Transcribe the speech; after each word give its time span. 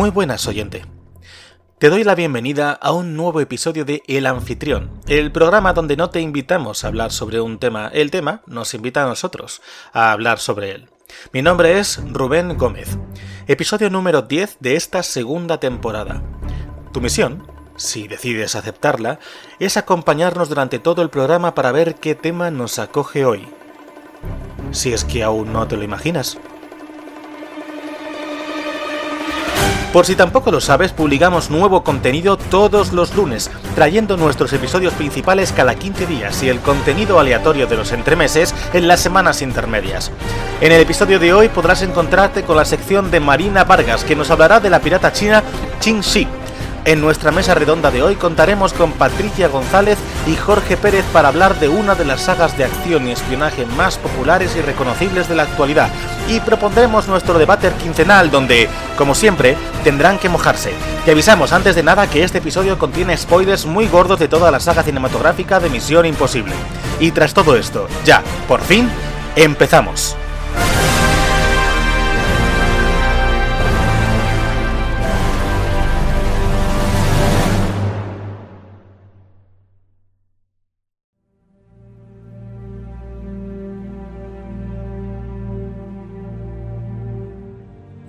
Muy 0.00 0.08
buenas, 0.08 0.46
oyente. 0.46 0.86
Te 1.78 1.90
doy 1.90 2.04
la 2.04 2.14
bienvenida 2.14 2.72
a 2.72 2.90
un 2.90 3.18
nuevo 3.18 3.38
episodio 3.38 3.84
de 3.84 4.02
El 4.06 4.24
Anfitrión, 4.24 4.98
el 5.08 5.30
programa 5.30 5.74
donde 5.74 5.94
no 5.94 6.08
te 6.08 6.22
invitamos 6.22 6.82
a 6.82 6.88
hablar 6.88 7.12
sobre 7.12 7.42
un 7.42 7.58
tema, 7.58 7.88
el 7.88 8.10
tema 8.10 8.40
nos 8.46 8.72
invita 8.72 9.04
a 9.04 9.06
nosotros 9.06 9.60
a 9.92 10.12
hablar 10.12 10.38
sobre 10.38 10.70
él. 10.70 10.88
Mi 11.34 11.42
nombre 11.42 11.78
es 11.78 12.00
Rubén 12.12 12.56
Gómez, 12.56 12.96
episodio 13.46 13.90
número 13.90 14.22
10 14.22 14.56
de 14.60 14.74
esta 14.74 15.02
segunda 15.02 15.60
temporada. 15.60 16.22
Tu 16.94 17.02
misión, 17.02 17.46
si 17.76 18.08
decides 18.08 18.54
aceptarla, 18.54 19.18
es 19.58 19.76
acompañarnos 19.76 20.48
durante 20.48 20.78
todo 20.78 21.02
el 21.02 21.10
programa 21.10 21.54
para 21.54 21.72
ver 21.72 21.96
qué 21.96 22.14
tema 22.14 22.50
nos 22.50 22.78
acoge 22.78 23.26
hoy. 23.26 23.46
Si 24.70 24.94
es 24.94 25.04
que 25.04 25.22
aún 25.22 25.52
no 25.52 25.68
te 25.68 25.76
lo 25.76 25.82
imaginas. 25.82 26.38
Por 29.92 30.06
si 30.06 30.14
tampoco 30.14 30.52
lo 30.52 30.60
sabes, 30.60 30.92
publicamos 30.92 31.50
nuevo 31.50 31.82
contenido 31.82 32.36
todos 32.36 32.92
los 32.92 33.16
lunes, 33.16 33.50
trayendo 33.74 34.16
nuestros 34.16 34.52
episodios 34.52 34.94
principales 34.94 35.50
cada 35.50 35.74
15 35.74 36.06
días 36.06 36.40
y 36.44 36.48
el 36.48 36.60
contenido 36.60 37.18
aleatorio 37.18 37.66
de 37.66 37.76
los 37.76 37.90
entremeses 37.90 38.54
en 38.72 38.86
las 38.86 39.00
semanas 39.00 39.42
intermedias. 39.42 40.12
En 40.60 40.70
el 40.70 40.80
episodio 40.80 41.18
de 41.18 41.32
hoy 41.32 41.48
podrás 41.48 41.82
encontrarte 41.82 42.44
con 42.44 42.56
la 42.56 42.64
sección 42.64 43.10
de 43.10 43.18
Marina 43.18 43.64
Vargas, 43.64 44.04
que 44.04 44.14
nos 44.14 44.30
hablará 44.30 44.60
de 44.60 44.70
la 44.70 44.78
pirata 44.78 45.12
china 45.12 45.42
Qin 45.80 46.02
Shi, 46.02 46.28
en 46.84 47.00
nuestra 47.00 47.30
mesa 47.30 47.54
redonda 47.54 47.90
de 47.90 48.02
hoy 48.02 48.16
contaremos 48.16 48.72
con 48.72 48.92
Patricia 48.92 49.48
González 49.48 49.98
y 50.26 50.34
Jorge 50.34 50.76
Pérez 50.76 51.04
para 51.12 51.28
hablar 51.28 51.58
de 51.60 51.68
una 51.68 51.94
de 51.94 52.04
las 52.04 52.22
sagas 52.22 52.56
de 52.56 52.64
acción 52.64 53.06
y 53.06 53.12
espionaje 53.12 53.66
más 53.66 53.98
populares 53.98 54.56
y 54.56 54.60
reconocibles 54.60 55.28
de 55.28 55.34
la 55.34 55.42
actualidad. 55.44 55.90
Y 56.28 56.40
propondremos 56.40 57.08
nuestro 57.08 57.38
debate 57.38 57.70
quincenal 57.82 58.30
donde, 58.30 58.68
como 58.96 59.14
siempre, 59.14 59.56
tendrán 59.84 60.18
que 60.18 60.28
mojarse. 60.28 60.72
Te 61.04 61.10
avisamos 61.12 61.52
antes 61.52 61.74
de 61.74 61.82
nada 61.82 62.08
que 62.08 62.24
este 62.24 62.38
episodio 62.38 62.78
contiene 62.78 63.16
spoilers 63.16 63.66
muy 63.66 63.86
gordos 63.86 64.18
de 64.18 64.28
toda 64.28 64.50
la 64.50 64.60
saga 64.60 64.82
cinematográfica 64.82 65.60
de 65.60 65.70
Misión 65.70 66.06
Imposible. 66.06 66.54
Y 66.98 67.10
tras 67.10 67.34
todo 67.34 67.56
esto, 67.56 67.88
ya, 68.04 68.22
por 68.48 68.60
fin, 68.60 68.88
empezamos. 69.36 70.16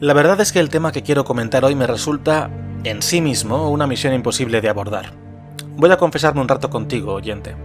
La 0.02 0.14
verdad 0.14 0.42
es 0.42 0.52
que 0.52 0.60
el 0.60 0.72
tema 0.72 0.92
que 0.92 1.04
quiero 1.04 1.26
comentar 1.26 1.64
hoy 1.64 1.76
me 1.76 1.86
resulta, 1.86 2.50
en 2.84 3.04
sí 3.04 3.22
mismo, 3.22 3.70
una 3.70 3.86
misión 3.86 4.16
imposible 4.16 4.60
de 4.60 4.68
abordar. 4.68 5.14
Voy 5.78 5.92
a 5.92 5.98
confesarme 5.98 6.42
un 6.42 6.48
rato 6.48 6.72
contigo, 6.72 7.14
oyente. 7.14 7.56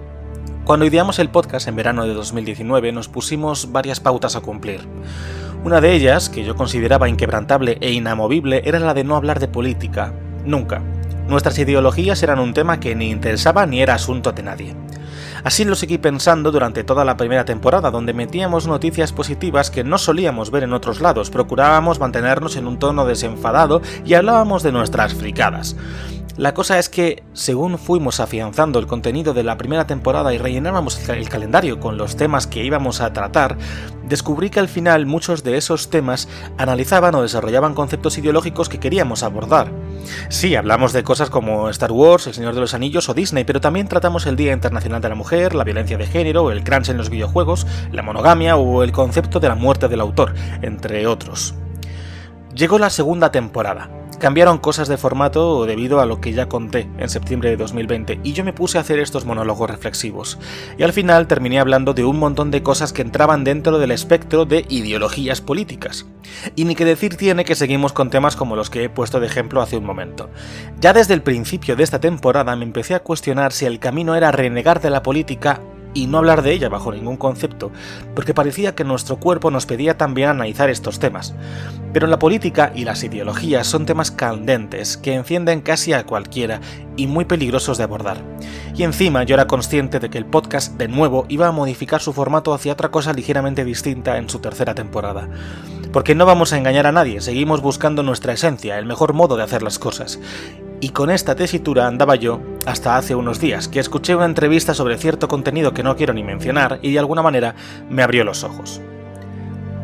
Cuando 0.66 0.84
ideamos 0.84 1.18
el 1.18 1.30
podcast 1.30 1.66
en 1.66 1.76
verano 1.76 2.06
de 2.06 2.12
2019 2.12 2.92
nos 2.92 3.08
pusimos 3.08 3.72
varias 3.72 4.00
pautas 4.00 4.36
a 4.36 4.42
cumplir. 4.42 4.82
Una 5.64 5.80
de 5.80 5.94
ellas, 5.94 6.28
que 6.28 6.44
yo 6.44 6.56
consideraba 6.56 7.08
inquebrantable 7.08 7.78
e 7.80 7.92
inamovible, 7.92 8.60
era 8.66 8.80
la 8.80 8.92
de 8.92 9.04
no 9.04 9.16
hablar 9.16 9.40
de 9.40 9.48
política, 9.48 10.12
nunca. 10.44 10.82
Nuestras 11.28 11.58
ideologías 11.58 12.22
eran 12.22 12.38
un 12.38 12.52
tema 12.52 12.80
que 12.80 12.94
ni 12.94 13.08
interesaba 13.08 13.64
ni 13.64 13.80
era 13.80 13.94
asunto 13.94 14.32
de 14.32 14.42
nadie. 14.42 14.76
Así 15.46 15.64
lo 15.64 15.76
seguí 15.76 15.96
pensando 15.96 16.50
durante 16.50 16.82
toda 16.82 17.04
la 17.04 17.16
primera 17.16 17.44
temporada, 17.44 17.92
donde 17.92 18.12
metíamos 18.12 18.66
noticias 18.66 19.12
positivas 19.12 19.70
que 19.70 19.84
no 19.84 19.96
solíamos 19.96 20.50
ver 20.50 20.64
en 20.64 20.72
otros 20.72 21.00
lados, 21.00 21.30
procurábamos 21.30 22.00
mantenernos 22.00 22.56
en 22.56 22.66
un 22.66 22.80
tono 22.80 23.06
desenfadado 23.06 23.80
y 24.04 24.14
hablábamos 24.14 24.64
de 24.64 24.72
nuestras 24.72 25.14
fricadas. 25.14 25.76
La 26.36 26.52
cosa 26.52 26.78
es 26.78 26.90
que, 26.90 27.22
según 27.32 27.78
fuimos 27.78 28.20
afianzando 28.20 28.78
el 28.78 28.86
contenido 28.86 29.32
de 29.32 29.42
la 29.42 29.56
primera 29.56 29.86
temporada 29.86 30.34
y 30.34 30.38
rellenábamos 30.38 31.08
el 31.08 31.30
calendario 31.30 31.80
con 31.80 31.96
los 31.96 32.16
temas 32.16 32.46
que 32.46 32.62
íbamos 32.62 33.00
a 33.00 33.14
tratar, 33.14 33.56
descubrí 34.06 34.50
que 34.50 34.60
al 34.60 34.68
final 34.68 35.06
muchos 35.06 35.44
de 35.44 35.56
esos 35.56 35.88
temas 35.88 36.28
analizaban 36.58 37.14
o 37.14 37.22
desarrollaban 37.22 37.72
conceptos 37.72 38.18
ideológicos 38.18 38.68
que 38.68 38.78
queríamos 38.78 39.22
abordar. 39.22 39.72
Sí, 40.28 40.54
hablamos 40.56 40.92
de 40.92 41.04
cosas 41.04 41.30
como 41.30 41.70
Star 41.70 41.92
Wars, 41.92 42.26
El 42.26 42.34
Señor 42.34 42.54
de 42.54 42.60
los 42.60 42.74
Anillos 42.74 43.08
o 43.08 43.14
Disney, 43.14 43.44
pero 43.44 43.62
también 43.62 43.88
tratamos 43.88 44.26
el 44.26 44.36
Día 44.36 44.52
Internacional 44.52 45.00
de 45.00 45.08
la 45.08 45.14
Mujer, 45.14 45.54
la 45.54 45.64
violencia 45.64 45.96
de 45.96 46.06
género, 46.06 46.50
el 46.50 46.64
crunch 46.64 46.90
en 46.90 46.98
los 46.98 47.08
videojuegos, 47.08 47.66
la 47.92 48.02
monogamia 48.02 48.56
o 48.56 48.82
el 48.82 48.92
concepto 48.92 49.40
de 49.40 49.48
la 49.48 49.54
muerte 49.54 49.88
del 49.88 50.00
autor, 50.02 50.34
entre 50.60 51.06
otros. 51.06 51.54
Llegó 52.54 52.78
la 52.78 52.90
segunda 52.90 53.32
temporada 53.32 53.88
Cambiaron 54.18 54.58
cosas 54.58 54.88
de 54.88 54.96
formato 54.96 55.66
debido 55.66 56.00
a 56.00 56.06
lo 56.06 56.20
que 56.20 56.32
ya 56.32 56.48
conté 56.48 56.88
en 56.98 57.08
septiembre 57.10 57.50
de 57.50 57.56
2020 57.56 58.20
y 58.22 58.32
yo 58.32 58.44
me 58.44 58.54
puse 58.54 58.78
a 58.78 58.80
hacer 58.80 58.98
estos 58.98 59.26
monólogos 59.26 59.68
reflexivos. 59.68 60.38
Y 60.78 60.84
al 60.84 60.94
final 60.94 61.26
terminé 61.26 61.60
hablando 61.60 61.92
de 61.92 62.04
un 62.04 62.18
montón 62.18 62.50
de 62.50 62.62
cosas 62.62 62.92
que 62.92 63.02
entraban 63.02 63.44
dentro 63.44 63.78
del 63.78 63.90
espectro 63.90 64.46
de 64.46 64.64
ideologías 64.68 65.42
políticas. 65.42 66.06
Y 66.54 66.64
ni 66.64 66.74
que 66.74 66.86
decir 66.86 67.16
tiene 67.16 67.44
que 67.44 67.54
seguimos 67.54 67.92
con 67.92 68.08
temas 68.08 68.36
como 68.36 68.56
los 68.56 68.70
que 68.70 68.84
he 68.84 68.88
puesto 68.88 69.20
de 69.20 69.26
ejemplo 69.26 69.60
hace 69.60 69.76
un 69.76 69.84
momento. 69.84 70.30
Ya 70.80 70.92
desde 70.92 71.14
el 71.14 71.22
principio 71.22 71.76
de 71.76 71.84
esta 71.84 72.00
temporada 72.00 72.56
me 72.56 72.64
empecé 72.64 72.94
a 72.94 73.02
cuestionar 73.02 73.52
si 73.52 73.66
el 73.66 73.78
camino 73.78 74.14
era 74.14 74.32
renegar 74.32 74.80
de 74.80 74.90
la 74.90 75.02
política 75.02 75.60
y 75.96 76.06
no 76.06 76.18
hablar 76.18 76.42
de 76.42 76.52
ella 76.52 76.68
bajo 76.68 76.92
ningún 76.92 77.16
concepto, 77.16 77.72
porque 78.14 78.34
parecía 78.34 78.74
que 78.74 78.84
nuestro 78.84 79.16
cuerpo 79.16 79.50
nos 79.50 79.64
pedía 79.64 79.96
también 79.96 80.28
analizar 80.28 80.68
estos 80.68 80.98
temas. 80.98 81.34
Pero 81.94 82.06
la 82.06 82.18
política 82.18 82.70
y 82.74 82.84
las 82.84 83.02
ideologías 83.02 83.66
son 83.66 83.86
temas 83.86 84.10
candentes 84.10 84.98
que 84.98 85.14
encienden 85.14 85.62
casi 85.62 85.94
a 85.94 86.04
cualquiera 86.04 86.60
y 86.96 87.06
muy 87.06 87.24
peligrosos 87.24 87.78
de 87.78 87.84
abordar. 87.84 88.18
Y 88.74 88.82
encima 88.82 89.22
yo 89.24 89.34
era 89.34 89.46
consciente 89.46 89.98
de 89.98 90.10
que 90.10 90.18
el 90.18 90.26
podcast 90.26 90.76
de 90.76 90.88
nuevo 90.88 91.24
iba 91.30 91.48
a 91.48 91.52
modificar 91.52 92.02
su 92.02 92.12
formato 92.12 92.52
hacia 92.52 92.74
otra 92.74 92.90
cosa 92.90 93.14
ligeramente 93.14 93.64
distinta 93.64 94.18
en 94.18 94.28
su 94.28 94.40
tercera 94.40 94.74
temporada. 94.74 95.30
Porque 95.94 96.14
no 96.14 96.26
vamos 96.26 96.52
a 96.52 96.58
engañar 96.58 96.86
a 96.86 96.92
nadie, 96.92 97.22
seguimos 97.22 97.62
buscando 97.62 98.02
nuestra 98.02 98.34
esencia, 98.34 98.78
el 98.78 98.84
mejor 98.84 99.14
modo 99.14 99.38
de 99.38 99.44
hacer 99.44 99.62
las 99.62 99.78
cosas. 99.78 100.20
Y 100.80 100.90
con 100.90 101.10
esta 101.10 101.34
tesitura 101.34 101.86
andaba 101.86 102.16
yo 102.16 102.40
hasta 102.66 102.96
hace 102.96 103.14
unos 103.14 103.40
días, 103.40 103.68
que 103.68 103.80
escuché 103.80 104.14
una 104.14 104.26
entrevista 104.26 104.74
sobre 104.74 104.98
cierto 104.98 105.28
contenido 105.28 105.72
que 105.72 105.82
no 105.82 105.96
quiero 105.96 106.12
ni 106.12 106.22
mencionar 106.22 106.78
y 106.82 106.92
de 106.92 106.98
alguna 106.98 107.22
manera 107.22 107.54
me 107.88 108.02
abrió 108.02 108.24
los 108.24 108.44
ojos. 108.44 108.80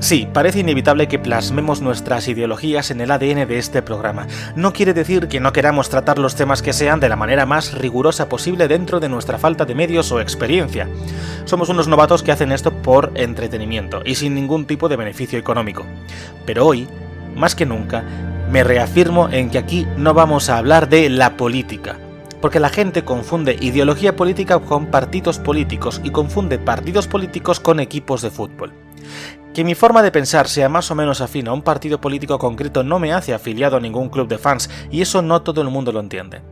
Sí, 0.03 0.29
parece 0.33 0.59
inevitable 0.59 1.07
que 1.07 1.21
plasmemos 1.21 1.81
nuestras 1.81 2.27
ideologías 2.27 2.91
en 2.91 3.01
el 3.01 3.13
ADN 3.13 3.47
de 3.47 3.59
este 3.59 3.83
programa. 3.83 4.27
No 4.57 4.73
quiere 4.73 4.95
decir 4.95 5.29
que 5.29 5.39
no 5.39 5.53
queramos 5.53 5.91
tratar 5.91 6.19
los 6.19 6.35
temas 6.35 6.61
que 6.61 6.73
sean 6.73 6.99
de 6.99 7.09
la 7.09 7.15
manera 7.15 7.47
más 7.47 7.73
rigurosa 7.79 8.29
posible 8.29 8.67
dentro 8.67 8.99
de 8.99 9.09
nuestra 9.09 9.39
falta 9.39 9.65
de 9.65 9.77
medios 9.77 10.11
o 10.11 10.21
experiencia. 10.21 10.89
Somos 11.45 11.69
unos 11.69 11.87
novatos 11.87 12.25
que 12.25 12.33
hacen 12.33 12.51
esto 12.51 12.73
por 12.73 13.13
entretenimiento 13.15 14.03
y 14.05 14.17
sin 14.17 14.35
ningún 14.35 14.67
tipo 14.67 14.89
de 14.89 14.97
beneficio 14.97 15.39
económico. 15.39 15.87
Pero 16.47 16.67
hoy, 16.67 16.89
más 17.37 17.55
que 17.55 17.65
nunca, 17.65 18.03
me 18.53 18.63
reafirmo 18.63 19.31
en 19.31 19.49
que 19.49 19.57
aquí 19.57 19.87
no 19.97 20.13
vamos 20.13 20.51
a 20.51 20.59
hablar 20.59 20.91
de 20.91 21.09
la 21.09 21.39
política, 21.39 21.99
porque 22.43 22.61
la 22.61 22.69
gente 22.69 23.03
confunde 23.03 23.57
ideología 23.59 24.15
política 24.15 24.59
con 24.59 24.87
partidos 24.91 25.39
políticos 25.39 26.03
y 26.05 26.11
confunde 26.11 26.59
partidos 26.59 27.09
políticos 27.09 27.61
con 27.61 27.81
equipos 27.81 28.21
de 28.21 28.31
fútbol. 28.31 28.75
Que 29.55 29.65
mi 29.65 29.75
forma 29.75 30.03
de 30.03 30.13
pensar 30.13 30.49
sea 30.49 30.69
más 30.69 30.91
o 30.91 30.95
menos 30.95 31.23
afín 31.23 31.49
a 31.49 31.55
un 31.55 31.63
partido 31.63 31.99
político 31.99 32.39
concreto 32.39 32.83
no 32.83 32.99
me 32.99 33.15
hace 33.15 33.33
afiliado 33.33 33.79
a 33.79 33.81
ningún 33.81 34.11
club 34.11 34.29
de 34.29 34.37
fans 34.37 34.69
y 34.91 35.01
eso 35.01 35.23
no 35.23 35.41
todo 35.41 35.63
el 35.63 35.71
mundo 35.71 35.91
lo 35.91 36.01
entiende. 36.01 36.43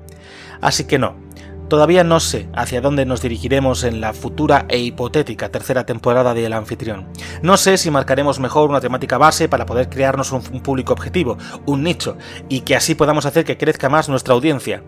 Así 0.63 0.85
que 0.85 0.99
no, 0.99 1.17
Todavía 1.71 2.03
no 2.03 2.19
sé 2.19 2.49
hacia 2.53 2.81
dónde 2.81 3.07
nos 3.07 3.23
dirigiremos 3.23 3.85
en 3.85 4.01
la 4.01 4.13
futura 4.13 4.67
e 4.69 4.79
hipotética 4.79 5.53
tercera 5.53 5.87
temporada 5.87 6.35
de 6.35 6.45
El 6.45 6.53
Anfitrión. 6.53 7.07
No 7.43 7.57
sé 7.57 7.79
si 7.79 7.93
marcaremos 7.93 8.41
mejor 8.41 8.71
una 8.71 8.81
temática 8.81 9.19
base 9.19 9.49
para 9.49 9.67
poder 9.67 9.89
crearnos 9.89 10.33
un, 10.33 10.43
público 10.63 10.93
objetivo, 10.93 11.39
un 11.67 11.85
nicho, 11.85 12.19
y 12.49 12.63
que 12.63 12.75
así 12.75 12.97
podamos 12.97 13.25
hacer 13.25 13.45
que 13.45 13.57
crezca 13.57 13.89
más 13.89 14.09
nuestra 14.09 14.35
audiencia. 14.35 14.83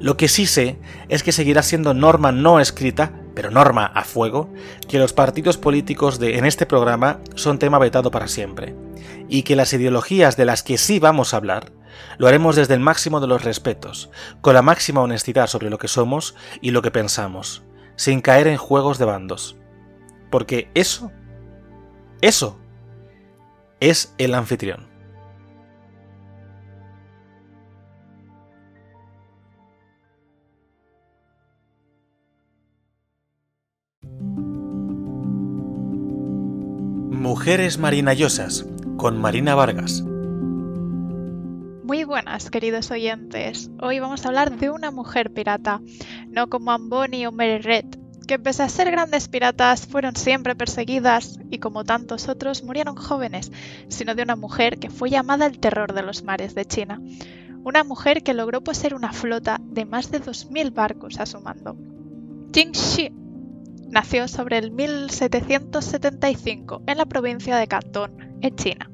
Lo 0.00 0.18
que 0.18 0.28
sí 0.28 0.44
sé 0.44 0.78
es 1.08 1.22
que 1.22 1.32
seguirá 1.32 1.62
siendo 1.62 1.94
norma 1.94 2.30
no 2.30 2.60
escrita, 2.60 3.10
pero 3.34 3.50
norma 3.50 3.86
a 3.86 4.04
fuego, 4.04 4.52
que 4.86 4.98
los 4.98 5.14
partidos 5.14 5.56
políticos 5.56 6.18
de, 6.18 6.36
en 6.36 6.44
este 6.44 6.66
programa 6.66 7.20
son 7.36 7.58
tema 7.58 7.78
vetado 7.78 8.10
para 8.10 8.28
siempre, 8.28 8.74
y 9.30 9.44
que 9.44 9.56
las 9.56 9.72
ideologías 9.72 10.36
de 10.36 10.44
las 10.44 10.62
que 10.62 10.76
sí 10.76 10.98
vamos 10.98 11.32
a 11.32 11.38
hablar 11.38 11.77
lo 12.18 12.26
haremos 12.26 12.56
desde 12.56 12.74
el 12.74 12.80
máximo 12.80 13.20
de 13.20 13.26
los 13.26 13.44
respetos, 13.44 14.10
con 14.40 14.54
la 14.54 14.62
máxima 14.62 15.00
honestidad 15.00 15.46
sobre 15.46 15.70
lo 15.70 15.78
que 15.78 15.88
somos 15.88 16.34
y 16.60 16.70
lo 16.70 16.82
que 16.82 16.90
pensamos, 16.90 17.62
sin 17.96 18.20
caer 18.20 18.46
en 18.46 18.56
juegos 18.56 18.98
de 18.98 19.04
bandos. 19.04 19.56
Porque 20.30 20.70
eso, 20.74 21.10
eso, 22.20 22.58
es 23.80 24.14
el 24.18 24.34
anfitrión. 24.34 24.88
Mujeres 37.10 37.78
Marinallosas 37.78 38.64
con 38.96 39.20
Marina 39.20 39.54
Vargas 39.54 40.02
Muy 41.88 42.04
buenas, 42.04 42.50
queridos 42.50 42.90
oyentes. 42.90 43.70
Hoy 43.80 43.98
vamos 43.98 44.22
a 44.22 44.28
hablar 44.28 44.58
de 44.58 44.68
una 44.68 44.90
mujer 44.90 45.32
pirata, 45.32 45.80
no 46.28 46.50
como 46.50 46.70
Amboni 46.70 47.26
o 47.26 47.32
Mary 47.32 47.60
Red, 47.60 47.86
que 48.26 48.38
pese 48.38 48.62
a 48.62 48.68
ser 48.68 48.90
grandes 48.90 49.28
piratas 49.28 49.86
fueron 49.86 50.14
siempre 50.14 50.54
perseguidas 50.54 51.38
y 51.50 51.60
como 51.60 51.84
tantos 51.84 52.28
otros 52.28 52.62
murieron 52.62 52.94
jóvenes, 52.94 53.50
sino 53.88 54.14
de 54.14 54.22
una 54.22 54.36
mujer 54.36 54.78
que 54.78 54.90
fue 54.90 55.08
llamada 55.08 55.46
el 55.46 55.60
terror 55.60 55.94
de 55.94 56.02
los 56.02 56.24
mares 56.24 56.54
de 56.54 56.66
China. 56.66 57.00
Una 57.64 57.84
mujer 57.84 58.22
que 58.22 58.34
logró 58.34 58.62
poseer 58.62 58.94
una 58.94 59.14
flota 59.14 59.58
de 59.64 59.86
más 59.86 60.10
de 60.10 60.20
2.000 60.20 60.74
barcos 60.74 61.18
a 61.18 61.24
su 61.24 61.40
mando. 61.40 61.74
Jing 62.52 62.72
Shi 62.72 63.10
nació 63.88 64.28
sobre 64.28 64.58
el 64.58 64.72
1775 64.72 66.82
en 66.86 66.98
la 66.98 67.06
provincia 67.06 67.56
de 67.56 67.66
Cantón, 67.66 68.36
en 68.42 68.54
China. 68.56 68.90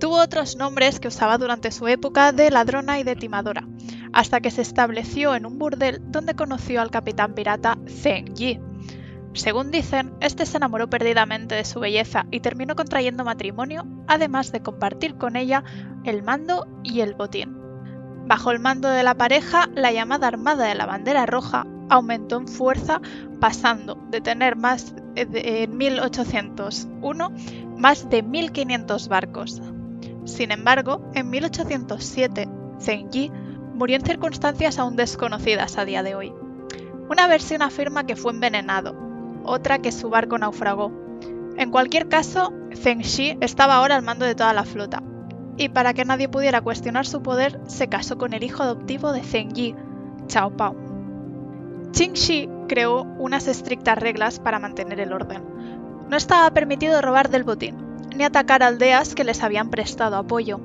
Tuvo 0.00 0.16
otros 0.16 0.56
nombres 0.56 0.98
que 0.98 1.08
usaba 1.08 1.36
durante 1.36 1.70
su 1.70 1.86
época 1.86 2.32
de 2.32 2.50
ladrona 2.50 2.98
y 2.98 3.04
de 3.04 3.16
timadora, 3.16 3.68
hasta 4.14 4.40
que 4.40 4.50
se 4.50 4.62
estableció 4.62 5.34
en 5.34 5.44
un 5.44 5.58
burdel 5.58 6.00
donde 6.10 6.34
conoció 6.34 6.80
al 6.80 6.90
capitán 6.90 7.34
pirata 7.34 7.76
Zheng 7.86 8.34
Yi. 8.34 8.60
Según 9.34 9.70
dicen, 9.70 10.14
este 10.20 10.46
se 10.46 10.56
enamoró 10.56 10.88
perdidamente 10.88 11.54
de 11.54 11.66
su 11.66 11.80
belleza 11.80 12.24
y 12.30 12.40
terminó 12.40 12.76
contrayendo 12.76 13.24
matrimonio, 13.24 13.86
además 14.06 14.52
de 14.52 14.62
compartir 14.62 15.16
con 15.16 15.36
ella 15.36 15.64
el 16.04 16.22
mando 16.22 16.66
y 16.82 17.00
el 17.00 17.12
botín. 17.12 17.58
Bajo 18.26 18.52
el 18.52 18.58
mando 18.58 18.88
de 18.88 19.02
la 19.02 19.16
pareja, 19.16 19.68
la 19.74 19.92
llamada 19.92 20.28
Armada 20.28 20.64
de 20.64 20.76
la 20.76 20.86
Bandera 20.86 21.26
Roja 21.26 21.66
aumentó 21.90 22.38
en 22.38 22.48
fuerza, 22.48 23.02
pasando 23.38 23.96
de 24.08 24.22
tener 24.22 24.56
más 24.56 24.94
en 25.14 25.76
1801 25.76 27.32
más 27.80 28.10
de 28.10 28.22
1.500 28.22 29.08
barcos, 29.08 29.62
sin 30.30 30.52
embargo, 30.52 31.10
en 31.14 31.28
1807, 31.28 32.48
Zheng 32.80 33.10
Yi 33.10 33.30
murió 33.74 33.96
en 33.96 34.04
circunstancias 34.04 34.78
aún 34.78 34.96
desconocidas 34.96 35.76
a 35.76 35.84
día 35.84 36.02
de 36.02 36.14
hoy. 36.14 36.32
Una 37.08 37.26
versión 37.26 37.62
afirma 37.62 38.04
que 38.04 38.16
fue 38.16 38.32
envenenado, 38.32 38.94
otra 39.44 39.80
que 39.80 39.92
su 39.92 40.08
barco 40.10 40.38
naufragó. 40.38 40.92
En 41.56 41.70
cualquier 41.70 42.08
caso, 42.08 42.52
Zheng 42.74 43.02
Xi 43.02 43.36
estaba 43.40 43.76
ahora 43.76 43.96
al 43.96 44.02
mando 44.02 44.24
de 44.24 44.34
toda 44.34 44.52
la 44.52 44.64
flota, 44.64 45.02
y 45.56 45.68
para 45.68 45.92
que 45.92 46.04
nadie 46.04 46.28
pudiera 46.28 46.60
cuestionar 46.60 47.06
su 47.06 47.22
poder, 47.22 47.60
se 47.66 47.88
casó 47.88 48.16
con 48.16 48.32
el 48.32 48.44
hijo 48.44 48.62
adoptivo 48.62 49.12
de 49.12 49.22
Zheng 49.22 49.52
Yi, 49.52 49.74
Chao 50.28 50.56
Pao. 50.56 50.76
Qing 51.92 52.14
Shi 52.14 52.48
creó 52.68 53.02
unas 53.18 53.48
estrictas 53.48 53.98
reglas 53.98 54.38
para 54.38 54.60
mantener 54.60 55.00
el 55.00 55.12
orden. 55.12 55.42
No 56.08 56.16
estaba 56.16 56.50
permitido 56.52 57.02
robar 57.02 57.28
del 57.30 57.44
botín, 57.44 57.89
atacar 58.24 58.62
aldeas 58.62 59.14
que 59.14 59.24
les 59.24 59.42
habían 59.42 59.70
prestado 59.70 60.16
apoyo. 60.16 60.60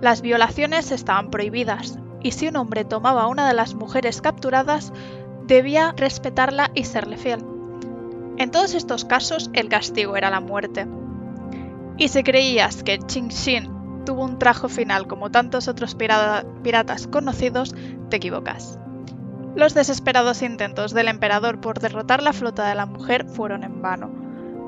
Las 0.00 0.22
violaciones 0.22 0.90
estaban 0.90 1.30
prohibidas, 1.30 1.98
y 2.22 2.32
si 2.32 2.48
un 2.48 2.56
hombre 2.56 2.84
tomaba 2.84 3.22
a 3.22 3.28
una 3.28 3.46
de 3.46 3.54
las 3.54 3.74
mujeres 3.74 4.20
capturadas, 4.20 4.92
debía 5.46 5.94
respetarla 5.96 6.70
y 6.74 6.84
serle 6.84 7.16
fiel. 7.16 7.44
En 8.38 8.50
todos 8.50 8.74
estos 8.74 9.04
casos, 9.04 9.50
el 9.52 9.68
castigo 9.68 10.16
era 10.16 10.30
la 10.30 10.40
muerte. 10.40 10.86
Y 11.98 12.08
si 12.08 12.22
creías 12.22 12.82
que 12.82 12.98
Ching 12.98 13.30
Xin 13.30 14.04
tuvo 14.04 14.24
un 14.24 14.38
trajo 14.38 14.68
final 14.68 15.06
como 15.06 15.30
tantos 15.30 15.68
otros 15.68 15.94
piratas 15.94 17.06
conocidos, 17.06 17.74
te 18.08 18.16
equivocas. 18.16 18.78
Los 19.54 19.74
desesperados 19.74 20.42
intentos 20.42 20.92
del 20.94 21.08
emperador 21.08 21.60
por 21.60 21.78
derrotar 21.78 22.22
la 22.22 22.32
flota 22.32 22.68
de 22.68 22.74
la 22.74 22.86
mujer 22.86 23.26
fueron 23.26 23.64
en 23.64 23.82
vano 23.82 24.21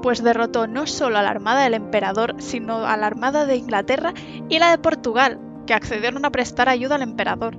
pues 0.05 0.23
derrotó 0.23 0.67
no 0.67 0.87
solo 0.87 1.17
a 1.17 1.23
la 1.23 1.31
armada 1.31 1.63
del 1.63 1.73
emperador, 1.73 2.35
sino 2.37 2.85
a 2.85 2.95
la 2.99 3.07
armada 3.07 3.47
de 3.47 3.57
Inglaterra 3.57 4.13
y 4.51 4.59
la 4.59 4.71
de 4.71 4.77
Portugal, 4.77 5.41
que 5.67 5.73
accedieron 5.73 6.27
a 6.27 6.31
prestar 6.31 6.69
ayuda 6.69 6.97
al 6.97 7.01
emperador. 7.01 7.57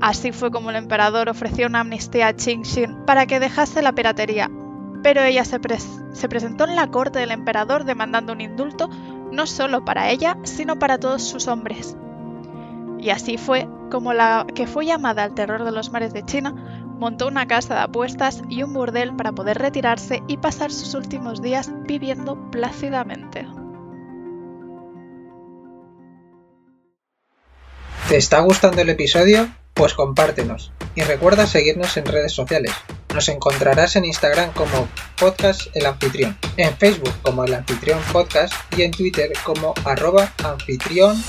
Así 0.00 0.32
fue 0.32 0.50
como 0.50 0.70
el 0.70 0.76
emperador 0.76 1.28
ofreció 1.28 1.66
una 1.66 1.80
amnistía 1.80 2.28
a 2.28 2.32
Qing 2.32 2.64
Xin 2.64 3.04
para 3.04 3.26
que 3.26 3.38
dejase 3.38 3.82
la 3.82 3.92
piratería, 3.92 4.50
pero 5.02 5.22
ella 5.22 5.44
se, 5.44 5.60
se, 6.14 6.28
presentó 6.30 6.64
en 6.64 6.74
la 6.74 6.90
corte 6.90 7.18
del 7.18 7.32
emperador 7.32 7.84
demandando 7.84 8.32
un 8.32 8.40
indulto 8.40 8.88
no 9.30 9.46
solo 9.46 9.84
para 9.84 10.08
ella, 10.08 10.38
sino 10.44 10.78
para 10.78 10.96
todos 10.96 11.22
sus 11.22 11.48
hombres. 11.48 11.98
Y 12.98 13.10
así 13.10 13.36
fue 13.36 13.68
como 13.90 14.14
la 14.14 14.46
que 14.54 14.66
fue 14.66 14.86
llamada 14.86 15.22
el 15.22 15.34
terror 15.34 15.64
de 15.64 15.72
los 15.72 15.92
mares 15.92 16.14
de 16.14 16.24
China 16.24 16.54
montó 16.98 17.28
una 17.28 17.46
casa 17.46 17.74
de 17.74 17.80
apuestas 17.80 18.42
y 18.48 18.62
un 18.62 18.72
burdel 18.72 19.14
para 19.16 19.32
poder 19.32 19.58
retirarse 19.58 20.22
y 20.26 20.36
pasar 20.36 20.72
sus 20.72 20.94
últimos 20.94 21.40
días 21.40 21.70
viviendo 21.86 22.50
plácidamente. 22.50 23.46
¿Te 28.08 28.16
está 28.16 28.40
gustando 28.40 28.80
el 28.80 28.88
episodio? 28.88 29.48
Pues 29.74 29.94
compártenos 29.94 30.72
y 30.94 31.02
recuerda 31.02 31.46
seguirnos 31.46 31.96
en 31.96 32.06
redes 32.06 32.32
sociales. 32.32 32.72
Nos 33.14 33.28
encontrarás 33.28 33.96
en 33.96 34.04
Instagram 34.04 34.52
como 34.52 34.88
Podcast 35.18 35.68
El 35.74 35.86
Anfitrión, 35.86 36.36
en 36.56 36.76
Facebook 36.76 37.12
como 37.22 37.44
El 37.44 37.54
Anfitrión 37.54 38.00
Podcast 38.12 38.52
y 38.76 38.82
en 38.82 38.90
Twitter 38.90 39.30
como 39.44 39.74
arroba 39.84 40.32
anfitrión. 40.42 41.22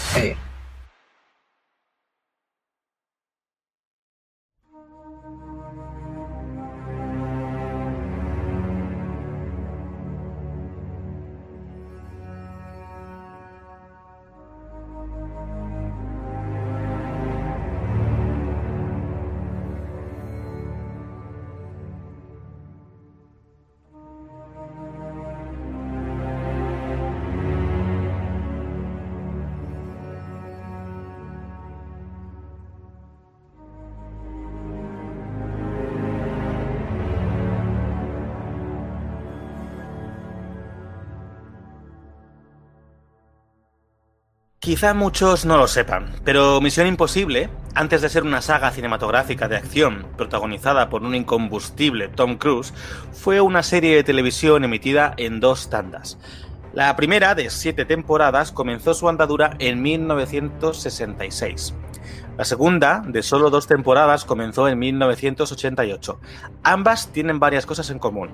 Quizá 44.69 44.93
muchos 44.93 45.45
no 45.45 45.57
lo 45.57 45.67
sepan, 45.67 46.13
pero 46.23 46.61
Misión 46.61 46.85
Imposible, 46.85 47.49
antes 47.73 48.03
de 48.03 48.09
ser 48.09 48.21
una 48.21 48.39
saga 48.39 48.69
cinematográfica 48.69 49.47
de 49.47 49.57
acción 49.57 50.05
protagonizada 50.15 50.91
por 50.91 51.01
un 51.01 51.15
incombustible 51.15 52.07
Tom 52.07 52.37
Cruise, 52.37 52.71
fue 53.11 53.41
una 53.41 53.63
serie 53.63 53.95
de 53.95 54.03
televisión 54.03 54.63
emitida 54.63 55.15
en 55.17 55.39
dos 55.39 55.71
tandas. 55.71 56.19
La 56.71 56.95
primera, 56.95 57.33
de 57.33 57.49
siete 57.49 57.83
temporadas, 57.83 58.51
comenzó 58.51 58.93
su 58.93 59.09
andadura 59.09 59.55
en 59.57 59.81
1966. 59.81 61.73
La 62.37 62.45
segunda, 62.45 63.01
de 63.07 63.23
solo 63.23 63.49
dos 63.49 63.65
temporadas, 63.65 64.23
comenzó 64.23 64.67
en 64.67 64.77
1988. 64.77 66.19
Ambas 66.61 67.11
tienen 67.11 67.39
varias 67.39 67.65
cosas 67.65 67.89
en 67.89 67.97
común. 67.97 68.29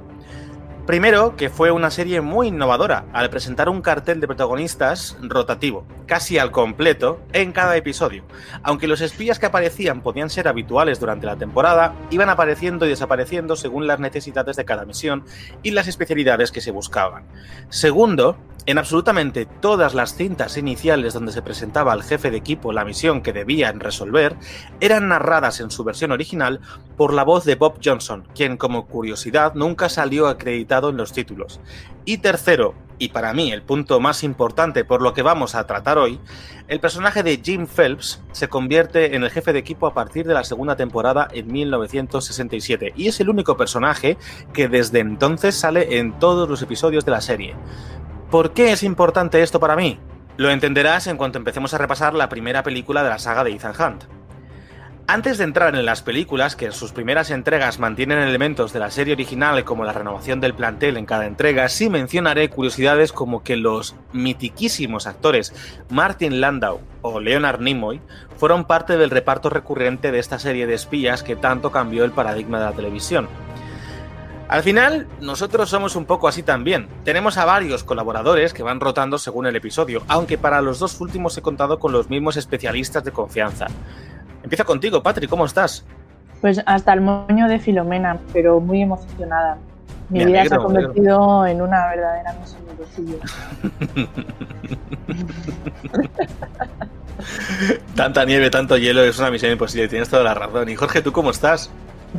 Primero, 0.85 1.35
que 1.35 1.49
fue 1.49 1.71
una 1.71 1.89
serie 1.89 2.21
muy 2.21 2.49
innovadora 2.49 3.05
al 3.11 3.31
presentar 3.31 3.69
un 3.69 3.81
cartel 3.81 4.19
de 4.19 4.27
protagonistas 4.27 5.17
rotativo, 5.19 5.83
casi 6.05 6.37
al 6.37 6.51
completo, 6.51 7.19
en 7.33 7.53
cada 7.53 7.75
episodio. 7.75 8.23
Aunque 8.61 8.87
los 8.87 9.01
espías 9.01 9.39
que 9.39 9.47
aparecían 9.47 10.01
podían 10.01 10.29
ser 10.29 10.47
habituales 10.47 10.99
durante 10.99 11.25
la 11.25 11.37
temporada, 11.37 11.95
iban 12.11 12.29
apareciendo 12.29 12.85
y 12.85 12.89
desapareciendo 12.89 13.55
según 13.55 13.87
las 13.87 13.99
necesidades 13.99 14.57
de 14.57 14.65
cada 14.65 14.85
misión 14.85 15.25
y 15.63 15.71
las 15.71 15.87
especialidades 15.87 16.51
que 16.51 16.61
se 16.61 16.69
buscaban. 16.69 17.23
Segundo, 17.69 18.37
en 18.65 18.77
absolutamente 18.77 19.45
todas 19.45 19.93
las 19.93 20.15
cintas 20.15 20.57
iniciales 20.57 21.13
donde 21.13 21.31
se 21.31 21.41
presentaba 21.41 21.93
al 21.93 22.03
jefe 22.03 22.31
de 22.31 22.37
equipo 22.37 22.73
la 22.73 22.85
misión 22.85 23.21
que 23.21 23.33
debían 23.33 23.79
resolver, 23.79 24.35
eran 24.79 25.07
narradas 25.07 25.59
en 25.59 25.71
su 25.71 25.83
versión 25.83 26.11
original 26.11 26.61
por 26.97 27.13
la 27.13 27.23
voz 27.23 27.45
de 27.45 27.55
Bob 27.55 27.79
Johnson, 27.83 28.27
quien 28.33 28.57
como 28.57 28.87
curiosidad 28.87 29.53
nunca 29.53 29.89
salió 29.89 30.27
acreditado 30.27 30.89
en 30.89 30.97
los 30.97 31.13
títulos. 31.13 31.59
Y 32.05 32.19
tercero, 32.19 32.75
y 32.97 33.09
para 33.09 33.33
mí 33.33 33.51
el 33.51 33.61
punto 33.61 33.99
más 33.99 34.23
importante 34.23 34.85
por 34.85 35.01
lo 35.01 35.13
que 35.13 35.21
vamos 35.21 35.55
a 35.55 35.67
tratar 35.67 35.97
hoy, 35.97 36.19
el 36.67 36.79
personaje 36.79 37.23
de 37.23 37.41
Jim 37.43 37.67
Phelps 37.67 38.21
se 38.31 38.47
convierte 38.47 39.15
en 39.15 39.23
el 39.23 39.31
jefe 39.31 39.53
de 39.53 39.59
equipo 39.59 39.87
a 39.87 39.93
partir 39.93 40.25
de 40.25 40.33
la 40.33 40.43
segunda 40.43 40.75
temporada 40.75 41.27
en 41.31 41.51
1967 41.51 42.93
y 42.95 43.07
es 43.07 43.19
el 43.19 43.29
único 43.29 43.57
personaje 43.57 44.17
que 44.53 44.67
desde 44.67 44.99
entonces 44.99 45.55
sale 45.55 45.99
en 45.99 46.17
todos 46.19 46.49
los 46.49 46.61
episodios 46.61 47.05
de 47.05 47.11
la 47.11 47.21
serie. 47.21 47.55
¿Por 48.35 48.51
qué 48.51 48.73
es 48.73 48.83
importante 48.83 49.41
esto 49.41 49.61
para 49.61 49.77
mí? 49.77 49.97
Lo 50.35 50.49
entenderás 50.49 51.07
en 51.07 51.15
cuanto 51.15 51.37
empecemos 51.37 51.73
a 51.73 51.77
repasar 51.77 52.13
la 52.13 52.27
primera 52.27 52.63
película 52.63 53.01
de 53.01 53.07
la 53.07 53.17
saga 53.17 53.45
de 53.45 53.51
Ethan 53.51 53.71
Hunt. 53.79 54.03
Antes 55.07 55.37
de 55.37 55.45
entrar 55.45 55.73
en 55.73 55.85
las 55.85 56.01
películas, 56.01 56.57
que 56.57 56.65
en 56.65 56.73
sus 56.73 56.91
primeras 56.91 57.31
entregas 57.31 57.79
mantienen 57.79 58.19
elementos 58.19 58.73
de 58.73 58.79
la 58.81 58.91
serie 58.91 59.13
original 59.13 59.63
como 59.63 59.85
la 59.85 59.93
renovación 59.93 60.41
del 60.41 60.53
plantel 60.53 60.97
en 60.97 61.05
cada 61.05 61.27
entrega, 61.27 61.69
sí 61.69 61.89
mencionaré 61.89 62.49
curiosidades 62.49 63.13
como 63.13 63.41
que 63.41 63.55
los 63.55 63.95
mitiquísimos 64.11 65.07
actores 65.07 65.53
Martin 65.89 66.41
Landau 66.41 66.81
o 67.03 67.21
Leonard 67.21 67.61
Nimoy 67.61 68.01
fueron 68.35 68.65
parte 68.65 68.97
del 68.97 69.11
reparto 69.11 69.49
recurrente 69.49 70.11
de 70.11 70.19
esta 70.19 70.39
serie 70.39 70.67
de 70.67 70.73
espías 70.73 71.23
que 71.23 71.37
tanto 71.37 71.71
cambió 71.71 72.03
el 72.03 72.11
paradigma 72.11 72.59
de 72.59 72.65
la 72.65 72.73
televisión. 72.73 73.29
Al 74.47 74.61
final, 74.61 75.07
nosotros 75.21 75.69
somos 75.69 75.95
un 75.95 76.05
poco 76.05 76.27
así 76.27 76.43
también. 76.43 76.87
Tenemos 77.03 77.37
a 77.37 77.45
varios 77.45 77.83
colaboradores 77.83 78.53
que 78.53 78.61
van 78.61 78.79
rotando 78.79 79.17
según 79.17 79.47
el 79.47 79.55
episodio, 79.55 80.03
aunque 80.07 80.37
para 80.37 80.61
los 80.61 80.77
dos 80.77 81.01
últimos 81.01 81.35
he 81.37 81.41
contado 81.41 81.79
con 81.79 81.91
los 81.91 82.09
mismos 82.09 82.37
especialistas 82.37 83.03
de 83.03 83.11
confianza. 83.11 83.65
Empieza 84.43 84.63
contigo, 84.63 85.01
Patrick, 85.01 85.29
¿cómo 85.29 85.45
estás? 85.45 85.83
Pues 86.41 86.61
hasta 86.65 86.93
el 86.93 87.01
moño 87.01 87.47
de 87.47 87.59
Filomena, 87.59 88.19
pero 88.33 88.59
muy 88.59 88.83
emocionada. 88.83 89.57
Mi 90.09 90.23
vida 90.23 90.45
se 90.45 90.53
ha 90.53 90.59
convertido 90.59 91.47
en 91.47 91.63
una 91.63 91.87
verdadera 91.87 92.35
misión 92.39 92.61
imposible. 92.69 93.17
Tanta 97.95 98.25
nieve, 98.25 98.51
tanto 98.51 98.77
hielo, 98.77 99.01
es 99.01 99.17
una 99.17 99.31
misión 99.31 99.51
imposible, 99.51 99.87
tienes 99.87 100.09
toda 100.09 100.23
la 100.23 100.35
razón. 100.35 100.69
Y 100.69 100.75
Jorge, 100.75 101.01
¿tú 101.01 101.11
cómo 101.11 101.31
estás? 101.31 101.71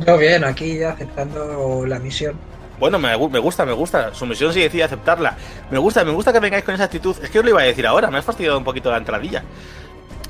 Yo 0.05 0.17
bien, 0.17 0.43
aquí 0.43 0.83
aceptando 0.83 1.85
la 1.85 1.99
misión. 1.99 2.35
Bueno, 2.79 2.99
me, 2.99 3.15
gusta, 3.15 3.65
me 3.65 3.73
gusta. 3.73 4.13
Su 4.13 4.25
misión 4.25 4.53
sí 4.53 4.61
decide 4.61 4.83
aceptarla. 4.83 5.35
Me 5.71 5.79
gusta, 5.79 6.03
me 6.03 6.11
gusta 6.11 6.31
que 6.31 6.39
vengáis 6.39 6.63
con 6.63 6.75
esa 6.75 6.83
actitud. 6.83 7.15
Es 7.23 7.29
que 7.29 7.39
os 7.39 7.45
lo 7.45 7.49
iba 7.49 7.61
a 7.61 7.65
decir 7.65 7.87
ahora, 7.87 8.11
me 8.11 8.19
has 8.19 8.25
fastidiado 8.25 8.57
un 8.57 8.63
poquito 8.63 8.91
la 8.91 8.97
entradilla. 8.97 9.43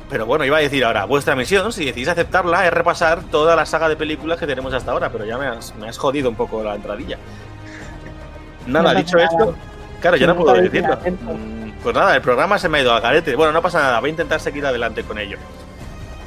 Pero 0.10 0.26
bueno, 0.26 0.46
iba 0.46 0.58
a 0.58 0.62
decir 0.62 0.86
ahora, 0.86 1.04
vuestra 1.04 1.36
misión, 1.36 1.74
si 1.74 1.84
decidís 1.84 2.08
aceptarla, 2.08 2.66
es 2.66 2.72
repasar 2.72 3.24
toda 3.24 3.58
la 3.58 3.66
saga 3.66 3.90
de 3.90 3.98
películas 3.98 4.40
que 4.40 4.48
tenemos 4.48 4.74
hasta 4.74 4.92
ahora, 4.92 5.12
pero 5.12 5.26
ya 5.26 5.38
me 5.38 5.48
has, 5.48 5.76
me 5.76 5.90
has 5.90 5.98
jodido 5.98 6.30
un 6.30 6.36
poco 6.36 6.64
la 6.64 6.76
entradilla. 6.76 7.18
Nada, 8.68 8.94
dicho 8.94 9.18
esto, 9.18 9.54
claro, 10.00 10.16
yo 10.16 10.28
no 10.28 10.38
puedo 10.38 10.54
decirlo. 10.54 10.96
Mm, 10.96 11.72
pues 11.84 11.94
nada, 11.94 12.16
el 12.16 12.22
programa 12.22 12.58
se 12.58 12.70
me 12.70 12.78
ha 12.78 12.82
ido 12.82 12.94
a 12.94 13.02
garete. 13.02 13.36
Bueno, 13.36 13.52
no 13.52 13.62
pasa 13.62 13.82
nada, 13.82 14.00
voy 14.00 14.10
a 14.10 14.12
intentar 14.12 14.40
seguir 14.40 14.66
adelante 14.66 15.04
con 15.04 15.18
ello. 15.18 15.38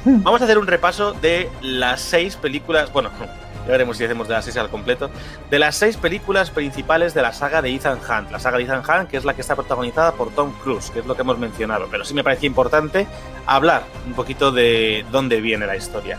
Vamos 0.03 0.41
a 0.41 0.45
hacer 0.45 0.57
un 0.57 0.65
repaso 0.65 1.13
de 1.13 1.49
las 1.61 2.01
seis 2.01 2.35
películas, 2.35 2.91
bueno, 2.91 3.11
ya 3.65 3.71
veremos 3.71 3.97
si 3.97 4.03
hacemos 4.03 4.27
de 4.27 4.33
las 4.33 4.45
seis 4.45 4.57
al 4.57 4.69
completo, 4.69 5.11
de 5.49 5.59
las 5.59 5.75
seis 5.75 5.95
películas 5.95 6.49
principales 6.49 7.13
de 7.13 7.21
la 7.21 7.33
saga 7.33 7.61
de 7.61 7.69
Ethan 7.69 7.99
Hunt. 7.99 8.31
La 8.31 8.39
saga 8.39 8.57
de 8.57 8.63
Ethan 8.63 8.81
Hunt, 8.81 9.09
que 9.09 9.17
es 9.17 9.25
la 9.25 9.35
que 9.35 9.41
está 9.41 9.55
protagonizada 9.55 10.13
por 10.13 10.31
Tom 10.31 10.53
Cruise, 10.63 10.89
que 10.89 10.99
es 10.99 11.05
lo 11.05 11.15
que 11.15 11.21
hemos 11.21 11.37
mencionado. 11.37 11.87
Pero 11.91 12.03
sí 12.03 12.15
me 12.15 12.23
parece 12.23 12.47
importante 12.47 13.05
hablar 13.45 13.83
un 14.07 14.13
poquito 14.13 14.51
de 14.51 15.05
dónde 15.11 15.39
viene 15.39 15.67
la 15.67 15.75
historia. 15.75 16.17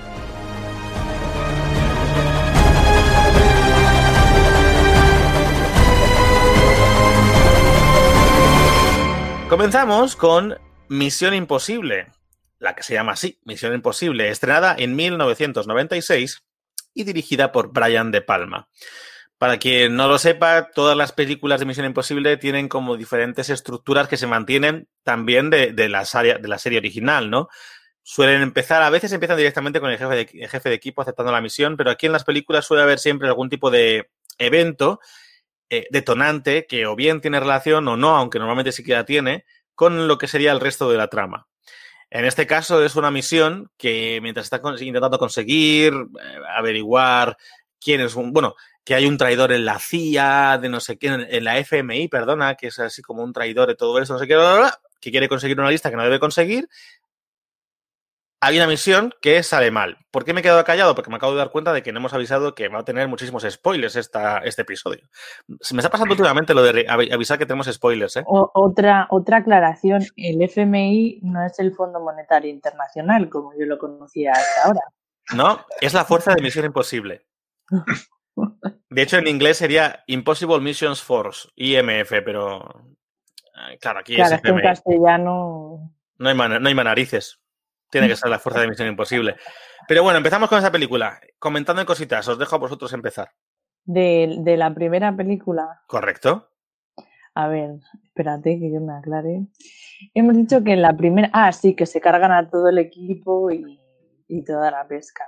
Comenzamos 9.49 10.17
con 10.17 10.57
Misión 10.89 11.35
Imposible, 11.35 12.07
la 12.63 12.75
que 12.75 12.85
se 12.85 12.95
llama 12.95 13.13
así, 13.13 13.41
Misión 13.45 13.75
Imposible, 13.75 14.31
estrenada 14.31 14.77
en 14.79 14.95
1996 14.95 16.45
y 16.95 17.05
dirigida 17.05 17.51
por 17.51 17.73
Brian 17.73 18.13
De 18.13 18.23
Palma. 18.23 18.69
Para 19.37 19.59
quien 19.59 19.97
no 19.97 20.07
lo 20.07 20.19
sepa, 20.19 20.71
todas 20.73 20.97
las 20.97 21.11
películas 21.11 21.59
de 21.59 21.67
Misión 21.67 21.87
Imposible 21.87 22.37
tienen 22.37 22.69
como 22.69 22.97
diferentes 22.97 23.51
estructuras 23.51 24.07
que 24.07 24.17
se 24.17 24.29
mantienen 24.29 24.89
también 25.03 25.51
de, 25.51 25.73
la, 25.89 26.05
de 26.05 26.49
la 26.49 26.59
serie 26.59 26.79
original, 26.79 27.31
¿no? 27.31 27.49
Suelen 28.05 28.43
empezar, 28.43 28.81
a 28.83 28.91
veces 28.91 29.13
empiezan 29.13 29.39
directamente 29.39 29.81
con 29.81 29.91
el 29.91 29.99
jefe, 29.99 30.15
de, 30.15 30.49
jefe 30.49 30.69
de 30.69 30.75
equipo 30.77 31.03
aceptando 31.03 31.33
la 31.33 31.41
misión, 31.41 31.77
pero 31.77 31.91
aquí 31.91 32.07
en 32.07 32.13
las 32.13 32.25
películas 32.25 32.65
suele 32.65 32.85
haber 32.85 33.01
siempre 33.01 33.27
algún 33.27 33.49
tipo 33.49 33.73
de 33.73 34.09
evento 34.39 35.01
eh, 35.69 35.89
detonante 35.91 36.67
que 36.69 36.87
o 36.87 36.95
bien 36.95 37.21
tiene 37.21 37.41
relación 37.41 37.89
o 37.89 37.97
no, 37.97 38.17
aunque 38.17 38.39
normalmente 38.39 38.71
sí 38.71 38.85
que 38.85 38.93
la 38.93 39.05
tiene, 39.05 39.45
con 39.75 40.07
lo 40.07 40.19
que 40.19 40.29
sería 40.29 40.53
el 40.53 40.61
resto 40.61 40.89
de 40.89 40.99
la 40.99 41.09
trama. 41.09 41.49
En 42.15 42.27
este 42.27 42.47
caso 42.47 42.85
es 42.85 42.95
una 42.95 43.11
misión 43.11 43.71
que 43.79 44.21
mientras 44.21 44.45
está 44.45 44.61
intentando 44.81 45.19
conseguir, 45.19 45.95
eh, 45.95 46.39
averiguar 46.55 47.39
quién 47.81 48.03
es 48.03 48.17
un, 48.17 48.35
bueno, 48.35 48.55
que 48.85 48.95
hay 48.95 49.07
un 49.07 49.17
traidor 49.17 49.51
en 49.51 49.65
la 49.65 49.79
CIA, 49.79 50.59
de 50.61 50.69
no 50.69 50.79
sé 50.81 50.99
qué, 50.99 51.07
en 51.07 51.45
la 51.45 51.57
FMI, 51.57 52.09
perdona, 52.09 52.55
que 52.55 52.67
es 52.67 52.79
así 52.81 53.01
como 53.01 53.23
un 53.23 53.33
traidor 53.33 53.67
de 53.67 53.77
todo 53.77 53.99
eso, 53.99 54.13
no 54.13 54.19
sé 54.19 54.29
qué, 54.29 54.37
que 55.01 55.11
quiere 55.11 55.27
conseguir 55.27 55.59
una 55.59 55.71
lista 55.71 55.89
que 55.89 55.97
no 55.97 56.03
debe 56.03 56.19
conseguir, 56.19 56.69
hay 58.45 58.57
una 58.57 58.67
misión 58.67 59.15
que 59.23 59.41
sale 59.45 59.71
mal. 59.71 59.99
¿Por 60.11 60.25
qué 60.25 60.33
me 60.33 60.41
he 60.41 60.43
quedado 60.43 60.65
callado? 60.65 60.97
Porque 60.97 61.11
me 61.11 61.17
acabo 61.17 61.31
de 61.31 61.39
dar 61.39 61.53
cuenta 61.53 61.73
de 61.73 61.85
que 61.85 61.93
no 61.93 62.01
hemos 62.01 62.13
avisado 62.13 62.57
que 62.57 62.67
va 62.67 62.81
a 62.81 62.85
tener 62.85 63.07
muchísimos 63.07 63.47
spoilers 63.49 63.95
esta, 63.95 64.39
este 64.39 64.63
episodio. 64.63 65.09
Se 65.61 65.75
me 65.75 65.81
está 65.81 65.91
pasando 65.91 66.15
últimamente 66.15 66.53
lo 66.53 66.65
de 66.65 66.85
avisar 66.89 67.39
que 67.39 67.47
tenemos 67.47 67.69
spoilers. 67.73 68.17
¿eh? 68.17 68.25
otra, 68.27 69.07
otra 69.11 69.37
aclaración, 69.39 70.03
el 70.17 70.43
FMI 70.43 71.21
no 71.23 71.47
es 71.47 71.57
el 71.61 71.73
Fondo 71.73 72.01
Monetario 72.01 72.51
Internacional, 72.51 73.31
como 73.31 73.53
yo 73.57 73.65
lo 73.65 73.79
conocía 73.79 74.33
hasta 74.33 74.65
ahora. 74.65 74.81
No, 75.37 75.65
es 75.81 75.95
la 75.95 76.05
Fuerza 76.05 76.35
de 76.35 76.43
Misión 76.43 76.65
Imposible. 76.65 77.25
De 78.91 79.03
hecho, 79.03 79.19
en 79.19 79.29
inglés 79.29 79.59
sería 79.59 80.03
Impossible 80.09 80.59
Missions 80.59 81.01
Force, 81.01 81.49
IMF, 81.55 82.11
pero 82.25 82.61
eh, 83.71 83.79
claro, 83.81 84.01
aquí 84.01 84.21
es, 84.21 84.33
FMI. 84.33 84.51
en 84.51 84.63
castellano... 84.63 85.93
No 86.19 86.29
hay, 86.29 86.37
no 86.37 86.69
hay 86.69 86.75
manarices. 86.75 87.42
Tiene 87.93 88.09
que 88.09 88.17
ser 88.17 88.31
la 88.31 88.39
fuerza 88.39 88.63
de 88.63 88.69
Misión 88.69 88.89
Imposible. 88.89 89.37
Pero 89.87 90.03
bueno, 90.03 90.17
empezamos 90.17 90.49
con 90.49 90.59
esa 90.59 90.73
película. 90.73 91.21
Comentando 91.39 91.83
en 91.83 91.87
cositas, 91.87 92.27
os 92.27 92.39
dejo 92.39 92.57
a 92.57 92.59
vosotros 92.59 92.91
empezar. 92.95 93.33
De, 93.85 94.55
la 94.57 94.73
primera 94.73 95.15
película. 95.15 95.83
Correcto. 95.89 96.49
A 97.35 97.49
ver, 97.49 97.73
espérate 98.03 98.59
que 98.59 98.73
yo 98.73 98.81
me 98.81 98.95
aclare. 98.95 99.47
Hemos 100.15 100.37
dicho 100.37 100.65
que 100.65 100.73
en 100.73 100.81
la 100.81 100.97
primera. 100.97 101.29
Ah, 101.35 101.53
sí, 101.53 101.77
que 101.77 101.85
se 101.85 102.01
cargan 102.01 102.33
a 102.33 102.49
todo 102.49 102.71
el 102.71 102.79
equipo 102.79 103.51
y, 103.51 103.79
y 104.27 104.43
toda 104.43 104.71
la 104.71 104.89
pesca. 104.89 105.25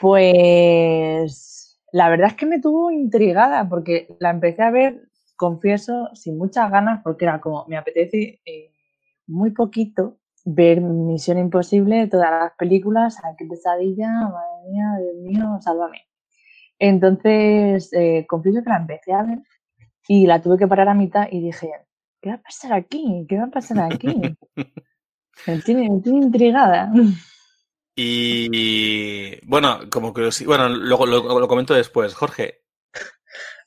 Pues 0.00 1.80
la 1.90 2.08
verdad 2.08 2.28
es 2.28 2.34
que 2.34 2.46
me 2.46 2.60
tuvo 2.60 2.92
intrigada 2.92 3.68
porque 3.68 4.06
la 4.20 4.30
empecé 4.30 4.62
a 4.62 4.70
ver, 4.70 5.08
confieso, 5.34 6.10
sin 6.14 6.38
muchas 6.38 6.70
ganas, 6.70 7.02
porque 7.02 7.24
era 7.24 7.40
como, 7.40 7.66
me 7.66 7.76
apetece 7.76 8.40
eh, 8.44 8.70
muy 9.26 9.50
poquito 9.50 10.20
ver 10.46 10.80
Misión 10.80 11.38
Imposible, 11.38 12.06
todas 12.06 12.30
las 12.30 12.52
películas, 12.56 13.16
qué 13.36 13.44
pesadilla, 13.46 14.08
madre 14.08 14.70
mía, 14.70 14.84
Dios 15.00 15.16
mío, 15.16 15.58
sálvame. 15.60 16.06
Entonces, 16.78 17.92
eh, 17.92 18.24
confieso 18.28 18.62
que 18.62 18.70
la 18.70 18.76
empecé 18.76 19.12
a 19.12 19.24
ver 19.24 19.38
y 20.08 20.26
la 20.26 20.40
tuve 20.40 20.56
que 20.56 20.68
parar 20.68 20.88
a 20.88 20.94
mitad 20.94 21.26
y 21.30 21.40
dije, 21.40 21.72
¿qué 22.22 22.30
va 22.30 22.36
a 22.36 22.42
pasar 22.42 22.72
aquí? 22.74 23.26
¿Qué 23.28 23.36
va 23.36 23.44
a 23.44 23.50
pasar 23.50 23.92
aquí? 23.92 24.36
me, 25.46 25.58
tiene, 25.62 25.86
intrigada. 25.86 26.92
Y 27.96 29.44
bueno, 29.46 29.80
como 29.90 30.14
que 30.14 30.28
bueno, 30.44 30.68
luego 30.68 31.06
lo, 31.06 31.40
lo, 31.40 31.48
comento 31.48 31.74
después. 31.74 32.14
Jorge. 32.14 32.62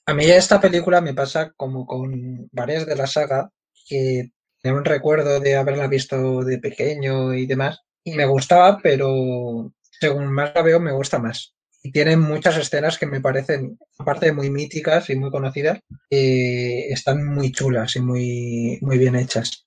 A 0.05 0.13
mí 0.13 0.23
esta 0.25 0.61
película 0.61 1.01
me 1.01 1.13
pasa 1.13 1.51
como 1.57 1.85
con 1.85 2.47
varias 2.53 2.85
de 2.85 2.95
la 2.95 3.05
saga 3.05 3.51
que 3.85 4.31
tengo 4.61 4.77
un 4.77 4.85
recuerdo 4.85 5.39
de 5.39 5.55
haberla 5.55 5.87
visto 5.87 6.43
de 6.43 6.59
pequeño 6.59 7.33
y 7.33 7.45
demás. 7.45 7.81
Y 8.03 8.13
me 8.13 8.25
gustaba, 8.25 8.79
pero 8.81 9.71
según 9.99 10.31
más 10.31 10.51
la 10.55 10.61
veo, 10.61 10.79
me 10.79 10.91
gusta 10.91 11.19
más. 11.19 11.53
Y 11.81 11.91
tiene 11.91 12.17
muchas 12.17 12.57
escenas 12.57 12.97
que 12.97 13.05
me 13.05 13.21
parecen, 13.21 13.77
aparte 13.97 14.27
de 14.27 14.33
muy 14.33 14.49
míticas 14.49 15.09
y 15.09 15.15
muy 15.15 15.31
conocidas, 15.31 15.79
eh, 16.09 16.87
están 16.89 17.25
muy 17.25 17.51
chulas 17.51 17.95
y 17.95 18.01
muy, 18.01 18.79
muy 18.81 18.97
bien 18.97 19.15
hechas. 19.15 19.65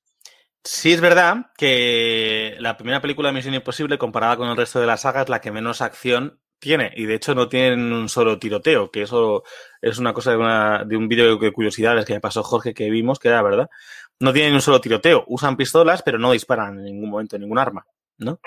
Sí, 0.64 0.92
es 0.92 1.00
verdad 1.00 1.46
que 1.56 2.54
la 2.58 2.76
primera 2.76 3.00
película 3.00 3.28
de 3.28 3.34
Misión 3.34 3.54
Imposible, 3.54 3.98
comparada 3.98 4.36
con 4.36 4.48
el 4.48 4.56
resto 4.56 4.80
de 4.80 4.86
la 4.86 4.96
saga, 4.96 5.22
es 5.22 5.28
la 5.28 5.40
que 5.40 5.50
menos 5.50 5.80
acción 5.80 6.40
tiene. 6.58 6.92
Y 6.94 7.06
de 7.06 7.14
hecho 7.14 7.34
no 7.34 7.48
tienen 7.48 7.92
un 7.92 8.08
solo 8.08 8.38
tiroteo, 8.38 8.90
que 8.90 9.02
eso 9.02 9.42
es 9.80 9.98
una 9.98 10.12
cosa 10.12 10.30
de, 10.30 10.36
una, 10.36 10.84
de 10.84 10.96
un 10.96 11.08
vídeo 11.08 11.36
de 11.36 11.52
curiosidades 11.52 12.04
que 12.04 12.14
me 12.14 12.20
pasó 12.20 12.44
Jorge 12.44 12.74
que 12.74 12.90
vimos, 12.90 13.18
que 13.18 13.28
era 13.28 13.42
verdad 13.42 13.68
no 14.22 14.32
tienen 14.32 14.54
un 14.54 14.62
solo 14.62 14.80
tiroteo. 14.80 15.24
Usan 15.26 15.56
pistolas, 15.56 16.02
pero 16.02 16.18
no 16.18 16.32
disparan 16.32 16.78
en 16.78 16.84
ningún 16.84 17.10
momento 17.10 17.38
ningún 17.38 17.58
arma, 17.58 17.84
¿no? 18.18 18.40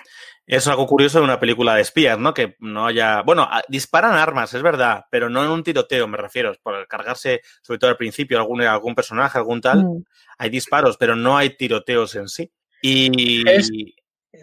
Es 0.47 0.67
algo 0.67 0.87
curioso 0.87 1.17
en 1.17 1.25
una 1.25 1.39
película 1.39 1.75
de 1.75 1.81
espías, 1.81 2.17
¿no? 2.17 2.33
Que 2.33 2.55
no 2.59 2.85
haya... 2.85 3.21
Bueno, 3.23 3.47
disparan 3.67 4.13
armas, 4.13 4.53
es 4.53 4.61
verdad, 4.61 5.05
pero 5.11 5.29
no 5.29 5.43
en 5.43 5.51
un 5.51 5.63
tiroteo, 5.63 6.07
me 6.07 6.17
refiero. 6.17 6.55
Por 6.63 6.87
cargarse, 6.87 7.41
sobre 7.61 7.79
todo 7.79 7.89
al 7.89 7.97
principio, 7.97 8.37
algún, 8.37 8.61
algún 8.61 8.95
personaje, 8.95 9.37
algún 9.37 9.59
tal, 9.59 9.83
mm. 9.83 10.03
hay 10.37 10.49
disparos, 10.49 10.97
pero 10.97 11.15
no 11.15 11.37
hay 11.37 11.57
tiroteos 11.57 12.15
en 12.15 12.29
sí. 12.29 12.51
Y... 12.81 13.47
Es, 13.49 13.69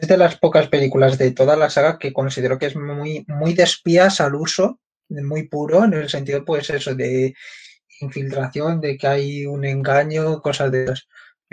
de 0.01 0.17
las 0.17 0.39
pocas 0.39 0.69
películas 0.69 1.19
de 1.19 1.31
toda 1.33 1.57
la 1.57 1.71
saga 1.71 1.99
que 1.99 2.13
considero 2.13 2.59
que 2.59 2.67
es 2.67 2.77
muy, 2.77 3.25
muy 3.29 3.55
de 3.55 3.63
espías 3.63 4.21
al 4.21 4.35
uso, 4.35 4.81
muy 5.09 5.49
puro, 5.49 5.85
en 5.85 5.93
el 5.93 6.09
sentido, 6.09 6.45
pues 6.45 6.71
eso, 6.71 6.95
de 6.95 7.35
infiltración, 8.01 8.81
de 8.81 8.97
que 8.97 9.07
hay 9.07 9.47
un 9.47 9.65
engaño, 9.65 10.41
cosas 10.41 10.73
de 10.73 10.95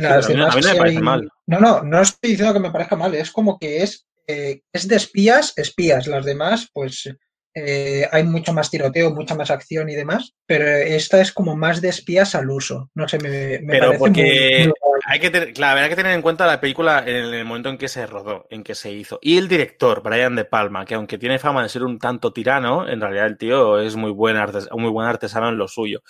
a 0.07 0.19
mí, 0.27 0.35
no 0.35 0.47
me 0.47 0.75
parece 0.75 0.99
mal. 1.01 1.29
No, 1.47 1.59
no, 1.59 1.83
no 1.83 2.01
estoy 2.01 2.31
diciendo 2.31 2.53
que 2.53 2.59
me 2.59 2.71
parezca 2.71 2.95
mal, 2.95 3.13
es 3.15 3.31
como 3.31 3.57
que 3.59 3.83
es 3.83 4.05
eh, 4.27 4.61
es 4.71 4.87
de 4.87 4.95
espías, 4.95 5.53
espías. 5.57 6.05
Las 6.05 6.23
demás, 6.23 6.69
pues 6.71 7.09
eh, 7.55 8.07
hay 8.11 8.23
mucho 8.23 8.53
más 8.53 8.69
tiroteo, 8.69 9.09
mucha 9.13 9.33
más 9.33 9.49
acción 9.49 9.89
y 9.89 9.95
demás, 9.95 10.33
pero 10.45 10.65
esta 10.67 11.19
es 11.19 11.31
como 11.31 11.55
más 11.55 11.81
de 11.81 11.89
espías 11.89 12.35
al 12.35 12.49
uso. 12.51 12.91
No 12.93 13.07
sé, 13.07 13.17
me, 13.17 13.59
me 13.59 13.73
Pero 13.73 13.85
parece 13.87 13.99
porque 13.99 14.63
muy- 14.67 14.73
hay 15.07 15.19
que, 15.19 15.29
tener, 15.31 15.53
claro, 15.53 15.79
hay 15.79 15.89
que 15.89 15.95
tener 15.95 16.11
en 16.13 16.21
cuenta 16.21 16.45
la 16.45 16.61
película 16.61 16.99
en 17.07 17.15
el 17.33 17.45
momento 17.45 17.69
en 17.69 17.79
que 17.79 17.87
se 17.87 18.05
rodó, 18.05 18.45
en 18.51 18.63
que 18.63 18.75
se 18.75 18.91
hizo. 18.91 19.17
Y 19.21 19.37
el 19.39 19.47
director, 19.47 20.03
Brian 20.03 20.35
De 20.35 20.45
Palma, 20.45 20.85
que 20.85 20.93
aunque 20.93 21.17
tiene 21.17 21.39
fama 21.39 21.63
de 21.63 21.69
ser 21.69 21.83
un 21.83 21.97
tanto 21.97 22.31
tirano, 22.31 22.87
en 22.87 23.01
realidad 23.01 23.25
el 23.25 23.37
tío 23.37 23.79
es 23.79 23.95
muy 23.95 24.11
buen, 24.11 24.37
artes- 24.37 24.69
muy 24.77 24.91
buen 24.91 25.07
artesano 25.07 25.49
en 25.49 25.57
lo 25.57 25.67
suyo. 25.67 26.01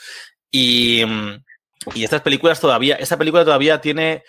Y, 0.51 1.05
mm, 1.05 1.43
y 1.95 2.03
estas 2.03 2.21
películas 2.21 2.59
todavía, 2.59 2.95
esta 2.95 3.17
película 3.17 3.45
todavía 3.45 3.81
tiene 3.81 4.23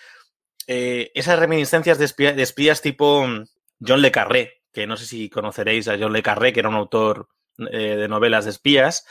eh, 0.67 1.11
esas 1.13 1.39
reminiscencias 1.39 1.97
de, 1.97 2.33
de 2.33 2.43
espías 2.43 2.81
tipo 2.81 3.25
mm, 3.25 3.45
John 3.85 4.01
Le 4.01 4.11
Carré, 4.11 4.61
que 4.71 4.87
no 4.87 4.97
sé 4.97 5.05
si 5.05 5.29
conoceréis 5.29 5.87
a 5.87 5.97
John 5.99 6.13
Le 6.13 6.23
Carré, 6.23 6.53
que 6.53 6.61
era 6.61 6.69
un 6.69 6.75
autor 6.75 7.27
eh, 7.71 7.95
de 7.95 8.07
novelas 8.07 8.45
de 8.45 8.51
espías. 8.51 9.05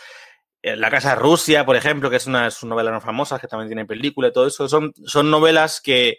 Eh, 0.62 0.76
La 0.76 0.90
Casa 0.90 1.14
Rusia, 1.14 1.66
por 1.66 1.76
ejemplo, 1.76 2.10
que 2.10 2.16
es 2.16 2.26
una, 2.26 2.46
es 2.46 2.62
una 2.62 2.70
novela 2.70 2.90
no 2.92 3.00
famosa, 3.00 3.38
que 3.38 3.46
también 3.46 3.68
tiene 3.68 3.84
película 3.84 4.28
y 4.28 4.32
todo 4.32 4.46
eso, 4.46 4.68
son, 4.68 4.92
son 5.04 5.30
novelas 5.30 5.80
que, 5.80 6.18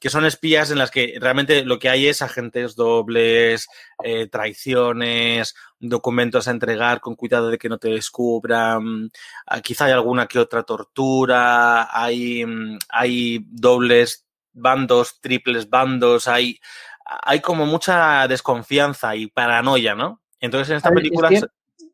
que 0.00 0.10
son 0.10 0.24
espías 0.24 0.70
en 0.72 0.78
las 0.78 0.90
que 0.90 1.14
realmente 1.20 1.64
lo 1.64 1.78
que 1.78 1.88
hay 1.88 2.08
es 2.08 2.22
agentes 2.22 2.74
dobles, 2.74 3.68
eh, 4.02 4.26
traiciones, 4.26 5.54
documentos 5.78 6.48
a 6.48 6.50
entregar 6.50 7.00
con 7.00 7.14
cuidado 7.14 7.50
de 7.50 7.58
que 7.58 7.68
no 7.68 7.78
te 7.78 7.88
descubran, 7.88 9.10
ah, 9.46 9.60
quizá 9.60 9.84
hay 9.84 9.92
alguna 9.92 10.26
que 10.26 10.38
otra 10.40 10.64
tortura, 10.64 11.88
hay, 11.96 12.44
mm, 12.44 12.78
hay 12.88 13.44
dobles 13.48 14.26
bandos, 14.52 15.20
triples 15.20 15.70
bandos, 15.70 16.26
hay, 16.28 16.58
hay 17.04 17.40
como 17.40 17.64
mucha 17.66 18.26
desconfianza 18.28 19.14
y 19.16 19.28
paranoia, 19.28 19.94
¿no? 19.94 20.20
Entonces 20.40 20.70
en 20.70 20.76
esta 20.76 20.88
A 20.88 20.92
ver, 20.92 20.98
es 20.98 21.02
película... 21.10 21.28
que- 21.28 21.40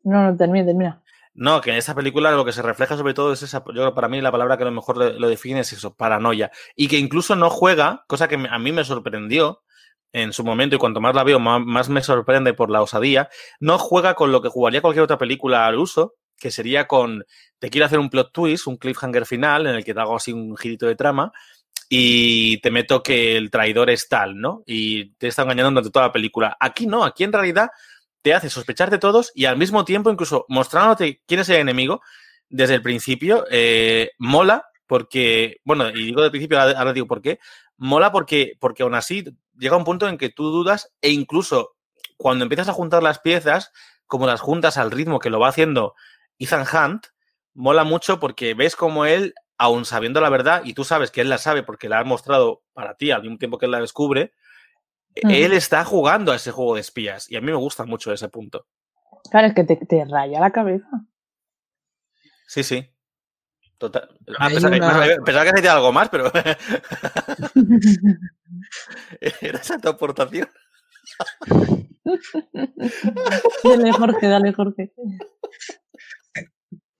No, 0.03 0.23
no, 0.31 0.35
termina, 0.37 0.65
termina. 0.65 1.01
No, 1.39 1.61
que 1.61 1.69
en 1.69 1.77
esta 1.77 1.95
película 1.95 2.31
lo 2.31 2.43
que 2.43 2.51
se 2.51 2.61
refleja 2.61 2.97
sobre 2.97 3.13
todo 3.13 3.31
es 3.31 3.41
esa, 3.43 3.63
yo 3.73 3.93
para 3.95 4.09
mí 4.09 4.19
la 4.19 4.29
palabra 4.29 4.57
que 4.57 4.63
a 4.63 4.65
lo 4.65 4.73
mejor 4.73 4.97
lo, 4.97 5.29
define 5.29 5.61
es 5.61 5.71
eso, 5.71 5.95
paranoia. 5.95 6.51
Y 6.75 6.89
que 6.89 6.97
incluso 6.97 7.33
no 7.37 7.49
juega, 7.49 8.03
cosa 8.07 8.27
que 8.27 8.35
a 8.35 8.59
mí 8.59 8.73
me 8.73 8.83
sorprendió 8.83 9.63
en 10.11 10.33
su 10.33 10.43
momento 10.43 10.75
y 10.75 10.79
cuanto 10.79 10.99
más 10.99 11.15
la 11.15 11.23
veo, 11.23 11.39
más, 11.39 11.61
más 11.63 11.87
me 11.87 12.03
sorprende 12.03 12.53
por 12.53 12.69
la 12.69 12.81
osadía, 12.81 13.29
no 13.61 13.77
juega 13.77 14.15
con 14.15 14.33
lo 14.33 14.41
que 14.41 14.49
jugaría 14.49 14.81
cualquier 14.81 15.03
otra 15.03 15.17
película 15.17 15.65
al 15.65 15.77
uso, 15.77 16.15
que 16.37 16.51
sería 16.51 16.87
con, 16.87 17.23
te 17.57 17.69
quiero 17.69 17.85
hacer 17.85 17.99
un 17.99 18.09
plot 18.09 18.33
twist, 18.33 18.67
un 18.67 18.75
cliffhanger 18.75 19.25
final 19.25 19.65
en 19.65 19.75
el 19.75 19.85
que 19.85 19.93
te 19.93 20.01
hago 20.01 20.17
así 20.17 20.33
un 20.33 20.57
girito 20.57 20.87
de 20.87 20.97
trama 20.97 21.31
y 21.87 22.57
te 22.57 22.69
meto 22.69 23.01
que 23.01 23.37
el 23.37 23.49
traidor 23.49 23.89
es 23.89 24.09
tal, 24.09 24.37
¿no? 24.37 24.63
Y 24.65 25.11
te 25.11 25.29
está 25.29 25.43
engañando 25.43 25.71
durante 25.71 25.89
toda 25.89 26.07
la 26.07 26.11
película. 26.11 26.57
Aquí 26.59 26.85
no, 26.85 27.05
aquí 27.05 27.23
en 27.23 27.31
realidad 27.31 27.69
te 28.21 28.33
hace 28.33 28.49
sospechar 28.49 28.89
de 28.89 28.97
todos 28.97 29.31
y 29.33 29.45
al 29.45 29.57
mismo 29.57 29.85
tiempo 29.85 30.09
incluso 30.09 30.45
mostrándote 30.49 31.21
quién 31.25 31.41
es 31.41 31.49
el 31.49 31.57
enemigo 31.57 32.01
desde 32.49 32.75
el 32.75 32.81
principio, 32.81 33.45
eh, 33.51 34.11
mola 34.17 34.65
porque, 34.87 35.57
bueno, 35.65 35.89
y 35.89 36.05
digo 36.05 36.23
del 36.23 36.31
principio, 36.31 36.59
ahora, 36.59 36.93
digo 36.93 37.05
por 37.05 37.21
qué, 37.21 37.39
mola 37.77 38.11
porque, 38.11 38.53
porque 38.59 38.81
aún 38.81 38.95
así 38.95 39.23
llega 39.55 39.77
un 39.77 39.83
punto 39.83 40.07
en 40.07 40.17
que 40.17 40.29
tú 40.29 40.49
dudas 40.49 40.91
e 41.01 41.11
incluso 41.11 41.75
cuando 42.17 42.43
empiezas 42.43 42.69
a 42.69 42.73
juntar 42.73 43.03
las 43.03 43.19
piezas, 43.19 43.71
como 44.07 44.25
las 44.25 44.41
juntas 44.41 44.77
al 44.77 44.89
ritmo 44.89 45.19
que 45.19 45.29
lo 45.29 45.39
va 45.39 45.49
haciendo 45.49 45.93
Ethan 46.39 46.65
Hunt, 46.65 47.05
mola 47.53 47.83
mucho 47.83 48.19
porque 48.19 48.55
ves 48.55 48.75
como 48.75 49.05
él, 49.05 49.35
aun 49.59 49.85
sabiendo 49.85 50.21
la 50.21 50.29
verdad, 50.29 50.63
y 50.65 50.73
tú 50.73 50.83
sabes 50.83 51.11
que 51.11 51.21
él 51.21 51.29
la 51.29 51.37
sabe 51.37 51.61
porque 51.61 51.87
la 51.87 51.99
ha 51.99 52.03
mostrado 52.03 52.63
para 52.73 52.95
ti 52.95 53.11
al 53.11 53.21
mismo 53.21 53.37
tiempo 53.37 53.59
que 53.59 53.67
él 53.67 53.71
la 53.71 53.81
descubre, 53.81 54.33
Él 55.27 55.53
está 55.53 55.83
jugando 55.85 56.31
a 56.31 56.35
ese 56.35 56.51
juego 56.51 56.75
de 56.75 56.81
espías 56.81 57.29
y 57.31 57.35
a 57.35 57.41
mí 57.41 57.47
me 57.47 57.55
gusta 57.55 57.85
mucho 57.85 58.11
ese 58.13 58.29
punto. 58.29 58.67
Claro, 59.31 59.47
es 59.47 59.53
que 59.53 59.63
te, 59.63 59.75
te 59.75 60.05
raya 60.05 60.39
la 60.39 60.51
cabeza. 60.51 60.87
Sí, 62.47 62.63
sí. 62.63 62.89
Total. 63.77 64.09
Ah, 64.39 64.49
pensaba, 64.49 64.75
que- 64.75 64.81
una- 64.85 65.23
pensaba 65.23 65.45
que 65.45 65.51
decía 65.53 65.73
algo 65.73 65.91
más, 65.93 66.09
pero 66.09 66.31
era 69.41 69.59
esa 69.59 69.77
tu 69.79 69.89
aportación. 69.89 70.47
dale, 73.63 73.91
Jorge, 73.91 74.27
dale, 74.27 74.53
Jorge. 74.53 74.93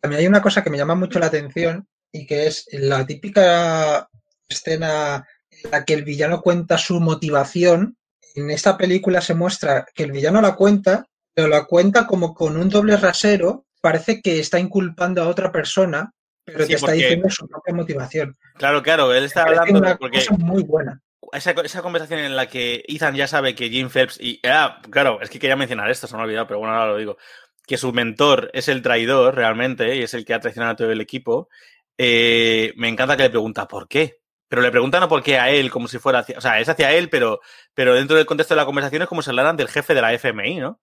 También 0.01 0.21
hay 0.21 0.27
una 0.27 0.41
cosa 0.41 0.63
que 0.63 0.69
me 0.69 0.77
llama 0.77 0.95
mucho 0.95 1.19
la 1.19 1.25
atención 1.27 1.87
y 2.11 2.25
que 2.25 2.47
es 2.47 2.67
la 2.71 3.05
típica 3.05 4.09
escena 4.47 5.27
en 5.51 5.71
la 5.71 5.83
que 5.85 5.93
el 5.93 6.03
villano 6.05 6.41
cuenta 6.41 6.77
su 6.77 6.99
motivación. 7.01 7.97
En 8.35 8.49
esta 8.51 8.77
película 8.77 9.21
se 9.21 9.33
muestra 9.33 9.85
que 9.93 10.03
el 10.03 10.11
villano 10.11 10.41
la 10.41 10.55
cuenta, 10.55 11.05
pero 11.33 11.47
la 11.47 11.65
cuenta 11.65 12.05
como 12.07 12.33
con 12.33 12.57
un 12.57 12.69
doble 12.69 12.97
rasero. 12.97 13.65
Parece 13.81 14.21
que 14.21 14.39
está 14.39 14.59
inculpando 14.59 15.21
a 15.23 15.27
otra 15.27 15.51
persona, 15.51 16.11
pero 16.43 16.59
Sí, 16.63 16.67
te 16.69 16.73
está 16.75 16.87
porque- 16.87 16.97
diciendo 17.01 17.29
su 17.29 17.47
propia 17.47 17.73
motivación. 17.73 18.35
Claro, 18.55 18.83
claro, 18.83 19.13
él 19.13 19.23
está 19.23 19.43
hablando 19.43 19.79
una 19.79 19.97
porque 19.97 20.19
cosa 20.19 20.35
muy 20.37 20.63
buena. 20.63 20.99
esa, 21.31 21.51
esa 21.51 21.81
conversación 21.81 22.19
en 22.19 22.35
la 22.35 22.47
que 22.47 22.83
Ethan 22.87 23.15
ya 23.15 23.27
sabe 23.27 23.55
que 23.55 23.69
Jim 23.69 23.89
Phelps 23.89 24.19
y 24.19 24.39
ah, 24.45 24.81
claro, 24.89 25.19
es 25.21 25.29
que 25.29 25.39
quería 25.39 25.55
mencionar 25.55 25.89
esto, 25.89 26.07
se 26.07 26.15
me 26.15 26.21
ha 26.21 26.25
olvidado, 26.25 26.47
pero 26.47 26.59
bueno, 26.59 26.73
ahora 26.73 26.91
lo 26.91 26.97
digo, 26.97 27.17
que 27.65 27.77
su 27.77 27.93
mentor 27.93 28.49
es 28.53 28.67
el 28.67 28.81
traidor 28.81 29.35
realmente 29.35 29.95
y 29.95 30.01
es 30.01 30.13
el 30.15 30.25
que 30.25 30.33
ha 30.33 30.39
traicionado 30.39 30.73
a 30.73 30.75
todo 30.75 30.91
el 30.91 31.01
equipo. 31.01 31.47
eh, 31.97 32.73
me 32.77 32.87
encanta 32.89 33.15
que 33.17 33.23
le 33.23 33.29
pregunta 33.29 33.67
por 33.67 33.87
qué. 33.87 34.18
Pero 34.49 34.61
le 34.61 34.71
pregunta 34.71 34.99
no 34.99 35.07
por 35.07 35.23
qué 35.23 35.37
a 35.39 35.49
él, 35.51 35.71
como 35.71 35.87
si 35.87 35.99
fuera 35.99 36.19
hacia, 36.19 36.37
o 36.37 36.41
sea, 36.41 36.59
es 36.59 36.67
hacia 36.67 36.91
él, 36.91 37.09
pero, 37.09 37.39
pero 37.73 37.93
dentro 37.95 38.17
del 38.17 38.25
contexto 38.25 38.55
de 38.55 38.57
la 38.61 38.65
conversación 38.65 39.03
es 39.03 39.07
como 39.07 39.21
si 39.21 39.29
hablaran 39.29 39.55
del 39.55 39.69
jefe 39.69 39.93
de 39.93 40.01
la 40.01 40.13
FMI, 40.13 40.55
¿no? 40.57 40.81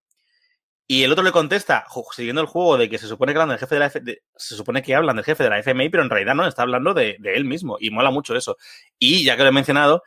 Y 0.89 1.03
el 1.03 1.11
otro 1.11 1.25
le 1.25 1.33
contesta, 1.33 1.85
siguiendo 2.13 2.41
el 2.41 2.47
juego 2.47 2.79
de 2.79 2.89
que 2.89 2.99
se 2.99 3.09
supone 3.09 3.33
que 3.33 3.41
hablan 3.41 3.49
del 3.49 3.59
jefe 3.59 3.75
de 3.75 3.81
la 3.81 3.91
se 3.91 4.55
supone 4.57 4.83
que 4.83 4.95
hablan 4.95 5.17
del 5.17 5.25
jefe 5.25 5.43
de 5.43 5.51
la 5.51 5.59
FMI, 5.59 5.89
pero 5.89 6.05
en 6.05 6.11
realidad 6.11 6.37
no, 6.37 6.47
está 6.47 6.63
hablando 6.63 6.95
de, 6.95 7.19
él 7.25 7.45
mismo. 7.45 7.77
Y 7.81 7.91
mola 7.91 8.11
mucho 8.13 8.37
eso. 8.37 8.57
Y 8.99 9.25
ya 9.25 9.37
que 9.37 9.43
lo 9.43 9.49
he 9.49 9.53
mencionado, 9.53 10.05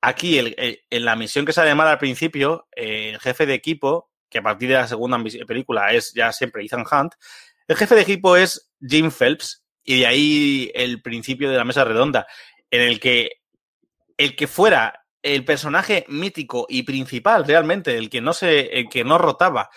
aquí 0.00 0.38
el- 0.38 0.54
en 0.90 1.04
la 1.04 1.16
misión 1.16 1.44
que 1.44 1.52
sale 1.52 1.74
mal 1.74 1.88
al 1.88 1.98
principio, 1.98 2.68
eh, 2.76 3.10
el 3.14 3.20
jefe 3.20 3.46
de 3.46 3.54
equipo, 3.54 4.10
que 4.30 4.38
a 4.38 4.42
partir 4.42 4.68
de 4.68 4.76
la 4.76 4.86
segunda 4.88 5.20
película 5.46 5.92
es 5.92 6.12
ya 6.14 6.32
siempre 6.32 6.64
Ethan 6.64 6.84
Hunt, 6.90 7.14
el 7.66 7.76
jefe 7.76 7.94
de 7.96 8.02
equipo 8.02 8.36
es 8.36 8.70
Jim 8.80 9.10
Phelps, 9.10 9.64
y 9.84 10.00
de 10.00 10.06
ahí 10.06 10.70
el 10.74 11.02
principio 11.02 11.50
de 11.50 11.56
la 11.56 11.64
mesa 11.64 11.84
redonda, 11.84 12.26
en 12.72 12.80
el 12.80 12.98
que 12.98 13.42
el 14.16 14.34
que 14.34 14.48
fuera 14.48 15.04
el 15.22 15.44
personaje 15.44 16.04
mítico 16.08 16.66
y 16.68 16.82
principal 16.82 17.44
realmente, 17.44 17.96
el 17.96 18.10
que 18.10 18.20
no 18.20 18.32
se, 18.32 18.78
el 18.78 18.88
que 18.88 19.04
no 19.04 19.18
rotaba 19.18 19.70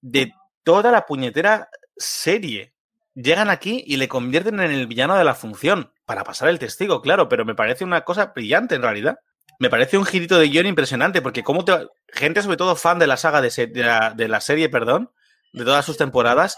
de 0.00 0.32
toda 0.62 0.92
la 0.92 1.06
puñetera 1.06 1.68
serie, 1.96 2.74
llegan 3.14 3.50
aquí 3.50 3.82
y 3.86 3.96
le 3.96 4.08
convierten 4.08 4.60
en 4.60 4.70
el 4.70 4.86
villano 4.86 5.16
de 5.16 5.24
la 5.24 5.34
función 5.34 5.92
para 6.04 6.24
pasar 6.24 6.48
el 6.48 6.58
testigo, 6.58 7.02
claro, 7.02 7.28
pero 7.28 7.44
me 7.44 7.54
parece 7.54 7.84
una 7.84 8.02
cosa 8.02 8.26
brillante 8.26 8.76
en 8.76 8.82
realidad. 8.82 9.18
Me 9.58 9.70
parece 9.70 9.98
un 9.98 10.04
girito 10.04 10.38
de 10.38 10.48
guion 10.48 10.66
impresionante, 10.66 11.22
porque 11.22 11.42
como 11.42 11.64
te... 11.64 11.86
gente 12.08 12.42
sobre 12.42 12.56
todo 12.56 12.76
fan 12.76 12.98
de 12.98 13.06
la 13.06 13.16
saga 13.16 13.40
de, 13.40 13.70
la, 13.74 14.10
de 14.10 14.28
la 14.28 14.40
serie, 14.40 14.68
perdón, 14.68 15.10
de 15.52 15.64
todas 15.64 15.84
sus 15.84 15.96
temporadas, 15.96 16.56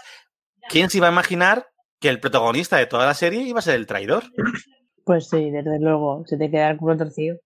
¿quién 0.69 0.89
se 0.89 0.97
iba 0.97 1.07
a 1.07 1.11
imaginar 1.11 1.67
que 1.99 2.09
el 2.09 2.19
protagonista 2.19 2.77
de 2.77 2.85
toda 2.85 3.05
la 3.05 3.13
serie 3.13 3.41
iba 3.41 3.59
a 3.59 3.63
ser 3.63 3.75
el 3.75 3.85
traidor? 3.85 4.23
Pues 5.05 5.29
sí, 5.29 5.51
desde 5.51 5.79
luego, 5.79 6.23
se 6.27 6.35
te 6.37 6.51
queda 6.51 6.71
el 6.71 6.77
culo 6.77 6.97
torcido. 6.97 7.37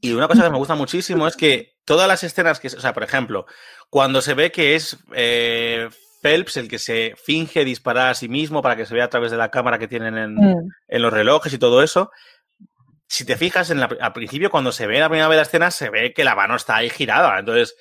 Y 0.00 0.12
una 0.12 0.28
cosa 0.28 0.42
que 0.42 0.50
me 0.50 0.58
gusta 0.58 0.74
muchísimo 0.74 1.26
es 1.26 1.34
que 1.36 1.76
todas 1.86 2.06
las 2.06 2.22
escenas 2.24 2.60
que, 2.60 2.66
o 2.68 2.80
sea, 2.80 2.92
por 2.92 3.04
ejemplo, 3.04 3.46
cuando 3.88 4.20
se 4.20 4.34
ve 4.34 4.52
que 4.52 4.74
es 4.74 4.98
eh, 5.14 5.88
Phelps 6.20 6.58
el 6.58 6.68
que 6.68 6.78
se 6.78 7.14
finge 7.16 7.64
disparar 7.64 8.08
a 8.10 8.14
sí 8.14 8.28
mismo 8.28 8.60
para 8.60 8.76
que 8.76 8.84
se 8.84 8.94
vea 8.94 9.04
a 9.04 9.10
través 9.10 9.30
de 9.30 9.38
la 9.38 9.50
cámara 9.50 9.78
que 9.78 9.88
tienen 9.88 10.18
en, 10.18 10.34
Mm, 10.34 10.54
en 10.88 11.02
los 11.02 11.12
relojes 11.12 11.52
y 11.54 11.58
todo 11.58 11.82
eso, 11.82 12.10
si 13.06 13.24
te 13.24 13.36
fijas, 13.36 13.70
en 13.70 13.80
la- 13.80 13.96
al 14.00 14.12
principio 14.12 14.50
cuando 14.50 14.72
se 14.72 14.86
ve 14.86 14.98
la 14.98 15.08
primera 15.08 15.28
vez 15.28 15.36
la 15.36 15.42
escena, 15.42 15.70
se 15.70 15.88
ve 15.88 16.12
que 16.12 16.24
la 16.24 16.34
mano 16.34 16.56
está 16.56 16.76
ahí 16.76 16.90
girada. 16.90 17.38
Entonces, 17.38 17.74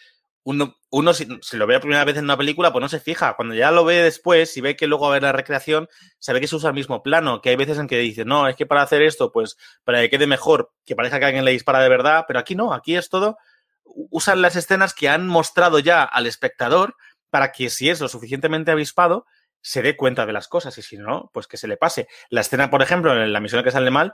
uno, 0.43 0.75
uno 0.89 1.13
si, 1.13 1.25
lo 1.53 1.67
ve 1.67 1.75
la 1.75 1.79
primera 1.79 2.05
vez 2.05 2.17
en 2.17 2.25
una 2.25 2.37
película, 2.37 2.71
pues 2.71 2.81
no 2.81 2.89
se 2.89 2.99
fija. 2.99 3.35
Cuando 3.35 3.55
ya 3.55 3.71
lo 3.71 3.85
ve 3.85 4.03
después 4.03 4.55
y 4.57 4.61
ve 4.61 4.75
que 4.75 4.87
luego 4.87 5.05
va 5.05 5.11
a 5.11 5.13
ver 5.13 5.23
la 5.23 5.31
recreación, 5.31 5.87
se 6.19 6.33
ve 6.33 6.41
que 6.41 6.47
se 6.47 6.55
usa 6.55 6.69
el 6.69 6.75
mismo 6.75 7.01
plano, 7.01 7.41
que 7.41 7.49
hay 7.49 7.55
veces 7.55 7.77
en 7.77 7.87
que 7.87 7.97
dice, 7.97 8.25
no, 8.25 8.47
es 8.47 8.55
que 8.55 8.65
para 8.65 8.81
hacer 8.81 9.01
esto, 9.01 9.31
pues 9.31 9.57
para 9.83 10.01
que 10.01 10.09
quede 10.09 10.27
mejor, 10.27 10.71
que 10.85 10.95
parezca 10.95 11.19
que 11.19 11.25
alguien 11.25 11.45
le 11.45 11.51
dispara 11.51 11.79
de 11.79 11.89
verdad, 11.89 12.25
pero 12.27 12.39
aquí 12.39 12.55
no, 12.55 12.73
aquí 12.73 12.95
es 12.95 13.09
todo, 13.09 13.37
usan 13.85 14.41
las 14.41 14.55
escenas 14.55 14.93
que 14.93 15.09
han 15.09 15.27
mostrado 15.27 15.79
ya 15.79 16.03
al 16.03 16.27
espectador 16.27 16.95
para 17.29 17.51
que 17.51 17.69
si 17.69 17.89
es 17.89 17.99
lo 18.01 18.07
suficientemente 18.07 18.71
avispado, 18.71 19.25
se 19.61 19.81
dé 19.81 19.95
cuenta 19.95 20.25
de 20.25 20.33
las 20.33 20.47
cosas 20.47 20.77
y 20.77 20.81
si 20.81 20.97
no, 20.97 21.31
pues 21.33 21.47
que 21.47 21.57
se 21.57 21.67
le 21.67 21.77
pase. 21.77 22.07
La 22.29 22.41
escena, 22.41 22.69
por 22.69 22.81
ejemplo, 22.81 23.19
en 23.19 23.31
la 23.31 23.39
misión 23.39 23.63
que 23.63 23.71
sale 23.71 23.91
mal, 23.91 24.13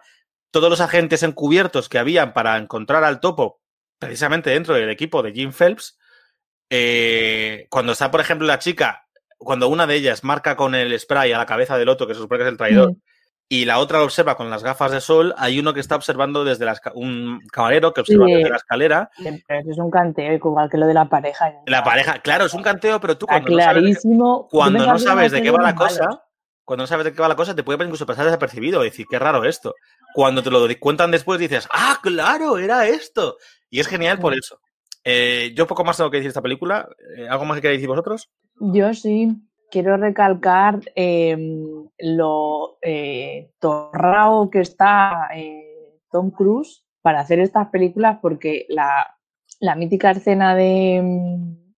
todos 0.51 0.69
los 0.69 0.79
agentes 0.79 1.23
encubiertos 1.23 1.89
que 1.89 1.99
habían 1.99 2.33
para 2.33 2.57
encontrar 2.57 3.03
al 3.03 3.19
topo, 3.19 3.61
precisamente 3.97 4.51
dentro 4.51 4.75
del 4.75 4.89
equipo 4.89 5.23
de 5.23 5.33
Jim 5.33 5.51
Phelps, 5.51 5.98
eh, 6.69 7.67
cuando 7.69 7.93
está, 7.93 8.11
por 8.11 8.21
ejemplo, 8.21 8.45
la 8.47 8.59
chica, 8.59 9.07
cuando 9.37 9.67
una 9.69 9.87
de 9.87 9.95
ellas 9.95 10.23
marca 10.23 10.55
con 10.55 10.75
el 10.75 10.97
spray 10.99 11.31
a 11.31 11.37
la 11.37 11.45
cabeza 11.45 11.77
del 11.77 11.89
otro, 11.89 12.07
que 12.07 12.13
se 12.13 12.19
supone 12.19 12.39
que 12.39 12.43
es 12.45 12.51
el 12.51 12.57
traidor, 12.57 12.91
mm. 12.91 12.95
y 13.49 13.65
la 13.65 13.79
otra 13.79 13.99
lo 13.99 14.03
observa 14.05 14.35
con 14.35 14.49
las 14.49 14.63
gafas 14.63 14.91
de 14.91 15.01
sol, 15.01 15.33
hay 15.37 15.59
uno 15.59 15.73
que 15.73 15.79
está 15.79 15.95
observando 15.95 16.43
desde 16.43 16.65
la 16.65 16.79
un 16.93 17.41
camarero 17.51 17.93
que 17.93 18.01
observa 18.01 18.25
desde 18.25 18.49
la 18.49 18.57
escalera. 18.57 19.09
Pero 19.17 19.71
es 19.71 19.77
un 19.77 19.89
canteo, 19.89 20.33
igual 20.33 20.69
que 20.69 20.77
lo 20.77 20.85
de 20.85 20.93
la 20.93 21.05
pareja. 21.05 21.53
La 21.65 21.83
pareja, 21.83 22.19
claro, 22.19 22.45
es 22.45 22.53
un 22.53 22.61
canteo, 22.61 22.99
pero 22.99 23.17
tú 23.17 23.25
cuando 23.25 23.47
clarísimo. 23.47 24.15
no 24.15 24.37
sabes, 24.41 24.51
cuando 24.51 24.85
no 24.85 24.99
sabes 24.99 25.31
de 25.31 25.41
qué 25.41 25.51
va 25.51 25.63
la 25.63 25.75
cosa, 25.75 26.23
cuando 26.63 26.83
no 26.83 26.87
sabes 26.87 27.05
de 27.05 27.13
qué 27.13 27.21
va 27.21 27.27
la 27.27 27.35
cosa, 27.35 27.55
te 27.55 27.63
puede 27.63 27.83
incluso 27.83 28.05
pasar 28.05 28.25
desapercibido, 28.25 28.83
decir, 28.83 29.07
qué 29.09 29.17
raro 29.17 29.43
esto. 29.43 29.73
Cuando 30.13 30.43
te 30.43 30.51
lo 30.51 30.67
cuentan 30.79 31.09
después 31.09 31.39
dices, 31.39 31.67
ah, 31.71 31.97
claro, 32.03 32.59
era 32.59 32.87
esto. 32.87 33.37
Y 33.71 33.79
es 33.79 33.87
genial 33.87 34.19
por 34.19 34.35
eso. 34.35 34.59
Eh, 35.03 35.53
yo 35.55 35.67
poco 35.67 35.83
más 35.83 35.97
tengo 35.97 36.11
que 36.11 36.17
decir 36.17 36.29
esta 36.29 36.41
película. 36.41 36.89
Eh, 37.17 37.27
¿Algo 37.27 37.45
más 37.45 37.57
que 37.57 37.61
queréis 37.61 37.79
decir 37.79 37.89
vosotros? 37.89 38.29
Yo 38.59 38.93
sí. 38.93 39.35
Quiero 39.71 39.97
recalcar 39.97 40.79
em, 40.95 41.87
lo 41.99 42.79
eh, 42.81 43.51
torrao 43.59 44.49
que 44.49 44.61
está 44.61 45.29
Tom 46.11 46.31
Cruise 46.31 46.83
para 47.03 47.19
hacer 47.19 47.39
estas 47.39 47.69
películas 47.69 48.17
porque 48.19 48.65
la, 48.69 49.15
la 49.59 49.75
mítica 49.75 50.09
escena 50.09 50.55
de, 50.55 51.03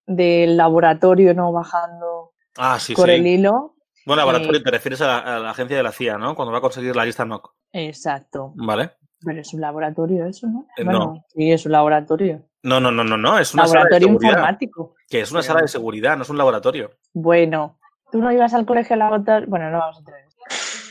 del 0.06 0.56
laboratorio 0.56 1.34
no 1.34 1.52
bajando 1.52 2.32
ah, 2.58 2.78
por 2.96 3.10
el 3.10 3.28
hilo 3.28 3.76
bueno, 4.06 4.22
laboratorio, 4.22 4.60
eh, 4.60 4.64
te 4.64 4.72
refieres 4.72 5.02
a 5.02 5.40
la, 5.40 5.52
agencia 5.52 5.78
de 5.78 5.84
la 5.84 5.92
CIA, 5.92 6.18
¿no? 6.18 6.36
Cuando 6.36 6.52
va 6.52 6.58
a 6.58 6.62
conseguir 6.62 6.96
la 6.96 7.06
lista 7.06 7.26
NOC. 7.26 7.54
Exacto. 7.72 8.54
Vale. 8.56 8.92
Pero 9.24 9.42
es 9.42 9.54
un 9.54 9.62
laboratorio 9.62 10.26
eso, 10.26 10.48
¿no? 10.48 10.66
Eh, 10.76 10.84
no. 10.84 11.24
Sí, 11.28 11.52
es 11.52 11.66
un 11.66 11.74
laboratorio. 11.74 12.44
No, 12.64 12.80
no, 12.80 12.92
no, 12.92 13.04
no, 13.04 13.18
no. 13.18 13.40
Es 13.40 13.54
una 13.54 13.64
laboratorio 13.64 13.90
sala 13.90 14.00
de 14.00 14.06
seguridad. 14.06 14.30
informático. 14.30 14.96
Que 15.10 15.22
es 15.22 15.32
una 15.32 15.42
sala 15.42 15.62
de 15.62 15.68
seguridad, 15.68 16.16
no 16.18 16.24
es 16.24 16.30
un 16.30 16.38
laboratorio. 16.38 16.92
Bueno, 17.14 17.80
tú 18.12 18.20
no 18.20 18.32
ibas 18.32 18.54
al 18.54 18.66
colegio 18.66 18.96
laboratorio. 18.96 19.48
Bueno, 19.50 19.72
no 19.72 19.80
vamos 19.80 20.00
a 20.00 20.04
tener. 20.04 20.26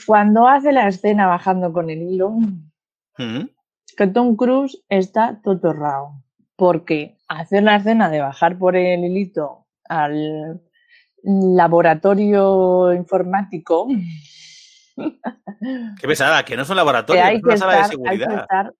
Cuando 0.07 0.49
hace 0.49 0.73
la 0.73 0.89
escena 0.89 1.27
bajando 1.27 1.73
con 1.73 1.91
el 1.91 2.03
hilo, 2.03 2.31
¿Mm? 3.19 3.45
que 3.97 4.07
Tom 4.09 4.35
Cruise 4.37 4.83
está 4.89 5.41
totorrao. 5.43 6.23
Porque 6.57 7.17
hacer 7.29 7.63
la 7.63 7.77
escena 7.77 8.11
de 8.11 8.21
bajar 8.21 8.59
por 8.59 8.77
el 8.77 9.05
hilito 9.05 9.67
al 9.89 10.61
laboratorio 11.23 12.93
informático. 12.93 13.89
Qué 16.01 16.07
pesada, 16.07 16.45
que 16.45 16.57
no 16.57 16.63
es 16.63 16.71
un 16.71 16.77
laboratorio, 16.77 17.23
es 17.25 17.43
una 17.43 17.57
sala 17.57 17.77
de 17.79 17.85
seguridad. 17.85 18.47
Que, 18.49 18.71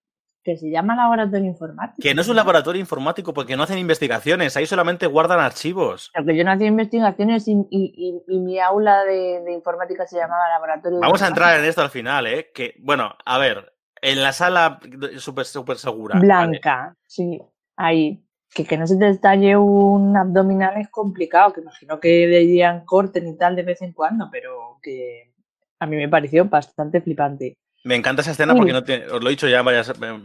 se 0.43 0.69
llama 0.69 0.95
laboratorio 0.95 1.47
informático. 1.47 2.01
Que 2.01 2.13
no 2.13 2.21
es 2.21 2.27
un 2.27 2.35
laboratorio 2.35 2.79
informático 2.79 3.33
porque 3.33 3.55
no 3.55 3.63
hacen 3.63 3.77
investigaciones, 3.77 4.57
ahí 4.57 4.65
solamente 4.65 5.07
guardan 5.07 5.39
archivos. 5.39 6.11
Porque 6.13 6.35
yo 6.35 6.43
no 6.43 6.51
hacía 6.51 6.67
investigaciones 6.67 7.47
y, 7.47 8.21
mi 8.27 8.59
aula 8.59 9.03
de, 9.03 9.51
informática 9.51 10.05
se 10.07 10.17
llamaba 10.17 10.49
laboratorio. 10.49 10.99
Vamos 10.99 11.21
a 11.21 11.27
entrar 11.27 11.59
en 11.59 11.65
esto 11.65 11.81
al 11.81 11.89
final, 11.89 12.27
¿eh? 12.27 12.51
Que, 12.53 12.75
bueno, 12.79 13.15
a 13.25 13.37
ver, 13.37 13.73
en 14.01 14.21
la 14.21 14.33
sala 14.33 14.79
súper 15.17 15.45
super 15.45 15.77
segura. 15.77 16.19
Blanca, 16.19 16.95
sí, 17.05 17.39
ahí 17.75 18.23
que, 18.53 18.65
que 18.65 18.77
no 18.77 18.85
se 18.87 18.97
te 18.97 19.09
estalle 19.09 19.55
un 19.55 20.17
abdominal 20.17 20.77
es 20.77 20.89
complicado, 20.89 21.53
que 21.53 21.61
imagino 21.61 21.99
que 21.99 22.27
dirían 22.27 22.85
corten 22.85 23.27
y 23.27 23.37
tal 23.37 23.55
de 23.55 23.63
vez 23.63 23.81
en 23.81 23.93
cuando, 23.93 24.29
pero 24.31 24.79
que 24.81 25.33
a 25.79 25.85
mí 25.85 25.95
me 25.95 26.09
pareció 26.09 26.45
bastante 26.45 27.01
flipante. 27.01 27.57
Me 27.83 27.95
encanta 27.95 28.21
esa 28.21 28.31
escena 28.31 28.55
porque 28.55 28.73
no 28.73 28.83
tiene, 28.83 29.07
os 29.07 29.21
lo 29.23 29.27
he 29.27 29.31
dicho 29.31 29.47
ya 29.47 29.63
varias 29.63 29.97
me, 29.99 30.21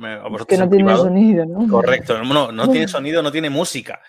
Que 0.46 0.58
no 0.58 0.68
tiene 0.68 0.96
sonido, 0.96 1.46
¿no? 1.46 1.68
Correcto, 1.68 2.22
no, 2.22 2.52
no 2.52 2.68
tiene 2.68 2.86
sonido, 2.86 3.22
no 3.22 3.32
tiene 3.32 3.50
música. 3.50 4.00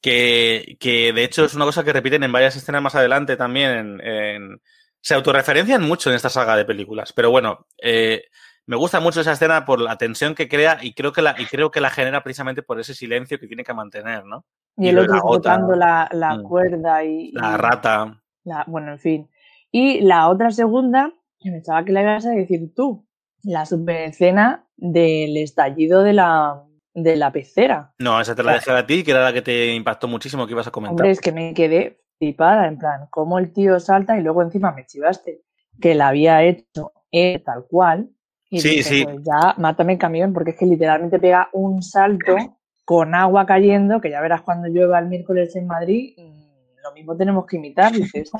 Que, 0.00 0.76
que, 0.78 1.12
de 1.12 1.24
hecho 1.24 1.44
es 1.44 1.54
una 1.54 1.64
cosa 1.64 1.82
que 1.84 1.92
repiten 1.92 2.22
en 2.22 2.32
varias 2.32 2.56
escenas 2.56 2.82
más 2.82 2.94
adelante 2.94 3.36
también. 3.36 4.00
En, 4.00 4.60
se 5.00 5.14
autorreferencian 5.14 5.82
mucho 5.82 6.10
en 6.10 6.16
esta 6.16 6.28
saga 6.28 6.56
de 6.56 6.64
películas. 6.64 7.12
Pero 7.12 7.30
bueno, 7.30 7.66
eh, 7.80 8.24
me 8.66 8.74
gusta 8.74 8.98
mucho 8.98 9.20
esa 9.20 9.32
escena 9.32 9.64
por 9.64 9.80
la 9.80 9.96
tensión 9.96 10.34
que 10.34 10.48
crea 10.48 10.78
y 10.82 10.94
creo 10.94 11.12
que 11.12 11.22
la, 11.22 11.36
y 11.38 11.44
creo 11.46 11.70
que 11.70 11.80
la 11.80 11.90
genera 11.90 12.24
precisamente 12.24 12.62
por 12.62 12.80
ese 12.80 12.94
silencio 12.94 13.38
que 13.38 13.46
tiene 13.46 13.62
que 13.62 13.72
mantener, 13.72 14.24
¿no? 14.24 14.44
Y, 14.76 14.88
el 14.88 14.98
otro 14.98 15.22
botando 15.22 15.76
la, 15.76 16.08
la 16.10 16.36
mm. 16.36 16.42
cuerda 16.42 17.04
y. 17.04 17.30
La 17.30 17.56
rata. 17.56 18.20
bueno, 18.66 18.92
en 18.92 18.98
fin. 18.98 19.30
Y 19.70 20.00
la 20.00 20.28
otra 20.28 20.50
segunda, 20.50 21.12
me 21.44 21.52
pensaba 21.52 21.84
que 21.84 21.92
la 21.92 22.02
ibas 22.02 22.26
a 22.26 22.30
decir 22.30 22.72
tú, 22.74 23.06
la 23.42 23.66
super 23.66 24.08
escena 24.08 24.66
del 24.76 25.36
estallido 25.36 26.02
de 26.02 26.12
la, 26.12 26.62
de 26.94 27.16
la 27.16 27.32
pecera. 27.32 27.94
No, 27.98 28.20
esa 28.20 28.34
te 28.34 28.42
la 28.42 28.54
dejé 28.54 28.70
a 28.72 28.86
ti, 28.86 29.04
que 29.04 29.12
era 29.12 29.24
la 29.24 29.32
que 29.32 29.42
te 29.42 29.74
impactó 29.74 30.08
muchísimo 30.08 30.46
que 30.46 30.52
ibas 30.52 30.66
a 30.66 30.70
comentar. 30.70 30.92
Hombre, 30.92 31.10
es 31.10 31.20
que 31.20 31.32
me 31.32 31.54
quedé 31.54 32.00
flipada, 32.18 32.66
en 32.66 32.78
plan, 32.78 33.06
cómo 33.10 33.38
el 33.38 33.52
tío 33.52 33.78
salta 33.78 34.18
y 34.18 34.22
luego 34.22 34.42
encima 34.42 34.72
me 34.72 34.86
chivaste 34.86 35.42
que 35.80 35.94
la 35.94 36.08
había 36.08 36.42
hecho 36.42 36.92
eh, 37.12 37.38
tal 37.44 37.66
cual 37.68 38.10
sí, 38.50 38.82
sí. 38.82 39.04
Pues 39.04 39.18
ya 39.24 39.54
mátame 39.58 39.94
el 39.94 39.98
camión, 39.98 40.32
porque 40.32 40.50
es 40.50 40.56
que 40.56 40.66
literalmente 40.66 41.18
pega 41.18 41.48
un 41.52 41.82
salto 41.82 42.36
con 42.84 43.14
agua 43.14 43.46
cayendo, 43.46 44.00
que 44.00 44.10
ya 44.10 44.20
verás 44.20 44.42
cuando 44.42 44.68
llueva 44.68 44.98
el 44.98 45.06
miércoles 45.06 45.56
en 45.56 45.66
Madrid, 45.66 46.14
mm, 46.16 46.82
lo 46.82 46.92
mismo 46.92 47.16
tenemos 47.16 47.46
que 47.46 47.56
imitar, 47.56 47.92
dices. 47.92 48.30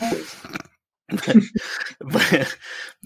Pues, 1.99 2.59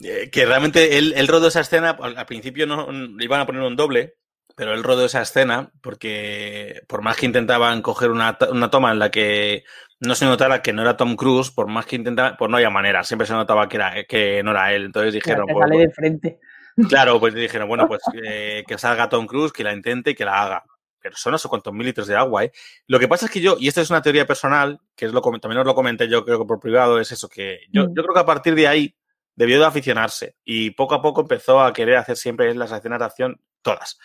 eh, 0.02 0.30
que 0.30 0.46
realmente 0.46 0.98
él, 0.98 1.12
él, 1.16 1.28
rodó 1.28 1.48
esa 1.48 1.60
escena, 1.60 1.90
al 1.90 2.26
principio 2.26 2.66
no 2.66 2.88
iban 3.20 3.40
a 3.40 3.46
poner 3.46 3.62
un 3.62 3.76
doble, 3.76 4.16
pero 4.56 4.74
él 4.74 4.82
rodó 4.82 5.06
esa 5.06 5.22
escena 5.22 5.72
porque 5.80 6.82
por 6.86 7.02
más 7.02 7.16
que 7.16 7.26
intentaban 7.26 7.82
coger 7.82 8.10
una, 8.10 8.36
una, 8.50 8.70
toma 8.70 8.92
en 8.92 8.98
la 8.98 9.10
que 9.10 9.64
no 10.00 10.14
se 10.14 10.24
notara 10.24 10.62
que 10.62 10.72
no 10.72 10.82
era 10.82 10.96
Tom 10.96 11.16
Cruise, 11.16 11.50
por 11.50 11.66
más 11.66 11.86
que 11.86 11.96
intentaban, 11.96 12.36
pues 12.38 12.50
no 12.50 12.56
había 12.56 12.70
manera, 12.70 13.04
siempre 13.04 13.26
se 13.26 13.32
notaba 13.32 13.68
que, 13.68 13.76
era, 13.76 14.04
que 14.04 14.42
no 14.42 14.50
era 14.50 14.72
él. 14.74 14.86
Entonces 14.86 15.14
dijeron... 15.14 15.46
Pues, 15.50 15.70
de 15.70 15.90
frente. 15.90 16.40
Claro, 16.88 17.18
pues 17.20 17.34
dijeron, 17.34 17.68
bueno, 17.68 17.86
pues 17.88 18.02
eh, 18.22 18.64
que 18.66 18.78
salga 18.78 19.08
Tom 19.08 19.26
Cruise, 19.26 19.52
que 19.52 19.64
la 19.64 19.72
intente 19.72 20.10
y 20.10 20.14
que 20.14 20.24
la 20.24 20.42
haga. 20.42 20.64
Pero 21.00 21.16
son 21.16 21.32
no 21.32 21.38
sé 21.38 21.48
cuántos 21.48 21.72
mililitros 21.72 22.06
de 22.06 22.16
agua, 22.16 22.44
¿eh? 22.44 22.52
Lo 22.86 22.98
que 22.98 23.08
pasa 23.08 23.26
es 23.26 23.32
que 23.32 23.40
yo, 23.40 23.56
y 23.58 23.68
esta 23.68 23.80
es 23.80 23.90
una 23.90 24.02
teoría 24.02 24.26
personal, 24.26 24.80
que 24.94 25.06
es 25.06 25.12
lo 25.12 25.20
también 25.22 25.58
os 25.58 25.66
lo 25.66 25.74
comenté 25.74 26.08
yo 26.08 26.24
creo 26.24 26.38
que 26.38 26.44
por 26.44 26.60
privado, 26.60 27.00
es 27.00 27.12
eso, 27.12 27.28
que 27.28 27.60
yo, 27.72 27.84
mm. 27.84 27.94
yo 27.94 28.02
creo 28.02 28.14
que 28.14 28.20
a 28.20 28.26
partir 28.26 28.54
de 28.54 28.68
ahí 28.68 28.96
debió 29.34 29.58
de 29.58 29.66
aficionarse 29.66 30.36
y 30.44 30.70
poco 30.70 30.94
a 30.94 31.02
poco 31.02 31.22
empezó 31.22 31.60
a 31.60 31.72
querer 31.72 31.96
hacer 31.96 32.16
siempre 32.16 32.54
las 32.54 32.72
escenas 32.72 32.98
de 32.98 33.04
acción 33.04 33.40
todas. 33.62 33.98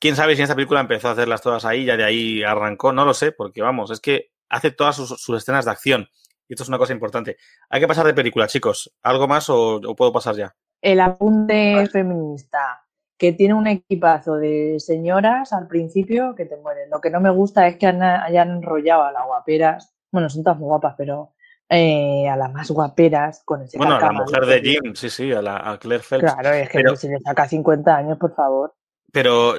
Quién 0.00 0.16
sabe 0.16 0.34
si 0.34 0.40
en 0.40 0.44
esta 0.44 0.56
película 0.56 0.80
empezó 0.80 1.08
a 1.08 1.12
hacerlas 1.12 1.42
todas 1.42 1.64
ahí, 1.64 1.84
ya 1.84 1.96
de 1.96 2.04
ahí 2.04 2.42
arrancó, 2.42 2.92
no 2.92 3.04
lo 3.04 3.14
sé, 3.14 3.32
porque 3.32 3.62
vamos, 3.62 3.90
es 3.90 4.00
que 4.00 4.32
hace 4.48 4.70
todas 4.70 4.96
sus, 4.96 5.28
escenas 5.36 5.64
de 5.64 5.70
acción. 5.70 6.08
Y 6.46 6.54
esto 6.54 6.64
es 6.64 6.68
una 6.68 6.78
cosa 6.78 6.92
importante. 6.92 7.38
Hay 7.70 7.80
que 7.80 7.88
pasar 7.88 8.04
de 8.04 8.12
película, 8.12 8.46
chicos. 8.46 8.92
¿Algo 9.02 9.26
más 9.26 9.48
o 9.48 9.80
puedo 9.96 10.12
pasar 10.12 10.36
ya? 10.36 10.54
el 10.84 11.00
apunte 11.00 11.88
feminista, 11.90 12.83
que 13.16 13.32
tiene 13.32 13.54
un 13.54 13.66
equipazo 13.66 14.36
de 14.36 14.76
señoras 14.78 15.52
al 15.52 15.66
principio 15.68 16.34
que 16.34 16.46
te 16.46 16.56
mueren. 16.56 16.90
Lo 16.90 17.00
que 17.00 17.10
no 17.10 17.20
me 17.20 17.30
gusta 17.30 17.66
es 17.66 17.76
que 17.76 17.86
hayan 17.86 18.50
enrollado 18.50 19.04
a 19.04 19.12
las 19.12 19.24
guaperas, 19.26 19.94
bueno, 20.10 20.28
son 20.28 20.42
todas 20.42 20.58
muy 20.58 20.66
guapas, 20.66 20.94
pero 20.96 21.32
eh, 21.68 22.28
a 22.28 22.36
las 22.36 22.52
más 22.52 22.70
guaperas 22.70 23.42
con 23.44 23.62
ese 23.62 23.78
Bueno, 23.78 23.96
a 23.96 24.00
la 24.00 24.12
mujer 24.12 24.46
de 24.46 24.60
Jim, 24.60 24.94
sí, 24.94 25.08
sí, 25.08 25.32
a, 25.32 25.40
la, 25.40 25.70
a 25.72 25.78
Claire 25.78 26.02
Phelps. 26.02 26.34
Claro, 26.34 26.50
es 26.50 26.68
que 26.68 26.96
se 26.96 27.08
le 27.08 27.20
saca 27.20 27.48
50 27.48 27.96
años, 27.96 28.18
por 28.18 28.34
favor. 28.34 28.74
Pero, 29.14 29.54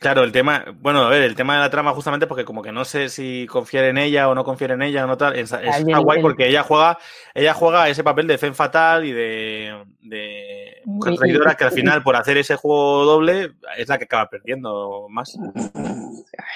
claro, 0.00 0.24
el 0.24 0.32
tema, 0.32 0.64
bueno, 0.80 1.02
a 1.02 1.10
ver, 1.10 1.20
el 1.20 1.36
tema 1.36 1.52
de 1.52 1.60
la 1.60 1.68
trama 1.68 1.92
justamente 1.92 2.26
porque 2.26 2.46
como 2.46 2.62
que 2.62 2.72
no 2.72 2.86
sé 2.86 3.10
si 3.10 3.46
confiar 3.46 3.84
en 3.84 3.98
ella 3.98 4.30
o 4.30 4.34
no 4.34 4.44
confiar 4.44 4.70
en 4.70 4.80
ella 4.80 5.04
o 5.04 5.06
no 5.06 5.18
tal, 5.18 5.36
es, 5.36 5.52
está 5.52 5.98
guay 5.98 6.22
porque 6.22 6.48
ella 6.48 6.62
juega, 6.62 6.98
ella 7.34 7.52
juega 7.52 7.86
ese 7.90 8.02
papel 8.02 8.26
de 8.26 8.38
Fen 8.38 8.54
Fatal 8.54 9.04
y 9.04 9.12
de, 9.12 9.84
de 10.00 10.80
mujer 10.86 11.16
traidora 11.16 11.54
que 11.54 11.64
al 11.64 11.72
final 11.72 12.02
por 12.02 12.16
hacer 12.16 12.38
ese 12.38 12.56
juego 12.56 13.04
doble 13.04 13.52
es 13.76 13.88
la 13.90 13.98
que 13.98 14.04
acaba 14.04 14.30
perdiendo 14.30 15.06
más. 15.10 15.38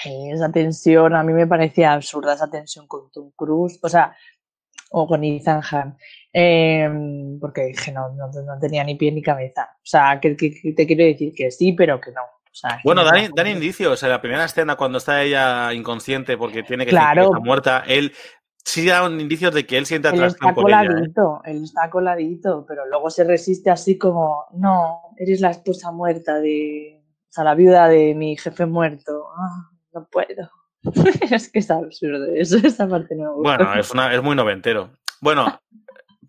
esa 0.03 0.51
tensión, 0.51 1.15
a 1.15 1.21
mí 1.21 1.33
me 1.33 1.45
parecía 1.45 1.93
absurda 1.93 2.33
esa 2.33 2.49
tensión 2.49 2.87
con 2.87 3.11
Tom 3.11 3.29
Cruise, 3.35 3.77
o 3.79 3.89
sea, 3.89 4.17
o 4.89 5.05
con 5.05 5.23
Ethan 5.23 5.61
Hunt. 5.71 5.97
Em, 6.35 7.39
porque 7.39 7.65
dije, 7.65 7.91
no, 7.91 8.09
no, 8.09 8.59
tenía 8.59 8.83
ni 8.83 8.95
pie 8.95 9.11
ni 9.11 9.21
cabeza. 9.21 9.69
O 9.75 9.85
sea, 9.85 10.19
que, 10.19 10.31
te 10.31 10.87
quiero 10.87 11.03
decir 11.03 11.31
que 11.35 11.51
sí, 11.51 11.73
pero 11.73 12.01
que 12.01 12.11
no. 12.11 12.21
bueno, 12.83 13.03
dan, 13.03 13.47
indicios. 13.47 14.01
En 14.01 14.09
la 14.09 14.19
primera 14.19 14.45
escena, 14.45 14.75
cuando 14.75 14.97
está 14.97 15.21
ella 15.21 15.71
inconsciente 15.73 16.35
porque 16.35 16.63
tiene 16.63 16.85
que 16.85 16.91
claro. 16.91 17.25
estar 17.25 17.41
muerta, 17.41 17.83
él 17.87 18.13
sí 18.65 18.87
da 18.87 19.05
indicios 19.05 19.53
de 19.53 19.67
que 19.67 19.77
él 19.77 19.85
siente 19.85 20.07
atracción 20.07 20.49
él 20.49 20.49
está 20.49 20.61
coladito, 20.61 21.41
Él 21.45 21.63
está 21.63 21.89
coladito, 21.91 22.65
pero 22.67 22.87
luego 22.87 23.11
se 23.11 23.23
resiste 23.25 23.69
así 23.69 23.99
como, 23.99 24.45
no, 24.53 25.01
eres 25.17 25.39
la 25.39 25.51
esposa 25.51 25.91
muerta 25.91 26.39
de... 26.39 26.99
O 27.29 27.33
sea, 27.33 27.43
la 27.43 27.55
viuda 27.55 27.87
de 27.87 28.13
mi 28.13 28.37
jefe 28.37 28.65
muerto. 28.65 29.27
Ah, 29.35 29.69
no 29.93 30.07
puedo. 30.11 30.49
es 31.31 31.51
que 31.51 31.59
es 31.59 31.71
absurdo 31.71 32.25
eso, 32.35 32.57
esa 32.57 32.87
parte 32.87 33.15
no 33.15 33.23
me 33.23 33.35
gusta. 33.35 33.57
Bueno, 33.57 33.79
es, 33.79 33.91
una, 33.91 34.13
es 34.13 34.21
muy 34.21 34.35
noventero. 34.35 34.91
Bueno, 35.21 35.59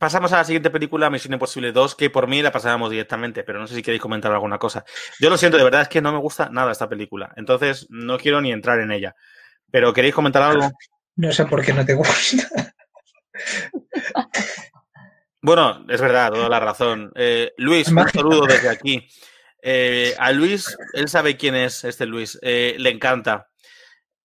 pasamos 0.05 0.31
a 0.35 0.37
la 0.37 0.45
siguiente 0.45 0.69
película, 0.69 1.09
Misión 1.09 1.33
Imposible 1.33 1.73
2, 1.73 1.95
que 1.95 2.11
por 2.11 2.29
mí 2.29 2.43
la 2.43 2.53
pasábamos 2.53 2.90
directamente, 2.90 3.43
pero 3.43 3.59
no 3.59 3.67
sé 3.67 3.75
si 3.75 3.83
queréis 3.83 4.03
comentar 4.03 4.31
alguna 4.31 4.59
cosa. 4.59 4.85
Yo 5.19 5.31
lo 5.31 5.38
siento, 5.38 5.57
de 5.57 5.64
verdad 5.64 5.81
es 5.81 5.88
que 5.88 6.03
no 6.03 6.12
me 6.12 6.19
gusta 6.19 6.51
nada 6.51 6.73
esta 6.73 6.90
película, 6.90 7.33
entonces 7.37 7.87
no 7.88 8.19
quiero 8.19 8.43
ni 8.43 8.53
entrar 8.53 8.81
en 8.81 8.93
ella. 8.93 9.17
Pero 9.71 9.95
¿queréis 9.95 10.14
comentar 10.14 10.43
algo? 10.43 10.71
No 11.17 11.33
sé 11.33 11.47
por 11.47 11.64
qué 11.64 11.73
no 11.73 11.87
te 11.87 11.95
gusta. 11.95 12.75
Bueno, 15.40 15.87
es 15.88 16.01
verdad, 16.01 16.33
toda 16.33 16.51
la 16.51 16.61
razón. 16.61 17.11
Eh, 17.14 17.53
Luis, 17.57 17.88
un 17.88 18.07
saludo 18.09 18.47
desde 18.47 18.69
aquí. 18.69 19.09
Eh, 19.62 20.14
a 20.19 20.33
Luis, 20.33 20.77
él 20.93 21.09
sabe 21.09 21.38
quién 21.38 21.55
es 21.55 21.83
este 21.85 22.05
Luis, 22.05 22.38
eh, 22.43 22.77
le 22.79 22.90
encanta. 22.90 23.49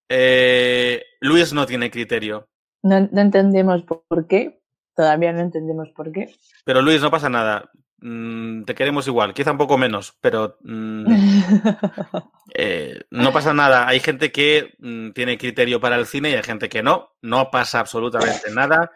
Eh, 0.09 1.03
Luis 1.21 1.53
no 1.53 1.65
tiene 1.65 1.89
criterio. 1.89 2.49
No, 2.83 3.07
no 3.11 3.21
entendemos 3.21 3.83
por 3.83 4.27
qué, 4.27 4.58
todavía 4.99 5.31
no 5.31 5.39
entendemos 5.39 5.87
por 5.95 6.11
qué. 6.11 6.35
Pero 6.65 6.81
Luis, 6.81 7.01
no 7.01 7.09
pasa 7.09 7.29
nada. 7.29 7.69
Mm, 8.01 8.65
te 8.65 8.75
queremos 8.75 9.07
igual, 9.07 9.33
quizá 9.33 9.53
un 9.53 9.57
poco 9.57 9.77
menos, 9.77 10.17
pero 10.19 10.57
mm, 10.61 11.05
eh, 12.53 12.99
no 13.11 13.31
pasa 13.31 13.53
nada. 13.53 13.87
Hay 13.87 14.01
gente 14.01 14.29
que 14.29 14.73
mm, 14.79 15.11
tiene 15.11 15.37
criterio 15.37 15.79
para 15.79 15.95
el 15.95 16.05
cine 16.05 16.31
y 16.31 16.33
hay 16.33 16.43
gente 16.43 16.67
que 16.67 16.83
no. 16.83 17.11
No 17.21 17.49
pasa 17.49 17.79
absolutamente 17.79 18.51
nada. 18.51 18.91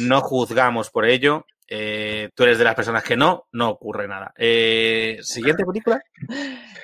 No 0.00 0.20
juzgamos 0.20 0.90
por 0.90 1.04
ello. 1.04 1.46
Eh, 1.68 2.30
tú 2.34 2.42
eres 2.42 2.58
de 2.58 2.64
las 2.64 2.74
personas 2.74 3.04
que 3.04 3.16
no, 3.16 3.46
no 3.52 3.70
ocurre 3.70 4.08
nada. 4.08 4.32
Eh, 4.36 5.18
Siguiente 5.22 5.64
película. 5.64 6.00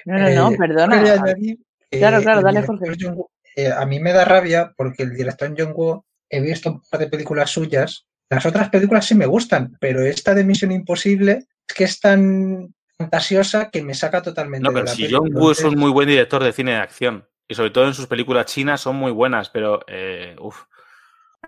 No, 0.04 0.18
no, 0.18 0.30
no, 0.30 0.52
Eh, 0.52 0.56
perdona. 0.56 1.00
añadir, 1.00 1.58
Claro, 1.90 2.18
eh, 2.18 2.22
claro, 2.22 2.42
dale, 2.42 2.62
Jorge. 2.62 2.92
John 3.00 3.16
eh, 3.56 3.72
a 3.72 3.84
mí 3.86 3.98
me 3.98 4.12
da 4.12 4.24
rabia 4.24 4.72
porque 4.76 5.02
el 5.02 5.14
director 5.16 5.52
John 5.58 5.72
Woo, 5.74 6.04
he 6.30 6.40
visto 6.40 6.70
un 6.70 6.80
par 6.88 7.00
de 7.00 7.08
películas 7.08 7.50
suyas. 7.50 8.06
Las 8.32 8.46
otras 8.46 8.70
películas 8.70 9.04
sí 9.04 9.14
me 9.14 9.26
gustan, 9.26 9.76
pero 9.78 10.00
esta 10.00 10.32
de 10.34 10.42
Misión 10.42 10.72
Imposible 10.72 11.44
es 11.68 11.74
que 11.76 11.84
es 11.84 12.00
tan 12.00 12.74
fantasiosa 12.96 13.68
que 13.68 13.82
me 13.82 13.92
saca 13.92 14.22
totalmente 14.22 14.64
No, 14.64 14.70
de 14.70 14.74
pero 14.74 14.86
la 14.86 14.92
si 14.92 15.02
peli. 15.02 15.14
John 15.14 15.34
Woo 15.34 15.50
es 15.50 15.62
un 15.62 15.78
muy 15.78 15.90
buen 15.90 16.08
director 16.08 16.42
de 16.42 16.52
cine 16.54 16.70
de 16.70 16.78
acción. 16.78 17.28
Y 17.46 17.54
sobre 17.54 17.68
todo 17.68 17.86
en 17.86 17.92
sus 17.92 18.06
películas 18.06 18.46
chinas 18.46 18.80
son 18.80 18.96
muy 18.96 19.12
buenas, 19.12 19.50
pero 19.50 19.80
eh, 19.86 20.34
uf. 20.40 20.62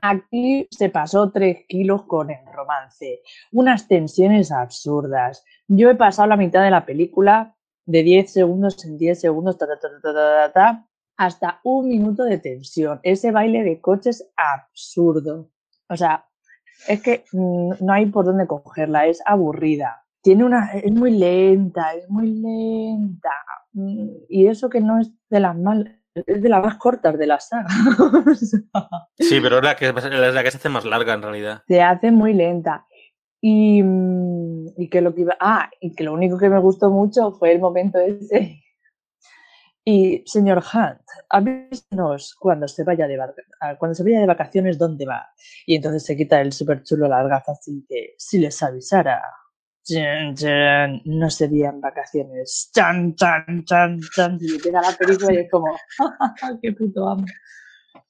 Aquí 0.03 0.69
se 0.71 0.91
pasó 0.91 1.31
tres 1.33 1.65
kilos 1.67 2.03
con 2.03 2.31
el 2.31 2.45
romance. 2.53 3.23
Unas 3.51 3.89
tensiones 3.89 4.53
absurdas. 4.53 5.43
Yo 5.67 5.89
he 5.89 5.95
pasado 5.95 6.29
la 6.29 6.37
mitad 6.37 6.63
de 6.63 6.71
la 6.71 6.85
película 6.85 7.57
de 7.87 8.03
10 8.03 8.31
segundos 8.31 8.85
en 8.85 8.99
10 8.99 9.19
segundos, 9.19 9.57
ta, 9.57 9.67
ta, 9.67 9.79
ta, 9.81 9.89
ta, 9.89 10.13
ta, 10.13 10.13
ta, 10.13 10.53
ta, 10.53 10.87
hasta 11.17 11.61
un 11.65 11.89
minuto 11.89 12.25
de 12.25 12.37
tensión. 12.37 13.01
Ese 13.03 13.31
baile 13.31 13.63
de 13.63 13.81
coches 13.81 14.31
absurdo. 14.37 15.49
O 15.89 15.97
sea, 15.97 16.27
es 16.89 17.03
que 17.03 17.25
no 17.33 17.93
hay 17.93 18.07
por 18.07 18.25
dónde 18.25 18.47
cogerla, 18.47 19.07
es 19.07 19.23
aburrida. 19.25 20.05
Tiene 20.23 20.45
una, 20.45 20.73
es 20.73 20.91
muy 20.93 21.11
lenta, 21.11 21.95
es 21.95 22.09
muy 22.09 22.31
lenta. 22.31 23.31
Y 24.29 24.47
eso 24.47 24.69
que 24.69 24.81
no 24.81 25.01
es 25.01 25.11
de 25.29 25.41
las 25.41 25.57
más, 25.57 25.85
es 26.15 26.43
de 26.43 26.49
las 26.49 26.65
más 26.65 26.77
cortas 26.77 27.19
de 27.19 27.27
la 27.27 27.41
saga. 27.41 27.69
Sí, 29.19 29.41
pero 29.41 29.59
es 29.59 29.65
la, 29.65 29.77
que, 29.77 29.87
es 29.87 30.35
la 30.35 30.43
que 30.43 30.51
se 30.51 30.57
hace 30.57 30.69
más 30.69 30.85
larga 30.85 31.15
en 31.15 31.23
realidad. 31.23 31.63
se 31.69 31.81
hace 31.83 32.11
muy 32.11 32.33
lenta. 32.33 32.87
Y, 33.41 33.83
y 34.79 34.89
que 34.89 35.03
lo 35.03 35.15
que 35.15 35.21
iba, 35.21 35.37
ah, 35.39 35.71
y 35.81 35.95
que 35.95 36.05
lo 36.05 36.15
único 36.15 36.39
que 36.39 36.49
me 36.49 36.59
gustó 36.59 36.91
mucho 36.91 37.33
fue 37.33 37.53
el 37.53 37.61
momento 37.61 37.99
ese. 37.99 38.64
Y 39.87 40.23
señor 40.27 40.63
Hunt, 40.73 41.03
avísenos 41.29 42.35
cuando 42.41 42.67
se 42.67 42.85
vaya 42.85 43.07
de 43.07 43.19
ah, 43.61 43.77
cuando 43.79 43.95
se 43.95 44.03
vaya 44.03 44.21
de 44.21 44.27
vacaciones 44.27 44.79
dónde 44.79 45.05
va. 45.05 45.29
Y 45.67 45.77
entonces 45.77 46.05
se 46.05 46.17
quita 46.17 46.41
el 46.41 46.53
súper 46.53 46.83
chulo 46.83 47.09
gafas 47.09 47.69
y 47.69 47.81
dice, 47.81 48.15
si 48.17 48.39
les 48.39 48.63
avisara, 48.63 49.23
no 51.05 51.31
serían 51.31 51.81
vacaciones. 51.81 52.71
Chan, 52.75 53.15
chan, 53.15 53.65
chan. 53.65 54.39
Y 54.41 54.53
le 54.53 54.59
queda 54.59 54.81
la 54.81 54.97
película 54.97 55.35
y 55.35 55.37
es 55.39 55.51
como, 55.51 55.77
qué 56.63 56.73
puto 56.73 57.09
amo. 57.09 57.27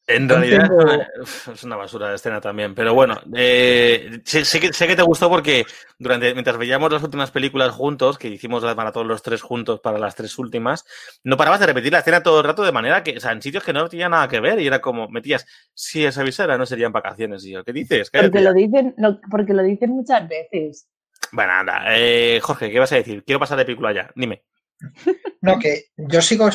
En 0.06 0.28
realidad 0.28 0.64
es 0.64 0.70
una- 0.70 1.08
uf, 1.22 1.48
es 1.48 1.64
una 1.64 1.76
basura 1.76 2.10
de 2.10 2.16
escena 2.16 2.38
también. 2.38 2.74
Pero 2.74 2.92
bueno, 2.92 3.18
eh, 3.34 4.20
sé, 4.24 4.44
sé 4.44 4.60
que, 4.60 4.70
sé 4.72 4.86
que 4.86 4.96
te 4.96 5.02
gustó 5.02 5.30
porque 5.30 5.64
durante 5.98 6.32
mientras 6.34 6.58
veíamos 6.58 6.92
las 6.92 7.02
últimas 7.02 7.30
películas 7.30 7.70
juntos, 7.72 8.18
que 8.18 8.28
hicimos 8.28 8.62
la 8.62 8.74
maratón 8.74 9.08
los 9.08 9.22
tres 9.22 9.40
juntos 9.40 9.80
para 9.80 9.98
las 9.98 10.14
tres 10.14 10.38
últimas, 10.38 10.84
no 11.22 11.38
parabas 11.38 11.60
de 11.60 11.66
repetir 11.66 11.92
la 11.92 12.00
escena 12.00 12.22
todo 12.22 12.40
el 12.40 12.44
rato 12.46 12.62
de 12.64 12.72
manera 12.72 13.02
que, 13.02 13.16
o 13.16 13.20
sea, 13.20 13.32
en 13.32 13.40
sitios 13.40 13.64
que 13.64 13.72
no 13.72 13.88
tenía 13.88 14.10
nada 14.10 14.28
que 14.28 14.40
ver 14.40 14.60
y 14.60 14.66
era 14.66 14.80
como, 14.82 15.08
metías, 15.08 15.46
si 15.72 16.04
esa 16.04 16.20
avisara 16.20 16.58
no 16.58 16.66
serían 16.66 16.92
vacaciones. 16.92 17.42
Y 17.46 17.52
yo, 17.52 17.64
¿qué 17.64 17.72
dices? 17.72 18.10
Cállate 18.10 18.28
Porque 18.30 18.44
ya". 18.44 18.50
lo 18.50 18.54
dicen, 18.54 18.94
porque 19.30 19.54
lo 19.54 19.62
dicen 19.62 19.90
muchas 19.90 20.28
veces. 20.28 20.86
Bueno, 21.32 21.52
anda. 21.52 21.82
Eh, 21.96 22.40
Jorge, 22.42 22.70
¿qué 22.70 22.78
vas 22.78 22.92
a 22.92 22.96
decir? 22.96 23.24
Quiero 23.24 23.40
pasar 23.40 23.56
de 23.56 23.64
película 23.64 23.92
ya. 23.92 24.10
Dime. 24.14 24.42
No, 25.40 25.58
que 25.58 25.84
yo 25.96 26.22
sigo 26.22 26.48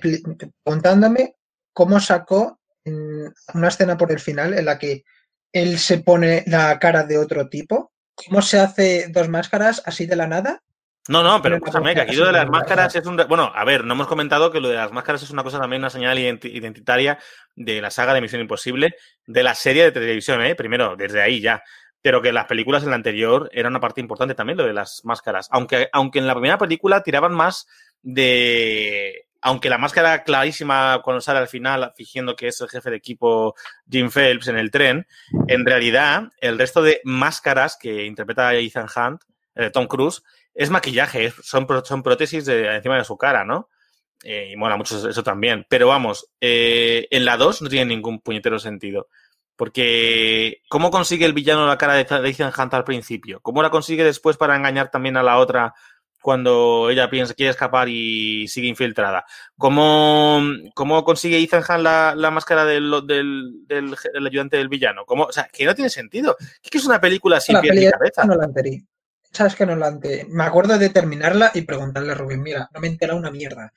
preguntándome 0.00 1.34
cómo 1.72 2.00
sacó 2.00 2.60
mm, 2.84 3.26
una 3.54 3.68
escena 3.68 3.96
por 3.96 4.12
el 4.12 4.20
final 4.20 4.54
en 4.54 4.64
la 4.64 4.78
que 4.78 5.04
él 5.52 5.78
se 5.78 5.98
pone 5.98 6.44
la 6.46 6.78
cara 6.78 7.04
de 7.04 7.18
otro 7.18 7.48
tipo. 7.48 7.92
¿Cómo 8.14 8.42
se 8.42 8.60
hace 8.60 9.08
dos 9.08 9.28
máscaras 9.28 9.82
así 9.86 10.06
de 10.06 10.16
la 10.16 10.26
nada? 10.26 10.62
No, 11.08 11.22
no, 11.22 11.40
pero 11.42 11.56
escúchame, 11.56 11.94
que 11.94 12.02
aquí 12.02 12.14
lo 12.14 12.26
de 12.26 12.32
las 12.32 12.48
máscaras 12.48 12.94
es 12.94 13.06
un... 13.06 13.16
Bueno, 13.16 13.50
a 13.54 13.64
ver, 13.64 13.84
no 13.84 13.94
hemos 13.94 14.06
comentado 14.06 14.52
que 14.52 14.60
lo 14.60 14.68
de 14.68 14.76
las 14.76 14.92
máscaras 14.92 15.22
es 15.22 15.30
una 15.30 15.42
cosa 15.42 15.58
también, 15.58 15.82
una 15.82 15.90
señal 15.90 16.16
identi- 16.18 16.52
identitaria 16.52 17.18
de 17.56 17.80
la 17.80 17.90
saga 17.90 18.14
de 18.14 18.20
Misión 18.20 18.42
Imposible, 18.42 18.94
de 19.26 19.42
la 19.42 19.54
serie 19.54 19.84
de 19.84 19.92
televisión, 19.92 20.42
¿eh? 20.42 20.54
Primero, 20.54 20.94
desde 20.96 21.22
ahí 21.22 21.40
ya. 21.40 21.62
Pero 22.02 22.22
que 22.22 22.32
las 22.32 22.46
películas 22.46 22.82
en 22.84 22.90
la 22.90 22.96
anterior 22.96 23.50
era 23.52 23.68
una 23.68 23.80
parte 23.80 24.00
importante 24.00 24.34
también 24.34 24.58
lo 24.58 24.66
de 24.66 24.72
las 24.74 25.00
máscaras. 25.04 25.48
Aunque, 25.50 25.88
aunque 25.92 26.18
en 26.18 26.26
la 26.26 26.34
primera 26.34 26.58
película 26.58 27.02
tiraban 27.02 27.32
más 27.32 27.66
de... 28.02 29.26
Aunque 29.42 29.70
la 29.70 29.78
máscara 29.78 30.22
clarísima 30.22 31.00
cuando 31.02 31.20
sale 31.20 31.38
al 31.38 31.48
final 31.48 31.92
fingiendo 31.96 32.36
que 32.36 32.48
es 32.48 32.60
el 32.60 32.68
jefe 32.68 32.90
de 32.90 32.96
equipo 32.96 33.54
Jim 33.88 34.10
Phelps 34.10 34.48
en 34.48 34.58
el 34.58 34.70
tren, 34.70 35.06
en 35.48 35.64
realidad 35.64 36.30
el 36.40 36.58
resto 36.58 36.82
de 36.82 37.00
máscaras 37.04 37.78
que 37.80 38.04
interpreta 38.04 38.54
Ethan 38.54 38.86
Hunt, 38.94 39.22
eh, 39.54 39.70
Tom 39.70 39.86
Cruise, 39.86 40.22
es 40.54 40.70
maquillaje, 40.70 41.32
son, 41.42 41.66
son 41.84 42.02
prótesis 42.02 42.44
de, 42.44 42.74
encima 42.74 42.98
de 42.98 43.04
su 43.04 43.16
cara, 43.16 43.44
¿no? 43.44 43.68
Eh, 44.22 44.50
y 44.52 44.56
mola 44.56 44.76
mucho 44.76 45.08
eso, 45.08 45.22
también. 45.22 45.66
Pero 45.68 45.88
vamos, 45.88 46.30
eh, 46.40 47.08
en 47.10 47.24
la 47.24 47.36
2 47.36 47.62
no 47.62 47.68
tiene 47.68 47.86
ningún 47.86 48.20
puñetero 48.20 48.58
sentido. 48.58 49.08
Porque, 49.56 50.62
¿cómo 50.68 50.90
consigue 50.90 51.26
el 51.26 51.34
villano 51.34 51.66
la 51.66 51.76
cara 51.78 51.94
de 51.94 52.00
Ethan 52.00 52.52
Hunt 52.56 52.74
al 52.74 52.84
principio? 52.84 53.40
¿Cómo 53.40 53.62
la 53.62 53.70
consigue 53.70 54.04
después 54.04 54.36
para 54.36 54.56
engañar 54.56 54.90
también 54.90 55.16
a 55.18 55.22
la 55.22 55.36
otra 55.38 55.74
cuando 56.22 56.90
ella 56.90 57.08
piensa 57.10 57.34
quiere 57.34 57.50
escapar 57.50 57.88
y 57.88 58.46
sigue 58.48 58.68
infiltrada? 58.68 59.24
¿Cómo, 59.56 60.40
cómo 60.74 61.04
consigue 61.04 61.38
Ethan 61.38 61.62
Hunt 61.68 61.82
la, 61.82 62.14
la 62.16 62.30
máscara 62.30 62.64
del, 62.64 62.90
del, 63.06 63.66
del- 63.66 63.96
del 64.12 64.26
ayudante 64.26 64.56
del 64.56 64.68
villano? 64.68 65.04
¿Cómo? 65.06 65.24
O 65.24 65.32
sea, 65.32 65.48
que 65.52 65.64
no 65.64 65.74
tiene 65.74 65.90
sentido. 65.90 66.36
Es 66.62 66.70
que 66.70 66.78
es 66.78 66.84
una 66.84 67.00
película 67.00 67.40
sin 67.40 67.54
peli 67.60 67.86
ni 67.86 67.90
cabeza. 67.92 68.24
no 68.24 68.34
la 68.34 68.44
enteré. 68.44 68.82
Sabes 69.32 69.54
que 69.54 69.64
no 69.64 69.76
la 69.76 69.88
enteré. 69.88 70.26
Me 70.28 70.44
acuerdo 70.44 70.76
de 70.76 70.88
terminarla 70.90 71.52
y 71.54 71.62
preguntarle 71.62 72.12
a 72.12 72.14
Rubén, 72.16 72.42
mira, 72.42 72.68
no 72.74 72.80
me 72.80 72.88
he 72.88 72.90
enterado 72.90 73.18
una 73.18 73.30
mierda. 73.30 73.72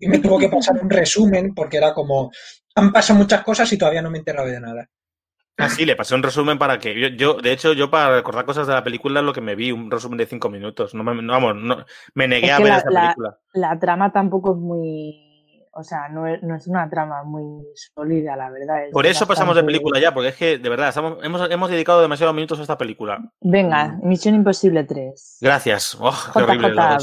Y 0.00 0.08
me 0.08 0.18
tuvo 0.18 0.38
que 0.38 0.48
pasar 0.48 0.76
un 0.82 0.90
resumen 0.90 1.54
porque 1.54 1.76
era 1.76 1.94
como, 1.94 2.30
han 2.74 2.92
pasado 2.92 3.18
muchas 3.18 3.42
cosas 3.44 3.72
y 3.72 3.78
todavía 3.78 4.02
no 4.02 4.10
me 4.10 4.18
he 4.18 4.20
enterado 4.20 4.48
de 4.48 4.60
nada. 4.60 4.88
Ah, 5.58 5.68
sí, 5.68 5.84
le 5.84 5.96
pasé 5.96 6.14
un 6.14 6.22
resumen 6.22 6.56
para 6.58 6.78
que. 6.78 6.98
Yo, 6.98 7.08
yo, 7.08 7.34
de 7.34 7.52
hecho, 7.52 7.72
yo 7.72 7.90
para 7.90 8.14
recordar 8.16 8.44
cosas 8.44 8.66
de 8.66 8.72
la 8.74 8.84
película, 8.84 9.20
lo 9.22 9.32
que 9.32 9.40
me 9.40 9.54
vi, 9.56 9.72
un 9.72 9.90
resumen 9.90 10.16
de 10.18 10.26
cinco 10.26 10.48
minutos. 10.48 10.94
No 10.94 11.02
me, 11.04 11.20
no, 11.20 11.32
vamos, 11.32 11.56
no, 11.56 11.84
me 12.14 12.28
negué 12.28 12.46
Es 12.46 12.52
a 12.52 12.58
ver 12.58 12.68
la- 12.68 12.76
esa 12.78 12.90
la- 12.90 13.00
película. 13.02 13.38
La 13.54 13.78
trama 13.78 14.12
tampoco 14.12 14.52
es 14.52 14.58
muy. 14.58 15.24
O 15.80 15.84
sea, 15.84 16.08
no 16.08 16.26
es, 16.26 16.42
no 16.42 16.56
es 16.56 16.66
una 16.66 16.90
trama 16.90 17.22
muy 17.22 17.62
sólida, 17.94 18.34
la 18.34 18.50
verdad. 18.50 18.86
es 18.86 18.92
Por 18.92 19.06
eso 19.06 19.28
pasamos 19.28 19.54
de 19.54 19.62
película 19.62 20.00
ya, 20.00 20.12
porque 20.12 20.30
es 20.30 20.36
que, 20.36 20.58
de 20.58 20.68
verdad, 20.68 20.88
estamos, 20.88 21.18
hemos, 21.22 21.48
hemos 21.48 21.70
dedicado 21.70 22.00
demasiados 22.02 22.34
minutos 22.34 22.58
a 22.58 22.62
esta 22.62 22.76
película. 22.78 23.20
Venga, 23.40 23.96
Misión 24.02 24.34
Imposible 24.34 24.82
3. 24.82 25.38
Gracias. 25.40 25.96
Oh, 26.00 26.12
qué 26.32 26.42
horrible 26.42 26.74
la. 26.74 26.98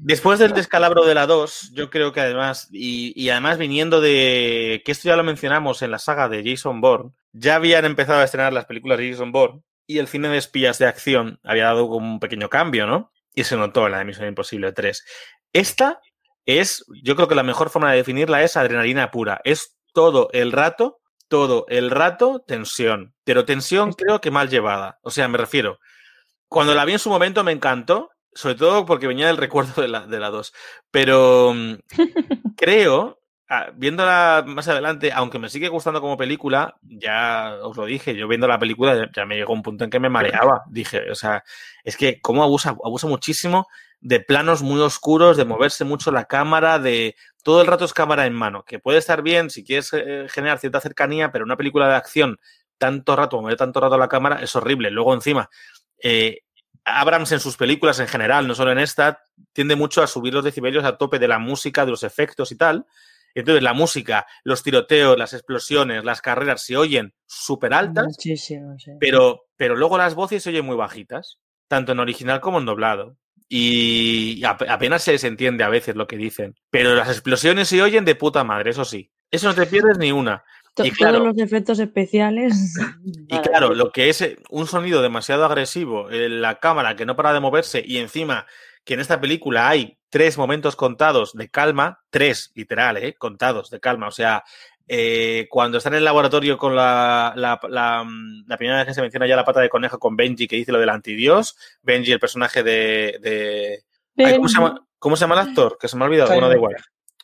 Después 0.00 0.38
del 0.38 0.52
descalabro 0.54 1.04
de 1.04 1.14
la 1.14 1.26
2, 1.26 1.72
yo 1.74 1.90
creo 1.90 2.12
que 2.12 2.20
además, 2.20 2.68
y, 2.72 3.12
y 3.20 3.28
además 3.30 3.58
viniendo 3.58 4.00
de 4.00 4.80
que 4.84 4.92
esto 4.92 5.08
ya 5.08 5.16
lo 5.16 5.24
mencionamos 5.24 5.82
en 5.82 5.90
la 5.90 5.98
saga 5.98 6.28
de 6.30 6.42
Jason 6.48 6.80
Bourne, 6.80 7.10
ya 7.32 7.56
habían 7.56 7.84
empezado 7.84 8.20
a 8.20 8.24
estrenar 8.24 8.52
las 8.52 8.66
películas 8.66 8.98
de 8.98 9.10
Jason 9.10 9.32
Bourne 9.32 9.62
y 9.86 9.98
el 9.98 10.08
cine 10.08 10.28
de 10.28 10.38
espías 10.38 10.78
de 10.78 10.86
acción 10.86 11.40
había 11.42 11.64
dado 11.64 11.88
como 11.88 12.06
un 12.06 12.20
pequeño 12.20 12.48
cambio, 12.48 12.86
¿no? 12.86 13.12
Y 13.34 13.44
se 13.44 13.56
notó 13.56 13.86
en 13.86 13.92
la 13.92 13.98
de 13.98 14.04
Misión 14.04 14.28
Imposible 14.28 14.72
3. 14.72 15.04
Esta 15.52 16.00
es, 16.44 16.84
yo 17.02 17.16
creo 17.16 17.28
que 17.28 17.34
la 17.34 17.42
mejor 17.42 17.70
forma 17.70 17.90
de 17.90 17.98
definirla 17.98 18.42
es 18.42 18.56
adrenalina 18.56 19.10
pura. 19.10 19.40
Es 19.44 19.76
todo 19.92 20.28
el 20.32 20.52
rato, 20.52 21.00
todo 21.28 21.66
el 21.68 21.90
rato 21.90 22.44
tensión. 22.46 23.14
Pero 23.24 23.44
tensión 23.44 23.92
creo 23.92 24.20
que 24.20 24.30
mal 24.30 24.48
llevada. 24.48 24.98
O 25.02 25.10
sea, 25.10 25.28
me 25.28 25.38
refiero, 25.38 25.78
cuando 26.48 26.74
la 26.74 26.84
vi 26.84 26.92
en 26.92 26.98
su 26.98 27.10
momento 27.10 27.44
me 27.44 27.52
encantó, 27.52 28.10
sobre 28.32 28.54
todo 28.54 28.86
porque 28.86 29.06
venía 29.06 29.26
del 29.26 29.36
recuerdo 29.36 29.82
de 29.82 29.88
la, 29.88 30.06
de 30.06 30.18
la 30.18 30.30
2. 30.30 30.52
Pero 30.90 31.52
mm, 31.54 31.74
creo, 32.56 33.20
viéndola 33.74 34.44
más 34.46 34.68
adelante, 34.68 35.10
aunque 35.12 35.38
me 35.38 35.48
sigue 35.48 35.68
gustando 35.68 36.00
como 36.00 36.16
película, 36.16 36.76
ya 36.82 37.56
os 37.62 37.76
lo 37.76 37.86
dije, 37.86 38.14
yo 38.14 38.28
viendo 38.28 38.46
la 38.46 38.58
película 38.58 38.94
ya, 38.94 39.10
ya 39.14 39.24
me 39.24 39.36
llegó 39.36 39.52
un 39.52 39.62
punto 39.62 39.84
en 39.84 39.90
que 39.90 40.00
me 40.00 40.10
mareaba. 40.10 40.62
Dije, 40.68 41.10
o 41.10 41.14
sea, 41.14 41.44
es 41.84 41.96
que 41.96 42.20
cómo 42.20 42.42
abusa, 42.42 42.76
abusa 42.84 43.06
muchísimo 43.06 43.66
de 44.00 44.20
planos 44.20 44.62
muy 44.62 44.80
oscuros, 44.80 45.36
de 45.36 45.44
moverse 45.44 45.84
mucho 45.84 46.12
la 46.12 46.26
cámara, 46.26 46.78
de 46.78 47.16
todo 47.42 47.60
el 47.60 47.66
rato 47.66 47.84
es 47.84 47.94
cámara 47.94 48.26
en 48.26 48.34
mano, 48.34 48.64
que 48.64 48.78
puede 48.78 48.98
estar 48.98 49.22
bien 49.22 49.50
si 49.50 49.64
quieres 49.64 49.92
eh, 49.92 50.26
generar 50.28 50.58
cierta 50.58 50.80
cercanía, 50.80 51.32
pero 51.32 51.44
una 51.44 51.56
película 51.56 51.88
de 51.88 51.94
acción 51.94 52.38
tanto 52.76 53.16
rato, 53.16 53.40
mover 53.40 53.56
tanto 53.56 53.80
rato 53.80 53.98
la 53.98 54.08
cámara, 54.08 54.40
es 54.40 54.54
horrible. 54.54 54.90
Luego 54.90 55.12
encima, 55.14 55.50
eh, 56.02 56.42
Abrams 56.84 57.32
en 57.32 57.40
sus 57.40 57.56
películas 57.56 57.98
en 57.98 58.06
general, 58.06 58.46
no 58.46 58.54
solo 58.54 58.72
en 58.72 58.78
esta, 58.78 59.22
tiende 59.52 59.76
mucho 59.76 60.02
a 60.02 60.06
subir 60.06 60.32
los 60.32 60.44
decibelios 60.44 60.84
a 60.84 60.96
tope 60.96 61.18
de 61.18 61.28
la 61.28 61.38
música, 61.38 61.84
de 61.84 61.90
los 61.90 62.04
efectos 62.04 62.52
y 62.52 62.56
tal. 62.56 62.86
Entonces 63.34 63.62
la 63.62 63.72
música, 63.72 64.26
los 64.44 64.62
tiroteos, 64.62 65.16
las 65.18 65.32
explosiones, 65.32 66.04
las 66.04 66.20
carreras 66.20 66.62
se 66.64 66.76
oyen 66.76 67.14
súper 67.26 67.72
altas, 67.74 68.06
Muchísimo, 68.06 68.76
sí. 68.78 68.92
pero, 69.00 69.42
pero 69.56 69.76
luego 69.76 69.96
las 69.98 70.14
voces 70.14 70.42
se 70.42 70.50
oyen 70.50 70.64
muy 70.66 70.76
bajitas, 70.76 71.38
tanto 71.68 71.92
en 71.92 72.00
original 72.00 72.40
como 72.40 72.58
en 72.58 72.66
doblado. 72.66 73.16
Y 73.50 74.44
ap- 74.44 74.68
apenas 74.68 75.02
se 75.02 75.12
les 75.12 75.24
entiende 75.24 75.64
a 75.64 75.68
veces 75.70 75.96
lo 75.96 76.06
que 76.06 76.16
dicen. 76.18 76.54
Pero 76.70 76.94
las 76.94 77.08
explosiones 77.08 77.68
se 77.68 77.82
oyen 77.82 78.04
de 78.04 78.14
puta 78.14 78.44
madre, 78.44 78.70
eso 78.70 78.84
sí. 78.84 79.10
Eso 79.30 79.48
no 79.48 79.54
te 79.54 79.66
pierdes 79.66 79.98
ni 79.98 80.12
una. 80.12 80.44
Y 80.84 80.90
claro- 80.92 81.18
Todos 81.18 81.34
los 81.36 81.38
efectos 81.44 81.78
especiales. 81.78 82.74
Y 83.30 83.38
claro, 83.40 83.74
lo 83.74 83.90
que 83.90 84.08
es 84.10 84.20
eh, 84.22 84.38
un 84.50 84.66
sonido 84.66 85.02
demasiado 85.02 85.44
agresivo, 85.44 86.08
eh, 86.10 86.28
la 86.28 86.60
cámara 86.60 86.94
que 86.96 87.04
no 87.06 87.16
para 87.16 87.32
de 87.32 87.40
moverse 87.40 87.82
y 87.84 87.98
encima 87.98 88.46
que 88.88 88.94
en 88.94 89.00
esta 89.00 89.20
película 89.20 89.68
hay 89.68 89.98
tres 90.08 90.38
momentos 90.38 90.74
contados 90.74 91.34
de 91.34 91.50
calma, 91.50 92.00
tres, 92.08 92.50
literal, 92.54 92.96
¿eh? 92.96 93.12
contados 93.18 93.68
de 93.68 93.80
calma. 93.80 94.08
O 94.08 94.10
sea, 94.10 94.42
eh, 94.86 95.46
cuando 95.50 95.76
están 95.76 95.92
en 95.92 95.98
el 95.98 96.04
laboratorio 96.06 96.56
con 96.56 96.74
la, 96.74 97.34
la, 97.36 97.60
la, 97.68 98.02
mm, 98.02 98.44
la 98.46 98.56
primera 98.56 98.78
vez 98.78 98.86
que 98.86 98.94
se 98.94 99.02
menciona 99.02 99.26
ya 99.26 99.36
la 99.36 99.44
pata 99.44 99.60
de 99.60 99.68
conejo 99.68 99.98
con 99.98 100.16
Benji 100.16 100.48
que 100.48 100.56
dice 100.56 100.72
lo 100.72 100.80
del 100.80 100.88
antidios, 100.88 101.54
Benji, 101.82 102.12
el 102.12 102.18
personaje 102.18 102.62
de... 102.62 103.18
de- 103.20 103.84
Ay, 104.16 104.36
¿cómo, 104.36 104.48
se 104.48 104.54
llama, 104.56 104.86
¿Cómo 104.98 105.16
se 105.16 105.20
llama 105.20 105.34
el 105.42 105.48
actor? 105.48 105.76
Que 105.78 105.86
se 105.86 105.94
me 105.94 106.04
ha 106.04 106.06
olvidado. 106.06 106.30
Bueno, 106.32 106.48
da 106.48 106.54
igual. 106.54 106.76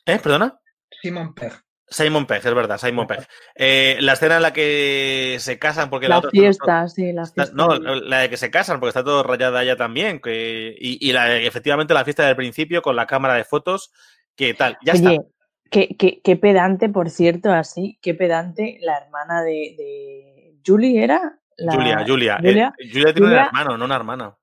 ¿Eh? 0.04 0.18
¿Perdona? 0.22 0.60
Simon 1.00 1.34
Pegg. 1.34 1.54
Simon 1.86 2.26
Pegg, 2.26 2.38
es 2.46 2.54
verdad, 2.54 2.78
Simon 2.78 3.06
Pegg. 3.06 3.26
Eh, 3.54 3.98
la 4.00 4.14
escena 4.14 4.36
en 4.36 4.42
la 4.42 4.52
que 4.52 5.36
se 5.38 5.58
casan 5.58 5.90
porque 5.90 6.08
la 6.08 6.20
La 6.22 6.30
fiesta, 6.30 6.88
sí, 6.88 7.12
la 7.12 7.26
fiesta. 7.26 7.52
No, 7.54 7.74
la 7.76 8.20
de 8.20 8.30
que 8.30 8.36
se 8.36 8.50
casan, 8.50 8.80
porque 8.80 8.88
está 8.90 9.04
todo 9.04 9.22
rayada 9.22 9.62
ella 9.62 9.76
también. 9.76 10.20
Que, 10.20 10.74
y 10.78 11.08
y 11.08 11.12
la, 11.12 11.36
efectivamente 11.36 11.94
la 11.94 12.04
fiesta 12.04 12.26
del 12.26 12.36
principio 12.36 12.80
con 12.82 12.96
la 12.96 13.06
cámara 13.06 13.34
de 13.34 13.44
fotos, 13.44 13.92
que 14.34 14.54
tal, 14.54 14.76
ya 14.82 14.92
Oye, 14.94 15.14
está. 15.16 15.28
qué, 15.70 15.96
qué- 15.98 16.20
qué 16.24 16.36
pedante, 16.36 16.88
por 16.88 17.10
cierto, 17.10 17.52
así, 17.52 17.98
qué 18.02 18.14
pedante 18.14 18.78
la 18.80 18.96
hermana 18.98 19.42
de, 19.42 19.74
de 19.76 20.54
Julie 20.66 21.04
era. 21.04 21.38
La- 21.56 21.72
Julia, 21.74 22.04
Julia. 22.06 22.36
eh, 22.42 22.48
Julia 22.48 22.74
Julia 22.78 23.12
tiene 23.14 23.28
un 23.28 23.32
hermano, 23.34 23.78
no 23.78 23.84
una 23.84 23.96
hermana. 23.96 24.36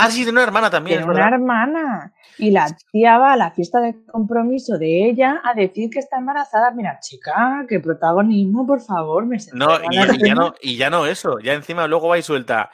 Ah, 0.00 0.10
sí, 0.10 0.22
tiene 0.22 0.32
una 0.32 0.42
hermana 0.42 0.70
también. 0.70 0.98
Tiene 0.98 1.12
una 1.12 1.28
hermana. 1.28 2.12
Y 2.38 2.50
la 2.50 2.74
tía 2.90 3.18
va 3.18 3.34
a 3.34 3.36
la 3.36 3.50
fiesta 3.50 3.80
de 3.80 4.04
compromiso 4.06 4.78
de 4.78 5.08
ella 5.10 5.42
a 5.44 5.52
decir 5.52 5.90
que 5.90 5.98
está 5.98 6.16
embarazada. 6.16 6.70
Mira, 6.70 6.98
chica, 7.00 7.66
qué 7.68 7.80
protagonismo, 7.80 8.66
por 8.66 8.80
favor. 8.80 9.26
Me 9.26 9.36
No, 9.52 9.78
y, 9.90 9.98
y 9.98 10.26
ya 10.26 10.34
no, 10.34 10.54
y 10.60 10.76
ya 10.76 10.88
no 10.90 11.06
eso, 11.06 11.38
ya 11.40 11.52
encima 11.52 11.86
luego 11.86 12.08
va 12.08 12.18
y 12.18 12.22
suelta. 12.22 12.70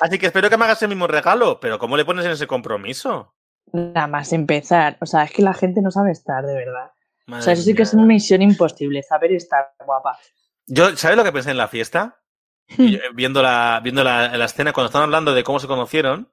Así 0.00 0.18
que 0.18 0.26
espero 0.26 0.48
que 0.48 0.56
me 0.56 0.64
hagas 0.64 0.82
el 0.82 0.88
mismo 0.88 1.06
regalo, 1.06 1.60
pero 1.60 1.78
¿cómo 1.78 1.96
le 1.96 2.04
pones 2.04 2.24
en 2.24 2.32
ese 2.32 2.46
compromiso? 2.46 3.34
Nada 3.72 4.06
más 4.06 4.32
empezar. 4.32 4.96
O 5.00 5.06
sea, 5.06 5.24
es 5.24 5.32
que 5.32 5.42
la 5.42 5.54
gente 5.54 5.82
no 5.82 5.90
sabe 5.90 6.12
estar, 6.12 6.44
de 6.44 6.54
verdad. 6.54 6.90
O 7.26 7.30
Madre 7.30 7.42
sea, 7.42 7.52
eso 7.52 7.62
sí 7.62 7.74
que 7.74 7.82
es 7.82 7.92
una 7.92 8.06
misión 8.06 8.42
imposible, 8.42 9.02
saber 9.02 9.32
estar 9.32 9.72
guapa. 9.84 10.18
Yo, 10.66 10.96
¿sabes 10.96 11.16
lo 11.16 11.24
que 11.24 11.32
pensé 11.32 11.50
en 11.50 11.58
la 11.58 11.68
fiesta? 11.68 12.16
Yo, 12.78 12.98
eh, 12.98 13.02
viendo 13.14 13.42
la, 13.42 13.80
viendo 13.82 14.02
la, 14.02 14.36
la 14.36 14.44
escena, 14.46 14.72
cuando 14.72 14.86
están 14.86 15.02
hablando 15.02 15.34
de 15.34 15.44
cómo 15.44 15.58
se 15.60 15.66
conocieron, 15.66 16.32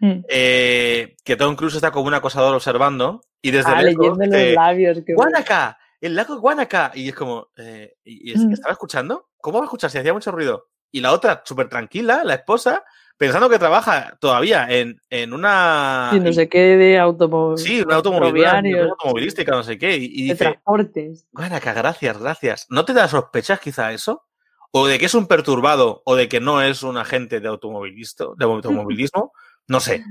Mm. 0.00 0.24
eh, 0.28 1.16
que 1.24 1.36
Tom 1.36 1.56
Cruise 1.56 1.74
está 1.74 1.90
como 1.90 2.06
un 2.06 2.14
acosador 2.14 2.54
observando 2.54 3.22
y 3.40 3.50
desde 3.50 3.70
Ah, 3.72 3.82
lejos 3.82 4.18
leyendo 4.18 4.36
los 4.38 4.54
labios. 4.54 4.98
Guanaca, 5.08 5.78
el 6.00 6.14
lago 6.14 6.38
Guanaca. 6.38 6.92
Y 6.94 7.08
es 7.08 7.14
como, 7.14 7.48
eh, 7.56 7.94
¿y 8.04 8.32
es- 8.32 8.44
Mm. 8.44 8.52
¿estaba 8.52 8.72
escuchando? 8.72 9.28
¿Cómo 9.40 9.58
va 9.58 9.64
a 9.64 9.66
escuchar 9.66 9.90
si 9.90 9.98
hacía 9.98 10.12
mucho 10.12 10.30
ruido? 10.32 10.68
Y 10.92 11.00
la 11.00 11.12
otra, 11.12 11.42
súper 11.44 11.68
tranquila, 11.68 12.22
la 12.24 12.34
esposa, 12.34 12.84
pensando 13.16 13.48
que 13.48 13.58
trabaja 13.58 14.16
todavía 14.20 14.66
en, 14.68 15.00
en 15.10 15.32
una... 15.32 16.10
Sí, 16.12 16.20
no 16.20 16.32
sé 16.32 16.48
qué 16.48 16.76
de 16.76 16.98
automóvil. 16.98 17.58
Sí, 17.58 17.80
una 17.82 17.96
automovilística, 17.96 18.84
automovilística, 18.90 19.52
no 19.52 19.62
sé 19.62 19.78
qué. 19.78 19.96
Y, 19.96 20.04
y 20.04 20.22
de 20.28 20.32
dice, 20.34 20.44
transportes. 20.44 21.26
Guanaca, 21.32 21.72
gracias, 21.72 22.18
gracias. 22.18 22.66
¿No 22.70 22.84
te 22.84 22.92
da 22.92 23.08
sospechas 23.08 23.60
quizá 23.60 23.92
eso? 23.92 24.24
¿O 24.72 24.86
de 24.86 24.98
que 24.98 25.06
es 25.06 25.14
un 25.14 25.26
perturbado 25.26 26.02
o 26.04 26.16
de 26.16 26.28
que 26.28 26.40
no 26.40 26.60
es 26.60 26.82
un 26.82 26.98
agente 26.98 27.40
de, 27.40 27.48
automovilista, 27.48 28.26
de 28.36 28.44
automovilismo? 28.44 29.32
No 29.68 29.80
sé. 29.80 30.04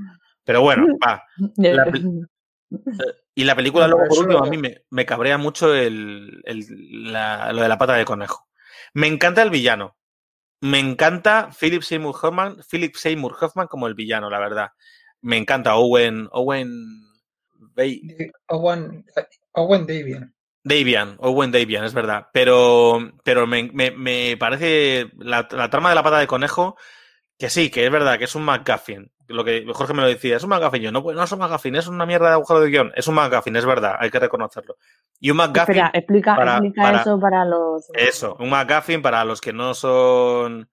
Pero 0.44 0.60
bueno, 0.62 0.86
va. 1.06 1.22
La 1.74 1.84
pel- 1.86 2.28
Y 3.38 3.44
la 3.44 3.54
película, 3.54 3.86
luego, 3.86 4.04
por 4.08 4.18
último, 4.20 4.38
a 4.42 4.50
mí 4.50 4.56
me, 4.56 4.82
me 4.90 5.04
cabrea 5.04 5.36
mucho 5.38 5.74
el, 5.74 6.40
el- 6.44 7.12
la- 7.12 7.52
lo 7.52 7.62
de 7.62 7.68
la 7.68 7.76
pata 7.78 7.94
de 7.94 8.04
conejo. 8.06 8.48
Me 8.94 9.06
encanta 9.08 9.42
el 9.42 9.50
villano. 9.50 9.96
Me 10.62 10.78
encanta 10.78 11.50
Philip 11.58 11.82
Seymour 11.82 12.16
Hoffman, 12.22 12.56
Philip 12.70 12.94
Seymour 12.96 13.36
Hoffman 13.38 13.66
como 13.66 13.86
el 13.88 13.94
villano, 13.94 14.30
la 14.30 14.38
verdad. 14.40 14.70
Me 15.20 15.36
encanta 15.36 15.76
Owen, 15.76 16.28
Owen 16.32 16.72
Owen, 18.48 19.04
Owen 19.52 19.86
Davian. 19.86 20.34
Davian, 20.64 21.16
Owen 21.20 21.52
Davian, 21.52 21.84
es 21.84 21.92
verdad. 21.94 22.26
Pero, 22.32 23.12
pero 23.22 23.46
me, 23.46 23.70
me- 23.72 23.90
me 23.92 24.36
parece 24.38 25.10
la, 25.18 25.46
la 25.50 25.68
trama 25.70 25.90
de 25.90 25.94
la 25.94 26.02
pata 26.02 26.18
de 26.18 26.26
conejo 26.26 26.76
que 27.38 27.50
sí, 27.50 27.70
que 27.70 27.84
es 27.84 27.92
verdad, 27.92 28.18
que 28.18 28.24
es 28.24 28.34
un 28.34 28.44
McGuffin. 28.44 29.12
Lo 29.28 29.44
que 29.44 29.66
Jorge 29.72 29.92
me 29.94 30.02
lo 30.02 30.08
decía, 30.08 30.36
es 30.36 30.42
un 30.44 30.50
McGuffin. 30.50 30.82
Yo, 30.82 30.92
no, 30.92 31.02
pues 31.02 31.16
no 31.16 31.22
es 31.24 31.32
un 31.32 31.38
McGuffin, 31.40 31.74
es 31.76 31.86
una 31.88 32.06
mierda 32.06 32.28
de 32.28 32.32
agujero 32.34 32.60
de 32.60 32.70
guion. 32.70 32.92
Es 32.94 33.06
un 33.08 33.14
McGuffin, 33.16 33.56
es 33.56 33.64
verdad, 33.66 33.96
hay 33.98 34.10
que 34.10 34.18
reconocerlo. 34.20 34.76
Y 35.20 35.30
un 35.30 35.36
McGuffin, 35.38 35.60
Espera, 35.62 35.90
explica, 35.92 36.36
para- 36.36 36.52
explica 36.58 36.82
para- 36.82 37.00
eso 37.00 37.18
para 37.20 37.44
los. 37.44 37.86
eso, 37.94 38.36
un 38.38 38.50
McGuffin 38.50 39.02
para 39.02 39.24
los 39.24 39.40
que 39.40 39.52
no 39.52 39.74
son, 39.74 40.70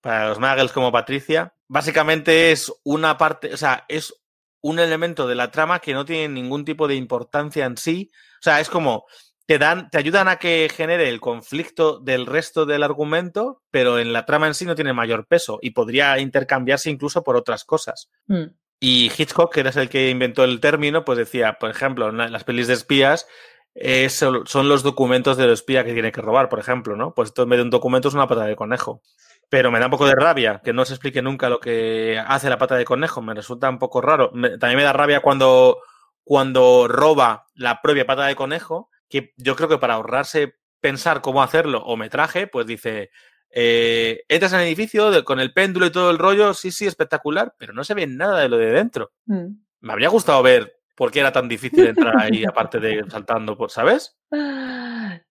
para 0.00 0.28
los 0.28 0.38
muggles 0.38 0.72
como 0.72 0.92
Patricia, 0.92 1.54
básicamente 1.68 2.52
es 2.52 2.72
una 2.84 3.16
parte, 3.18 3.52
o 3.54 3.56
sea, 3.56 3.84
es 3.88 4.14
un 4.60 4.78
elemento 4.78 5.26
de 5.26 5.34
la 5.34 5.50
trama 5.50 5.78
que 5.78 5.94
no 5.94 6.04
tiene 6.04 6.28
ningún 6.28 6.64
tipo 6.64 6.88
de 6.88 6.94
importancia 6.96 7.64
en 7.66 7.76
sí. 7.76 8.10
O 8.38 8.42
sea, 8.42 8.60
es 8.60 8.68
como 8.68 9.06
te 9.46 9.58
dan, 9.58 9.88
te 9.90 9.98
ayudan 9.98 10.28
a 10.28 10.36
que 10.36 10.68
genere 10.74 11.08
el 11.08 11.20
conflicto 11.20 11.98
del 12.00 12.26
resto 12.26 12.66
del 12.66 12.82
argumento, 12.82 13.62
pero 13.70 13.98
en 13.98 14.12
la 14.12 14.26
trama 14.26 14.46
en 14.48 14.54
sí 14.54 14.64
no 14.64 14.74
tiene 14.74 14.92
mayor 14.92 15.26
peso 15.26 15.58
y 15.62 15.70
podría 15.70 16.18
intercambiarse 16.18 16.90
incluso 16.90 17.22
por 17.22 17.36
otras 17.36 17.64
cosas. 17.64 18.10
Mm. 18.26 18.44
Y 18.80 19.10
Hitchcock, 19.16 19.54
que 19.54 19.60
era 19.60 19.70
el 19.70 19.88
que 19.88 20.10
inventó 20.10 20.44
el 20.44 20.60
término, 20.60 21.04
pues 21.04 21.16
decía, 21.18 21.54
por 21.60 21.70
ejemplo, 21.70 22.08
en 22.08 22.32
las 22.32 22.44
pelis 22.44 22.66
de 22.66 22.74
espías 22.74 23.26
eh, 23.74 24.08
son 24.08 24.46
son 24.46 24.68
los 24.68 24.82
documentos 24.82 25.36
del 25.36 25.50
espía 25.50 25.84
que 25.84 25.92
tiene 25.92 26.10
que 26.12 26.20
robar, 26.22 26.48
por 26.48 26.58
ejemplo, 26.58 26.96
¿no? 26.96 27.14
Pues 27.14 27.28
esto 27.28 27.42
en 27.44 27.48
vez 27.50 27.58
de 27.58 27.62
un 27.64 27.70
documento 27.70 28.08
es 28.08 28.14
una 28.14 28.26
pata 28.26 28.44
de 28.44 28.56
conejo. 28.56 29.00
Pero 29.48 29.70
me 29.70 29.78
da 29.78 29.86
un 29.86 29.92
poco 29.92 30.06
de 30.06 30.14
rabia 30.16 30.60
que 30.64 30.72
no 30.72 30.84
se 30.84 30.94
explique 30.94 31.22
nunca 31.22 31.48
lo 31.48 31.60
que 31.60 32.18
hace 32.26 32.50
la 32.50 32.58
pata 32.58 32.74
de 32.74 32.84
conejo. 32.84 33.22
Me 33.22 33.32
resulta 33.34 33.68
un 33.70 33.78
poco 33.78 34.00
raro. 34.00 34.30
Me- 34.34 34.58
también 34.58 34.78
me 34.78 34.82
da 34.82 34.92
rabia 34.92 35.20
cuando, 35.20 35.78
cuando 36.24 36.88
roba 36.88 37.46
la 37.54 37.80
propia 37.80 38.06
pata 38.06 38.26
de 38.26 38.34
conejo, 38.34 38.90
que 39.08 39.32
yo 39.36 39.56
creo 39.56 39.68
que 39.68 39.78
para 39.78 39.94
ahorrarse 39.94 40.54
pensar 40.80 41.20
cómo 41.20 41.42
hacerlo 41.42 41.82
o 41.84 41.96
metraje, 41.96 42.46
pues 42.46 42.66
dice, 42.66 43.10
eh, 43.50 44.22
entras 44.28 44.52
en 44.52 44.60
el 44.60 44.66
edificio 44.66 45.10
de- 45.10 45.24
con 45.24 45.40
el 45.40 45.52
péndulo 45.52 45.86
y 45.86 45.90
todo 45.92 46.10
el 46.10 46.18
rollo, 46.18 46.52
sí, 46.54 46.70
sí, 46.70 46.86
espectacular, 46.86 47.54
pero 47.58 47.72
no 47.72 47.84
se 47.84 47.94
ve 47.94 48.06
nada 48.06 48.40
de 48.40 48.48
lo 48.48 48.56
de 48.58 48.72
dentro. 48.72 49.12
Mm. 49.26 49.46
Me 49.80 49.92
habría 49.92 50.08
gustado 50.08 50.42
ver 50.42 50.74
por 50.96 51.10
qué 51.10 51.20
era 51.20 51.32
tan 51.32 51.48
difícil 51.48 51.86
entrar 51.86 52.16
ahí, 52.18 52.44
aparte 52.46 52.80
de 52.80 53.04
saltando, 53.08 53.56
por, 53.56 53.70
¿sabes? 53.70 54.16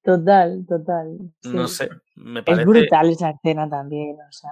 Total, 0.04 0.66
total. 0.68 1.18
No 1.44 1.68
sé, 1.68 1.90
me 2.16 2.40
Es 2.40 2.46
parece... 2.46 2.66
brutal 2.66 3.10
esa 3.10 3.30
escena 3.32 3.70
también, 3.70 4.16
o 4.16 4.32
sea, 4.32 4.52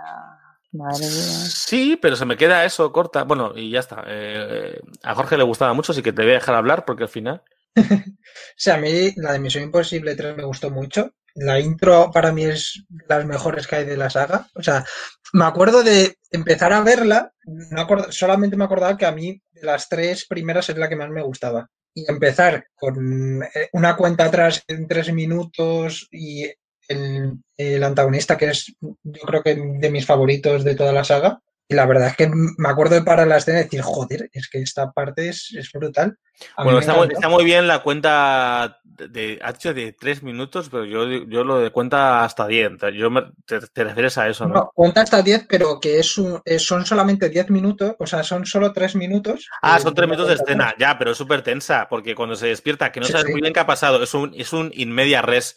madre 0.71 1.05
mía. 1.05 1.45
Sí, 1.49 1.97
pero 2.01 2.15
se 2.15 2.25
me 2.25 2.37
queda 2.37 2.65
eso 2.65 2.91
corta. 2.91 3.23
Bueno, 3.23 3.53
y 3.55 3.69
ya 3.69 3.79
está. 3.79 4.03
Eh, 4.07 4.79
a 5.03 5.13
Jorge 5.15 5.37
le 5.37 5.43
gustaba 5.43 5.73
mucho, 5.73 5.91
así 5.91 6.01
que 6.01 6.11
te 6.13 6.23
voy 6.23 6.31
a 6.31 6.35
dejar 6.35 6.55
hablar 6.55 6.85
porque 6.85 7.03
al 7.03 7.09
final... 7.09 7.41
O 8.55 8.57
sea, 8.57 8.75
a 8.75 8.77
mí 8.77 9.11
la 9.17 9.33
de 9.33 9.39
Misión 9.39 9.63
Imposible 9.65 10.15
3 10.15 10.35
me 10.35 10.43
gustó 10.43 10.69
mucho. 10.69 11.11
La 11.35 11.59
intro 11.59 12.11
para 12.11 12.31
mí 12.31 12.45
es 12.45 12.83
las 13.07 13.25
mejores 13.25 13.65
que 13.67 13.77
hay 13.77 13.85
de 13.85 13.97
la 13.97 14.09
saga. 14.09 14.47
O 14.55 14.61
sea, 14.61 14.85
me 15.33 15.45
acuerdo 15.45 15.83
de 15.83 16.15
empezar 16.31 16.73
a 16.73 16.81
verla, 16.81 17.31
no 17.45 17.81
acord- 17.87 18.11
solamente 18.11 18.55
me 18.55 18.65
acordaba 18.65 18.97
que 18.97 19.05
a 19.05 19.11
mí 19.11 19.41
de 19.51 19.63
las 19.63 19.89
tres 19.89 20.25
primeras 20.27 20.69
es 20.69 20.77
la 20.77 20.87
que 20.89 20.95
más 20.95 21.09
me 21.09 21.23
gustaba. 21.23 21.69
Y 21.95 22.09
empezar 22.09 22.65
con 22.75 23.43
eh, 23.43 23.69
una 23.73 23.95
cuenta 23.95 24.25
atrás 24.25 24.63
en 24.67 24.87
tres 24.87 25.11
minutos 25.13 26.07
y 26.11 26.45
el, 26.87 27.33
el 27.57 27.83
antagonista 27.83 28.37
que 28.37 28.47
es 28.49 28.75
yo 28.81 29.21
creo 29.25 29.41
que 29.43 29.55
de 29.55 29.89
mis 29.91 30.05
favoritos 30.05 30.63
de 30.63 30.75
toda 30.75 30.93
la 30.93 31.03
saga. 31.03 31.39
La 31.73 31.85
verdad 31.85 32.07
es 32.09 32.15
que 32.15 32.27
me 32.29 32.69
acuerdo 32.69 32.95
de 32.95 33.03
parar 33.03 33.27
la 33.27 33.37
escena 33.37 33.59
y 33.61 33.63
decir, 33.63 33.81
joder, 33.81 34.29
es 34.33 34.49
que 34.49 34.59
esta 34.61 34.91
parte 34.91 35.29
es, 35.29 35.53
es 35.57 35.71
brutal. 35.71 36.17
A 36.57 36.63
Bueno, 36.63 36.79
está 36.79 36.93
muy, 36.93 37.01
encantó. 37.03 37.19
está 37.19 37.29
muy 37.29 37.43
bien 37.45 37.67
la 37.67 37.79
cuenta 37.83 38.79
de, 38.83 39.07
de, 39.07 39.73
de 39.73 39.93
tres 39.93 40.23
minutos, 40.23 40.69
pero 40.69 40.85
yo, 40.85 41.07
yo 41.07 41.43
lo 41.43 41.59
de 41.59 41.71
cuenta 41.71 42.23
hasta 42.23 42.47
10. 42.47 42.71
Yo 42.95 43.09
me- 43.11 43.31
te, 43.45 43.59
te 43.59 43.83
refieres 43.83 44.17
a 44.17 44.27
eso, 44.29 44.47
¿no? 44.47 44.53
No, 44.55 44.71
cuenta 44.73 45.01
hasta 45.01 45.21
10, 45.21 45.45
pero 45.47 45.79
que 45.79 45.99
es 45.99 46.17
un- 46.17 46.41
son 46.57 46.85
solamente 46.85 47.29
10 47.29 47.49
minutos, 47.49 47.95
o 47.99 48.05
sea, 48.07 48.23
son 48.23 48.45
solo 48.45 48.73
3 48.73 48.95
minutos. 48.95 49.47
Ah, 49.61 49.77
eh, 49.77 49.79
son 49.79 49.93
tres 49.93 50.07
minutos 50.07 50.27
de 50.27 50.35
escena, 50.35 50.73
ya, 50.77 50.97
pero 50.97 51.11
es 51.11 51.17
súper 51.17 51.41
tensa, 51.43 51.87
porque 51.89 52.15
cuando 52.15 52.35
se 52.35 52.47
despierta, 52.47 52.91
que 52.91 52.99
no 52.99 53.05
Sí, 53.05 53.11
sabes 53.13 53.27
sí. 53.27 53.31
muy 53.31 53.41
bien 53.41 53.53
qué 53.53 53.59
ha 53.61 53.65
pasado, 53.65 54.01
es 54.03 54.13
un, 54.13 54.33
es 54.35 54.53
un 54.53 54.71
in 54.73 54.91
media 54.91 55.21
res. 55.21 55.55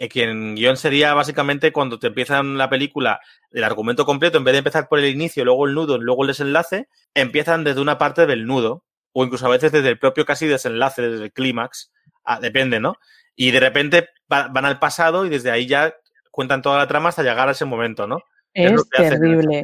Eh, 0.00 0.08
que 0.08 0.22
en 0.22 0.54
guion 0.54 0.78
sería 0.78 1.12
básicamente 1.12 1.72
cuando 1.72 1.98
te 1.98 2.06
empiezan 2.06 2.56
la 2.56 2.70
película, 2.70 3.20
el 3.50 3.64
argumento 3.64 4.06
completo, 4.06 4.38
en 4.38 4.44
vez 4.44 4.52
de 4.52 4.58
empezar 4.58 4.88
por 4.88 4.98
el 4.98 5.04
inicio, 5.04 5.44
luego 5.44 5.66
el 5.66 5.74
nudo, 5.74 5.98
luego 5.98 6.22
el 6.22 6.28
desenlace, 6.28 6.88
empiezan 7.12 7.64
desde 7.64 7.82
una 7.82 7.98
parte 7.98 8.24
del 8.24 8.46
nudo, 8.46 8.82
o 9.12 9.24
incluso 9.24 9.44
a 9.44 9.50
veces 9.50 9.72
desde 9.72 9.90
el 9.90 9.98
propio 9.98 10.24
casi 10.24 10.46
desenlace, 10.46 11.02
desde 11.02 11.24
el 11.24 11.32
clímax, 11.32 11.92
ah, 12.24 12.40
depende, 12.40 12.80
¿no? 12.80 12.94
Y 13.36 13.50
de 13.50 13.60
repente 13.60 14.08
van 14.26 14.64
al 14.64 14.78
pasado 14.78 15.26
y 15.26 15.28
desde 15.28 15.50
ahí 15.50 15.66
ya 15.66 15.94
cuentan 16.30 16.62
toda 16.62 16.78
la 16.78 16.88
trama 16.88 17.10
hasta 17.10 17.22
llegar 17.22 17.48
a 17.48 17.52
ese 17.52 17.66
momento, 17.66 18.06
¿no? 18.06 18.22
Es, 18.54 18.88
terrible. 18.88 19.60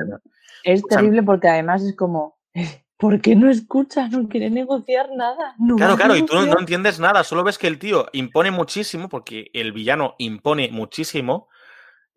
Es 0.65 0.83
terrible 0.83 1.23
porque 1.23 1.49
además 1.49 1.83
es 1.83 1.97
como, 1.97 2.37
¿por 2.97 3.21
qué 3.21 3.37
no 3.37 3.51
escucha? 3.51 4.09
No 4.09 4.29
quiere 4.29 4.51
negociar 4.51 5.11
nada. 5.15 5.55
claro, 5.77 5.97
claro, 5.97 6.17
y 6.17 6.23
tú 6.25 6.35
no, 6.35 6.59
entiendes 6.59 6.99
nada, 6.99 7.25
solo 7.25 7.45
ves 7.45 7.59
que 7.59 7.67
el 7.67 7.79
tío 7.79 8.07
impone 8.13 8.51
muchísimo, 8.51 9.09
porque 9.09 9.51
el 9.53 9.73
villano 9.73 10.15
impone 10.19 10.71
muchísimo. 10.71 11.49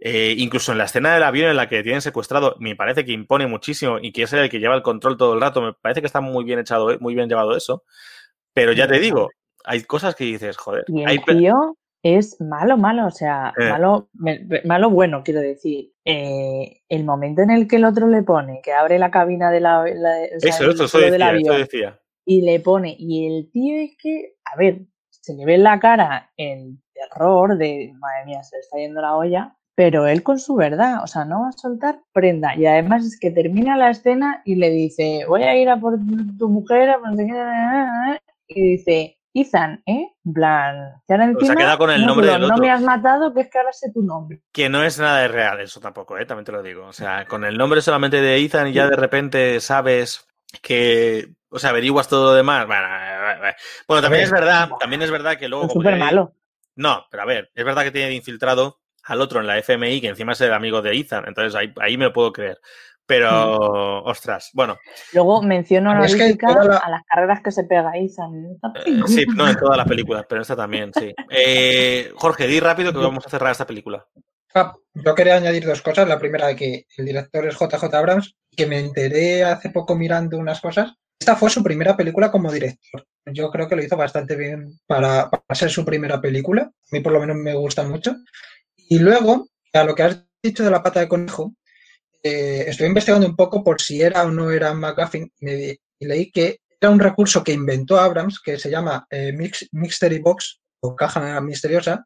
Eh, 0.01 0.35
incluso 0.37 0.71
en 0.71 0.77
la 0.77 0.85
escena 0.85 1.13
del 1.13 1.23
avión 1.23 1.49
en 1.49 1.57
la 1.57 1.67
que 1.67 1.83
tienen 1.83 2.01
secuestrado, 2.01 2.55
me 2.59 2.75
parece 2.77 3.03
que 3.03 3.11
impone 3.11 3.47
muchísimo 3.47 3.99
y 4.01 4.13
que 4.13 4.23
es 4.23 4.31
el 4.31 4.49
que 4.49 4.59
lleva 4.59 4.75
el 4.75 4.81
control 4.81 5.17
todo 5.17 5.33
el 5.33 5.41
rato. 5.41 5.61
Me 5.61 5.73
parece 5.73 5.99
que 5.99 6.07
está 6.07 6.21
muy 6.21 6.45
bien 6.45 6.59
echado, 6.59 6.97
muy 6.99 7.15
bien 7.15 7.27
llevado 7.27 7.55
eso. 7.55 7.83
Pero 8.53 8.71
ya 8.71 8.87
te 8.87 8.99
digo, 8.99 9.29
hay 9.65 9.83
cosas 9.83 10.15
que 10.15 10.23
dices, 10.23 10.55
joder. 10.55 10.85
Y 10.87 11.03
el 11.03 11.23
tío 11.25 11.75
es 12.03 12.39
malo, 12.39 12.77
malo, 12.77 13.07
o 13.07 13.11
sea, 13.11 13.53
eh. 13.57 13.69
malo, 13.69 14.09
malo 14.65 14.89
bueno, 14.89 15.21
quiero 15.23 15.41
decir. 15.41 15.91
Eh, 16.05 16.81
el 16.89 17.03
momento 17.03 17.43
en 17.43 17.51
el 17.51 17.67
que 17.67 17.75
el 17.75 17.85
otro 17.85 18.07
le 18.07 18.23
pone, 18.23 18.61
que 18.63 18.73
abre 18.73 18.97
la 18.97 19.11
cabina 19.11 19.51
de 19.51 19.59
la, 19.59 19.85
eso, 19.87 20.71
eso, 20.71 20.97
del 20.97 21.21
avión 21.21 21.67
y 22.25 22.41
le 22.41 22.59
pone, 22.59 22.95
y 22.97 23.25
el 23.27 23.51
tío 23.51 23.81
es 23.81 23.97
que, 23.97 24.35
a 24.45 24.55
ver, 24.55 24.81
se 25.09 25.33
le 25.33 25.45
ve 25.45 25.55
en 25.55 25.63
la 25.63 25.79
cara 25.79 26.31
el 26.37 26.77
terror 26.93 27.57
de, 27.57 27.91
madre 27.97 28.25
mía, 28.25 28.43
se 28.43 28.55
le 28.55 28.59
está 28.61 28.77
yendo 28.77 29.01
la 29.01 29.15
olla, 29.15 29.55
pero 29.75 30.07
él 30.07 30.23
con 30.23 30.39
su 30.39 30.55
verdad, 30.55 31.03
o 31.03 31.07
sea, 31.07 31.25
no 31.25 31.41
va 31.41 31.49
a 31.49 31.53
soltar 31.53 32.01
prenda. 32.11 32.55
Y 32.55 32.65
además 32.65 33.05
es 33.05 33.19
que 33.19 33.31
termina 33.31 33.77
la 33.77 33.91
escena 33.91 34.41
y 34.45 34.55
le 34.55 34.69
dice, 34.69 35.25
voy 35.27 35.43
a 35.43 35.55
ir 35.55 35.69
a 35.69 35.79
por 35.79 35.97
tu 36.37 36.49
mujer, 36.49 36.95
y 38.47 38.61
dice, 38.61 39.18
Ethan, 39.33 39.83
¿eh? 39.85 40.07
En 40.25 40.33
plan, 40.33 41.01
se 41.07 41.13
ha 41.13 41.55
quedado 41.55 41.77
con 41.77 41.91
el 41.91 42.05
nombre 42.05 42.27
del 42.27 42.43
otro. 42.43 42.55
No 42.55 42.61
me 42.61 42.71
has 42.71 42.81
matado, 42.81 43.33
que 43.33 43.41
es 43.41 43.49
que 43.49 43.57
ahora 43.59 43.73
sé 43.73 43.91
tu 43.91 44.01
nombre. 44.01 44.41
Que 44.51 44.69
no 44.69 44.83
es 44.83 44.99
nada 44.99 45.19
de 45.19 45.27
real 45.27 45.59
eso 45.59 45.79
tampoco, 45.79 46.17
¿eh? 46.17 46.25
También 46.25 46.45
te 46.45 46.51
lo 46.51 46.63
digo. 46.63 46.87
O 46.87 46.93
sea, 46.93 47.25
con 47.25 47.45
el 47.45 47.57
nombre 47.57 47.81
solamente 47.81 48.21
de 48.21 48.37
Ethan 48.37 48.67
y 48.67 48.73
ya 48.73 48.87
de 48.87 48.95
repente 48.95 49.59
sabes 49.59 50.27
que, 50.61 51.29
o 51.49 51.59
sea, 51.59 51.69
averiguas 51.69 52.07
todo 52.07 52.31
lo 52.31 52.33
demás. 52.33 52.65
Bueno, 52.65 52.87
eh, 52.87 53.49
eh, 53.49 54.01
también 54.01 54.23
es 54.23 54.31
verdad, 54.31 54.69
también 54.79 55.01
es 55.01 55.11
verdad 55.11 55.37
que 55.37 55.47
luego... 55.47 55.65
Es 55.65 55.73
súper 55.73 55.97
malo. 55.97 56.33
No, 56.75 57.05
pero 57.11 57.23
a 57.23 57.25
ver, 57.25 57.51
es 57.53 57.65
verdad 57.65 57.83
que 57.83 57.91
tiene 57.91 58.13
infiltrado 58.13 58.79
al 59.03 59.21
otro 59.21 59.39
en 59.41 59.47
la 59.47 59.57
FMI, 59.57 60.01
que 60.01 60.07
encima 60.07 60.33
es 60.33 60.41
el 60.41 60.53
amigo 60.53 60.81
de 60.81 60.95
Ethan, 60.97 61.25
entonces 61.27 61.55
ahí, 61.55 61.73
ahí 61.81 61.97
me 61.97 62.05
lo 62.05 62.13
puedo 62.13 62.31
creer. 62.31 62.59
Pero, 63.09 64.03
ostras, 64.03 64.51
bueno. 64.53 64.77
Luego 65.13 65.41
menciono 65.41 65.89
a 65.89 65.99
las 65.99 66.13
carreras 66.13 67.41
que 67.43 67.49
se 67.49 67.61
esta 67.61 68.71
película. 68.71 69.07
sí, 69.07 69.25
no 69.35 69.49
en 69.49 69.57
todas 69.57 69.77
las 69.77 69.87
películas, 69.87 70.25
pero 70.29 70.37
en 70.37 70.41
esta 70.43 70.55
también, 70.55 70.91
sí. 70.93 71.11
Eh, 71.31 72.11
Jorge, 72.15 72.45
di 72.45 72.59
rápido 72.59 72.93
que 72.93 72.99
vamos 72.99 73.25
a 73.25 73.29
cerrar 73.31 73.51
esta 73.51 73.65
película. 73.65 74.05
Ah, 74.53 74.75
yo 74.93 75.15
quería 75.15 75.37
añadir 75.37 75.65
dos 75.65 75.81
cosas. 75.81 76.07
La 76.07 76.19
primera, 76.19 76.55
que 76.55 76.85
el 76.97 77.05
director 77.07 77.47
es 77.47 77.57
JJ 77.57 77.83
Abrams, 77.91 78.35
que 78.55 78.67
me 78.67 78.77
enteré 78.77 79.43
hace 79.43 79.71
poco 79.71 79.95
mirando 79.95 80.37
unas 80.37 80.61
cosas. 80.61 80.93
Esta 81.19 81.35
fue 81.35 81.49
su 81.49 81.63
primera 81.63 81.97
película 81.97 82.29
como 82.29 82.51
director. 82.51 83.07
Yo 83.25 83.49
creo 83.49 83.67
que 83.67 83.75
lo 83.75 83.81
hizo 83.81 83.97
bastante 83.97 84.35
bien 84.35 84.79
para, 84.85 85.31
para 85.31 85.43
ser 85.55 85.71
su 85.71 85.83
primera 85.83 86.21
película. 86.21 86.61
A 86.61 86.71
mí 86.91 86.99
por 86.99 87.13
lo 87.13 87.19
menos 87.19 87.37
me 87.37 87.55
gusta 87.55 87.81
mucho. 87.81 88.15
Y 88.77 88.99
luego, 88.99 89.47
a 89.73 89.83
lo 89.83 89.95
que 89.95 90.03
has 90.03 90.23
dicho 90.43 90.63
de 90.63 90.69
la 90.69 90.83
pata 90.83 90.99
de 90.99 91.07
conejo, 91.07 91.55
eh, 92.21 92.65
estoy 92.67 92.87
investigando 92.87 93.27
un 93.27 93.35
poco 93.35 93.63
por 93.63 93.81
si 93.81 94.01
era 94.01 94.23
o 94.23 94.31
no 94.31 94.51
era 94.51 94.73
McGuffin 94.73 95.31
y, 95.39 95.77
leí 96.05 96.31
que 96.31 96.59
era 96.79 96.91
un 96.91 96.99
recurso 96.99 97.43
que 97.43 97.51
inventó 97.51 97.99
Abrams 97.99 98.39
que 98.39 98.57
se 98.57 98.69
llama 98.69 99.05
eh, 99.09 99.33
Mystery 99.71 100.19
Box 100.19 100.61
o 100.81 100.95
caja 100.95 101.39
misteriosa. 101.41 102.05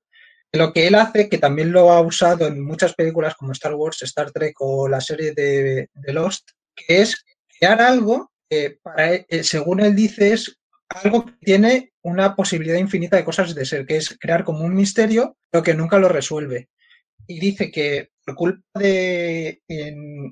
Lo 0.52 0.74
que 0.74 0.88
él 0.88 0.96
hace, 0.96 1.30
que 1.30 1.38
también 1.38 1.72
lo 1.72 1.92
ha 1.92 2.02
usado 2.02 2.48
en 2.48 2.64
muchas 2.64 2.94
películas 2.94 3.36
como 3.36 3.52
Star 3.52 3.74
Wars, 3.74 4.02
Star 4.04 4.32
Trek 4.32 4.56
o 4.60 4.88
la 4.88 5.02
serie 5.02 5.34
de, 5.34 5.90
Lost, 6.12 6.50
que 6.76 7.02
es 7.02 7.24
crear 7.60 7.82
algo 7.82 8.32
que, 8.50 8.78
para, 8.82 9.14
eh, 9.14 9.44
según 9.44 9.80
él 9.80 9.96
dice, 9.96 10.34
es 10.34 10.58
algo 10.90 11.26
que 11.26 11.34
tiene 11.42 11.94
una 12.04 12.36
posibilidad 12.36 12.78
infinita 12.78 13.18
de 13.18 13.26
cosas 13.26 13.56
de 13.56 13.66
ser, 13.66 13.86
que 13.86 13.98
es 13.98 14.16
crear 14.20 14.44
como 14.44 14.64
un 14.64 14.76
misterio, 14.76 15.38
pero 15.50 15.64
que 15.64 15.74
nunca 15.74 15.98
lo 15.98 16.08
resuelve. 16.08 16.70
Y 17.26 17.40
dice 17.40 17.72
que 17.72 18.13
por 18.26 18.36
culpa 18.36 18.80
de 18.80 19.62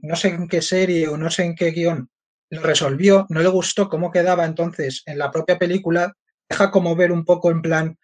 no 0.01 0.15
sé 0.15 0.29
en 0.29 0.47
qué 0.47 0.61
serie 0.61 1.07
o 1.07 1.17
no 1.17 1.29
sé 1.29 1.43
en 1.43 1.55
qué 1.55 1.71
guion 1.71 2.09
lo 2.49 2.61
resolvió, 2.61 3.25
no 3.29 3.41
le 3.41 3.47
gustó 3.47 3.87
cómo 3.87 4.11
quedaba 4.11 4.45
entonces 4.45 5.03
en 5.05 5.17
la 5.17 5.31
propia 5.31 5.57
película, 5.57 6.13
deja 6.49 6.69
como 6.69 6.95
ver 6.95 7.11
un 7.11 7.23
poco 7.23 7.49
en 7.49 7.61
plan, 7.61 7.97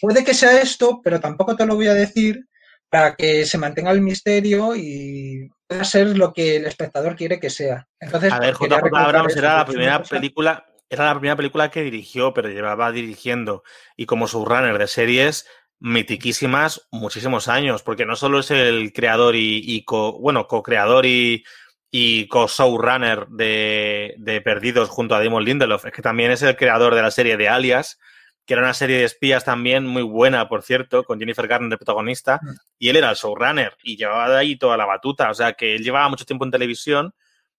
puede 0.00 0.24
que 0.24 0.34
sea 0.34 0.60
esto, 0.60 1.00
pero 1.02 1.20
tampoco 1.20 1.56
te 1.56 1.66
lo 1.66 1.74
voy 1.74 1.88
a 1.88 1.94
decir 1.94 2.46
para 2.88 3.14
que 3.14 3.44
se 3.46 3.58
mantenga 3.58 3.90
el 3.90 4.00
misterio 4.00 4.74
y 4.76 5.48
pueda 5.66 5.84
ser 5.84 6.16
lo 6.16 6.32
que 6.32 6.56
el 6.56 6.66
espectador 6.66 7.16
quiere 7.16 7.38
que 7.38 7.50
sea. 7.50 7.86
Entonces, 7.98 8.32
a 8.32 8.40
ver, 8.40 8.54
JJ 8.54 8.90
Abrams 8.92 9.36
era 9.36 9.58
la 9.58 9.66
primera 9.66 10.02
película, 10.02 10.66
era 10.88 11.06
la 11.06 11.14
primera 11.14 11.36
película 11.36 11.70
que 11.70 11.82
dirigió, 11.82 12.32
pero 12.34 12.48
llevaba 12.48 12.90
dirigiendo 12.90 13.62
y 13.96 14.06
como 14.06 14.26
subrunner 14.26 14.78
de 14.78 14.88
series 14.88 15.46
mitiquísimas 15.80 16.86
muchísimos 16.90 17.48
años, 17.48 17.82
porque 17.82 18.06
no 18.06 18.14
solo 18.14 18.40
es 18.40 18.50
el 18.50 18.92
creador 18.92 19.34
y, 19.36 19.82
co, 19.84 20.18
bueno, 20.20 20.46
co-creador 20.46 21.06
y, 21.06 21.44
y 21.90 22.28
co-showrunner 22.28 23.26
de, 23.28 24.14
de, 24.18 24.40
Perdidos 24.42 24.90
junto 24.90 25.14
a 25.14 25.24
Damon 25.24 25.44
Lindelof, 25.44 25.86
es 25.86 25.92
que 25.92 26.02
también 26.02 26.30
es 26.30 26.42
el 26.42 26.56
creador 26.56 26.94
de 26.94 27.02
la 27.02 27.10
serie 27.10 27.36
de 27.36 27.48
Alias, 27.48 27.98
que 28.44 28.54
era 28.54 28.62
una 28.62 28.74
serie 28.74 28.98
de 28.98 29.04
espías 29.04 29.44
también 29.44 29.86
muy 29.86 30.02
buena, 30.02 30.48
por 30.48 30.62
cierto, 30.62 31.04
con 31.04 31.18
Jennifer 31.18 31.48
Garner 31.48 31.70
de 31.70 31.78
protagonista, 31.78 32.40
mm. 32.42 32.50
y 32.78 32.88
él 32.90 32.96
era 32.96 33.10
el 33.10 33.16
showrunner 33.16 33.76
y 33.82 33.96
llevaba 33.96 34.28
de 34.28 34.38
ahí 34.38 34.56
toda 34.56 34.76
la 34.76 34.86
batuta, 34.86 35.30
o 35.30 35.34
sea 35.34 35.54
que 35.54 35.74
él 35.74 35.82
llevaba 35.82 36.08
mucho 36.08 36.26
tiempo 36.26 36.44
en 36.44 36.50
televisión, 36.50 37.14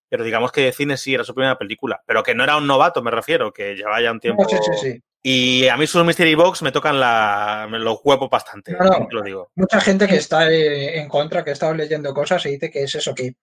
pero 0.08 0.22
digamos 0.22 0.52
que 0.52 0.60
de 0.60 0.72
cine 0.72 0.96
sí 0.96 1.14
era 1.14 1.24
su 1.24 1.34
primera 1.34 1.58
película, 1.58 2.02
pero 2.06 2.22
que 2.22 2.34
no 2.34 2.44
era 2.44 2.56
un 2.56 2.66
novato, 2.66 3.02
me 3.02 3.10
refiero, 3.10 3.52
que 3.52 3.74
llevaba 3.74 4.00
ya 4.00 4.12
un 4.12 4.20
tiempo. 4.20 4.44
Sí, 4.48 4.56
sí, 4.62 4.72
sí. 4.80 5.02
Y 5.24 5.68
a 5.68 5.76
mí 5.76 5.86
sus 5.86 6.04
Mystery 6.04 6.34
Box 6.34 6.62
me 6.62 6.72
tocan 6.72 6.98
la, 6.98 7.68
los 7.70 8.00
huevos 8.02 8.28
bastante, 8.28 8.76
lo 9.10 9.22
digo. 9.22 9.52
Mucha 9.54 9.80
gente 9.80 10.08
que 10.08 10.16
está 10.16 10.50
eh, 10.50 10.98
en 10.98 11.08
contra, 11.08 11.44
que 11.44 11.50
ha 11.50 11.52
estado 11.52 11.74
leyendo 11.74 12.12
cosas, 12.12 12.44
y 12.46 12.50
dice 12.50 12.72
que 12.72 12.82
es 12.82 12.94
eso, 12.96 13.14
que 13.14 13.36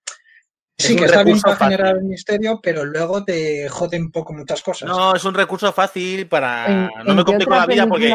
sí, 0.78 0.98
que 0.98 1.06
está 1.06 1.24
bien 1.24 1.40
para 1.40 1.56
generar 1.56 1.96
el 1.96 2.04
misterio, 2.04 2.60
pero 2.62 2.84
luego 2.84 3.24
te 3.24 3.70
jode 3.70 3.98
un 3.98 4.12
poco 4.12 4.34
muchas 4.34 4.62
cosas. 4.62 4.90
No, 4.90 5.16
es 5.16 5.24
un 5.24 5.34
recurso 5.34 5.72
fácil 5.72 6.28
para... 6.28 6.90
no 7.06 7.16
me 7.16 7.24
complico 7.24 7.56
la 7.56 7.66
vida 7.66 7.88
porque... 7.88 8.14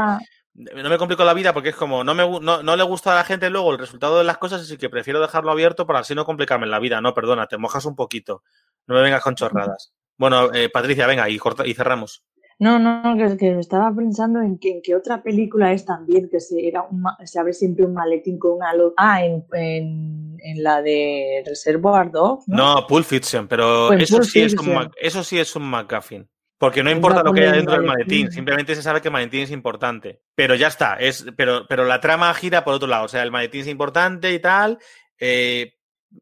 No 0.57 0.89
me 0.89 0.99
complico 0.99 1.25
la 1.25 1.35
vida 1.35 1.53
porque 1.53 1.71
es 1.71 1.75
como, 1.75 2.05
no, 2.05 2.15
me, 2.15 2.23
no, 2.41 2.63
no, 2.63 2.77
le 2.77 2.83
gusta 2.85 3.11
a 3.11 3.17
la 3.17 3.25
gente 3.25 3.51
luego 3.51 3.73
el 3.73 3.79
resultado 3.79 4.19
de 4.19 4.25
las 4.25 4.39
cosas, 4.39 4.61
así 4.61 4.77
que 4.77 4.89
prefiero 4.89 5.21
dejarlo 5.21 5.51
abierto 5.51 5.85
para 5.85 5.99
así 5.99 6.15
no 6.15 6.25
complicarme 6.25 6.69
la 6.69 6.79
vida. 6.79 7.01
No, 7.01 7.13
perdona, 7.13 7.49
te 7.49 7.59
mojas 7.59 7.87
un 7.87 7.97
poquito. 7.97 8.45
No 8.87 8.95
me 8.95 9.03
vengas 9.03 9.23
con 9.23 9.35
chorradas. 9.35 9.93
Bueno, 10.17 10.55
eh, 10.55 10.69
Patricia, 10.69 11.09
venga, 11.09 11.29
y, 11.29 11.39
corta, 11.39 11.67
y 11.67 11.75
cerramos. 11.75 12.23
No, 12.59 12.79
no, 12.79 13.17
que, 13.17 13.37
que 13.37 13.59
estaba 13.59 13.95
pensando 13.95 14.41
en 14.41 14.59
que, 14.59 14.81
en 14.85 14.97
otra 14.97 15.23
película 15.23 15.73
es 15.73 15.85
también 15.85 16.29
que 16.31 16.41
se, 16.41 16.67
era 16.67 16.87
se 17.25 17.39
abre 17.39 17.53
siempre 17.53 17.85
un 17.85 17.95
maletín 17.95 18.39
con 18.39 18.53
una 18.53 18.75
luz. 18.75 18.93
Ah, 18.97 19.25
en, 19.25 19.45
en, 19.53 20.63
la 20.63 20.83
de 20.83 21.43
Reservoir 21.47 22.11
Dogs. 22.11 22.47
¿no? 22.49 22.57
no, 22.57 22.87
Pulp 22.87 23.05
Fiction, 23.05 23.49
pero 23.49 23.89
pues 23.89 24.05
eso 24.05 24.23
sí, 24.23 24.43
es 24.43 24.55
un, 24.55 24.91
eso 25.01 25.25
sí 25.25 25.39
es 25.39 25.57
un 25.57 25.69
McGuffin. 25.69 26.29
Porque 26.59 26.83
no 26.83 26.91
importa 26.91 27.23
lo 27.23 27.33
que 27.33 27.43
haya 27.43 27.53
dentro 27.53 27.75
del 27.75 27.85
maletín, 27.85 28.31
simplemente 28.31 28.75
se 28.75 28.83
sabe 28.83 29.01
que 29.01 29.09
el 29.09 29.13
maletín 29.13 29.41
es 29.41 29.51
importante. 29.51 30.23
Pero 30.35 30.55
ya 30.55 30.69
está, 30.69 30.95
es, 30.95 31.27
pero, 31.37 31.67
pero 31.69 31.85
la 31.85 32.01
trama 32.01 32.33
gira 32.33 32.65
por 32.65 32.75
otro 32.75 32.89
lado. 32.89 33.05
O 33.05 33.09
sea, 33.09 33.23
el 33.23 33.33
maletín 33.33 33.63
es 33.63 33.69
importante 33.69 34.33
y 34.33 34.39
tal, 34.39 34.79
eh, 35.19 35.75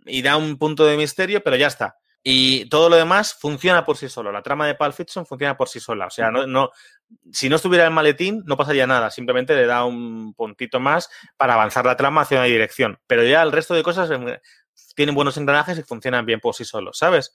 y 0.07 0.23
da 0.23 0.37
un 0.37 0.57
punto 0.57 0.87
de 0.87 0.97
misterio, 0.97 1.43
pero 1.45 1.57
ya 1.57 1.67
está. 1.67 1.97
Y 2.25 2.67
todo 2.67 2.89
lo 2.89 2.97
demás 2.97 3.35
funciona 3.35 3.85
por 3.85 3.97
sí 3.97 4.09
solo. 4.09 4.31
La 4.31 4.43
trama 4.43 4.67
de 4.67 4.77
Pulp 4.77 4.95
Fiction 4.95 5.27
funciona 5.27 5.57
por 5.57 5.69
sí 5.69 5.81
sola. 5.81 6.07
O 6.07 6.11
sea, 6.11 6.31
no, 6.31 6.47
no, 6.47 6.71
si 7.33 7.49
no 7.49 7.57
estuviera 7.57 7.85
el 7.85 7.91
maletín, 7.91 8.43
no 8.47 8.57
pasaría 8.57 8.87
nada. 8.87 9.11
Simplemente 9.11 9.57
le 9.57 9.67
da 9.67 9.85
un 9.85 10.33
puntito 10.35 10.79
más 10.79 11.11
para 11.37 11.55
avanzar 11.55 11.85
la 11.85 11.97
trama 11.97 12.21
hacia 12.21 12.39
una 12.39 12.47
dirección. 12.47 12.99
Pero 13.09 13.25
ya 13.25 13.43
el 13.43 13.51
resto 13.51 13.75
de 13.75 13.83
cosas 13.83 14.11
em, 14.11 14.25
tienen 14.95 15.15
buenos 15.15 15.37
engranajes 15.37 15.79
y 15.79 15.83
funcionan 15.83 16.25
bien 16.25 16.39
por 16.39 16.55
sí 16.55 16.65
solos, 16.65 16.99
¿sabes? 16.99 17.35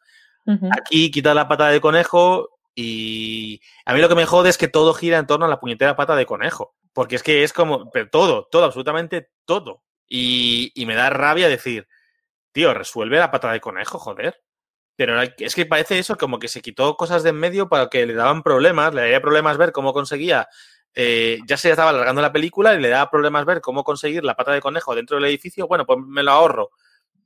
Aquí 0.71 1.11
quita 1.11 1.33
la 1.33 1.49
pata 1.49 1.67
de 1.67 1.81
conejo 1.81 2.57
y 2.73 3.59
a 3.85 3.93
mí 3.93 3.99
lo 3.99 4.07
que 4.07 4.15
me 4.15 4.25
jode 4.25 4.49
es 4.49 4.57
que 4.57 4.69
todo 4.69 4.93
gira 4.93 5.17
en 5.17 5.27
torno 5.27 5.45
a 5.45 5.49
la 5.49 5.59
puñetera 5.59 5.97
pata 5.97 6.15
de 6.15 6.25
conejo. 6.25 6.75
Porque 6.93 7.17
es 7.17 7.23
que 7.23 7.43
es 7.43 7.51
como, 7.51 7.91
pero 7.91 8.09
todo, 8.09 8.47
todo, 8.49 8.63
absolutamente 8.63 9.31
todo. 9.43 9.83
Y, 10.07 10.71
y 10.73 10.85
me 10.85 10.95
da 10.95 11.09
rabia 11.09 11.49
decir, 11.49 11.89
tío, 12.53 12.73
resuelve 12.73 13.17
la 13.17 13.29
pata 13.29 13.51
de 13.51 13.59
conejo, 13.59 13.99
joder. 13.99 14.41
Pero 14.97 15.21
es 15.21 15.55
que 15.55 15.65
parece 15.65 15.99
eso, 15.99 16.17
como 16.17 16.39
que 16.39 16.49
se 16.49 16.61
quitó 16.61 16.97
cosas 16.97 17.23
de 17.23 17.29
en 17.29 17.37
medio 17.37 17.69
para 17.69 17.87
que 17.87 18.05
le 18.05 18.15
daban 18.15 18.43
problemas, 18.43 18.93
le 18.93 19.01
daría 19.01 19.21
problemas 19.21 19.57
ver 19.57 19.71
cómo 19.71 19.93
conseguía 19.93 20.49
eh, 20.99 21.37
ya 21.45 21.57
se 21.57 21.69
estaba 21.69 21.91
alargando 21.91 22.23
la 22.23 22.31
película 22.31 22.73
y 22.73 22.79
le 22.81 22.89
daba 22.89 23.11
problemas 23.11 23.45
ver 23.45 23.61
cómo 23.61 23.83
conseguir 23.83 24.23
la 24.23 24.35
pata 24.35 24.51
de 24.51 24.61
conejo 24.61 24.95
dentro 24.95 25.17
del 25.17 25.25
edificio. 25.25 25.67
Bueno, 25.67 25.85
pues 25.85 25.99
me 25.99 26.23
lo 26.23 26.31
ahorro. 26.31 26.71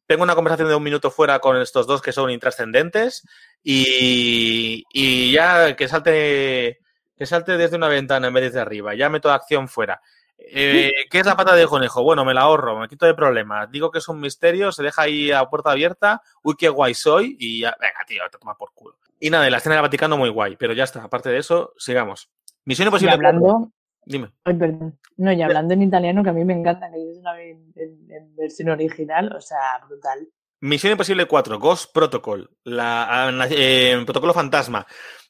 Tengo 0.05 0.23
una 0.23 0.35
conversación 0.35 0.67
de 0.67 0.75
un 0.75 0.83
minuto 0.83 1.09
fuera 1.09 1.39
con 1.39 1.55
estos 1.55 1.87
dos 1.87 2.01
que 2.01 2.11
son 2.11 2.29
intrascendentes 2.31 3.25
y, 3.63 4.83
y 4.91 5.31
ya 5.31 5.73
que 5.77 5.87
salte, 5.87 6.79
que 7.15 7.25
salte 7.25 7.55
desde 7.55 7.77
una 7.77 7.87
ventana 7.87 8.27
en 8.27 8.33
vez 8.33 8.51
de 8.51 8.59
arriba. 8.59 8.93
Ya 8.93 9.07
meto 9.07 9.31
acción 9.31 9.69
fuera. 9.69 10.01
Eh, 10.49 10.91
¿Qué 11.09 11.19
es 11.19 11.25
la 11.25 11.35
pata 11.35 11.55
de 11.55 11.67
conejo? 11.67 12.03
Bueno, 12.03 12.25
me 12.25 12.33
la 12.33 12.41
ahorro, 12.41 12.79
me 12.79 12.87
quito 12.87 13.05
de 13.05 13.13
problemas. 13.13 13.71
Digo 13.71 13.91
que 13.91 13.99
es 13.99 14.07
un 14.07 14.19
misterio, 14.19 14.71
se 14.71 14.83
deja 14.83 15.03
ahí 15.03 15.31
a 15.31 15.45
puerta 15.45 15.71
abierta. 15.71 16.21
Uy, 16.43 16.55
qué 16.57 16.69
guay 16.69 16.93
soy. 16.93 17.35
Y 17.39 17.61
ya, 17.61 17.75
venga, 17.79 17.99
tío, 18.07 18.23
te 18.31 18.37
toma 18.37 18.57
por 18.57 18.73
culo. 18.73 18.97
Y 19.19 19.29
nada, 19.29 19.49
la 19.49 19.57
escena 19.57 19.75
del 19.75 19.83
Vaticano 19.83 20.17
muy 20.17 20.29
guay, 20.29 20.55
pero 20.57 20.73
ya 20.73 20.83
está. 20.83 21.03
Aparte 21.03 21.29
de 21.29 21.37
eso, 21.37 21.73
sigamos. 21.77 22.29
Misión 22.65 22.87
Imposible. 22.87 23.11
Y 23.11 23.15
hablando. 23.15 23.71
Dime. 24.03 24.31
Ay, 24.43 24.55
perdón. 24.55 24.99
No, 25.17 25.31
y 25.31 25.41
hablando 25.41 25.73
en 25.73 25.83
italiano, 25.83 26.23
que 26.23 26.29
a 26.31 26.33
mí 26.33 26.43
me 26.43 26.53
encanta 26.53 26.89
que 26.91 27.11
es 27.11 27.17
una 27.17 27.39
en, 27.39 28.35
versión 28.35 28.69
original, 28.69 29.33
o 29.35 29.41
sea, 29.41 29.79
brutal. 29.87 30.27
Misión 30.59 30.91
Imposible 30.91 31.25
4, 31.25 31.59
Ghost 31.59 31.93
Protocol, 31.93 32.49
la, 32.63 33.47
eh, 33.51 34.01
protocolo 34.05 34.33
fantasma. 34.33 34.85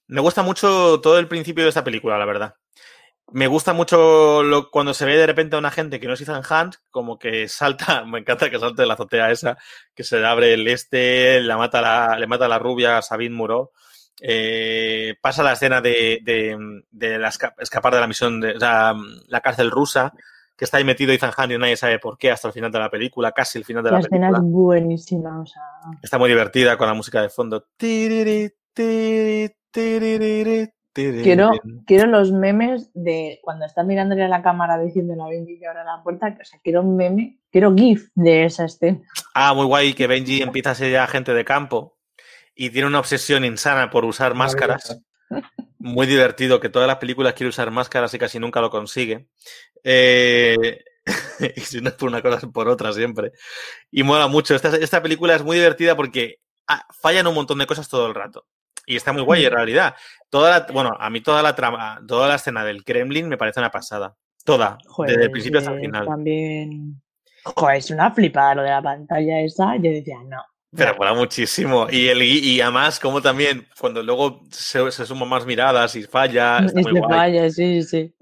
Me 0.08 0.22
gusta 0.22 0.44
mucho 0.44 1.00
todo 1.02 1.20
el 1.20 1.28
principio 1.28 1.64
de 1.64 1.70
esta 1.70 1.84
película, 1.84 2.18
la 2.18 2.26
verdad. 2.26 2.56
Me 3.32 3.48
gusta 3.48 3.74
mucho 3.74 4.44
lo, 4.44 4.70
cuando 4.70 4.94
se 4.94 5.06
ve 5.06 5.16
de 5.16 5.26
repente 5.26 5.56
a 5.56 5.60
una 5.60 5.72
gente 5.72 6.00
que 6.00 6.08
no 6.08 6.14
es 6.14 6.22
Ethan 6.22 6.44
Hunt, 6.50 6.76
como 6.90 7.18
que 7.18 7.48
salta, 7.48 8.04
me 8.06 8.20
encanta 8.20 8.50
que 8.50 8.60
salte 8.60 8.82
de 8.82 8.88
la 8.88 8.96
azotea 8.96 9.32
esa, 9.32 9.58
que 9.96 10.04
se 10.04 10.20
le 10.20 10.28
abre 10.28 10.54
el 10.54 10.68
este, 10.68 11.42
la 11.42 11.58
mata 11.58 11.82
la, 11.82 12.20
le 12.20 12.28
mata 12.28 12.46
a 12.46 12.50
la 12.50 12.60
rubia 12.60 12.98
a 12.98 13.02
Sabine 13.02 13.36
Muro. 13.36 13.72
Eh, 14.24 15.16
pasa 15.20 15.42
la 15.42 15.54
escena 15.54 15.82
de, 15.82 16.20
de, 16.24 16.56
de 16.92 17.18
la 17.18 17.30
esca 17.30 17.56
escapar 17.58 17.96
de 17.96 18.02
la 18.02 18.08
misión 18.08 18.40
de 18.40 18.52
o 18.52 18.60
sea, 18.60 18.94
la 19.28 19.42
cárcel 19.42 19.72
rusa, 19.72 20.14
que 20.56 20.66
está 20.66 20.78
ahí 20.78 20.84
metido 20.84 21.12
Ethan 21.12 21.32
Hunt 21.36 21.54
y 21.54 21.58
nadie 21.58 21.78
sabe 21.78 21.98
por 21.98 22.18
qué 22.18 22.30
hasta 22.30 22.50
el 22.50 22.54
final 22.54 22.72
de 22.72 22.80
la 22.80 22.90
película, 22.90 23.32
casi 23.32 23.58
el 23.58 23.66
final 23.66 23.84
de 23.84 23.92
la, 23.92 23.98
la 23.98 24.04
película. 24.04 24.28
escena 24.28 24.38
es 24.38 24.52
buenísima, 24.52 25.42
o 25.42 25.46
sea. 25.46 25.64
Está 26.04 26.20
muy 26.20 26.30
divertida 26.30 26.78
con 26.78 26.88
la 26.88 26.94
música 26.94 27.22
de 27.22 27.30
fondo. 27.30 27.66
Tiriri, 27.78 28.52
tiriri, 28.74 29.56
tiriri. 29.72 30.72
Quiero, 30.94 31.52
quiero 31.86 32.06
los 32.08 32.34
memes 32.34 32.90
de 32.94 33.40
cuando 33.44 33.66
está 33.66 33.82
mirándole 33.84 34.24
a 34.24 34.28
la 34.28 34.44
cámara 34.44 34.78
diciendo 34.78 35.24
a 35.24 35.30
Benji 35.30 35.58
que 35.58 35.66
abra 35.66 35.86
la 35.86 36.04
puerta, 36.04 36.38
o 36.40 36.44
sea, 36.44 36.60
quiero 36.62 36.82
un 36.82 36.98
meme, 36.98 37.40
quiero 37.50 37.74
GIF 37.74 38.10
de 38.14 38.44
esa 38.44 38.66
escena. 38.66 39.00
Ah, 39.34 39.54
muy 39.54 39.66
guay 39.66 39.94
que 39.94 40.08
Benji 40.08 40.42
empieza 40.42 40.72
a 40.72 40.76
ser 40.76 40.92
ya 40.92 41.06
agente 41.06 41.34
de 41.34 41.46
campo 41.46 41.98
y 42.56 42.70
tiene 42.72 42.88
una 42.88 43.00
obsesión 43.00 43.46
insana 43.46 43.90
por 43.90 44.04
usar 44.04 44.36
máscaras. 44.36 45.02
Muy 45.80 46.08
divertido, 46.08 46.60
que 46.60 46.70
todas 46.70 46.88
las 46.88 46.98
películas 46.98 47.34
quiere 47.34 47.50
usar 47.50 47.72
máscaras 47.72 48.14
y 48.14 48.20
casi 48.20 48.38
nunca 48.38 48.60
lo 48.60 48.70
consigue. 48.70 49.30
Eh, 49.84 50.84
y 51.56 51.62
si 51.62 51.82
no 51.82 51.90
es 51.90 51.96
por 51.96 52.10
una 52.10 52.22
cosa, 52.22 52.38
es 52.38 52.52
por 52.52 52.68
otra 52.68 52.92
siempre. 52.92 53.32
Y 53.90 54.04
mola 54.04 54.28
mucho. 54.28 54.56
Esta, 54.56 54.76
esta 54.76 55.02
película 55.02 55.36
es 55.36 55.44
muy 55.44 55.56
divertida 55.56 55.96
porque 55.96 56.40
ah, 56.68 56.86
fallan 57.02 57.28
un 57.28 57.36
montón 57.36 57.60
de 57.60 57.66
cosas 57.66 57.88
todo 57.88 58.08
el 58.08 58.14
rato. 58.14 58.46
Y 58.92 58.98
está 58.98 59.14
muy 59.14 59.22
guay 59.22 59.46
en 59.46 59.54
realidad. 59.54 59.96
Toda 60.30 60.50
la, 60.52 60.66
bueno, 60.74 60.92
a 61.00 61.10
mí 61.10 61.22
toda 61.22 61.42
la 61.42 61.56
trama, 61.56 62.02
toda 62.06 62.28
la 62.28 62.36
escena 62.36 62.66
del 62.66 62.84
Kremlin 62.84 63.30
me 63.30 63.38
parece 63.38 63.60
una 63.62 63.72
pasada. 63.72 64.16
Toda, 64.44 64.78
Joder, 64.88 65.12
desde 65.12 65.26
el 65.26 65.32
principio 65.32 65.60
hasta 65.60 65.72
el 65.72 65.78
eh, 65.78 65.82
final. 65.82 66.06
También. 66.06 67.02
Joder, 67.44 67.78
es 67.78 67.90
una 67.92 68.12
flipada 68.12 68.56
lo 68.56 68.64
de 68.64 68.70
la 68.70 68.82
pantalla 68.82 69.40
esa. 69.40 69.76
Yo 69.78 69.92
decía, 69.92 70.18
no. 70.26 70.44
Pero 70.76 70.96
mola 70.96 71.14
muchísimo. 71.14 71.88
Y, 71.90 72.08
el, 72.08 72.22
y 72.22 72.60
además, 72.62 73.00
como 73.00 73.22
también, 73.22 73.68
cuando 73.80 74.02
luego 74.04 74.44
se, 74.52 74.90
se 74.92 75.06
suman 75.06 75.28
más 75.28 75.46
miradas 75.46 75.96
y 75.96 76.04
falla, 76.04 76.60
está 76.60 76.80
Y 76.80 76.84
muy 76.84 77.00
guay. 77.00 77.10
falla, 77.10 77.50
sí, 77.50 77.82
sí. 77.84 78.14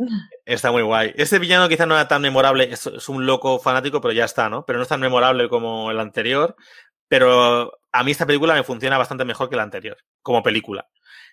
Está 0.46 0.72
muy 0.72 0.82
guay. 0.82 1.14
Este 1.16 1.38
villano 1.38 1.70
quizá 1.70 1.86
no 1.86 1.94
era 1.96 2.08
tan 2.08 2.22
memorable, 2.22 2.72
es, 2.72 2.88
es 2.88 3.08
un 3.08 3.26
loco 3.26 3.60
fanático, 3.60 4.02
pero 4.02 4.14
ya 4.14 4.26
está, 4.26 4.50
¿no? 4.50 4.66
Pero 4.66 4.78
no 4.78 4.84
es 4.84 4.90
tan 4.90 5.00
memorable 5.00 5.48
como 5.48 5.92
el 5.92 6.00
anterior. 6.00 6.56
Pero 7.08 7.79
a 7.92 8.04
mí 8.04 8.12
esta 8.12 8.26
película 8.26 8.54
me 8.54 8.64
funciona 8.64 8.98
bastante 8.98 9.26
mejor 9.26 9.50
que 9.50 9.56
la 9.56 9.64
anterior, 9.64 9.98
como 10.22 10.44
película. 10.44 10.88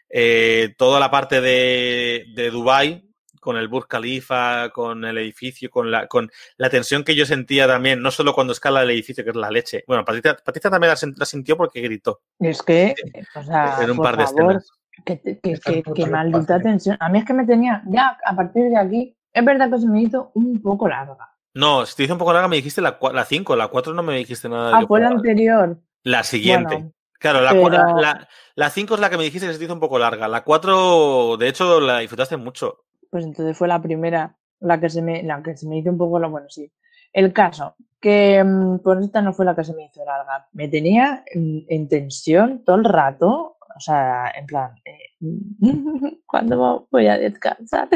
Eh, 0.09 0.75
toda 0.79 1.01
la 1.01 1.11
parte 1.11 1.41
de, 1.41 2.27
de 2.35 2.51
Dubai 2.51 3.07
con 3.47 3.57
el 3.57 3.69
Burj 3.69 3.87
Khalifa, 3.87 4.71
con 4.71 5.05
el 5.05 5.19
edificio, 5.19 5.71
con 5.71 5.89
la, 5.89 6.09
con 6.09 6.29
la 6.57 6.69
tensión 6.69 7.05
que 7.05 7.15
yo 7.15 7.25
sentía 7.25 7.69
también, 7.69 8.03
no 8.03 8.11
solo 8.11 8.35
cuando 8.35 8.53
escala 8.53 8.83
el 8.83 8.91
edificio, 8.91 9.23
que 9.23 9.31
es 9.31 9.37
la 9.37 9.53
leche. 9.53 9.85
Bueno, 9.87 10.05
Patricia, 10.05 10.37
Patricia 10.45 10.69
también 10.69 10.93
la, 11.17 11.27
sintió 11.27 11.57
porque 11.57 11.81
gritó 11.81 12.23
Es 12.41 12.61
que, 12.65 12.97
o 13.37 13.43
sea, 13.45 13.79
en 13.81 13.91
un 13.93 13.99
por 13.99 14.07
par 14.07 14.17
de 14.17 14.25
favor, 14.25 14.57
escenas. 14.57 15.39
que, 15.63 15.83
que, 15.95 16.07
maldita 16.07 16.61
tensión. 16.61 16.97
A 16.99 17.09
mí 17.09 17.21
es 17.21 17.25
que 17.25 17.35
me 17.35 17.47
tenía, 17.47 17.85
ya 17.87 18.19
a 18.25 18.35
partir 18.35 18.65
de 18.65 18.79
aquí, 18.79 19.17
es 19.33 19.45
verdad 19.45 19.71
que 19.71 19.79
se 19.79 19.87
me 19.87 20.03
hizo 20.03 20.33
un 20.35 20.61
poco 20.61 20.89
larga. 20.89 21.31
No, 21.55 21.87
si 21.87 21.95
te 21.95 22.03
hice 22.03 22.15
un 22.15 22.19
poco 22.19 22.33
larga, 22.33 22.49
me 22.49 22.57
dijiste 22.57 22.81
la 22.81 22.99
5, 23.25 23.55
la 23.55 23.69
4 23.69 23.95
no 23.95 24.03
me 24.03 24.17
dijiste 24.17 24.49
nada. 24.49 24.77
Ah, 24.77 24.81
Yo, 24.81 24.89
fue 24.89 25.01
la 25.01 25.09
anterior. 25.09 25.79
La 26.07 26.23
siguiente. 26.23 26.75
Bueno, 26.75 26.93
Claro, 27.19 27.41
la, 27.41 27.51
pero- 27.53 27.65
cua- 27.69 28.01
la, 28.01 28.29
la 28.55 28.71
5 28.71 28.95
es 28.95 29.01
la 29.01 29.09
que 29.11 29.17
me 29.17 29.25
dijiste 29.25 29.47
que 29.47 29.53
se 29.55 29.59
te 29.59 29.65
hizo 29.65 29.73
un 29.75 29.81
poco 29.81 29.99
larga. 29.99 30.29
La 30.29 30.45
4, 30.45 31.37
de 31.39 31.49
hecho, 31.49 31.81
la 31.81 31.99
disfrutaste 32.01 32.37
mucho. 32.37 32.85
pues 33.11 33.25
entonces 33.25 33.57
fue 33.57 33.67
la 33.69 33.81
primera, 33.81 34.37
la 34.61 34.79
que 34.79 34.91
se 34.91 35.01
me, 35.03 35.23
la 35.23 35.43
que 35.43 35.57
se 35.57 35.67
me 35.67 35.79
hizo 35.79 35.91
un 35.91 35.97
poco, 35.99 36.19
lo 36.19 36.29
bueno, 36.31 36.47
sí. 36.51 36.71
El 37.13 37.33
caso, 37.33 37.75
que 38.01 38.45
mm, 38.45 38.81
pues 38.81 39.01
esta 39.05 39.23
no 39.23 39.33
fue 39.33 39.45
la 39.47 39.57
que 39.57 39.65
se 39.65 39.75
me 39.75 39.87
hizo 39.87 40.05
larga. 40.05 40.47
Me 40.53 40.69
tenía 40.69 41.25
en, 41.27 41.65
en 41.69 41.89
tensión 41.89 42.63
todo 42.65 42.77
el 42.77 42.85
rato, 42.85 43.57
o 43.75 43.81
sea, 43.81 44.31
en 44.37 44.45
plan, 44.47 44.73
eh, 44.85 45.17
¿cuándo 46.27 46.87
voy 46.91 47.07
a 47.09 47.17
descansar? 47.19 47.89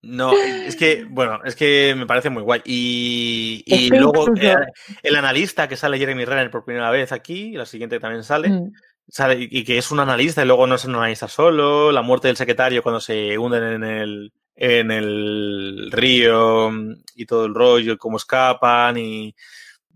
No, 0.00 0.32
es 0.32 0.76
que, 0.76 1.04
bueno, 1.08 1.40
es 1.44 1.56
que 1.56 1.94
me 1.96 2.06
parece 2.06 2.30
muy 2.30 2.42
guay. 2.42 2.62
Y, 2.64 3.64
y 3.66 3.90
que 3.90 3.98
luego 3.98 4.26
eh, 4.36 4.54
el 5.02 5.16
analista 5.16 5.68
que 5.68 5.76
sale 5.76 5.98
Jeremy 5.98 6.24
Renner 6.24 6.50
por 6.50 6.64
primera 6.64 6.90
vez 6.90 7.10
aquí, 7.10 7.52
la 7.52 7.66
siguiente 7.66 7.98
también 7.98 8.22
sale, 8.22 8.48
Mm, 8.48 8.72
sale, 9.08 9.36
y 9.50 9.64
que 9.64 9.78
es 9.78 9.90
un 9.90 10.00
analista 10.00 10.42
y 10.42 10.46
luego 10.46 10.66
no 10.66 10.76
es 10.76 10.84
un 10.84 10.94
analista 10.94 11.28
solo, 11.28 11.90
la 11.90 12.02
muerte 12.02 12.28
del 12.28 12.36
secretario 12.36 12.82
cuando 12.82 13.00
se 13.00 13.36
hunden 13.36 13.64
en 13.64 13.84
el, 13.84 14.32
en 14.54 14.90
el 14.90 15.90
río 15.90 16.70
y 17.16 17.26
todo 17.26 17.46
el 17.46 17.54
rollo, 17.54 17.94
y 17.94 17.98
cómo 17.98 18.18
escapan 18.18 18.96
y 18.98 19.34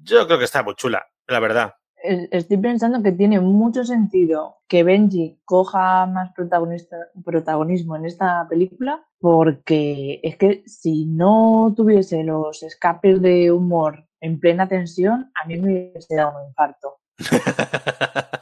yo 0.03 0.27
creo 0.27 0.39
que 0.39 0.47
está 0.47 0.63
muy 0.63 0.75
chula, 0.75 1.07
la 1.29 1.41
verdad. 1.41 1.75
Es- 2.03 2.29
Estoy 2.33 2.57
pensando 2.59 3.03
que 3.03 3.13
tiene 3.13 3.41
mucho 3.41 3.85
sentido 3.85 4.57
que 4.69 4.83
Benji 4.85 5.41
coja 5.45 6.07
más 6.07 6.33
protagonista, 6.33 6.97
protagonismo 7.25 7.97
en 7.97 8.07
esta 8.07 8.47
película, 8.49 9.05
porque 9.21 10.21
es 10.23 10.37
que 10.37 10.63
si 10.67 11.07
no 11.07 11.73
tuviese 11.77 12.25
los 12.25 12.63
escapes 12.63 13.21
de 13.23 13.53
humor 13.53 14.07
en 14.21 14.39
plena 14.41 14.69
tensión, 14.69 15.31
a 15.35 15.47
mí 15.47 15.59
me 15.59 15.91
hubiese 15.91 16.15
dado 16.17 16.39
un 16.41 16.49
infarto. 16.49 16.99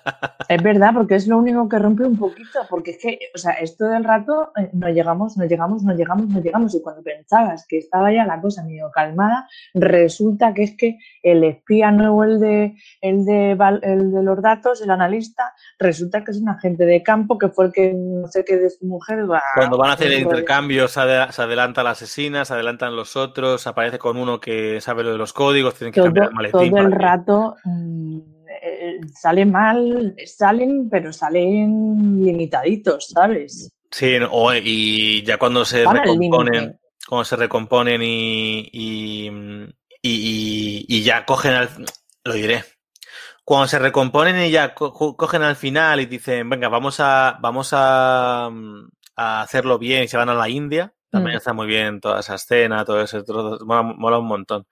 Es 0.49 0.61
verdad, 0.64 0.91
porque 0.93 1.14
es 1.14 1.28
lo 1.28 1.39
único 1.39 1.68
que 1.68 1.78
rompe 1.78 2.03
un 2.05 2.18
poquito, 2.18 2.59
porque 2.68 2.91
es 2.91 2.99
que, 3.01 3.18
o 3.33 3.39
sea, 3.39 3.53
esto 3.53 3.85
del 3.85 4.03
rato 4.03 4.51
eh, 4.57 4.68
no 4.72 4.89
llegamos, 4.89 5.37
no 5.37 5.45
llegamos, 5.45 5.85
no 5.85 5.95
llegamos, 5.95 6.26
no 6.26 6.41
llegamos, 6.41 6.74
y 6.74 6.83
cuando 6.83 7.05
pensabas 7.05 7.64
que 7.68 7.78
estaba 7.78 8.11
ya 8.12 8.26
la 8.26 8.41
cosa 8.41 8.64
medio 8.64 8.91
calmada, 8.93 9.47
resulta 9.74 10.53
que 10.53 10.64
es 10.64 10.76
que 10.76 10.99
el 11.22 11.45
espía 11.45 11.93
nuevo, 11.93 12.24
el 12.24 12.41
de, 12.41 12.74
el 13.01 13.24
de, 13.24 13.55
Val- 13.55 13.78
el 13.85 14.11
de 14.11 14.24
los 14.24 14.43
datos, 14.43 14.83
el 14.83 14.91
analista, 14.91 15.53
resulta 15.78 16.24
que 16.24 16.33
es 16.33 16.39
un 16.41 16.49
agente 16.49 16.85
de 16.85 17.01
campo 17.01 17.39
que 17.39 17.49
fue 17.51 17.66
el 17.66 17.72
que 17.72 17.95
no 17.95 18.26
sé 18.26 18.45
qué 18.45 18.57
de 18.57 18.70
su 18.70 18.85
mujer. 18.87 19.31
va, 19.31 19.41
Cuando 19.55 19.78
van 19.78 19.91
a 19.91 19.93
hacer 19.93 20.09
el 20.11 20.18
intercambio, 20.18 20.89
se, 20.89 20.99
ade- 20.99 21.31
se 21.31 21.43
adelanta 21.43 21.85
la 21.85 21.91
asesina, 21.91 22.45
se 22.45 22.55
adelantan 22.55 22.97
los 22.97 23.14
otros, 23.14 23.68
aparece 23.68 24.01
con 24.01 24.16
uno 24.16 24.41
que 24.41 24.81
sabe 24.81 25.05
lo 25.05 25.12
de 25.12 25.18
los 25.18 25.33
códigos, 25.33 25.76
tienen 25.76 25.93
que 25.93 26.01
todo, 26.01 26.07
cambiar 26.07 26.26
el 26.31 26.35
maletín. 26.35 26.70
todo 26.72 26.81
el 26.81 26.91
que- 26.91 26.99
rato 26.99 27.57
mm, 27.64 28.18
eh, 28.62 29.00
sale 29.14 29.44
mal, 29.46 30.14
salen, 30.26 30.88
pero 30.90 31.12
salen 31.12 32.24
limitaditos, 32.24 33.08
¿sabes? 33.08 33.70
Sí, 33.90 34.16
o- 34.30 34.54
y 34.54 35.22
ya 35.22 35.38
cuando 35.38 35.64
se 35.64 35.84
recomponen, 35.84 36.78
cuando 37.08 37.24
se 37.24 37.36
recomponen 37.36 38.02
y, 38.02 38.68
y, 38.72 39.28
y- 39.28 39.30
y- 40.02 40.86
y 40.88 41.02
ya 41.02 41.24
cogen 41.26 41.52
al, 41.54 41.68
lo 42.24 42.32
diré. 42.34 42.64
Cuando 43.44 43.66
se 43.66 43.78
recomponen 43.80 44.40
y 44.44 44.50
ya 44.50 44.74
co- 44.74 44.92
co- 44.92 45.16
cogen 45.16 45.42
al 45.42 45.56
final 45.56 46.00
y 46.00 46.06
dicen, 46.06 46.48
venga, 46.48 46.68
vamos 46.68 47.00
a, 47.00 47.38
vamos 47.40 47.70
a, 47.72 48.46
a 49.16 49.42
hacerlo 49.42 49.78
bien 49.78 50.04
y 50.04 50.08
se 50.08 50.16
van 50.16 50.28
a 50.28 50.34
la 50.34 50.48
India, 50.48 50.94
también 51.11 51.34
Mm. 51.34 51.38
está 51.38 51.52
muy 51.52 51.66
bien 51.66 52.00
toda 52.00 52.20
esa 52.20 52.36
escena, 52.36 52.84
todo 52.84 53.00
ese 53.02 53.22
trozo, 53.24 53.64
mola, 53.64 53.82
mola 53.82 54.18
un 54.18 54.26
montón. 54.28 54.61
Es 54.62 54.66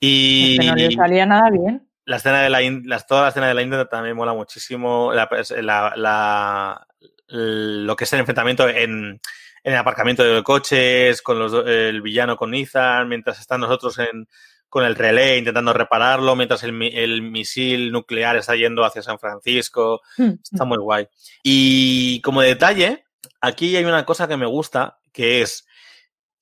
Y 0.00 0.58
que 0.58 0.64
no 0.66 0.74
le 0.76 0.92
salía 0.92 1.26
nada 1.26 1.50
bien. 1.50 1.87
La 2.08 2.16
escena 2.16 2.42
de 2.42 2.48
la 2.48 2.60
las, 2.86 3.06
toda 3.06 3.22
la 3.22 3.28
escena 3.28 3.48
de 3.48 3.54
la 3.54 3.60
India 3.62 3.84
también 3.84 4.16
mola 4.16 4.32
muchísimo. 4.32 5.12
La, 5.12 5.28
la- 5.60 5.92
la- 5.94 6.86
lo 7.26 7.94
que 7.94 8.04
es 8.04 8.12
el 8.14 8.20
enfrentamiento 8.20 8.66
en, 8.66 9.20
en 9.62 9.72
el 9.72 9.76
aparcamiento 9.76 10.24
de 10.24 10.42
coches, 10.42 11.20
con 11.20 11.38
los, 11.38 11.52
el 11.66 12.00
villano 12.00 12.36
con 12.38 12.54
Ethan, 12.54 13.06
mientras 13.08 13.38
están 13.38 13.60
nosotros 13.60 13.98
en, 13.98 14.26
con 14.70 14.84
el 14.86 14.94
relé 14.94 15.36
intentando 15.36 15.74
repararlo, 15.74 16.34
mientras 16.34 16.62
el, 16.62 16.82
el 16.82 17.20
misil 17.20 17.92
nuclear 17.92 18.36
está 18.36 18.56
yendo 18.56 18.82
hacia 18.86 19.02
San 19.02 19.18
Francisco. 19.18 20.00
Está 20.42 20.64
muy 20.64 20.78
guay. 20.78 21.06
Y 21.42 22.22
como 22.22 22.40
detalle, 22.40 23.04
aquí 23.42 23.76
hay 23.76 23.84
una 23.84 24.06
cosa 24.06 24.26
que 24.26 24.38
me 24.38 24.46
gusta, 24.46 24.96
que 25.12 25.42
es 25.42 25.66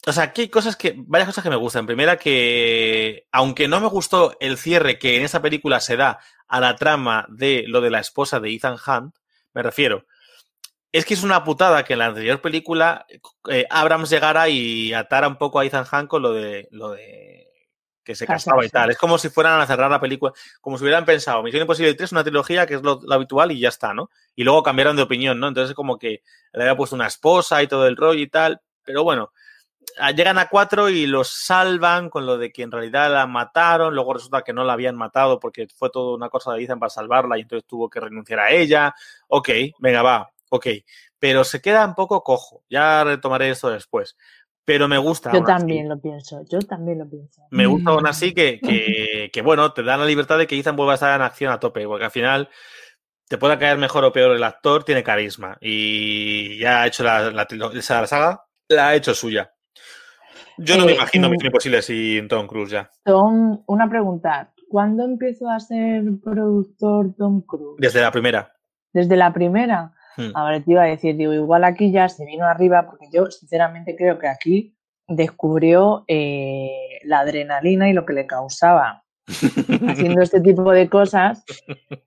O 0.06 0.12
sea, 0.12 0.24
aquí 0.24 0.42
hay 0.42 0.48
cosas 0.48 0.76
que. 0.76 0.94
varias 0.96 1.28
cosas 1.28 1.42
que 1.42 1.50
me 1.50 1.56
gustan. 1.56 1.86
Primera, 1.86 2.16
que. 2.16 3.26
Aunque 3.32 3.68
no 3.68 3.80
me 3.80 3.88
gustó 3.88 4.36
el 4.40 4.58
cierre 4.58 4.98
que 4.98 5.16
en 5.16 5.22
esa 5.22 5.42
película 5.42 5.80
se 5.80 5.96
da 5.96 6.18
a 6.48 6.60
la 6.60 6.76
trama 6.76 7.26
de 7.28 7.64
lo 7.66 7.80
de 7.80 7.90
la 7.90 8.00
esposa 8.00 8.38
de 8.38 8.52
Ethan 8.52 8.76
Hunt, 8.86 9.14
me 9.54 9.62
refiero. 9.62 10.06
Es 10.92 11.04
que 11.04 11.14
es 11.14 11.22
una 11.24 11.44
putada 11.44 11.84
que 11.84 11.94
en 11.94 11.98
la 11.98 12.06
anterior 12.06 12.40
película 12.40 13.06
eh, 13.50 13.66
Abrams 13.68 14.08
llegara 14.08 14.48
y 14.48 14.92
atara 14.92 15.28
un 15.28 15.36
poco 15.36 15.58
a 15.58 15.64
Ethan 15.64 15.86
Hunt 15.90 16.08
con 16.08 16.22
lo 16.22 16.32
de. 16.32 16.68
lo 16.70 16.90
de 16.92 17.46
que 18.06 18.14
se 18.14 18.24
casaba 18.24 18.64
y 18.64 18.68
tal. 18.68 18.90
Es 18.90 18.96
como 18.96 19.18
si 19.18 19.28
fueran 19.28 19.60
a 19.60 19.66
cerrar 19.66 19.90
la 19.90 20.00
película, 20.00 20.32
como 20.60 20.78
si 20.78 20.84
hubieran 20.84 21.04
pensado, 21.04 21.42
Misión 21.42 21.62
Imposible 21.62 21.92
3 21.92 22.04
es 22.04 22.12
una 22.12 22.22
trilogía 22.22 22.64
que 22.64 22.74
es 22.74 22.82
lo, 22.82 23.00
habitual 23.10 23.50
y 23.50 23.58
ya 23.58 23.68
está, 23.68 23.92
¿no? 23.92 24.10
Y 24.36 24.44
luego 24.44 24.62
cambiaron 24.62 24.94
de 24.94 25.02
opinión, 25.02 25.40
¿no? 25.40 25.48
Entonces 25.48 25.70
es 25.70 25.76
como 25.76 25.98
que 25.98 26.22
le 26.52 26.62
había 26.62 26.76
puesto 26.76 26.94
una 26.94 27.08
esposa 27.08 27.62
y 27.62 27.66
todo 27.66 27.86
el 27.88 27.96
rollo 27.96 28.20
y 28.20 28.28
tal, 28.28 28.60
pero 28.84 29.02
bueno, 29.02 29.32
llegan 30.14 30.38
a 30.38 30.48
cuatro 30.48 30.88
y 30.88 31.06
los 31.06 31.28
salvan 31.28 32.10
con 32.10 32.26
lo 32.26 32.38
de 32.38 32.52
que 32.52 32.62
en 32.62 32.70
realidad 32.70 33.12
la 33.12 33.26
mataron, 33.26 33.94
luego 33.94 34.14
resulta 34.14 34.42
que 34.42 34.52
no 34.52 34.64
la 34.64 34.74
habían 34.74 34.96
matado 34.96 35.40
porque 35.40 35.68
fue 35.74 35.90
toda 35.90 36.16
una 36.16 36.28
cosa 36.28 36.52
de 36.52 36.60
dicen 36.60 36.78
para 36.78 36.90
salvarla 36.90 37.38
y 37.38 37.42
entonces 37.42 37.66
tuvo 37.66 37.88
que 37.88 38.00
renunciar 38.00 38.40
a 38.40 38.50
ella. 38.50 38.94
Ok, 39.28 39.50
venga, 39.78 40.02
va, 40.02 40.30
ok. 40.50 40.66
Pero 41.18 41.44
se 41.44 41.60
queda 41.60 41.86
un 41.86 41.94
poco 41.94 42.22
cojo, 42.22 42.62
ya 42.68 43.04
retomaré 43.04 43.50
esto 43.50 43.70
después 43.70 44.16
pero 44.66 44.88
me 44.88 44.98
gusta. 44.98 45.32
Yo 45.32 45.44
también 45.44 45.88
lo 45.88 45.98
pienso, 45.98 46.42
yo 46.50 46.58
también 46.58 46.98
lo 46.98 47.08
pienso. 47.08 47.40
Me 47.52 47.66
gusta 47.66 47.90
aún 47.90 48.06
así 48.06 48.34
que, 48.34 49.30
que, 49.32 49.42
bueno, 49.42 49.72
te 49.72 49.84
dan 49.84 50.00
la 50.00 50.06
libertad 50.06 50.36
de 50.36 50.46
que 50.48 50.58
Ethan 50.58 50.74
vuelva 50.74 50.92
a 50.92 50.94
estar 50.96 51.14
en 51.14 51.22
acción 51.22 51.52
a 51.52 51.60
tope, 51.60 51.86
porque 51.86 52.06
al 52.06 52.10
final 52.10 52.50
te 53.28 53.38
pueda 53.38 53.58
caer 53.58 53.78
mejor 53.78 54.04
o 54.04 54.12
peor 54.12 54.34
el 54.34 54.42
actor, 54.42 54.84
tiene 54.84 55.04
carisma 55.04 55.56
y 55.60 56.58
ya 56.58 56.82
ha 56.82 56.86
hecho 56.86 57.04
la, 57.04 57.30
la, 57.30 57.46
saga, 57.82 58.44
la 58.68 58.88
ha 58.88 58.94
hecho 58.94 59.14
suya. 59.14 59.52
Yo 60.58 60.76
no 60.76 60.86
me 60.86 60.92
eh, 60.92 60.94
imagino 60.94 61.28
Misión 61.28 61.46
Imposible 61.46 61.82
sin 61.82 62.28
Tom 62.28 62.46
Cruise 62.46 62.70
ya. 62.70 62.90
Tom, 63.04 63.62
una 63.66 63.88
pregunta. 63.88 64.52
¿Cuándo 64.68 65.04
empezó 65.04 65.48
a 65.48 65.60
ser 65.60 66.02
productor 66.22 67.14
Tom 67.16 67.42
Cruise? 67.42 67.76
Desde 67.78 68.00
la 68.00 68.10
primera. 68.10 68.52
Desde 68.92 69.16
la 69.16 69.32
primera. 69.32 69.92
Hmm. 70.16 70.30
Ahora 70.34 70.60
te 70.60 70.72
iba 70.72 70.82
a 70.82 70.86
decir, 70.86 71.16
digo, 71.16 71.32
igual 71.32 71.64
aquí 71.64 71.92
ya 71.92 72.08
se 72.08 72.24
vino 72.24 72.46
arriba, 72.46 72.86
porque 72.86 73.06
yo 73.12 73.30
sinceramente 73.30 73.94
creo 73.96 74.18
que 74.18 74.28
aquí 74.28 74.76
descubrió 75.06 76.04
eh, 76.08 77.00
la 77.04 77.20
adrenalina 77.20 77.88
y 77.88 77.92
lo 77.92 78.04
que 78.04 78.14
le 78.14 78.26
causaba 78.26 79.04
haciendo 79.88 80.22
este 80.22 80.40
tipo 80.40 80.72
de 80.72 80.88
cosas 80.88 81.44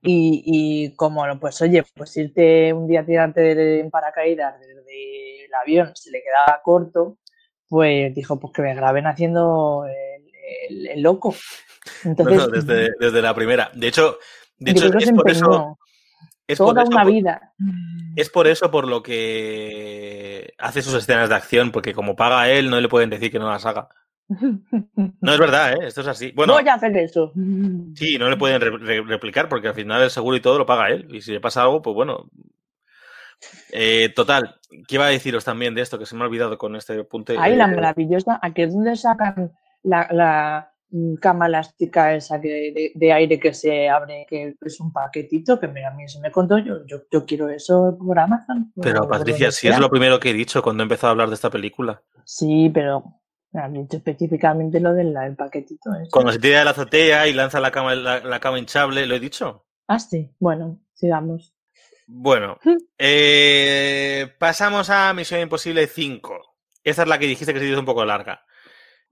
y, 0.02 0.44
y, 0.46 0.96
como, 0.96 1.24
pues 1.40 1.62
oye, 1.62 1.84
pues 1.96 2.16
irte 2.18 2.74
un 2.74 2.88
día 2.88 3.02
a 3.02 3.06
tirarte 3.06 3.80
en 3.80 3.90
paracaídas 3.90 4.60
desde 4.60 5.46
el 5.46 5.54
avión 5.54 5.92
se 5.96 6.12
le 6.12 6.22
quedaba 6.22 6.62
corto, 6.64 7.18
pues 7.70 8.14
dijo, 8.14 8.40
pues 8.40 8.52
que 8.54 8.62
me 8.62 8.76
graben 8.76 9.08
haciendo 9.08 9.86
el, 10.70 11.02
loco. 11.02 11.36
Entonces, 12.04 12.66
desde, 12.66 12.90
desde, 13.00 13.22
la 13.22 13.34
primera. 13.34 13.72
De 13.74 13.88
hecho, 13.88 14.18
de 14.58 14.72
hecho 14.72 14.88
es 14.98 15.12
por 15.12 15.30
eso... 15.30 15.80
Es 16.48 16.58
Toda 16.58 16.84
una 16.84 17.06
vida. 17.06 17.54
Es 18.16 18.32
por 18.32 18.48
eso 18.48 18.72
por 18.72 18.88
lo 18.88 19.04
que 19.04 20.52
hace 20.58 20.82
sus 20.82 20.96
escenas 20.96 21.30
de 21.30 21.36
acción, 21.36 21.72
porque 21.72 21.94
como 21.94 22.16
paga 22.16 22.50
él, 22.50 22.72
no 22.72 22.82
le 22.82 22.90
pueden 22.90 23.12
decir 23.12 23.32
que 23.32 23.38
no 23.38 23.48
las 23.48 23.68
haga. 23.68 23.88
No 25.22 25.34
es 25.34 25.40
verdad, 25.40 25.74
¿eh? 25.74 25.88
Esto 25.88 26.02
es 26.02 26.08
así. 26.08 26.32
Bueno, 26.32 26.54
voy 26.54 26.68
a 26.68 26.74
hacer 26.74 26.96
eso. 26.98 27.32
Sí, 27.96 28.18
no 28.18 28.30
le 28.30 28.38
pueden 28.38 28.62
replicar 29.08 29.48
porque 29.48 29.68
al 29.68 29.76
final 29.76 30.02
el 30.02 30.10
seguro 30.10 30.38
y 30.38 30.42
todo 30.42 30.58
lo 30.58 30.66
paga 30.66 30.90
él. 30.90 31.08
Y 31.12 31.22
si 31.22 31.32
le 31.32 31.40
pasa 31.40 31.62
algo, 31.62 31.82
pues 31.82 31.94
bueno. 31.94 32.30
Eh, 33.72 34.10
total, 34.16 34.56
¿qué 34.88 34.96
iba 34.96 35.06
a 35.06 35.10
deciros 35.10 35.46
también 35.46 35.76
de 35.76 35.82
esto 35.82 35.98
que 35.98 36.06
se 36.06 36.16
me 36.16 36.24
ha 36.24 36.28
olvidado 36.28 36.58
con 36.58 36.76
este 36.76 37.04
punto? 37.04 37.34
Ay, 37.38 37.56
la 37.56 37.68
maravillosa. 37.68 38.40
¿A 38.42 38.54
qué 38.54 38.64
es 38.64 38.74
donde 38.74 38.96
sacan 38.96 39.52
la, 39.84 40.72
cama 41.22 41.46
elástica 41.46 42.16
esa 42.16 42.40
de, 42.40 42.92
de, 42.96 43.14
aire 43.14 43.40
que 43.40 43.54
se 43.54 43.88
abre, 43.88 44.26
que 44.28 44.56
es 44.60 44.80
un 44.80 44.92
paquetito 44.92 45.60
que 45.60 45.68
a 45.68 45.92
mí 45.92 46.08
se 46.08 46.20
me 46.20 46.32
contó, 46.32 46.58
yo, 46.58 46.78
yo, 46.88 47.26
quiero 47.26 47.48
eso 47.50 47.96
por 48.00 48.18
Amazon. 48.18 48.72
Pero 48.82 49.08
Patricia, 49.08 49.52
si 49.52 49.68
es 49.68 49.78
lo 49.78 49.90
primero 49.90 50.20
que 50.20 50.32
he 50.32 50.34
dicho 50.34 50.64
cuando 50.64 50.82
he 50.82 50.86
empezado 50.86 51.10
a 51.10 51.12
hablar 51.12 51.30
de 51.30 51.36
esta 51.36 51.52
película. 51.52 52.02
Sí, 52.26 52.72
pero 52.74 53.20
me 53.52 53.80
dicho 53.80 53.98
específicamente 53.98 54.80
lo 54.80 54.94
del 54.94 55.14
paquetito. 55.36 55.92
Cuando 56.12 56.32
se 56.32 56.40
tira 56.40 56.60
de 56.60 56.66
la 56.66 56.72
azotea 56.72 57.28
y 57.28 57.34
lanza 57.34 57.60
la 57.60 57.72
cama, 57.72 57.96
la, 57.96 58.40
cama 58.40 58.60
hinchable, 58.60 59.06
¿lo 59.06 59.16
he 59.16 59.20
dicho? 59.20 59.66
Ah, 59.88 60.00
sí. 60.00 60.32
Bueno, 60.40 60.80
sigamos. 60.94 61.56
Bueno, 62.12 62.58
eh, 62.98 64.36
pasamos 64.40 64.90
a 64.90 65.14
Misión 65.14 65.42
Imposible 65.42 65.86
5. 65.86 66.56
Esta 66.84 67.04
es 67.04 67.08
la 67.08 67.20
que 67.20 67.28
dijiste 67.28 67.54
que 67.54 67.60
se 67.60 67.68
hizo 67.68 67.80
un 67.80 67.86
poco 67.86 68.04
larga. 68.04 68.44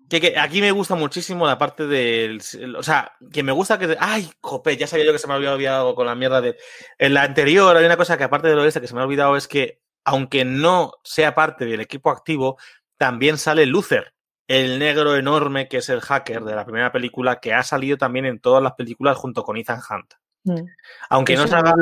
Que, 0.10 0.36
aquí 0.40 0.62
me 0.62 0.72
gusta 0.72 0.96
muchísimo 0.96 1.46
la 1.46 1.60
parte 1.60 1.86
del. 1.86 2.42
O 2.76 2.82
sea, 2.82 3.12
que 3.32 3.44
me 3.44 3.52
gusta 3.52 3.78
que. 3.78 3.96
¡Ay, 4.00 4.32
jope! 4.42 4.78
Ya 4.78 4.88
sabía 4.88 5.06
yo 5.06 5.12
que 5.12 5.20
se 5.20 5.28
me 5.28 5.36
había 5.36 5.54
olvidado 5.54 5.94
con 5.94 6.08
la 6.08 6.16
mierda 6.16 6.42
de. 6.42 6.58
En 6.98 7.14
la 7.14 7.22
anterior 7.22 7.78
hay 7.78 7.86
una 7.86 7.98
cosa 7.98 8.18
que, 8.18 8.24
aparte 8.24 8.48
de 8.48 8.56
lo 8.56 8.64
de 8.64 8.70
este, 8.70 8.82
que 8.82 8.88
se 8.88 8.96
me 8.96 9.02
ha 9.02 9.04
olvidado 9.04 9.38
es 9.38 9.48
que, 9.48 9.82
aunque 10.04 10.44
no 10.44 10.94
sea 11.04 11.36
parte 11.36 11.66
del 11.66 11.82
equipo 11.82 12.10
activo, 12.10 12.58
también 12.98 13.38
sale 13.38 13.68
Luther, 13.68 14.16
el 14.48 14.80
negro 14.80 15.16
enorme 15.16 15.68
que 15.68 15.78
es 15.78 15.90
el 15.90 16.02
hacker 16.02 16.44
de 16.44 16.56
la 16.56 16.66
primera 16.66 16.92
película, 16.92 17.40
que 17.40 17.54
ha 17.54 17.62
salido 17.62 17.98
también 17.98 18.26
en 18.26 18.40
todas 18.40 18.64
las 18.64 18.74
películas 18.74 19.18
junto 19.18 19.44
con 19.44 19.58
Ethan 19.58 19.82
Hunt. 19.88 20.14
Mm. 20.46 20.66
Aunque 21.10 21.36
no 21.36 21.48
salga. 21.48 21.76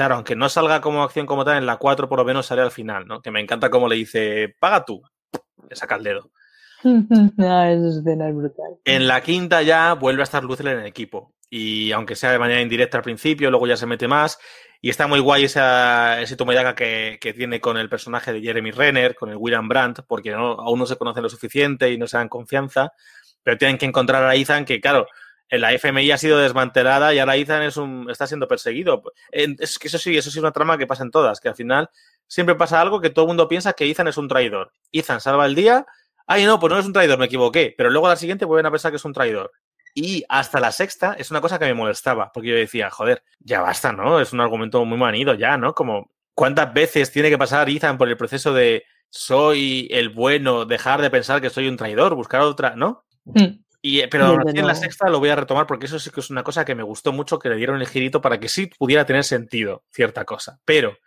Claro, 0.00 0.14
aunque 0.14 0.34
no 0.34 0.48
salga 0.48 0.80
como 0.80 1.02
acción 1.02 1.26
como 1.26 1.44
tal, 1.44 1.58
en 1.58 1.66
la 1.66 1.76
4 1.76 2.08
por 2.08 2.18
lo 2.18 2.24
menos 2.24 2.46
sale 2.46 2.62
al 2.62 2.70
final, 2.70 3.06
¿no? 3.06 3.20
Que 3.20 3.30
me 3.30 3.38
encanta 3.38 3.68
como 3.68 3.86
le 3.86 3.96
dice, 3.96 4.56
paga 4.58 4.82
tú. 4.82 5.02
Le 5.68 5.76
saca 5.76 5.96
el 5.96 6.02
dedo. 6.02 6.30
En 8.86 9.06
la 9.06 9.20
quinta 9.20 9.60
ya 9.60 9.92
vuelve 9.92 10.22
a 10.22 10.24
estar 10.24 10.42
Luther 10.42 10.68
en 10.68 10.78
el 10.78 10.86
equipo. 10.86 11.34
Y 11.50 11.92
aunque 11.92 12.16
sea 12.16 12.32
de 12.32 12.38
manera 12.38 12.62
indirecta 12.62 12.96
al 12.96 13.04
principio, 13.04 13.50
luego 13.50 13.66
ya 13.66 13.76
se 13.76 13.84
mete 13.84 14.08
más. 14.08 14.38
Y 14.80 14.88
está 14.88 15.06
muy 15.06 15.20
guay 15.20 15.44
esa, 15.44 16.18
ese 16.22 16.34
toma 16.34 16.74
que, 16.74 17.18
que, 17.20 17.34
tiene 17.34 17.60
con 17.60 17.76
el 17.76 17.90
personaje 17.90 18.32
de 18.32 18.40
Jeremy 18.40 18.70
Renner, 18.70 19.14
con 19.14 19.28
el 19.28 19.36
William 19.36 19.68
Brandt, 19.68 20.00
porque 20.08 20.32
aún 20.32 20.78
no 20.78 20.86
se 20.86 20.96
conocen 20.96 21.24
lo 21.24 21.28
suficiente 21.28 21.92
y 21.92 21.98
no 21.98 22.06
se 22.06 22.16
dan 22.16 22.30
confianza. 22.30 22.94
Pero 23.42 23.58
tienen 23.58 23.76
que 23.76 23.84
encontrar 23.84 24.24
a 24.24 24.34
Ethan, 24.34 24.64
que 24.64 24.80
claro, 24.80 25.06
la 25.50 25.72
FMI 25.72 26.10
ha 26.12 26.18
sido 26.18 26.38
desmantelada 26.38 27.12
y 27.12 27.18
ahora 27.18 27.36
Ethan 27.36 27.62
es 27.62 27.76
un, 27.76 28.08
está 28.10 28.26
siendo 28.26 28.46
perseguido. 28.46 29.02
Es 29.32 29.78
que 29.78 29.88
eso 29.88 29.98
sí, 29.98 30.16
eso 30.16 30.30
sí 30.30 30.38
es 30.38 30.42
una 30.42 30.52
trama 30.52 30.78
que 30.78 30.86
pasa 30.86 31.02
en 31.02 31.10
todas, 31.10 31.40
que 31.40 31.48
al 31.48 31.56
final 31.56 31.90
siempre 32.26 32.54
pasa 32.54 32.80
algo 32.80 33.00
que 33.00 33.10
todo 33.10 33.24
el 33.24 33.28
mundo 33.28 33.48
piensa 33.48 33.72
que 33.72 33.90
Ethan 33.90 34.08
es 34.08 34.16
un 34.16 34.28
traidor. 34.28 34.72
Ethan 34.92 35.20
salva 35.20 35.46
el 35.46 35.54
día 35.54 35.86
ay, 36.30 36.44
no, 36.44 36.60
pues 36.60 36.72
no 36.72 36.78
es 36.78 36.86
un 36.86 36.92
traidor, 36.92 37.18
me 37.18 37.24
equivoqué. 37.26 37.74
Pero 37.76 37.90
luego 37.90 38.06
a 38.06 38.10
la 38.10 38.16
siguiente 38.16 38.44
vuelven 38.44 38.66
a 38.66 38.70
pensar 38.70 38.92
que 38.92 38.96
es 38.96 39.04
un 39.04 39.12
traidor. 39.12 39.50
Y 39.94 40.24
hasta 40.28 40.60
la 40.60 40.70
sexta 40.70 41.14
es 41.14 41.32
una 41.32 41.40
cosa 41.40 41.58
que 41.58 41.64
me 41.64 41.74
molestaba, 41.74 42.30
porque 42.32 42.50
yo 42.50 42.54
decía, 42.54 42.88
joder, 42.88 43.24
ya 43.40 43.60
basta, 43.60 43.92
¿no? 43.92 44.20
Es 44.20 44.32
un 44.32 44.40
argumento 44.40 44.84
muy 44.84 44.96
manido 44.96 45.34
ya, 45.34 45.58
¿no? 45.58 45.74
Como, 45.74 46.12
¿cuántas 46.32 46.72
veces 46.72 47.10
tiene 47.10 47.30
que 47.30 47.38
pasar 47.38 47.68
Ethan 47.68 47.98
por 47.98 48.08
el 48.08 48.16
proceso 48.16 48.54
de 48.54 48.84
soy 49.08 49.88
el 49.90 50.10
bueno, 50.10 50.66
dejar 50.66 51.02
de 51.02 51.10
pensar 51.10 51.40
que 51.40 51.50
soy 51.50 51.66
un 51.66 51.76
traidor, 51.76 52.14
buscar 52.14 52.42
otra, 52.42 52.76
¿no? 52.76 53.04
Hmm. 53.24 53.64
Y, 53.82 54.06
pero 54.08 54.36
en 54.46 54.66
la 54.66 54.74
sexta 54.74 55.08
lo 55.08 55.20
voy 55.20 55.30
a 55.30 55.36
retomar 55.36 55.66
porque 55.66 55.86
eso 55.86 55.98
sí 55.98 56.10
que 56.10 56.20
es 56.20 56.28
una 56.28 56.42
cosa 56.42 56.64
que 56.64 56.74
me 56.74 56.82
gustó 56.82 57.12
mucho, 57.12 57.38
que 57.38 57.48
le 57.48 57.56
dieron 57.56 57.80
el 57.80 57.88
girito 57.88 58.20
para 58.20 58.38
que 58.38 58.48
sí 58.48 58.66
pudiera 58.66 59.06
tener 59.06 59.24
sentido 59.24 59.84
cierta 59.90 60.24
cosa. 60.24 60.60
Pero 60.64 60.98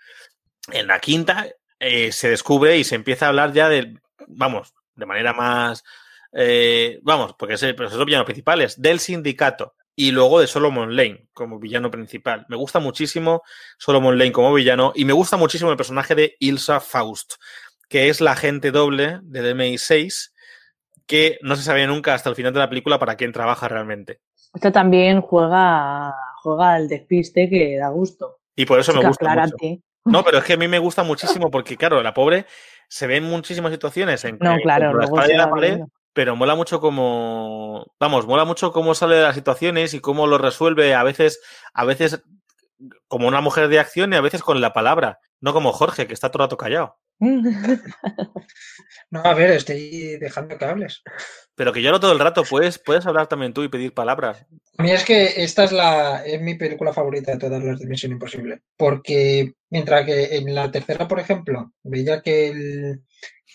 en 0.71 0.87
la 0.87 0.99
quinta 0.99 1.47
eh, 1.79 2.11
se 2.11 2.29
descubre 2.29 2.77
y 2.77 2.83
se 2.83 2.95
empieza 2.95 3.25
a 3.25 3.29
hablar 3.29 3.53
ya 3.53 3.69
de, 3.69 3.99
vamos, 4.27 4.73
de 4.95 5.05
manera 5.05 5.33
más, 5.33 5.83
eh, 6.31 6.99
vamos, 7.03 7.35
porque 7.37 7.55
es 7.55 7.63
el, 7.63 7.75
pues 7.75 7.93
los 7.93 8.05
villanos 8.05 8.25
principales, 8.25 8.81
del 8.81 8.99
sindicato 8.99 9.75
y 9.95 10.11
luego 10.11 10.39
de 10.39 10.47
Solomon 10.47 10.95
Lane 10.95 11.27
como 11.33 11.59
villano 11.59 11.91
principal. 11.91 12.45
Me 12.49 12.55
gusta 12.55 12.79
muchísimo 12.79 13.43
Solomon 13.77 14.17
Lane 14.17 14.31
como 14.31 14.53
villano 14.53 14.93
y 14.95 15.05
me 15.05 15.13
gusta 15.13 15.37
muchísimo 15.37 15.69
el 15.69 15.77
personaje 15.77 16.15
de 16.15 16.35
Ilsa 16.39 16.79
Faust, 16.79 17.33
que 17.87 18.09
es 18.09 18.21
la 18.21 18.31
agente 18.31 18.71
doble 18.71 19.19
del 19.21 19.55
MI6 19.55 20.32
que 21.05 21.37
no 21.41 21.55
se 21.55 21.63
sabe 21.63 21.85
nunca 21.87 22.13
hasta 22.13 22.29
el 22.29 22.35
final 22.35 22.53
de 22.53 22.59
la 22.59 22.69
película 22.69 22.99
para 22.99 23.15
quién 23.15 23.31
trabaja 23.31 23.67
realmente. 23.67 24.21
Esto 24.53 24.71
también 24.71 25.21
juega, 25.21 26.13
juega 26.41 26.73
al 26.73 26.87
despiste 26.87 27.49
que 27.49 27.77
da 27.77 27.89
gusto. 27.89 28.37
Y 28.55 28.65
por 28.65 28.79
eso 28.79 28.93
me 28.93 29.05
gusta. 29.05 29.35
Mucho. 29.35 29.55
No, 30.05 30.23
pero 30.23 30.39
es 30.39 30.43
que 30.43 30.53
a 30.53 30.57
mí 30.57 30.67
me 30.67 30.79
gusta 30.79 31.03
muchísimo 31.03 31.49
porque, 31.49 31.77
claro, 31.77 32.01
la 32.03 32.13
pobre 32.13 32.45
se 32.87 33.07
ve 33.07 33.17
en 33.17 33.23
muchísimas 33.23 33.71
situaciones 33.71 34.23
en 34.25 34.37
no, 34.39 34.57
claro, 34.57 34.93
la 34.93 35.27
y 35.27 35.35
la 35.35 35.49
pared, 35.49 35.79
pero 36.13 36.35
mola 36.35 36.55
mucho 36.55 36.79
como, 36.79 37.85
vamos, 37.99 38.27
mola 38.27 38.45
mucho 38.45 38.71
cómo 38.71 38.93
sale 38.93 39.15
de 39.15 39.23
las 39.23 39.35
situaciones 39.35 39.93
y 39.93 39.99
cómo 39.99 40.27
lo 40.27 40.37
resuelve 40.37 40.93
a 40.93 41.03
veces, 41.03 41.41
a 41.73 41.85
veces 41.85 42.23
como 43.07 43.27
una 43.27 43.41
mujer 43.41 43.69
de 43.69 43.79
acción 43.79 44.13
y 44.13 44.15
a 44.15 44.21
veces 44.21 44.43
con 44.43 44.61
la 44.61 44.73
palabra, 44.73 45.19
no 45.39 45.53
como 45.53 45.71
Jorge, 45.71 46.05
que 46.05 46.13
está 46.13 46.29
todo 46.29 46.43
el 46.43 46.47
rato 46.47 46.57
callado. 46.57 46.97
No, 49.11 49.21
a 49.23 49.33
ver, 49.33 49.51
estoy 49.51 50.17
dejando 50.17 50.57
que 50.57 50.65
hables. 50.65 51.01
Pero 51.55 51.71
que 51.71 51.81
yo 51.81 51.91
no 51.91 51.99
todo 51.99 52.13
el 52.13 52.19
rato, 52.19 52.43
puedes, 52.43 52.79
puedes 52.79 53.05
hablar 53.05 53.27
también 53.27 53.53
tú 53.53 53.63
y 53.63 53.69
pedir 53.69 53.93
palabras. 53.93 54.45
A 54.77 54.83
mí 54.83 54.91
es 54.91 55.05
que 55.05 55.43
esta 55.43 55.63
es 55.65 55.71
la 55.71 56.25
es 56.25 56.41
mi 56.41 56.55
película 56.55 56.91
favorita 56.91 57.31
de 57.31 57.37
todas 57.37 57.63
las 57.63 57.79
de 57.79 57.85
Misión 57.85 58.11
Imposible. 58.11 58.61
Porque 58.75 59.53
mientras 59.69 60.05
que 60.05 60.35
en 60.37 60.53
la 60.55 60.71
tercera, 60.71 61.07
por 61.07 61.19
ejemplo, 61.19 61.73
veía 61.83 62.21
que 62.21 62.49
el, 62.49 63.03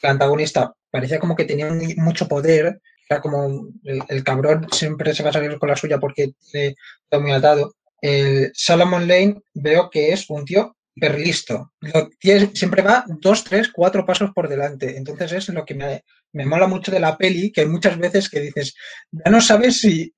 el 0.03 0.11
antagonista 0.11 0.75
parecía 0.91 1.19
como 1.19 1.37
que 1.37 1.45
tenía 1.45 1.71
mucho 1.97 2.29
poder, 2.29 2.81
era 3.09 3.21
como 3.21 3.69
el, 3.85 4.25
cabrón 4.25 4.67
siempre 4.71 5.15
se 5.15 5.23
va 5.23 5.31
a 5.31 5.33
salir 5.33 5.59
con 5.59 5.69
la 5.69 5.77
suya 5.77 5.99
porque 5.99 6.33
tiene 6.51 6.75
todo 7.09 7.21
muy 7.21 7.33
atado. 7.33 7.75
El 8.01 8.51
Salomon 8.55 9.09
Lane 9.09 9.41
veo 9.55 9.91
que 9.91 10.13
es 10.13 10.29
un 10.31 10.45
tío 10.45 10.77
listo. 11.01 11.73
siempre 12.53 12.83
va 12.83 13.05
dos, 13.21 13.45
tres, 13.45 13.71
cuatro 13.73 14.05
pasos 14.05 14.31
por 14.35 14.49
delante. 14.49 14.97
Entonces 14.97 15.33
es 15.33 15.49
lo 15.51 15.65
que 15.65 15.75
me, 15.75 16.05
me 16.33 16.47
mola 16.47 16.67
mucho 16.67 16.91
de 16.91 17.01
la 17.01 17.17
peli, 17.17 17.53
que 17.53 17.63
hay 17.63 17.67
muchas 17.69 17.99
veces 17.99 18.29
que 18.29 18.41
dices, 18.41 18.75
ya 19.11 19.31
no 19.31 19.41
sabes 19.41 19.81
si 19.81 20.15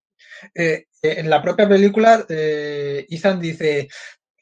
eh, 0.55 0.87
en 1.03 1.31
la 1.31 1.43
propia 1.43 1.68
película 1.68 2.24
eh, 2.28 3.07
Ethan 3.09 3.41
dice, 3.41 3.89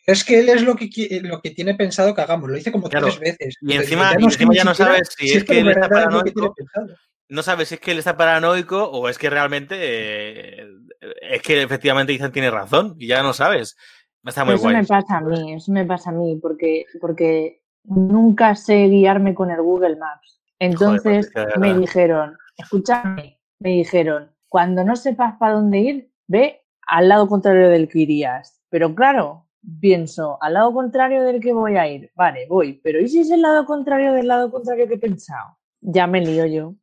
es 0.07 0.25
que 0.25 0.41
él 0.41 0.49
es 0.49 0.63
lo 0.63 0.75
que, 0.75 0.89
lo 1.23 1.41
que 1.41 1.51
tiene 1.51 1.75
pensado 1.75 2.15
que 2.15 2.21
hagamos. 2.21 2.49
Lo 2.49 2.57
dice 2.57 2.73
como 2.73 2.89
tres 2.89 3.19
veces. 3.19 3.57
Y 3.61 3.75
encima 3.75 4.13
ya 4.53 4.65
no, 4.65 4.75
sabes 4.75 5.11
si, 5.17 5.33
es 5.33 5.45
que 5.45 5.61
él 5.61 5.69
está 5.69 5.89
paranoico. 5.89 6.55
No 7.29 7.43
sabes 7.43 7.69
si 7.69 7.75
es 7.75 7.81
que 7.81 7.91
él 7.91 7.99
está 7.99 8.17
paranoico 8.17 8.85
o 8.85 9.09
es 9.09 9.19
que 9.19 9.29
realmente 9.29 9.77
eh, 9.79 10.67
es 11.21 11.43
que 11.43 11.63
efectivamente 11.63 12.15
Ethan 12.15 12.33
tiene 12.33 12.51
razón 12.51 12.97
y 12.99 13.07
ya 13.07 13.23
no 13.23 13.35
sabes. 13.35 13.77
Está 14.25 14.45
muy 14.45 14.55
eso 14.55 14.69
me 14.69 14.85
pasa 14.85 15.19
a 15.19 15.21
mí, 15.21 15.53
eso 15.55 15.73
me 15.73 15.85
pasa 15.85 16.11
a 16.11 16.13
mí, 16.13 16.39
porque, 16.41 16.85
porque 17.01 17.63
nunca 17.85 18.55
sé 18.55 18.89
guiarme 18.89 19.35
con 19.35 19.51
el 19.51 19.63
Google 19.63 19.97
Maps. 19.97 20.41
Entonces 20.59 21.31
me 21.59 21.79
dijeron, 21.79 22.37
escúchame, 22.57 23.41
me 23.61 23.71
dijeron, 23.71 24.31
cuando 24.49 24.85
no 24.85 24.97
sepas 24.97 25.37
para 25.39 25.55
dónde 25.55 25.79
ir, 25.79 26.13
ve 26.27 26.63
al 26.87 27.09
lado 27.09 27.29
contrario 27.29 27.69
del 27.69 27.89
que 27.89 28.01
irías. 28.01 28.61
Pero 28.69 28.95
claro, 28.95 29.47
pienso, 29.81 30.39
al 30.43 30.55
lado 30.55 30.73
contrario 30.73 31.23
del 31.23 31.41
que 31.41 31.53
voy 31.53 31.77
a 31.77 31.87
ir, 31.87 32.11
vale, 32.15 32.47
voy, 32.49 32.81
pero 32.83 33.01
¿y 33.01 33.09
si 33.09 33.21
es 33.21 33.31
el 33.31 33.43
lado 33.43 33.65
contrario 33.65 34.13
del 34.13 34.29
lado 34.29 34.51
contrario 34.51 34.89
que 34.89 34.95
he 34.95 34.99
pensado? 34.99 35.59
Ya 35.81 36.07
me 36.07 36.21
lío 36.21 36.47
yo. 36.47 36.75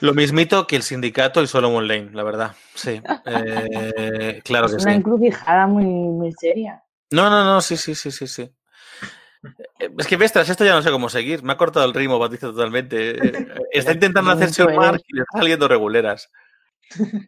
Lo 0.00 0.12
mismito 0.12 0.66
que 0.66 0.76
el 0.76 0.82
sindicato 0.82 1.42
y 1.42 1.46
Solomon 1.46 1.88
Lane, 1.88 2.10
la 2.12 2.22
verdad. 2.22 2.52
Sí. 2.74 3.00
Eh, 3.26 4.40
claro 4.44 4.66
es 4.66 4.76
que 4.76 4.82
una 4.82 4.94
encrucijada 4.94 5.66
muy, 5.66 5.84
muy 5.84 6.32
seria. 6.32 6.82
No, 7.10 7.30
no, 7.30 7.44
no, 7.44 7.60
sí, 7.60 7.76
sí, 7.76 7.94
sí, 7.94 8.10
sí, 8.10 8.26
sí. 8.26 8.42
Eh, 9.78 9.90
es 9.98 10.06
que 10.06 10.16
ves, 10.16 10.32
tras 10.32 10.48
esto 10.48 10.64
ya 10.64 10.74
no 10.74 10.82
sé 10.82 10.90
cómo 10.90 11.08
seguir. 11.08 11.42
Me 11.42 11.52
ha 11.52 11.56
cortado 11.56 11.86
el 11.86 11.94
ritmo, 11.94 12.18
Patricia, 12.18 12.48
totalmente. 12.48 13.10
Eh, 13.10 13.48
está 13.72 13.92
intentando 13.92 14.30
hacerse 14.30 14.64
un 14.64 14.76
mar 14.76 15.00
y 15.06 15.16
le 15.16 15.22
está 15.22 15.38
saliendo 15.38 15.68
reguleras. 15.68 16.30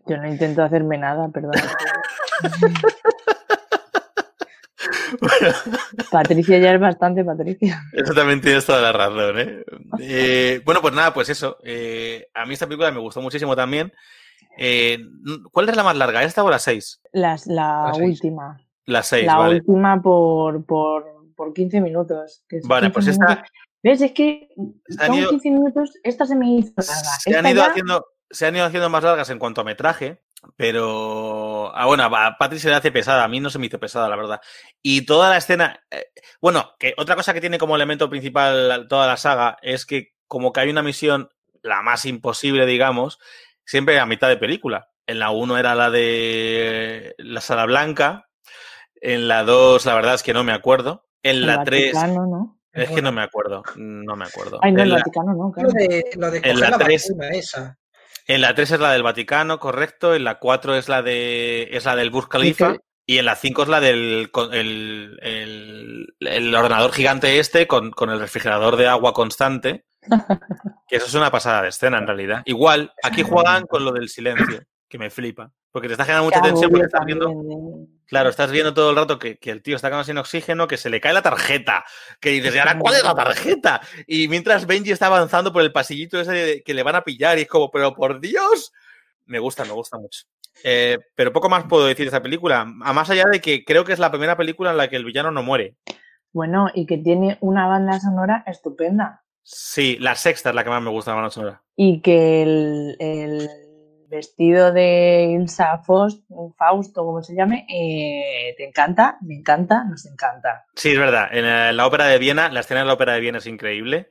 Yo 0.06 0.16
no 0.18 0.28
intento 0.28 0.62
hacerme 0.62 0.98
nada, 0.98 1.28
perdón. 1.28 1.52
Patricia 6.10 6.58
ya 6.58 6.74
es 6.74 6.80
bastante 6.80 7.24
Patricia. 7.24 7.82
Eso 7.92 8.14
también 8.14 8.40
tienes 8.40 8.64
toda 8.66 8.80
la 8.80 8.92
razón, 8.92 9.38
¿eh? 9.38 9.64
eh 10.00 10.62
bueno, 10.64 10.80
pues 10.80 10.94
nada, 10.94 11.12
pues 11.14 11.28
eso. 11.28 11.58
Eh, 11.64 12.28
a 12.34 12.46
mí 12.46 12.54
esta 12.54 12.66
película 12.66 12.90
me 12.90 13.00
gustó 13.00 13.20
muchísimo 13.20 13.54
también. 13.56 13.92
Eh, 14.58 14.98
¿Cuál 15.50 15.68
es 15.68 15.76
la 15.76 15.82
más 15.82 15.96
larga? 15.96 16.22
¿Esta 16.22 16.44
o 16.44 16.50
la 16.50 16.58
6? 16.58 17.00
la, 17.12 17.92
última. 17.94 18.60
La 18.86 19.02
6, 19.02 19.26
La 19.26 19.48
última 19.48 20.00
por, 20.00 20.64
por, 20.64 21.04
por 21.34 21.52
15 21.52 21.80
minutos. 21.80 22.44
vale, 22.64 22.90
pues 22.90 23.06
esta... 23.08 23.44
¿Ves? 23.82 24.00
Es 24.00 24.12
que 24.12 24.48
son 24.88 25.28
15 25.28 25.50
minutos, 25.50 25.92
esta 26.02 26.24
se 26.24 26.34
me 26.34 26.56
hizo 26.56 26.72
larga. 26.78 26.94
Se 27.20 27.36
han, 27.36 27.46
ido 27.46 27.62
haciendo, 27.62 28.06
se 28.30 28.46
han 28.46 28.56
ido 28.56 28.64
haciendo 28.64 28.88
más 28.88 29.04
largas 29.04 29.28
en 29.28 29.38
cuanto 29.38 29.60
a 29.60 29.64
metraje, 29.64 30.23
pero. 30.56 31.74
Ah, 31.74 31.86
bueno, 31.86 32.04
a 32.04 32.36
Patrick 32.38 32.60
se 32.60 32.68
le 32.68 32.74
hace 32.74 32.92
pesada, 32.92 33.24
a 33.24 33.28
mí 33.28 33.40
no 33.40 33.50
se 33.50 33.58
me 33.58 33.66
hizo 33.66 33.78
pesada, 33.78 34.08
la 34.08 34.16
verdad. 34.16 34.40
Y 34.82 35.06
toda 35.06 35.30
la 35.30 35.38
escena. 35.38 35.84
Eh, 35.90 36.06
bueno, 36.40 36.72
que 36.78 36.94
otra 36.96 37.16
cosa 37.16 37.34
que 37.34 37.40
tiene 37.40 37.58
como 37.58 37.76
elemento 37.76 38.08
principal 38.08 38.86
toda 38.88 39.06
la 39.06 39.16
saga 39.16 39.56
es 39.62 39.86
que, 39.86 40.14
como 40.26 40.52
que 40.52 40.60
hay 40.60 40.70
una 40.70 40.82
misión, 40.82 41.28
la 41.62 41.82
más 41.82 42.04
imposible, 42.04 42.66
digamos, 42.66 43.18
siempre 43.64 43.98
a 43.98 44.06
mitad 44.06 44.28
de 44.28 44.36
película. 44.36 44.88
En 45.06 45.18
la 45.18 45.30
1 45.30 45.58
era 45.58 45.74
la 45.74 45.90
de 45.90 47.14
la 47.18 47.40
sala 47.40 47.66
blanca. 47.66 48.28
En 49.00 49.28
la 49.28 49.44
2, 49.44 49.84
la 49.84 49.94
verdad 49.94 50.14
es 50.14 50.22
que 50.22 50.32
no 50.32 50.44
me 50.44 50.52
acuerdo. 50.52 51.06
En 51.22 51.46
la 51.46 51.62
3. 51.62 51.94
¿no? 52.08 52.58
Es 52.74 52.90
que 52.90 53.02
no 53.02 53.12
me 53.12 53.22
acuerdo, 53.22 53.62
no 53.76 54.16
me 54.16 54.24
acuerdo. 54.24 54.58
Ay, 54.60 54.72
no, 54.72 54.82
en 54.82 54.88
el 54.88 54.94
Vaticano 54.94 55.32
no, 55.32 55.52
Lo 55.56 55.70
de, 55.70 56.04
lo 56.16 56.30
de 56.30 56.40
en 56.42 56.58
la, 56.58 56.76
3, 56.76 57.12
esa. 57.30 57.78
En 58.26 58.40
la 58.40 58.54
3 58.54 58.72
es 58.72 58.80
la 58.80 58.92
del 58.92 59.02
Vaticano, 59.02 59.58
correcto. 59.58 60.14
En 60.14 60.24
la 60.24 60.38
4 60.38 60.76
es 60.76 60.88
la 60.88 61.02
de 61.02 61.68
es 61.72 61.84
la 61.84 61.96
del 61.96 62.10
Burj 62.10 62.28
Khalifa. 62.28 62.76
Y 63.06 63.18
en 63.18 63.26
la 63.26 63.36
5 63.36 63.64
es 63.64 63.68
la 63.68 63.80
del 63.80 64.30
el, 64.52 66.14
el, 66.20 66.54
ordenador 66.54 66.92
gigante 66.92 67.38
este 67.38 67.66
con, 67.66 67.90
con, 67.90 68.08
el 68.08 68.18
refrigerador 68.18 68.76
de 68.76 68.88
agua 68.88 69.12
constante. 69.12 69.84
Que 70.86 70.96
eso 70.96 71.06
es 71.06 71.14
una 71.14 71.30
pasada 71.30 71.62
de 71.62 71.68
escena 71.68 71.96
en 71.96 72.06
realidad. 72.06 72.42
Igual, 72.44 72.92
aquí 73.02 73.22
juegan 73.22 73.66
con 73.66 73.86
lo 73.86 73.90
del 73.90 74.10
silencio, 74.10 74.62
que 74.86 74.98
me 74.98 75.08
flipa. 75.08 75.50
Porque 75.70 75.88
te 75.88 75.94
está 75.94 76.04
generando 76.04 76.30
mucha 76.30 76.42
tensión 76.42 76.70
porque 76.70 76.84
estás 76.84 77.06
viendo. 77.06 77.32
Claro, 78.06 78.28
estás 78.28 78.50
viendo 78.50 78.74
todo 78.74 78.90
el 78.90 78.96
rato 78.96 79.18
que, 79.18 79.38
que, 79.38 79.50
el 79.50 79.62
tío 79.62 79.76
está 79.76 79.88
quedando 79.88 80.04
sin 80.04 80.18
oxígeno, 80.18 80.68
que 80.68 80.76
se 80.76 80.90
le 80.90 81.00
cae 81.00 81.14
la 81.14 81.22
tarjeta. 81.22 81.84
Que 82.20 82.30
dices, 82.30 82.54
¿y 82.54 82.58
ahora 82.58 82.78
cuál 82.78 82.94
es 82.94 83.04
la 83.04 83.14
tarjeta? 83.14 83.80
Y 84.06 84.28
mientras 84.28 84.66
Benji 84.66 84.92
está 84.92 85.06
avanzando 85.06 85.52
por 85.52 85.62
el 85.62 85.72
pasillito 85.72 86.20
ese 86.20 86.62
que 86.62 86.74
le 86.74 86.82
van 86.82 86.96
a 86.96 87.04
pillar, 87.04 87.38
y 87.38 87.42
es 87.42 87.48
como, 87.48 87.70
pero 87.70 87.94
por 87.94 88.20
Dios. 88.20 88.72
Me 89.26 89.38
gusta, 89.38 89.64
me 89.64 89.72
gusta 89.72 89.96
mucho. 89.96 90.24
Eh, 90.62 90.98
pero 91.14 91.32
poco 91.32 91.48
más 91.48 91.64
puedo 91.64 91.86
decir 91.86 92.04
de 92.04 92.08
esta 92.08 92.22
película. 92.22 92.60
A 92.60 92.92
más 92.92 93.08
allá 93.08 93.24
de 93.30 93.40
que 93.40 93.64
creo 93.64 93.84
que 93.84 93.92
es 93.92 93.98
la 93.98 94.10
primera 94.10 94.36
película 94.36 94.70
en 94.70 94.76
la 94.76 94.88
que 94.88 94.96
el 94.96 95.04
villano 95.04 95.30
no 95.30 95.42
muere. 95.42 95.76
Bueno, 96.32 96.68
y 96.74 96.86
que 96.86 96.98
tiene 96.98 97.38
una 97.40 97.66
banda 97.66 98.00
sonora 98.00 98.44
estupenda. 98.46 99.22
Sí, 99.42 99.96
la 100.00 100.14
sexta 100.14 100.50
es 100.50 100.54
la 100.54 100.64
que 100.64 100.70
más 100.70 100.82
me 100.82 100.90
gusta 100.90 101.12
la 101.12 101.16
banda 101.16 101.30
sonora. 101.30 101.62
Y 101.76 102.00
que 102.00 102.42
el 102.42 103.63
vestido 104.08 104.72
de 104.72 105.28
Ilsa 105.32 105.78
Fausto, 105.78 107.04
como 107.04 107.22
se 107.22 107.34
llame, 107.34 107.66
eh, 107.68 108.54
¿te 108.56 108.66
encanta? 108.66 109.18
Me 109.22 109.34
encanta, 109.34 109.84
nos 109.84 110.06
encanta. 110.06 110.66
Sí, 110.74 110.92
es 110.92 110.98
verdad. 110.98 111.28
En 111.32 111.76
la, 111.76 111.86
ópera 111.86 112.06
de 112.06 112.18
Viena, 112.18 112.48
la 112.48 112.60
escena 112.60 112.80
de 112.80 112.86
la 112.86 112.94
ópera 112.94 113.14
de 113.14 113.20
Viena 113.20 113.38
es 113.38 113.46
increíble. 113.46 114.08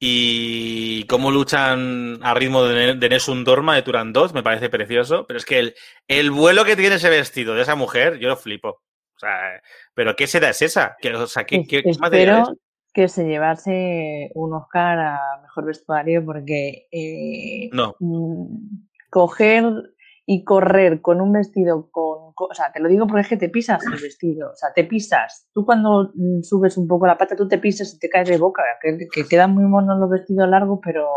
Y 0.00 1.04
cómo 1.04 1.30
luchan 1.30 2.20
a 2.22 2.32
ritmo 2.34 2.62
de, 2.64 2.94
de 2.94 3.08
Nessun 3.08 3.42
Dorma 3.42 3.74
de 3.74 3.82
Turan 3.82 4.12
2 4.12 4.32
me 4.32 4.44
parece 4.44 4.70
precioso. 4.70 5.26
Pero 5.26 5.38
es 5.38 5.44
que 5.44 5.58
el, 5.58 5.74
el 6.06 6.30
vuelo 6.30 6.64
que 6.64 6.76
tiene 6.76 6.96
ese 6.96 7.10
vestido 7.10 7.54
de 7.54 7.62
esa 7.62 7.74
mujer, 7.74 8.18
yo 8.18 8.28
lo 8.28 8.36
flipo. 8.36 8.68
O 8.68 9.18
sea, 9.18 9.60
¿pero 9.94 10.14
qué 10.14 10.28
seda 10.28 10.50
es 10.50 10.62
esa? 10.62 10.96
¿Qué, 11.00 11.12
o 11.12 11.26
sea, 11.26 11.44
¿qué, 11.44 11.66
qué, 11.66 11.82
Espero 11.84 12.54
que 12.92 13.08
se 13.08 13.24
llevase 13.24 14.30
un 14.34 14.54
Oscar 14.54 14.98
a 14.98 15.40
mejor 15.42 15.66
vestuario 15.66 16.24
porque. 16.24 16.88
Eh, 16.90 17.68
no. 17.72 17.94
Mm, 18.00 18.87
coger 19.10 19.94
y 20.30 20.44
correr 20.44 21.00
con 21.00 21.22
un 21.22 21.32
vestido 21.32 21.90
con, 21.90 22.34
o 22.36 22.54
sea, 22.54 22.70
te 22.70 22.80
lo 22.80 22.88
digo 22.90 23.06
porque 23.06 23.22
es 23.22 23.28
que 23.28 23.38
te 23.38 23.48
pisas 23.48 23.82
el 23.86 23.98
vestido, 23.98 24.50
o 24.50 24.54
sea, 24.54 24.70
te 24.74 24.84
pisas. 24.84 25.48
Tú 25.54 25.64
cuando 25.64 26.12
mm, 26.14 26.42
subes 26.42 26.76
un 26.76 26.86
poco 26.86 27.06
la 27.06 27.16
pata, 27.16 27.34
tú 27.34 27.48
te 27.48 27.56
pisas 27.56 27.94
y 27.94 27.98
te 27.98 28.10
caes 28.10 28.28
de 28.28 28.36
boca, 28.36 28.62
que, 28.82 29.24
quedan 29.26 29.54
muy 29.54 29.64
monos 29.64 29.98
los 29.98 30.10
vestidos 30.10 30.46
largos, 30.46 30.80
pero 30.84 31.08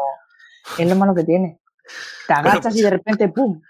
es 0.79 0.87
lo 0.87 0.95
malo 0.95 1.13
que 1.13 1.25
tiene. 1.25 1.59
Te 2.25 2.33
agachas 2.33 2.73
y 2.77 2.81
de 2.81 2.89
repente, 2.89 3.27
¡pum! 3.27 3.61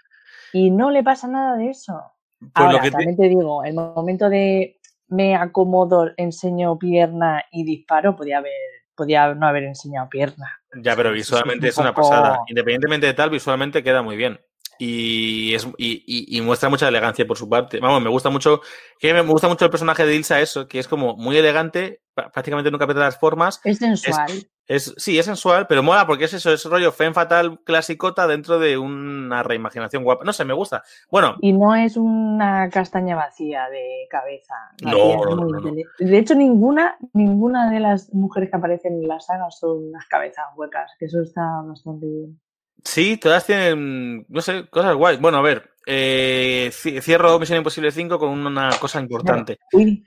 Y 0.52 0.70
no 0.70 0.92
le 0.92 1.02
pasa 1.02 1.26
nada 1.26 1.56
de 1.56 1.70
eso. 1.70 2.00
Pues 2.38 2.52
Ahora, 2.54 2.88
también 2.88 3.16
te... 3.16 3.28
digo, 3.28 3.64
el 3.64 3.74
momento 3.74 4.28
de 4.28 4.78
me 5.08 5.34
acomodo, 5.34 6.10
enseño 6.16 6.78
pierna 6.78 7.42
y 7.50 7.64
disparo, 7.64 8.14
podía 8.14 8.38
haber, 8.38 8.52
podía 8.94 9.34
no 9.34 9.48
haber 9.48 9.64
enseñado 9.64 10.08
pierna. 10.08 10.61
Ya, 10.74 10.96
pero 10.96 11.12
visualmente 11.12 11.68
es, 11.68 11.78
una 11.78 11.94
pasada. 11.94 12.40
Independientemente 12.48 13.06
de 13.06 13.14
tal, 13.14 13.30
visualmente 13.30 13.82
queda 13.82 14.02
muy 14.02 14.16
bien. 14.16 14.40
Y, 14.78 15.54
es, 15.54 15.68
y, 15.78 16.40
muestra 16.40 16.68
mucha 16.68 16.88
elegancia 16.88 17.26
por 17.26 17.38
su 17.38 17.48
parte. 17.48 17.78
Vamos, 17.78 18.02
me 18.02 18.08
gusta 18.08 18.30
mucho, 18.30 18.62
que 18.98 19.12
me 19.12 19.20
gusta 19.20 19.46
mucho 19.48 19.64
el 19.66 19.70
personaje 19.70 20.04
de 20.04 20.16
Ilsa, 20.16 20.40
eso, 20.40 20.66
que 20.66 20.78
es 20.78 20.88
como 20.88 21.16
muy 21.16 21.36
elegante, 21.36 22.00
prácticamente 22.14 22.70
nunca 22.70 22.86
pierde 22.86 23.02
las 23.02 23.18
formas. 23.18 23.60
Es 23.64 23.78
sensual. 23.78 24.30
Es, 24.30 24.50
sí, 24.78 25.18
es 25.18 25.26
sensual, 25.26 25.66
pero 25.66 25.82
mola 25.82 26.06
porque 26.06 26.24
es 26.24 26.34
eso, 26.34 26.52
es 26.52 26.64
rollo 26.64 26.92
fen 26.92 27.14
fatal 27.14 27.60
clasicota 27.64 28.26
dentro 28.26 28.58
de 28.58 28.78
una 28.78 29.42
reimaginación 29.42 30.04
guapa. 30.04 30.24
No 30.24 30.32
sé, 30.32 30.44
me 30.44 30.54
gusta. 30.54 30.82
Bueno. 31.10 31.36
Y 31.40 31.52
no 31.52 31.74
es 31.74 31.96
una 31.96 32.68
castaña 32.70 33.16
vacía 33.16 33.68
de 33.68 34.06
cabeza. 34.08 34.54
No, 34.82 35.36
no, 35.36 35.46
no, 35.46 35.72
De 35.98 36.18
hecho, 36.18 36.34
ninguna, 36.34 36.96
ninguna 37.12 37.70
de 37.70 37.80
las 37.80 38.12
mujeres 38.12 38.50
que 38.50 38.56
aparecen 38.56 38.94
en 38.94 39.08
la 39.08 39.20
saga 39.20 39.50
son 39.50 39.88
unas 39.88 40.06
cabezas 40.06 40.46
huecas, 40.56 40.92
que 40.98 41.06
eso 41.06 41.20
está 41.20 41.42
bastante 41.64 42.06
bien. 42.06 42.40
Sí, 42.84 43.16
todas 43.16 43.46
tienen, 43.46 44.26
no 44.28 44.40
sé, 44.40 44.68
cosas 44.68 44.94
guays. 44.96 45.20
Bueno, 45.20 45.38
a 45.38 45.42
ver, 45.42 45.70
eh, 45.86 46.70
cierro 46.72 47.38
Misión 47.38 47.58
Imposible 47.58 47.90
5 47.90 48.18
con 48.18 48.30
una 48.30 48.70
cosa 48.80 49.00
importante. 49.00 49.58
Uy. 49.72 50.04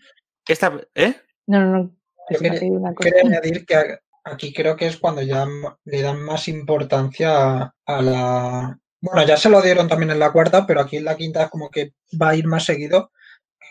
Esta, 0.48 0.74
¿Eh? 0.94 1.16
No, 1.48 1.60
no, 1.60 1.78
no. 1.78 1.96
Quería 2.28 3.22
añadir 3.24 3.66
que 3.66 4.00
aquí 4.26 4.52
creo 4.52 4.76
que 4.76 4.88
es 4.88 4.98
cuando 4.98 5.22
ya 5.22 5.48
le 5.86 6.02
dan 6.02 6.20
más 6.22 6.48
importancia 6.48 7.74
a, 7.86 8.02
la... 8.02 8.78
Bueno, 9.00 9.26
ya 9.26 9.38
se 9.38 9.50
lo 9.50 9.62
dieron 9.62 9.88
también 9.88 10.12
en 10.12 10.20
la 10.20 10.32
cuarta, 10.32 10.66
pero 10.66 10.82
aquí 10.82 10.98
en 10.98 11.06
la 11.06 11.16
quinta 11.16 11.50
como 11.50 11.70
que 11.70 11.94
va 12.22 12.30
a 12.30 12.36
ir 12.36 12.48
más 12.48 12.66
seguido 12.66 13.12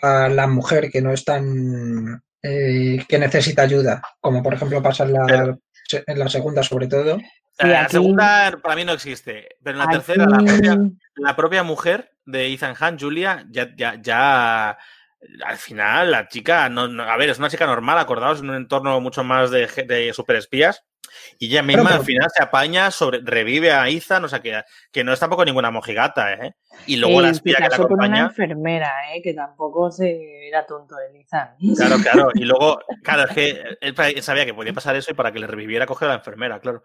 a 0.00 0.28
la 0.28 0.46
mujer 0.46 0.90
que 0.90 1.02
no 1.02 1.12
es 1.12 1.24
tan... 1.24 2.22
Eh, 2.42 3.02
que 3.08 3.18
necesita 3.18 3.62
ayuda, 3.62 4.02
como 4.20 4.42
por 4.42 4.52
ejemplo 4.52 4.82
pasa 4.82 5.04
en 5.04 5.14
la, 5.14 5.58
en 6.06 6.18
la 6.18 6.28
segunda 6.28 6.62
sobre 6.62 6.88
todo. 6.88 7.16
la 7.58 7.88
segunda 7.88 8.58
para 8.62 8.76
mí 8.76 8.84
no 8.84 8.92
existe, 8.92 9.48
pero 9.62 9.80
en 9.80 9.86
la 9.86 9.90
tercera 9.90 10.26
la 11.16 11.36
propia, 11.36 11.62
mujer 11.62 12.10
de 12.26 12.52
Ethan 12.52 12.74
Hunt, 12.78 13.00
Julia, 13.00 13.46
ya, 13.50 13.74
ya, 13.74 13.98
ya 13.98 14.76
al 15.44 15.56
final 15.56 16.10
la 16.10 16.28
chica, 16.28 16.68
no, 16.68 17.02
a 17.02 17.16
ver, 17.16 17.30
es 17.30 17.38
una 17.38 17.50
chica 17.50 17.66
normal, 17.66 17.98
acordados 17.98 18.40
en 18.40 18.50
un 18.50 18.56
entorno 18.56 19.00
mucho 19.00 19.24
más 19.24 19.50
de, 19.50 19.66
de 19.86 20.12
superespías, 20.12 20.84
y 21.38 21.46
ella 21.46 21.62
misma 21.62 21.94
al 21.94 22.04
final 22.04 22.28
se 22.34 22.42
apaña, 22.42 22.90
sobre, 22.90 23.20
revive 23.22 23.72
a 23.72 23.88
Ethan, 23.88 24.24
o 24.24 24.28
sea 24.28 24.40
que, 24.40 24.62
que 24.90 25.04
no 25.04 25.12
es 25.12 25.20
tampoco 25.20 25.44
ninguna 25.44 25.70
mojigata, 25.70 26.32
¿eh? 26.34 26.54
Y 26.86 26.96
luego 26.96 27.20
la 27.20 27.30
espía 27.30 27.56
que 27.56 27.68
la 27.68 27.76
acompaña. 27.76 28.14
una 28.14 28.26
enfermera, 28.26 28.92
¿eh? 29.14 29.22
Que 29.22 29.34
tampoco 29.34 29.90
se 29.90 30.48
era 30.48 30.66
tonto 30.66 30.96
el 30.98 31.16
Ethan. 31.16 31.56
Claro, 31.76 31.96
claro. 32.02 32.30
Y 32.34 32.44
luego, 32.44 32.78
claro, 33.02 33.24
es 33.24 33.30
que 33.30 33.62
él 33.80 34.22
sabía 34.22 34.44
que 34.44 34.54
podía 34.54 34.72
pasar 34.72 34.96
eso 34.96 35.10
y 35.10 35.14
para 35.14 35.32
que 35.32 35.38
le 35.38 35.46
reviviera 35.46 35.86
coger 35.86 36.08
a 36.08 36.12
la 36.12 36.18
enfermera, 36.18 36.60
claro. 36.60 36.82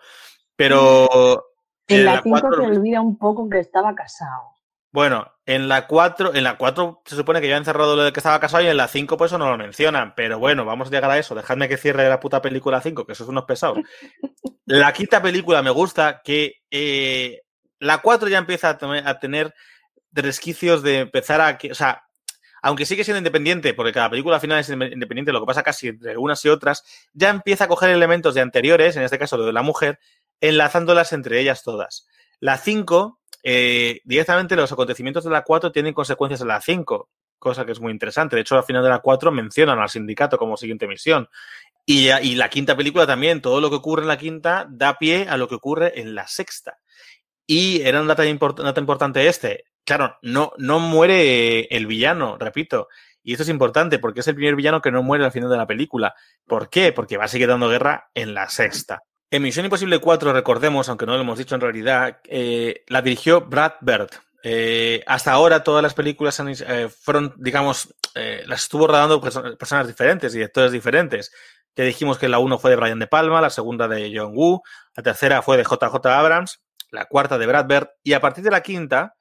Pero. 0.56 1.46
En, 1.88 2.06
la 2.06 2.22
5 2.22 2.40
se 2.54 2.62
olvida 2.62 3.02
un 3.02 3.18
poco 3.18 3.50
que 3.50 3.60
estaba 3.60 3.96
casado. 3.96 4.59
Bueno, 4.92 5.32
en 5.46 5.68
la 5.68 5.86
4, 5.86 6.34
en 6.34 6.44
la 6.44 6.58
4 6.58 7.04
se 7.06 7.16
supone 7.16 7.42
que 7.42 7.48
ya 7.48 7.56
han 7.56 7.62
encerrado 7.62 7.96
lo 7.96 8.04
de 8.04 8.12
que 8.12 8.20
estaba 8.20 8.40
casado 8.40 8.64
y 8.64 8.68
en 8.68 8.78
la 8.78 8.88
5 8.88 9.18
pues 9.18 9.30
eso 9.30 9.38
no 9.38 9.50
lo 9.50 9.58
mencionan. 9.58 10.14
Pero 10.16 10.40
bueno, 10.40 10.66
vamos 10.66 10.88
a 10.88 10.92
llegar 10.92 11.12
a 11.12 11.18
eso. 11.20 11.36
Dejadme 11.36 11.70
que 11.70 11.78
cierre 11.78 12.10
la 12.10 12.20
puta 12.20 12.42
película 12.42 12.82
5, 12.82 13.06
que 13.06 13.14
esos 13.14 13.26
son 13.26 13.36
unos 13.36 13.46
pesados. 13.46 13.78
La 14.66 14.94
quinta 14.94 15.22
película 15.22 15.62
me 15.62 15.70
gusta 15.70 16.22
que 16.24 16.62
eh, 16.72 17.42
la 17.80 18.00
4 18.00 18.30
ya 18.30 18.40
empieza 18.40 18.70
a, 18.70 19.20
tener 19.20 19.54
resquicios 20.12 20.82
de 20.82 21.00
empezar 21.00 21.42
a... 21.42 21.58
O 21.72 21.76
sea, 21.76 22.04
aunque 22.62 22.86
sigue 22.86 23.04
siendo 23.04 23.20
independiente, 23.20 23.74
porque 23.74 23.94
cada 23.94 24.10
película 24.10 24.36
al 24.36 24.42
final 24.42 24.60
es 24.60 24.70
independiente, 24.70 25.32
lo 25.32 25.40
que 25.40 25.46
pasa 25.46 25.64
casi 25.64 25.88
entre 25.88 26.18
unas 26.18 26.44
y 26.46 26.50
otras, 26.50 26.84
ya 27.14 27.30
empieza 27.30 27.66
a 27.66 27.68
coger 27.68 27.90
elementos 27.90 28.34
de 28.34 28.42
anteriores, 28.42 28.96
en 28.96 29.04
este 29.04 29.18
caso 29.18 29.38
lo 29.38 29.46
de 29.46 29.54
la 29.54 29.62
mujer, 29.62 30.00
enlazándolas 30.42 31.14
entre 31.14 31.40
ellas 31.40 31.64
todas. 31.64 32.08
La 32.40 32.58
5 32.58 33.19
eh, 33.44 34.02
directamente 34.04 34.56
los 34.56 34.72
acontecimientos 34.72 35.24
de 35.24 35.30
la 35.30 35.44
4 35.44 35.72
tienen 35.72 35.94
consecuencias 35.94 36.42
en 36.42 36.48
la 36.48 36.62
5, 36.62 37.10
cosa 37.38 37.66
que 37.66 37.72
es 37.72 37.80
muy 37.80 37.92
interesante. 37.92 38.36
De 38.36 38.42
hecho, 38.42 38.58
al 38.58 38.64
final 38.64 38.84
de 38.84 38.90
la 38.90 39.00
4 39.00 39.32
mencionan 39.32 39.80
al 39.80 39.90
sindicato 39.90 40.38
como 40.38 40.58
siguiente 40.58 40.88
misión. 40.88 41.30
Y, 41.86 42.36
la 42.36 42.50
quinta 42.50 42.78
película 42.78 43.08
también, 43.08 43.42
todo 43.42 43.60
lo 43.60 43.72
que 43.72 43.78
ocurre 43.78 44.04
en 44.04 44.10
la 44.10 44.18
quinta 44.18 44.68
da 44.70 45.00
pie 45.00 45.26
a 45.28 45.38
lo 45.38 45.48
que 45.48 45.56
ocurre 45.56 46.00
en 46.00 46.14
la 46.14 46.28
sexta. 46.28 46.78
Y 47.48 47.82
era 47.82 48.00
un 48.00 48.08
dato, 48.08 48.24
importante 48.24 49.28
este. 49.28 49.66
Claro, 49.84 50.18
no, 50.22 50.52
no 50.60 50.78
muere 50.78 51.62
el 51.76 51.88
villano, 51.88 52.38
repito. 52.38 52.90
Y 53.24 53.32
esto 53.32 53.42
es 53.42 53.50
importante 53.50 53.98
porque 53.98 54.20
es 54.20 54.28
el 54.28 54.36
primer 54.36 54.56
villano 54.56 54.82
que 54.82 54.92
no 54.92 55.02
muere 55.02 55.26
al 55.26 55.32
final 55.32 55.50
de 55.50 55.58
la 55.58 55.66
película. 55.66 56.14
¿Por 56.46 56.70
qué? 56.70 56.92
Porque 56.94 57.18
va 57.18 57.26
a 57.26 57.28
seguir 57.28 57.48
dando 57.48 57.70
guerra 57.70 58.12
en 58.14 58.36
la 58.36 58.48
sexta. 58.50 59.02
En 59.32 59.44
Misión 59.44 59.66
Imposible 59.66 60.00
4, 60.00 60.34
recordemos, 60.34 60.90
aunque 60.90 61.06
no 61.06 61.14
lo 61.14 61.22
hemos 61.22 61.38
dicho 61.38 61.54
en 61.54 61.62
realidad, 61.62 62.20
eh, 62.26 62.84
la 62.88 63.04
dirigió 63.04 63.42
Brad 63.42 63.74
Bird. 63.82 64.10
Eh, 64.42 65.04
hasta 65.06 65.32
ahora 65.32 65.64
todas 65.64 65.84
las 65.84 65.94
películas 65.94 66.40
eh, 66.40 66.90
fueron, 66.90 67.36
digamos, 67.38 67.94
las 68.16 68.64
estuvo 68.64 68.88
rodando 68.88 69.22
personas 69.22 69.88
diferentes, 69.88 70.34
directores 70.34 70.72
diferentes. 70.72 71.32
Ya 71.76 71.84
dijimos 71.84 72.18
que 72.18 72.28
la 72.28 72.40
1 72.40 72.58
fue 72.58 72.72
de 72.72 72.76
Brian 72.76 73.00
De 73.00 73.08
Palma, 73.08 73.40
la 73.40 73.52
segunda 73.52 73.88
de 73.88 74.12
John 74.14 74.34
Woo, 74.36 74.62
la 74.96 75.04
tercera 75.04 75.42
fue 75.42 75.56
de 75.58 75.64
JJ 75.64 76.06
Abrams, 76.08 76.62
la 76.92 77.06
cuarta 77.06 77.38
de 77.38 77.46
Brad 77.46 77.68
Bird, 77.68 77.90
y 78.04 78.14
a 78.14 78.20
partir 78.20 78.44
de 78.44 78.52
la 78.52 78.62
quinta 78.62 79.16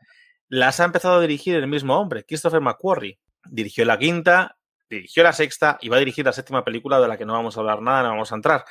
las 0.49 0.81
ha 0.81 0.85
empezado 0.85 1.19
a 1.19 1.21
dirigir 1.21 1.55
el 1.55 1.69
mismo 1.69 1.97
hombre, 2.01 2.25
Christopher 2.25 2.61
McQuarrie. 2.61 3.21
Dirigió 3.45 3.85
la 3.85 3.99
quinta, 3.99 4.57
dirigió 4.89 5.23
la 5.23 5.35
sexta 5.35 5.79
y 5.81 5.91
va 5.91 5.97
a 5.97 6.01
dirigir 6.01 6.25
la 6.25 6.33
séptima 6.33 6.65
película 6.65 6.99
de 6.99 7.07
la 7.07 7.19
que 7.19 7.27
no 7.27 7.35
vamos 7.35 7.57
a 7.57 7.61
hablar 7.61 7.83
nada, 7.83 8.05
no 8.05 8.09
vamos 8.11 8.33
a 8.33 8.37
entrar. 8.37 8.65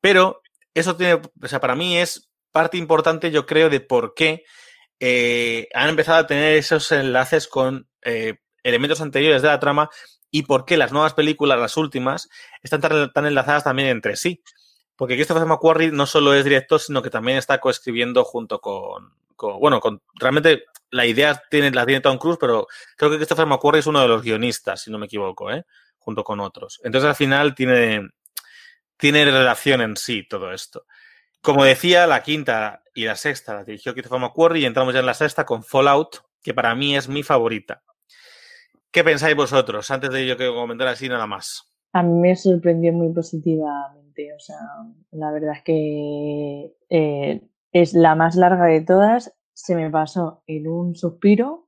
Pero 0.00 0.42
eso 0.74 0.96
tiene, 0.96 1.14
o 1.14 1.48
sea, 1.48 1.60
para 1.60 1.74
mí 1.74 1.98
es 1.98 2.30
parte 2.50 2.76
importante, 2.76 3.30
yo 3.30 3.46
creo, 3.46 3.70
de 3.70 3.80
por 3.80 4.14
qué 4.14 4.44
eh, 5.00 5.68
han 5.74 5.88
empezado 5.88 6.18
a 6.18 6.26
tener 6.26 6.56
esos 6.56 6.92
enlaces 6.92 7.48
con 7.48 7.88
eh, 8.02 8.34
elementos 8.62 9.00
anteriores 9.00 9.42
de 9.42 9.48
la 9.48 9.60
trama 9.60 9.90
y 10.30 10.42
por 10.44 10.64
qué 10.64 10.76
las 10.76 10.92
nuevas 10.92 11.14
películas, 11.14 11.58
las 11.58 11.76
últimas, 11.76 12.28
están 12.62 12.80
tan, 12.80 13.26
enlazadas 13.26 13.64
también 13.64 13.88
entre 13.88 14.16
sí. 14.16 14.42
Porque 14.96 15.14
Christopher 15.14 15.46
McQuarrie 15.46 15.90
no 15.90 16.06
solo 16.06 16.34
es 16.34 16.44
director, 16.44 16.78
sino 16.78 17.02
que 17.02 17.10
también 17.10 17.38
está 17.38 17.58
coescribiendo 17.58 18.24
junto 18.24 18.60
con, 18.60 19.12
bueno, 19.58 19.80
con, 19.80 20.02
realmente 20.14 20.64
la 20.90 21.06
idea 21.06 21.42
tiene, 21.50 21.70
la 21.70 21.84
tiene 21.84 22.00
Tom 22.00 22.18
Cruise, 22.18 22.38
pero 22.40 22.66
creo 22.96 23.10
que 23.10 23.16
Christopher 23.16 23.46
McQuarrie 23.46 23.80
es 23.80 23.86
uno 23.86 24.00
de 24.00 24.08
los 24.08 24.22
guionistas, 24.22 24.82
si 24.82 24.90
no 24.90 24.98
me 24.98 25.06
equivoco, 25.06 25.50
¿eh? 25.50 25.64
junto 25.98 26.24
con 26.24 26.40
otros. 26.40 26.80
Entonces 26.84 27.08
al 27.08 27.16
final 27.16 27.54
tiene, 27.54 28.08
tiene 29.02 29.24
relación 29.24 29.80
en 29.80 29.96
sí 29.96 30.22
todo 30.28 30.52
esto. 30.52 30.84
Como 31.40 31.64
decía, 31.64 32.06
la 32.06 32.22
quinta 32.22 32.84
y 32.94 33.04
la 33.04 33.16
sexta 33.16 33.52
la 33.52 33.64
dirigió 33.64 33.94
Christopher 33.94 34.20
McQuarrie 34.20 34.62
y 34.62 34.64
entramos 34.64 34.94
ya 34.94 35.00
en 35.00 35.06
la 35.06 35.14
sexta 35.14 35.44
con 35.44 35.64
Fallout, 35.64 36.18
que 36.40 36.54
para 36.54 36.72
mí 36.76 36.94
es 36.94 37.08
mi 37.08 37.24
favorita. 37.24 37.82
¿Qué 38.92 39.02
pensáis 39.02 39.34
vosotros? 39.34 39.90
Antes 39.90 40.10
de 40.10 40.24
yo 40.24 40.36
que 40.36 40.46
comentar 40.46 40.86
así 40.86 41.08
nada 41.08 41.26
más. 41.26 41.74
A 41.92 42.04
mí 42.04 42.12
me 42.12 42.36
sorprendió 42.36 42.92
muy 42.92 43.12
positivamente. 43.12 44.32
O 44.36 44.38
sea, 44.38 44.56
la 45.10 45.32
verdad 45.32 45.56
es 45.56 45.64
que 45.64 46.76
eh, 46.88 47.42
es 47.72 47.94
la 47.94 48.14
más 48.14 48.36
larga 48.36 48.66
de 48.66 48.82
todas. 48.82 49.34
Se 49.52 49.74
me 49.74 49.90
pasó 49.90 50.44
en 50.46 50.68
un 50.68 50.94
suspiro 50.94 51.66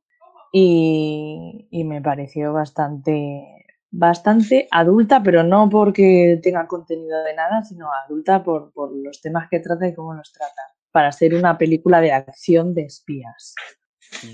y 0.52 1.82
me 1.84 2.00
pareció 2.00 2.52
bastante 2.52 3.63
bastante 3.96 4.66
adulta, 4.72 5.22
pero 5.22 5.44
no 5.44 5.70
porque 5.70 6.40
tenga 6.42 6.66
contenido 6.66 7.22
de 7.22 7.34
nada, 7.34 7.62
sino 7.62 7.88
adulta 7.92 8.42
por, 8.42 8.72
los 8.74 9.20
temas 9.20 9.48
que 9.48 9.60
trata 9.60 9.86
y 9.86 9.94
cómo 9.94 10.14
los 10.14 10.32
trata, 10.32 10.62
para 10.90 11.12
ser 11.12 11.34
una 11.34 11.56
película 11.56 12.00
de 12.00 12.12
acción 12.12 12.74
de 12.74 12.82
espías. 12.82 13.54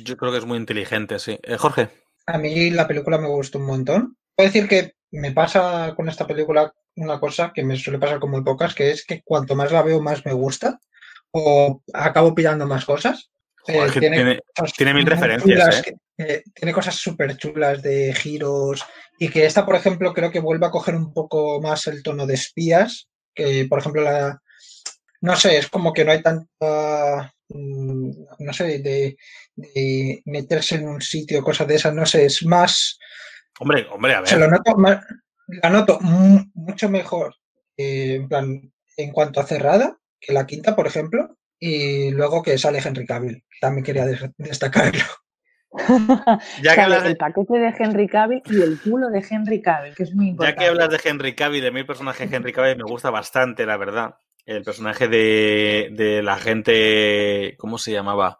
Yo 0.02 0.16
creo 0.16 0.32
que 0.32 0.38
es 0.38 0.46
muy 0.46 0.56
inteligente, 0.56 1.18
sí. 1.18 1.38
Eh, 1.42 1.56
Jorge. 1.58 1.88
A 2.26 2.38
mí 2.38 2.70
la 2.70 2.88
película 2.88 3.18
me 3.18 3.28
gustó 3.28 3.58
un 3.58 3.66
montón. 3.66 4.16
Puedo 4.34 4.48
decir 4.48 4.66
que 4.66 4.94
me 5.10 5.32
pasa 5.32 5.94
con 5.94 6.08
esta 6.08 6.26
película 6.26 6.72
una 6.96 7.20
cosa 7.20 7.52
que 7.54 7.62
me 7.62 7.76
suele 7.76 7.98
pasar 7.98 8.18
con 8.18 8.30
muy 8.30 8.42
pocas, 8.42 8.74
que 8.74 8.90
es 8.90 9.04
que 9.04 9.22
cuanto 9.22 9.54
más 9.54 9.72
la 9.72 9.82
veo, 9.82 10.00
más 10.00 10.24
me 10.24 10.32
gusta 10.32 10.78
o 11.32 11.82
acabo 11.92 12.34
pillando 12.34 12.66
más 12.66 12.84
cosas. 12.84 13.30
Eh, 13.66 13.86
tiene, 13.98 14.40
tiene, 14.76 14.94
mil 14.94 15.06
referencias. 15.06 15.86
¿eh? 15.86 15.96
Eh, 16.16 16.42
tiene 16.54 16.72
cosas 16.72 16.94
súper 16.94 17.36
chulas 17.36 17.82
de 17.82 18.14
giros 18.14 18.84
y 19.22 19.28
que 19.28 19.44
esta, 19.44 19.66
por 19.66 19.76
ejemplo, 19.76 20.14
creo 20.14 20.30
que 20.30 20.40
vuelve 20.40 20.64
a 20.64 20.70
coger 20.70 20.94
un 20.94 21.12
poco 21.12 21.60
más 21.60 21.86
el 21.86 22.02
tono 22.02 22.26
de 22.26 22.34
espías, 22.34 23.06
que 23.34 23.66
por 23.68 23.78
ejemplo 23.78 24.00
la... 24.00 24.40
No 25.20 25.36
sé, 25.36 25.58
es 25.58 25.68
como 25.68 25.92
que 25.92 26.06
no 26.06 26.12
hay 26.12 26.22
tanta... 26.22 27.30
Mm, 27.50 28.10
no 28.38 28.52
sé, 28.54 28.78
de, 28.78 29.16
meterse 30.24 30.76
en 30.76 30.88
un 30.88 31.02
sitio, 31.02 31.44
cosas 31.44 31.68
de 31.68 31.74
esas, 31.74 31.92
no 31.92 32.06
sé, 32.06 32.24
es 32.24 32.42
más... 32.46 32.98
Hombre, 33.58 33.86
hombre, 33.92 34.14
a 34.14 34.20
ver. 34.20 34.28
Se 34.30 34.38
lo 34.38 34.48
noto 34.48 34.74
la 35.62 35.68
noto 35.68 35.98
mucho 36.00 36.88
mejor 36.88 37.34
en 37.76 38.26
plan, 38.26 38.72
en 38.96 39.12
cuanto 39.12 39.40
a 39.40 39.46
cerrada 39.46 39.98
que 40.18 40.32
la 40.32 40.46
quinta, 40.46 40.74
por 40.74 40.86
ejemplo, 40.86 41.36
y 41.58 42.10
luego 42.10 42.42
que 42.42 42.56
sale 42.56 42.80
Henry 42.82 43.04
Cavill. 43.04 43.44
También 43.60 43.84
quería 43.84 44.06
destacarlo. 44.38 45.04
Ya 46.62 46.74
que 46.74 46.80
hablas 46.80 47.04
El 47.04 47.16
paquete 47.16 47.58
de 47.58 47.74
Henry 47.78 48.08
Cavill 48.08 48.42
y 48.46 48.60
el 48.60 48.80
culo 48.80 49.08
de 49.08 49.24
Henry 49.28 49.62
Cavill, 49.62 49.94
que 49.94 50.02
es 50.02 50.14
muy 50.14 50.28
importante. 50.28 50.52
Ya 50.52 50.58
que 50.58 50.68
hablas 50.68 50.90
de 50.90 51.00
Henry 51.08 51.34
Cavill, 51.34 51.62
de 51.62 51.70
mi 51.70 51.84
personaje 51.84 52.28
Henry 52.30 52.52
Cavill 52.52 52.76
me 52.76 52.84
gusta 52.84 53.10
bastante, 53.10 53.66
la 53.66 53.76
verdad. 53.76 54.16
El 54.46 54.62
personaje 54.64 55.06
de, 55.06 56.20
la 56.24 56.36
gente, 56.36 57.54
¿cómo 57.58 57.78
se 57.78 57.92
llamaba? 57.92 58.38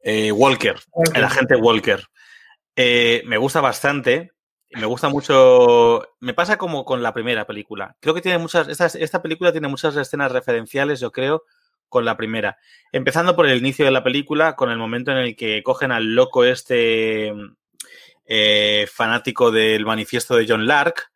Eh, 0.00 0.32
Walker, 0.32 0.76
el 1.14 1.24
agente 1.24 1.56
Walker. 1.56 2.02
Eh, 2.76 3.22
me 3.26 3.36
gusta 3.36 3.60
bastante. 3.60 4.32
Me 4.70 4.86
gusta 4.86 5.08
mucho. 5.08 6.02
Me 6.20 6.34
pasa 6.34 6.56
como 6.56 6.84
con 6.84 7.02
la 7.02 7.12
primera 7.12 7.46
película. 7.46 7.96
Creo 8.00 8.14
que 8.14 8.20
tiene 8.20 8.38
muchas. 8.38 8.68
Esta, 8.68 8.86
esta 8.86 9.22
película 9.22 9.52
tiene 9.52 9.68
muchas 9.68 9.96
escenas 9.96 10.32
referenciales, 10.32 10.98
yo 10.98 11.12
creo, 11.12 11.44
con 11.94 12.04
la 12.04 12.16
primera. 12.16 12.58
Empezando 12.90 13.36
por 13.36 13.46
el 13.46 13.56
inicio 13.56 13.84
de 13.84 13.92
la 13.92 14.02
película, 14.02 14.56
con 14.56 14.68
el 14.68 14.78
momento 14.78 15.12
en 15.12 15.18
el 15.18 15.36
que 15.36 15.62
cogen 15.62 15.92
al 15.92 16.16
loco 16.16 16.44
este 16.44 17.32
eh, 18.26 18.88
fanático 18.92 19.52
del 19.52 19.86
manifiesto 19.86 20.34
de 20.34 20.44
John 20.48 20.66
Lark 20.66 21.12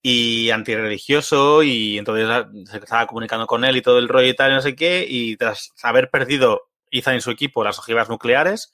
y 0.00 0.50
antirreligioso 0.50 1.64
y 1.64 1.98
entonces 1.98 2.28
se 2.70 2.78
estaba 2.78 3.08
comunicando 3.08 3.48
con 3.48 3.64
él 3.64 3.76
y 3.76 3.82
todo 3.82 3.98
el 3.98 4.08
rollo 4.08 4.28
y 4.28 4.36
tal, 4.36 4.52
no 4.52 4.62
sé 4.62 4.76
qué, 4.76 5.04
y 5.08 5.36
tras 5.36 5.72
haber 5.82 6.08
perdido 6.08 6.68
Ethan 6.92 7.16
y 7.16 7.20
su 7.20 7.32
equipo 7.32 7.64
las 7.64 7.80
ojivas 7.80 8.08
nucleares, 8.08 8.72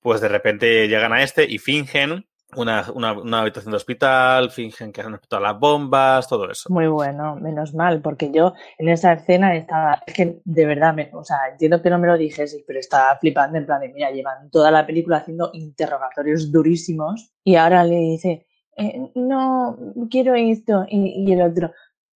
pues 0.00 0.20
de 0.20 0.26
repente 0.26 0.88
llegan 0.88 1.12
a 1.12 1.22
este 1.22 1.44
y 1.48 1.58
fingen 1.58 2.26
una, 2.56 2.90
una, 2.92 3.40
habitación 3.40 3.72
de 3.72 3.76
hospital, 3.76 4.50
fingen 4.50 4.92
que 4.92 5.00
han 5.00 5.12
explotado 5.12 5.42
las 5.42 5.58
bombas, 5.58 6.28
todo 6.28 6.50
eso. 6.50 6.72
Muy 6.72 6.86
bueno, 6.88 7.36
menos 7.36 7.74
mal, 7.74 8.00
porque 8.00 8.30
yo 8.32 8.54
en 8.78 8.88
esa 8.88 9.12
escena 9.12 9.54
estaba, 9.54 10.02
es 10.06 10.14
que 10.14 10.40
de 10.44 10.66
verdad, 10.66 10.94
o 11.12 11.24
sea, 11.24 11.38
entiendo 11.50 11.80
que 11.80 11.90
no 11.90 11.98
me 11.98 12.06
lo 12.06 12.16
dijese, 12.16 12.64
pero 12.66 12.78
estaba 12.80 13.16
flipando 13.18 13.58
en 13.58 13.66
plan 13.66 13.80
de, 13.80 13.88
mira, 13.88 14.10
llevan 14.10 14.50
toda 14.50 14.70
la 14.70 14.86
película 14.86 15.18
haciendo 15.18 15.50
interrogatorios 15.52 16.50
durísimos 16.50 17.32
y 17.44 17.56
ahora 17.56 17.84
le 17.84 17.96
dice, 17.96 18.46
eh, 18.76 19.10
no, 19.14 19.76
quiero 20.10 20.34
esto, 20.34 20.86
y, 20.88 21.32
el 21.32 21.42
otro, 21.42 21.70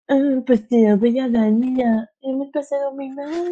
ah, 0.08 0.40
pues 0.46 0.66
te 0.68 0.94
voy 0.94 1.18
a 1.18 1.28
dar, 1.28 1.50
mira, 1.50 2.10
el 2.22 2.50
pasado 2.52 2.92
muy 2.92 3.10
mal, 3.10 3.50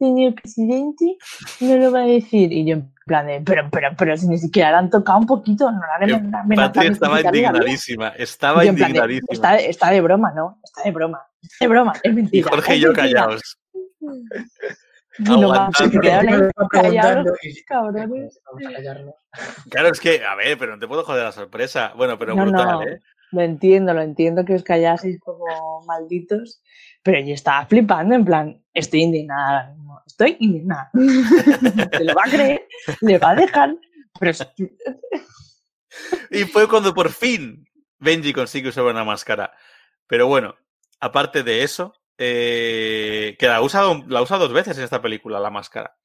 señor 0.00 0.34
presidente, 0.34 1.16
no 1.60 1.76
lo 1.76 1.92
va 1.92 2.00
a 2.00 2.06
decir. 2.06 2.52
Y 2.52 2.64
yo 2.66 2.74
en 2.74 2.92
plan 3.06 3.26
de, 3.26 3.40
pero, 3.44 3.68
pero, 3.70 3.90
pero 3.96 4.16
si 4.16 4.26
ni 4.26 4.38
siquiera 4.38 4.70
le 4.72 4.76
han 4.78 4.90
tocado 4.90 5.18
un 5.18 5.26
poquito, 5.26 5.70
no 5.70 5.80
le 6.06 6.14
han 6.14 6.34
amenazado. 6.34 6.72
Patria 6.72 6.90
estaba 6.90 7.20
indignadísima, 7.20 8.08
estaba 8.10 8.64
Y 8.64 8.68
de, 8.68 8.72
indignadísima. 8.72 9.26
está, 9.30 9.56
está 9.56 9.90
de 9.90 10.00
broma, 10.00 10.32
¿no? 10.34 10.58
Está 10.64 10.82
de 10.82 10.90
broma. 10.90 11.20
Está 11.42 11.64
de 11.64 11.68
broma, 11.68 11.92
es 12.02 12.10
Y 12.12 12.14
mentira. 12.14 12.50
Jorge 12.50 12.76
y 12.76 12.80
yo 12.80 12.92
callados. 12.92 13.58
Y 15.18 15.22
no 15.22 15.70
se 15.72 15.90
quedaron 15.90 16.44
Estaba 16.44 16.68
callados, 16.68 17.02
preguntando 17.02 17.32
y- 17.42 17.64
cabrones. 17.64 18.40
Vamos 18.46 18.66
a 18.66 18.72
callarnos. 18.76 19.14
Claro, 19.70 19.88
es 19.88 20.00
que, 20.00 20.24
a 20.24 20.34
ver, 20.34 20.56
pero 20.58 20.72
no 20.72 20.78
te 20.80 20.88
puedo 20.88 21.04
joder 21.04 21.24
la 21.24 21.32
sorpresa. 21.32 21.92
Bueno, 21.96 22.18
pero 22.18 22.34
No, 22.34 22.42
brutal, 22.44 22.66
no. 22.70 22.82
¿eh? 22.84 23.00
Lo 23.32 23.42
entiendo, 23.42 23.94
lo 23.94 24.02
entiendo 24.02 24.44
que 24.44 24.54
os 24.54 24.62
callaseis 24.62 25.20
como 25.20 25.82
malditos, 25.86 26.62
pero 27.02 27.20
yo 27.20 27.34
estaba 27.34 27.66
flipando, 27.66 28.14
en 28.14 28.24
plan, 28.24 28.62
estoy 28.74 29.02
indignada 29.02 29.60
ahora 29.60 29.74
mismo, 29.74 30.00
estoy 30.06 30.36
indignada. 30.40 30.90
Se 31.92 32.04
lo 32.04 32.14
va 32.14 32.22
a 32.26 32.30
creer, 32.30 32.66
le 33.00 33.18
va 33.18 33.30
a 33.30 33.34
dejar, 33.34 33.76
pero 34.18 34.32
Y 36.30 36.44
fue 36.44 36.68
cuando 36.68 36.92
por 36.92 37.10
fin 37.10 37.64
Benji 37.98 38.32
consigue 38.32 38.70
usar 38.70 38.84
una 38.84 39.04
máscara. 39.04 39.52
Pero 40.06 40.26
bueno, 40.26 40.56
aparte 40.98 41.42
de 41.42 41.62
eso, 41.62 41.94
eh, 42.18 43.36
que 43.38 43.46
la 43.46 43.62
usa, 43.62 43.82
la 44.08 44.22
usa 44.22 44.38
dos 44.38 44.52
veces 44.52 44.76
en 44.76 44.84
esta 44.84 45.00
película, 45.00 45.38
la 45.38 45.50
máscara. 45.50 45.96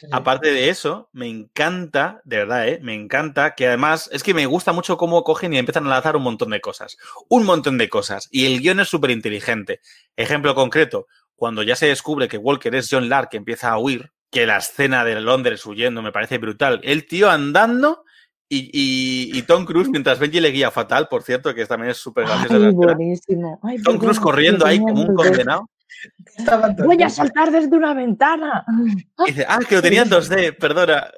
Sí. 0.00 0.06
Aparte 0.12 0.50
de 0.50 0.70
eso, 0.70 1.10
me 1.12 1.28
encanta, 1.28 2.22
de 2.24 2.38
verdad, 2.38 2.66
¿eh? 2.68 2.78
me 2.82 2.94
encanta 2.94 3.54
que 3.54 3.66
además 3.66 4.08
es 4.12 4.22
que 4.22 4.32
me 4.32 4.46
gusta 4.46 4.72
mucho 4.72 4.96
cómo 4.96 5.22
cogen 5.24 5.52
y 5.52 5.58
empiezan 5.58 5.86
a 5.86 5.90
lanzar 5.90 6.16
un 6.16 6.22
montón 6.22 6.50
de 6.50 6.60
cosas. 6.62 6.96
Un 7.28 7.44
montón 7.44 7.76
de 7.76 7.90
cosas. 7.90 8.26
Y 8.30 8.46
el 8.46 8.60
guion 8.60 8.80
es 8.80 8.88
súper 8.88 9.10
inteligente. 9.10 9.80
Ejemplo 10.16 10.54
concreto, 10.54 11.06
cuando 11.36 11.62
ya 11.62 11.76
se 11.76 11.86
descubre 11.86 12.28
que 12.28 12.38
Walker 12.38 12.74
es 12.74 12.88
John 12.90 13.10
Lark 13.10 13.28
que 13.30 13.36
empieza 13.36 13.70
a 13.70 13.78
huir, 13.78 14.10
que 14.30 14.46
la 14.46 14.56
escena 14.56 15.04
de 15.04 15.20
Londres 15.20 15.66
huyendo 15.66 16.00
me 16.00 16.12
parece 16.12 16.38
brutal. 16.38 16.80
El 16.82 17.06
tío 17.06 17.28
andando 17.30 18.04
y, 18.48 18.70
y- 18.72 19.36
y 19.38 19.42
Tom 19.42 19.64
Cruise 19.66 19.90
mientras 19.90 20.18
Benji 20.18 20.40
le 20.40 20.50
guía 20.50 20.70
fatal, 20.70 21.08
por 21.08 21.22
cierto, 21.22 21.54
que 21.54 21.66
también 21.66 21.90
es 21.90 21.98
súper 21.98 22.24
Ay, 22.26 22.44
escena. 22.44 22.70
buenísimo. 22.72 23.60
Ay, 23.62 23.82
Tom 23.82 23.98
Cruise 23.98 24.18
corriendo 24.18 24.64
ahí 24.66 24.78
como 24.78 25.02
un 25.02 25.14
condenado. 25.14 25.68
Voy 26.84 27.02
a 27.02 27.08
saltar 27.10 27.50
desde 27.50 27.76
una 27.76 27.94
ventana. 27.94 28.64
Y 29.26 29.30
dice, 29.32 29.46
ah, 29.48 29.58
que 29.68 29.76
lo 29.76 29.82
tenía 29.82 30.02
en 30.02 30.10
2D, 30.10 30.56
perdona. 30.56 31.10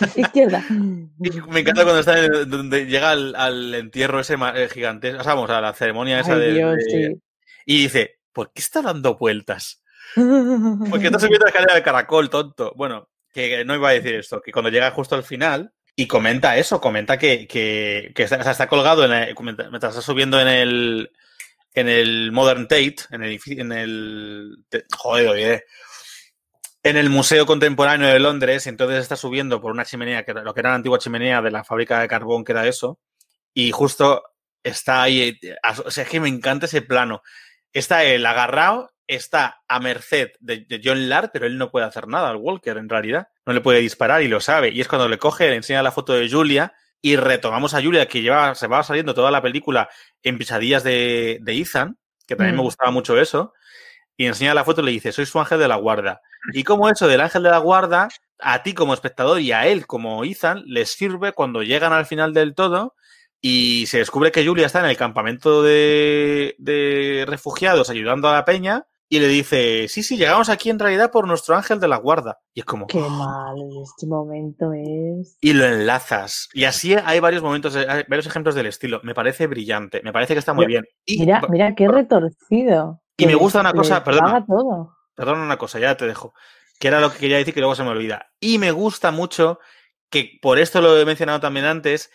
Izquierda. 0.16 0.64
Y 0.68 1.30
Me 1.48 1.60
encanta 1.60 1.84
cuando 1.84 2.00
está 2.00 2.18
en- 2.24 2.50
donde 2.50 2.86
llega 2.86 3.10
al, 3.12 3.34
al 3.36 3.74
entierro 3.74 4.20
ese 4.20 4.34
eh, 4.54 4.68
gigantesco, 4.72 5.20
o 5.20 5.24
sea, 5.24 5.34
vamos, 5.34 5.50
a 5.50 5.60
la 5.60 5.72
ceremonia 5.72 6.20
esa 6.20 6.34
Ay, 6.34 6.40
de, 6.40 6.52
Dios, 6.54 6.76
de- 6.76 6.82
sí. 7.14 7.22
Y 7.66 7.82
dice, 7.82 8.18
¿por 8.32 8.52
qué 8.52 8.60
está 8.60 8.82
dando 8.82 9.16
vueltas? 9.16 9.82
Porque 10.14 11.06
está 11.06 11.18
subiendo 11.18 11.44
la 11.44 11.50
escalera 11.50 11.74
de 11.74 11.82
caracol, 11.82 12.28
tonto. 12.30 12.72
Bueno, 12.76 13.08
que 13.32 13.64
no 13.64 13.74
iba 13.74 13.88
a 13.88 13.92
decir 13.92 14.14
esto, 14.16 14.40
que 14.42 14.52
cuando 14.52 14.70
llega 14.70 14.90
justo 14.90 15.14
al 15.14 15.22
final 15.24 15.72
y 15.96 16.06
comenta 16.08 16.56
eso, 16.56 16.80
comenta 16.80 17.16
que, 17.18 17.46
que, 17.46 18.12
que 18.14 18.24
está, 18.24 18.36
o 18.38 18.42
sea, 18.42 18.52
está 18.52 18.66
colgado 18.68 19.04
en 19.04 19.12
el- 19.12 19.34
comenta- 19.34 19.68
está 19.72 19.92
subiendo 19.92 20.40
en 20.40 20.48
el 20.48 21.10
en 21.74 21.88
el 21.88 22.32
Modern 22.32 22.68
Tate, 22.68 22.96
en 23.10 23.22
el 23.22 23.40
en 23.46 24.86
joder, 24.96 25.28
oye, 25.28 25.64
en 26.84 26.96
el 26.96 27.10
Museo 27.10 27.46
Contemporáneo 27.46 28.08
de 28.08 28.20
Londres, 28.20 28.66
entonces 28.66 29.00
está 29.00 29.16
subiendo 29.16 29.60
por 29.60 29.72
una 29.72 29.84
chimenea, 29.84 30.24
que 30.24 30.34
lo 30.34 30.54
que 30.54 30.60
era 30.60 30.70
la 30.70 30.76
antigua 30.76 30.98
chimenea 30.98 31.42
de 31.42 31.50
la 31.50 31.64
fábrica 31.64 32.00
de 32.00 32.08
carbón, 32.08 32.44
que 32.44 32.52
era 32.52 32.66
eso, 32.66 33.00
y 33.52 33.72
justo 33.72 34.22
está 34.62 35.02
ahí, 35.02 35.38
eh, 35.42 35.56
o 35.84 35.90
sea, 35.90 36.04
es 36.04 36.10
que 36.10 36.20
me 36.20 36.28
encanta 36.28 36.66
ese 36.66 36.82
plano. 36.82 37.22
Está 37.72 38.04
él 38.04 38.24
agarrado, 38.24 38.90
está 39.06 39.62
a 39.66 39.80
merced 39.80 40.30
de, 40.40 40.64
de 40.68 40.80
John 40.82 41.08
Lard, 41.08 41.30
pero 41.32 41.46
él 41.46 41.58
no 41.58 41.70
puede 41.70 41.86
hacer 41.86 42.06
nada 42.06 42.30
al 42.30 42.36
Walker 42.36 42.76
en 42.76 42.88
realidad. 42.88 43.28
No 43.46 43.52
le 43.52 43.60
puede 43.60 43.80
disparar 43.80 44.22
y 44.22 44.28
lo 44.28 44.40
sabe. 44.40 44.70
Y 44.70 44.80
es 44.80 44.88
cuando 44.88 45.08
le 45.08 45.18
coge, 45.18 45.48
le 45.48 45.56
enseña 45.56 45.82
la 45.82 45.90
foto 45.90 46.12
de 46.12 46.30
Julia 46.30 46.72
y 47.04 47.16
retomamos 47.16 47.74
a 47.74 47.82
Julia, 47.82 48.06
que 48.08 48.22
lleva, 48.22 48.54
se 48.54 48.66
va 48.66 48.82
saliendo 48.82 49.12
toda 49.12 49.30
la 49.30 49.42
película 49.42 49.90
en 50.22 50.38
pesadillas 50.38 50.82
de, 50.84 51.38
de 51.42 51.52
Ethan, 51.60 51.98
que 52.26 52.34
también 52.34 52.56
me 52.56 52.62
Mm. 52.62 52.64
gustaba 52.64 52.90
mucho 52.90 53.20
eso. 53.20 53.52
Y 54.16 54.24
enseña 54.24 54.54
la 54.54 54.64
foto 54.64 54.80
y 54.80 54.84
le 54.86 54.90
dice, 54.92 55.12
soy 55.12 55.26
su 55.26 55.38
ángel 55.38 55.58
de 55.58 55.68
la 55.68 55.76
guarda. 55.76 56.22
Y 56.54 56.64
como 56.64 56.88
eso 56.88 57.06
del 57.06 57.20
ángel 57.20 57.42
de 57.42 57.50
la 57.50 57.58
guarda, 57.58 58.08
a 58.38 58.62
ti 58.62 58.72
como 58.72 58.94
espectador 58.94 59.38
y 59.40 59.52
a 59.52 59.66
él 59.66 59.86
como 59.86 60.24
Ethan, 60.24 60.62
les 60.66 60.92
sirve 60.92 61.32
cuando 61.32 61.62
llegan 61.62 61.92
al 61.92 62.06
final 62.06 62.32
del 62.32 62.54
todo 62.54 62.94
y 63.42 63.84
se 63.88 63.98
descubre 63.98 64.32
que 64.32 64.46
Julia 64.46 64.64
está 64.64 64.80
en 64.80 64.86
el 64.86 64.96
campamento 64.96 65.62
de, 65.62 66.54
de 66.58 67.24
refugiados 67.28 67.90
ayudando 67.90 68.30
a 68.30 68.32
la 68.34 68.46
peña 68.46 68.86
y 69.08 69.20
le 69.20 69.28
dice, 69.28 69.86
sí, 69.88 70.02
sí, 70.02 70.16
llegamos 70.16 70.48
aquí 70.48 70.70
en 70.70 70.78
realidad 70.78 71.10
por 71.10 71.28
nuestro 71.28 71.54
ángel 71.54 71.78
de 71.78 71.88
la 71.88 71.98
guarda. 71.98 72.38
Y 72.52 72.60
es 72.60 72.66
como, 72.66 72.86
Qué 72.86 73.00
mal 73.00 73.56
en 73.58 73.82
este 73.82 74.06
momento 74.06 74.72
es. 74.72 75.36
y 75.40 75.52
lo 75.52 75.64
enlazas. 75.64 76.48
Y 76.52 76.64
así 76.64 76.94
hay 76.94 77.20
varios 77.20 77.42
momentos, 77.42 77.76
hay 77.76 78.04
varios 78.08 78.26
ejemplos 78.26 78.54
del 78.54 78.66
estilo. 78.66 79.00
Me 79.04 79.14
parece 79.14 79.46
brillante, 79.46 80.00
me 80.02 80.12
parece 80.12 80.34
que 80.34 80.38
está 80.38 80.54
muy 80.54 80.66
bien. 80.66 80.84
Y, 81.04 81.20
Mira, 81.20 81.42
mira 81.48 81.74
qué 81.74 81.86
retorcido. 81.86 83.02
Y 83.16 83.26
me 83.26 83.34
gusta 83.34 83.60
una 83.60 83.72
cosa, 83.72 84.02
todo. 84.02 84.96
Perdona 85.14 85.44
una 85.44 85.58
cosa, 85.58 85.78
ya 85.78 85.96
te 85.96 86.06
dejo. 86.06 86.34
Que 86.80 86.88
era 86.88 87.00
lo 87.00 87.12
que 87.12 87.18
quería 87.18 87.36
decir 87.36 87.54
que 87.54 87.60
luego 87.60 87.76
se 87.76 87.84
me 87.84 87.90
olvida. 87.90 88.32
Y 88.40 88.58
me 88.58 88.72
gusta 88.72 89.12
mucho 89.12 89.60
que, 90.10 90.38
por 90.42 90.58
esto 90.58 90.80
lo 90.80 90.98
he 90.98 91.04
mencionado 91.04 91.40
también 91.40 91.66
antes, 91.66 92.10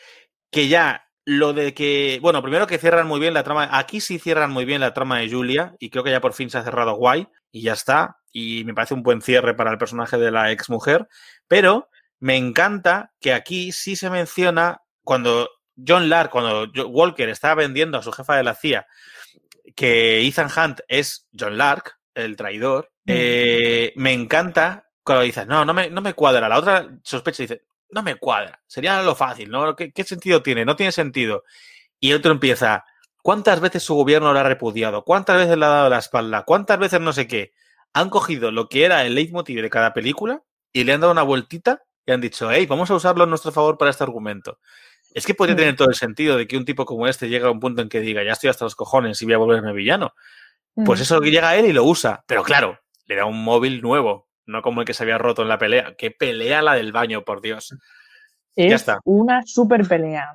que 0.52 0.68
ya 0.68 1.09
lo 1.32 1.54
de 1.54 1.74
que, 1.76 2.18
bueno, 2.22 2.42
primero 2.42 2.66
que 2.66 2.80
cierran 2.80 3.06
muy 3.08 3.20
bien 3.20 3.36
la 3.36 3.44
trama, 3.44 3.70
aquí 3.72 4.02
sí 4.02 4.18
cierran 4.18 4.50
muy 4.52 4.66
bien 4.66 4.82
la 4.82 4.94
trama 4.96 5.20
de 5.20 5.30
Julia 5.30 5.76
y 5.80 5.92
creo 5.92 6.04
que 6.04 6.10
ya 6.12 6.22
por 6.22 6.34
fin 6.34 6.50
se 6.50 6.58
ha 6.58 6.64
cerrado 6.64 6.94
guay 6.96 7.28
y 7.52 7.62
ya 7.62 7.74
está. 7.74 8.18
Y 8.32 8.64
me 8.64 8.74
parece 8.74 8.96
un 8.96 9.04
buen 9.04 9.22
cierre 9.22 9.54
para 9.54 9.72
el 9.72 9.78
personaje 9.78 10.18
de 10.18 10.32
la 10.32 10.52
ex 10.52 10.70
mujer. 10.70 11.08
Pero 11.48 11.90
me 12.20 12.36
encanta 12.36 13.14
que 13.20 13.34
aquí 13.34 13.72
sí 13.72 13.96
se 13.96 14.10
menciona 14.10 14.82
cuando 15.04 15.50
John 15.88 16.10
Lark, 16.10 16.32
cuando 16.32 16.68
Walker 16.88 17.30
está 17.30 17.54
vendiendo 17.54 17.98
a 18.00 18.04
su 18.04 18.12
jefa 18.12 18.36
de 18.36 18.44
la 18.44 18.56
CIA 18.56 18.88
que 19.76 20.26
Ethan 20.28 20.50
Hunt 20.56 20.80
es 20.88 21.28
John 21.38 21.58
Lark, 21.58 21.98
el 22.16 22.36
traidor, 22.36 22.92
Mm. 23.06 23.12
eh, 23.16 23.94
me 23.96 24.14
encanta 24.14 24.88
cuando 25.04 25.24
dices, 25.24 25.48
no, 25.48 25.64
no 25.66 25.74
me, 25.74 25.90
no 25.90 26.02
me 26.02 26.14
cuadra. 26.14 26.50
La 26.50 26.60
otra 26.60 26.90
sospecha 27.04 27.44
dice, 27.44 27.64
no 27.92 28.04
me 28.04 28.16
cuadra. 28.16 28.62
Sería 28.68 29.02
lo 29.04 29.16
fácil, 29.16 29.50
¿no? 29.50 29.76
¿Qué, 29.76 29.92
qué 29.92 30.04
sentido 30.04 30.42
tiene? 30.44 30.66
No 30.66 30.76
tiene 30.76 30.92
sentido. 30.92 31.44
Y 32.00 32.12
el 32.12 32.18
otro 32.18 32.32
empieza, 32.32 32.86
¿cuántas 33.22 33.60
veces 33.60 33.84
su 33.84 33.96
gobierno 33.96 34.32
lo 34.34 34.40
ha 34.40 34.44
repudiado? 34.44 35.04
¿Cuántas 35.04 35.38
veces 35.38 35.58
le 35.58 35.66
ha 35.66 35.70
dado 35.70 35.90
la 35.90 35.98
espalda? 36.00 36.44
¿Cuántas 36.44 36.80
veces 36.80 37.02
no 37.02 37.14
sé 37.14 37.28
qué? 37.28 37.54
Han 37.94 38.10
cogido 38.10 38.52
lo 38.52 38.70
que 38.70 38.86
era 38.86 39.06
el 39.06 39.16
leitmotiv 39.16 39.62
de 39.62 39.70
cada 39.70 39.94
película 39.94 40.42
y 40.72 40.84
le 40.84 40.94
han 40.94 41.02
dado 41.02 41.12
una 41.12 41.24
vueltita 41.24 41.84
y 42.06 42.12
han 42.12 42.22
dicho, 42.22 42.50
hey, 42.52 42.66
vamos 42.68 42.90
a 42.92 42.96
usarlo 42.96 43.24
en 43.24 43.30
nuestro 43.32 43.52
favor 43.52 43.78
para 43.78 43.92
este 43.92 44.04
argumento. 44.04 44.60
Es 45.14 45.26
que 45.26 45.34
podría 45.34 45.56
Mm. 45.56 45.58
tener 45.58 45.76
todo 45.76 45.90
el 45.90 45.96
sentido 45.96 46.38
de 46.38 46.48
que 46.48 46.56
un 46.56 46.66
tipo 46.66 46.86
como 46.86 47.08
este 47.08 47.28
llegue 47.30 47.46
a 47.46 47.52
un 47.52 47.60
punto 47.60 47.82
en 47.82 47.90
que 47.90 48.00
diga, 48.00 48.24
ya 48.24 48.34
estoy 48.34 48.50
hasta 48.52 48.66
los 48.66 48.76
cojones 48.76 49.20
y 49.22 49.26
voy 49.26 49.34
a 49.34 49.38
volverme 49.40 49.74
villano. 49.74 50.14
Pues 50.86 51.02
eso 51.02 51.20
que 51.20 51.32
llega 51.32 51.50
a 51.50 51.56
él 51.58 51.66
y 51.66 51.74
lo 51.74 51.84
usa. 51.84 52.24
Pero 52.28 52.44
claro, 52.44 52.80
le 53.06 53.16
da 53.16 53.26
un 53.26 53.44
móvil 53.44 53.82
nuevo, 53.82 54.29
no 54.50 54.62
como 54.62 54.82
el 54.82 54.88
que 54.88 54.94
se 54.94 55.04
había 55.04 55.18
roto 55.18 55.42
en 55.44 55.48
la 55.48 55.58
pelea. 55.58 55.96
¡Qué 55.98 56.12
pelea 56.12 56.62
la 56.62 56.74
del 56.74 56.92
baño, 56.92 57.24
por 57.24 57.42
Dios! 57.42 57.76
es 58.56 58.70
ya 58.70 58.76
está. 58.76 59.00
una 59.06 59.42
super 59.46 59.88
pelea. 59.88 60.34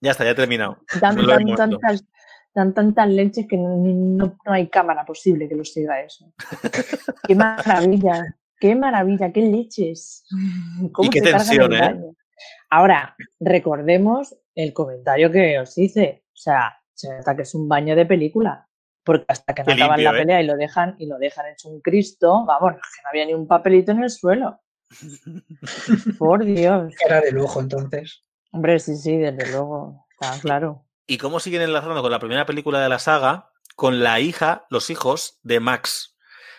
Ya 0.00 0.10
está, 0.10 0.24
ya 0.24 0.30
he 0.30 0.34
terminado. 0.34 0.78
Dan, 1.00 1.16
tantas, 1.54 2.04
dan 2.54 2.74
tantas 2.74 3.08
leches 3.08 3.46
que 3.46 3.56
no, 3.56 3.76
no- 3.76 4.36
no 4.44 4.52
hay 4.52 4.68
cámara 4.68 5.04
posible 5.04 5.48
que 5.48 5.54
lo 5.54 5.64
siga 5.64 6.00
eso. 6.00 6.32
qué 7.28 7.34
maravilla, 7.36 8.36
qué 8.58 8.74
maravilla, 8.74 9.30
qué 9.32 9.42
leches. 9.42 10.24
¿Cómo 10.92 11.06
Y 11.06 11.10
qué 11.10 11.20
tensión, 11.22 11.72
el 11.72 11.82
¿eh? 11.82 12.00
Ahora, 12.70 13.14
recordemos 13.38 14.34
el 14.54 14.72
comentario 14.72 15.30
que 15.30 15.58
os 15.60 15.76
hice. 15.78 16.24
O 16.28 16.36
sea, 16.36 16.74
se 16.94 17.16
nota 17.16 17.36
que 17.36 17.42
es 17.42 17.54
un 17.54 17.68
baño 17.68 17.94
de 17.94 18.06
película. 18.06 18.66
Porque 19.04 19.24
hasta 19.28 19.54
que 19.54 19.64
no 19.64 19.72
acaban 19.72 19.98
limpio, 19.98 20.12
la 20.12 20.18
¿eh? 20.18 20.20
pelea 20.20 20.42
y 20.42 20.46
lo 20.46 20.56
dejan 20.56 20.94
y 20.98 21.06
lo 21.06 21.18
dejan 21.18 21.46
hecho 21.46 21.68
un 21.68 21.80
Cristo, 21.80 22.44
vamos, 22.46 22.74
que 22.74 23.02
no 23.02 23.08
había 23.10 23.26
ni 23.26 23.34
un 23.34 23.46
papelito 23.46 23.92
en 23.92 24.02
el 24.02 24.10
suelo. 24.10 24.60
Por 26.18 26.44
Dios. 26.44 26.94
Era 27.04 27.20
de 27.20 27.32
lujo 27.32 27.60
entonces. 27.60 28.22
Hombre, 28.52 28.78
sí, 28.78 28.96
sí, 28.96 29.16
desde 29.16 29.50
luego. 29.50 30.06
Está 30.20 30.38
claro. 30.40 30.84
¿Y 31.06 31.18
cómo 31.18 31.40
siguen 31.40 31.62
enlazando 31.62 32.00
con 32.02 32.10
la 32.10 32.20
primera 32.20 32.46
película 32.46 32.80
de 32.80 32.88
la 32.88 32.98
saga? 32.98 33.50
Con 33.74 34.02
la 34.02 34.20
hija, 34.20 34.66
los 34.70 34.90
hijos 34.90 35.40
de 35.42 35.60
Max, 35.60 36.16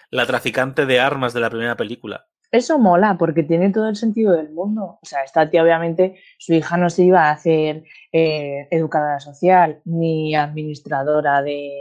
la 0.09 0.25
traficante 0.25 0.85
de 0.85 0.99
armas 0.99 1.33
de 1.33 1.39
la 1.39 1.49
primera 1.49 1.77
película. 1.77 2.27
Eso 2.51 2.77
mola 2.77 3.17
porque 3.17 3.41
tiene 3.41 3.71
todo 3.71 3.89
el 3.89 3.95
sentido 3.95 4.33
del 4.33 4.51
mundo. 4.51 4.99
O 5.01 5.05
sea, 5.05 5.23
esta 5.23 5.49
tía 5.49 5.63
obviamente, 5.63 6.19
su 6.37 6.53
hija 6.53 6.77
no 6.77 6.89
se 6.89 7.03
iba 7.03 7.23
a 7.23 7.31
hacer 7.31 7.83
eh, 8.11 8.67
educadora 8.69 9.19
social 9.19 9.81
ni 9.85 10.35
administradora 10.35 11.41
de, 11.41 11.71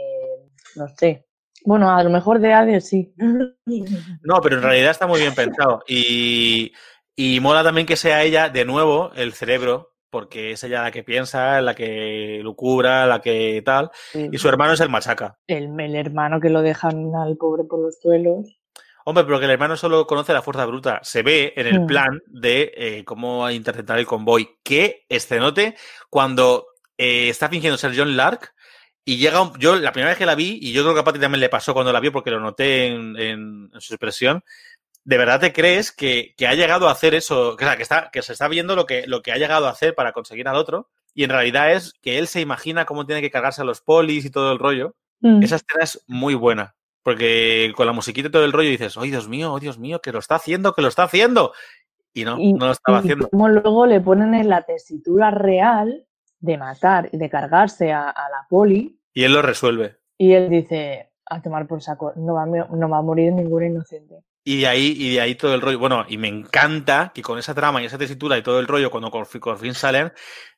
no 0.75 0.87
sé. 0.97 1.25
Bueno, 1.65 1.89
a 1.95 2.03
lo 2.03 2.09
mejor 2.09 2.39
de 2.39 2.53
ADE 2.53 2.81
sí. 2.81 3.13
No, 4.23 4.41
pero 4.41 4.57
en 4.57 4.63
realidad 4.63 4.91
está 4.91 5.07
muy 5.07 5.19
bien 5.21 5.33
pensado. 5.35 5.81
Y, 5.87 6.73
y 7.15 7.39
mola 7.39 7.63
también 7.63 7.87
que 7.87 7.95
sea 7.95 8.23
ella, 8.23 8.49
de 8.49 8.65
nuevo, 8.65 9.11
el 9.15 9.33
cerebro, 9.33 9.93
porque 10.09 10.51
es 10.51 10.63
ella 10.63 10.83
la 10.83 10.91
que 10.91 11.03
piensa, 11.03 11.61
la 11.61 11.73
que 11.73 12.39
lucubra, 12.43 13.05
la 13.07 13.19
que 13.21 13.61
tal, 13.65 13.89
y 14.13 14.37
su 14.37 14.47
hermano 14.49 14.73
es 14.73 14.79
el 14.81 14.89
machaca. 14.89 15.37
El, 15.47 15.79
el 15.79 15.95
hermano 15.95 16.39
que 16.39 16.49
lo 16.49 16.61
dejan 16.61 17.15
al 17.15 17.37
pobre 17.37 17.63
por 17.63 17.79
los 17.79 17.99
suelos. 17.99 18.59
Hombre, 19.05 19.25
pero 19.25 19.39
que 19.39 19.45
el 19.45 19.51
hermano 19.51 19.75
solo 19.75 20.07
conoce 20.07 20.31
la 20.31 20.41
fuerza 20.41 20.65
bruta. 20.65 20.99
Se 21.03 21.23
ve 21.23 21.53
en 21.57 21.67
el 21.67 21.81
Mm. 21.81 21.87
plan 21.87 22.21
de 22.27 22.71
eh, 22.75 23.03
cómo 23.03 23.49
interceptar 23.49 23.99
el 23.99 24.05
convoy. 24.05 24.47
Qué 24.63 25.05
escenote 25.09 25.75
cuando 26.09 26.67
eh, 26.97 27.27
está 27.27 27.49
fingiendo 27.49 27.77
ser 27.77 27.91
John 27.97 28.15
Lark 28.15 28.53
y 29.05 29.17
llega 29.17 29.41
un- 29.41 29.57
yo 29.59 29.75
la 29.75 29.91
primera 29.91 30.09
vez 30.11 30.17
que 30.17 30.25
la 30.25 30.35
vi 30.35 30.59
y 30.61 30.71
yo 30.71 30.83
creo 30.83 30.93
que 30.93 30.99
a 31.01 31.03
Pati 31.03 31.19
también 31.19 31.41
le 31.41 31.49
pasó 31.49 31.73
cuando 31.73 31.91
la 31.91 31.99
vio 31.99 32.11
porque 32.11 32.31
lo 32.31 32.39
noté 32.39 32.87
en, 32.87 33.17
en- 33.17 33.69
en 33.73 33.81
su 33.81 33.93
expresión. 33.93 34.43
¿De 35.05 35.17
verdad 35.17 35.41
te 35.41 35.51
crees 35.51 35.91
que, 35.91 36.33
que 36.37 36.47
ha 36.47 36.53
llegado 36.53 36.87
a 36.87 36.91
hacer 36.93 37.13
eso? 37.13 37.57
Que, 37.57 37.65
o 37.65 37.67
sea, 37.67 37.75
que, 37.75 37.83
está, 37.83 38.09
que 38.11 38.21
se 38.21 38.31
está 38.33 38.47
viendo 38.47 38.75
lo 38.75 38.85
que, 38.85 39.05
lo 39.05 39.21
que 39.21 39.33
ha 39.33 39.37
llegado 39.37 39.67
a 39.67 39.71
hacer 39.71 39.95
para 39.95 40.13
conseguir 40.13 40.47
al 40.47 40.55
otro 40.55 40.89
y 41.13 41.25
en 41.25 41.29
realidad 41.29 41.73
es 41.73 41.93
que 42.01 42.17
él 42.19 42.27
se 42.27 42.39
imagina 42.41 42.85
cómo 42.85 43.05
tiene 43.05 43.21
que 43.21 43.29
cargarse 43.31 43.61
a 43.61 43.65
los 43.65 43.81
polis 43.81 44.23
y 44.25 44.29
todo 44.31 44.53
el 44.53 44.59
rollo. 44.59 44.95
Mm. 45.19 45.43
Esa 45.43 45.57
escena 45.57 45.83
es 45.83 46.03
muy 46.07 46.35
buena. 46.35 46.75
Porque 47.03 47.73
con 47.75 47.85
la 47.85 47.91
musiquita 47.91 48.29
y 48.29 48.31
todo 48.31 48.45
el 48.45 48.53
rollo 48.53 48.69
dices, 48.69 48.95
¡ay, 48.97 49.09
Dios 49.09 49.27
mío, 49.27 49.51
oh, 49.51 49.59
Dios 49.59 49.77
mío, 49.77 49.99
que 50.01 50.13
lo 50.13 50.19
está 50.19 50.35
haciendo, 50.35 50.73
que 50.73 50.81
lo 50.81 50.87
está 50.87 51.03
haciendo! 51.03 51.51
Y 52.13 52.23
no, 52.23 52.39
Y- 52.39 52.53
no 52.53 52.67
lo 52.67 52.71
estaba 52.71 52.99
y 52.99 53.01
haciendo. 53.01 53.27
como 53.27 53.49
luego 53.49 53.85
le 53.85 53.99
ponen 53.99 54.33
en 54.33 54.47
la 54.47 54.61
tesitura 54.61 55.29
real 55.29 56.05
de 56.43 56.57
matar 56.57 57.09
y 57.11 57.17
de 57.17 57.29
cargarse 57.29 57.91
a, 57.91 58.09
a 58.09 58.29
la 58.29 58.45
poli 58.49 58.99
Y 59.13 59.23
él 59.23 59.33
lo 59.33 59.41
resuelve. 59.41 59.97
y 60.17 60.33
él 60.33 60.49
dice 60.49 61.09
a 61.25 61.41
tomar 61.41 61.67
por 61.67 61.81
saco, 61.81 62.13
no 62.15 62.33
va, 62.35 62.45
no 62.45 62.89
va 62.89 62.97
a 62.97 63.01
morir 63.01 63.31
ningún 63.33 63.63
inocente. 63.63 64.15
Y 64.45 64.59
de 64.61 64.67
ahí, 64.67 64.93
y 64.97 65.13
de 65.13 65.21
ahí 65.21 65.35
todo 65.35 65.55
el 65.55 65.61
rollo. 65.61 65.79
Bueno, 65.79 66.05
y 66.09 66.17
me 66.17 66.27
encanta 66.27 67.11
que 67.15 67.21
con 67.21 67.39
esa 67.39 67.53
trama 67.55 67.81
y 67.81 67.85
esa 67.85 67.97
tesitura 67.97 68.37
y 68.37 68.43
todo 68.43 68.59
el 68.59 68.67
rollo, 68.67 68.91
cuando 68.91 69.09
por 69.09 69.25
fin, 69.25 69.39
por 69.39 69.57
fin 69.57 69.73
salen, 69.73 70.11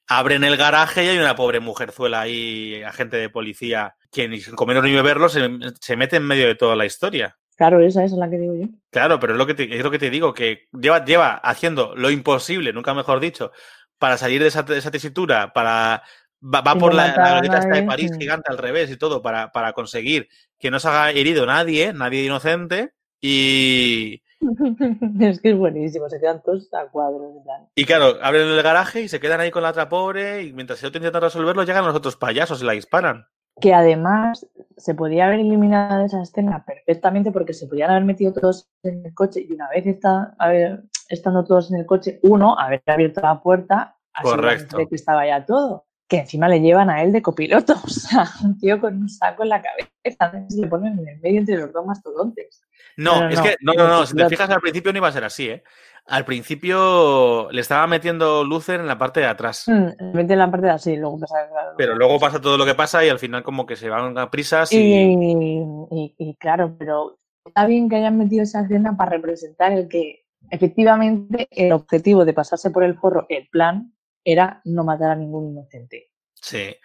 abren 0.08 0.44
el 0.44 0.58
garaje 0.58 1.04
y 1.06 1.10
hay 1.10 1.18
una 1.20 1.36
pobre 1.36 1.60
mujerzuela 1.60 2.22
ahí, 2.22 2.82
agente 2.84 3.18
de 3.18 3.30
policía, 3.30 3.96
que 4.12 4.28
ni 4.28 4.42
comer 4.42 4.82
ni 4.84 4.92
beberlo 4.94 5.30
se, 5.30 5.48
se 5.80 5.96
mete 5.98 6.16
en 6.18 6.24
medio 6.26 6.48
de 6.48 6.56
toda 6.56 6.76
la 6.76 6.86
historia. 6.86 7.38
Claro, 7.58 7.80
esa, 7.80 8.04
esa 8.04 8.16
es 8.16 8.20
la 8.20 8.30
que 8.30 8.38
digo 8.40 8.56
yo. 8.56 8.68
Claro, 8.92 9.20
pero 9.20 9.34
es 9.34 9.38
lo 9.40 9.46
que 9.46 9.54
te, 9.54 9.78
es 9.78 9.84
lo 9.84 9.92
que 9.92 10.00
te 10.00 10.10
digo, 10.10 10.34
que 10.34 10.64
lleva, 10.74 11.06
lleva 11.06 11.36
haciendo 11.36 11.96
lo 11.96 12.10
imposible, 12.10 12.74
nunca 12.74 12.94
mejor 12.94 13.20
dicho, 13.20 13.52
para 13.98 14.18
salir 14.18 14.42
de 14.42 14.48
esa, 14.48 14.64
de 14.64 14.78
esa 14.78 14.92
tesitura, 14.92 15.54
para 15.54 16.04
va, 16.42 16.62
va 16.62 16.76
por 16.76 16.94
la, 16.94 17.16
la 17.16 17.32
glorieta 17.32 17.60
de 17.68 17.84
París 17.84 18.12
gigante 18.18 18.52
al 18.52 18.58
revés 18.58 18.92
y 18.92 18.98
todo, 18.98 19.22
para, 19.22 19.52
para 19.52 19.74
conseguir 19.74 20.28
que 20.60 20.72
no 20.72 20.80
se 20.80 20.88
haga 20.88 21.12
herido 21.12 21.46
nadie, 21.46 21.94
nadie 21.94 22.24
inocente, 22.24 22.94
y, 23.22 24.22
es 25.20 25.42
que 25.42 25.52
es 25.52 25.58
buenísimo, 25.58 26.10
se 26.10 26.20
quedan 26.20 26.42
todos 26.44 26.72
a 26.74 26.88
cuadros. 26.88 27.44
plan. 27.44 27.68
y 27.76 27.86
claro, 27.86 28.18
abren 28.22 28.48
el 28.48 28.62
garaje 28.62 29.02
y 29.02 29.08
se 29.08 29.20
quedan 29.20 29.40
ahí 29.40 29.52
con 29.52 29.64
la 29.64 29.70
otra 29.70 29.90
pobre, 29.90 30.44
y 30.44 30.54
mientras 30.54 30.82
el 30.82 30.90
otro 30.90 31.00
intenta 31.00 31.20
resolverlo, 31.20 31.64
llegan 31.64 31.86
los 31.86 31.96
otros 31.96 32.16
payasos 32.16 32.62
y 32.62 32.66
la 32.66 32.74
disparan. 32.74 33.28
Que 33.60 33.74
además 33.74 34.46
se 34.78 34.94
podía 34.96 35.28
haber 35.28 35.40
eliminado 35.40 36.04
esa 36.06 36.22
escena 36.22 36.66
perfectamente 36.66 37.32
porque 37.32 37.54
se 37.54 37.68
podían 37.68 37.92
haber 37.92 38.04
metido 38.04 38.34
todos 38.34 38.70
en 38.84 39.06
el 39.06 39.14
coche 39.14 39.46
y 39.48 39.54
una 39.54 39.70
vez 39.70 39.86
está, 39.88 40.36
haber- 40.38 40.84
estando 41.10 41.44
todos 41.46 41.72
en 41.72 41.80
el 41.80 41.86
coche, 41.86 42.20
uno, 42.24 42.58
haber 42.60 42.84
abierto 42.86 43.22
la 43.22 43.42
puerta 43.42 43.96
Correcto. 44.22 44.78
de 44.78 44.88
que 44.88 44.96
estaba 44.96 45.26
ya 45.26 45.46
todo. 45.46 45.86
Que 46.08 46.20
encima 46.20 46.48
le 46.48 46.60
llevan 46.62 46.90
a 46.90 47.02
él 47.02 47.12
de 47.12 47.22
copiloto, 47.22 47.74
o 47.84 47.88
sea, 47.88 48.26
un 48.44 48.58
tío 48.60 48.80
con 48.80 48.96
un 48.98 49.10
saco 49.10 49.44
en 49.44 49.50
la 49.50 49.62
cabeza, 49.62 50.46
se 50.50 50.62
le 50.62 50.68
ponen 50.68 51.00
en 51.00 51.08
el 51.08 51.20
medio 51.22 51.40
entre 51.40 51.58
los 51.58 51.72
dos 51.74 51.86
mastodontes. 51.86 52.62
No, 52.98 53.28
es 53.30 53.38
no, 53.38 53.44
que, 53.44 53.58
no, 53.62 53.74
no, 53.74 53.88
no, 53.88 54.06
si 54.06 54.16
te 54.16 54.28
fijas 54.30 54.50
al 54.50 54.62
principio 54.62 54.92
no 54.92 54.98
iba 55.00 55.08
a 55.08 55.12
ser 55.12 55.24
así, 55.24 55.50
¿eh? 55.50 55.64
Al 56.08 56.24
principio 56.24 57.50
le 57.52 57.62
estaba 57.62 57.88
metiendo 57.88 58.44
Lucer 58.44 58.80
en 58.80 58.88
la 58.88 58.98
parte 58.98 59.22
de 59.22 59.26
atrás. 59.26 59.64
Mm, 59.68 59.88
le 60.00 60.14
meten 60.14 60.38
la 60.40 60.52
parte 60.52 60.68
de 60.68 60.72
así, 60.72 60.96
luego 60.96 61.20
pasa 61.20 61.36
claro, 61.50 61.72
Pero 61.78 61.96
luego 61.96 62.20
pasa 62.20 62.40
todo 62.40 62.58
lo 62.58 62.66
que 62.66 62.76
pasa 62.76 63.04
y 63.04 63.10
al 63.10 63.20
final 63.20 63.42
como 63.44 63.66
que 63.66 63.76
se 63.76 63.90
van 63.90 64.18
a 64.18 64.30
prisas 64.30 64.72
Y, 64.72 64.78
y... 64.78 65.64
y- 65.92 66.16
y 66.18 66.36
claro, 66.36 66.76
pero 66.78 67.18
está 67.44 67.66
bien 67.66 67.90
que 67.90 67.96
hayan 67.96 68.18
metido 68.18 68.44
esa 68.44 68.62
escena 68.62 68.96
para 68.96 69.12
representar 69.12 69.72
el 69.72 69.88
que 69.88 70.26
efectivamente 70.50 71.48
el 71.52 71.72
objetivo 71.72 72.24
de 72.24 72.34
pasarse 72.34 72.70
por 72.70 72.84
el 72.84 72.98
forro, 73.00 73.26
el 73.30 73.48
plan, 73.50 73.94
era 74.24 74.62
no 74.66 74.84
matar 74.84 75.12
a 75.12 75.16
ningún 75.16 75.50
inocente. 75.52 76.12
Sí. 76.34 76.76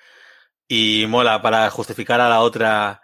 Y 0.68 1.04
mola 1.08 1.42
para 1.42 1.68
justificar 1.70 2.20
a 2.20 2.28
la 2.28 2.40
otra. 2.40 3.02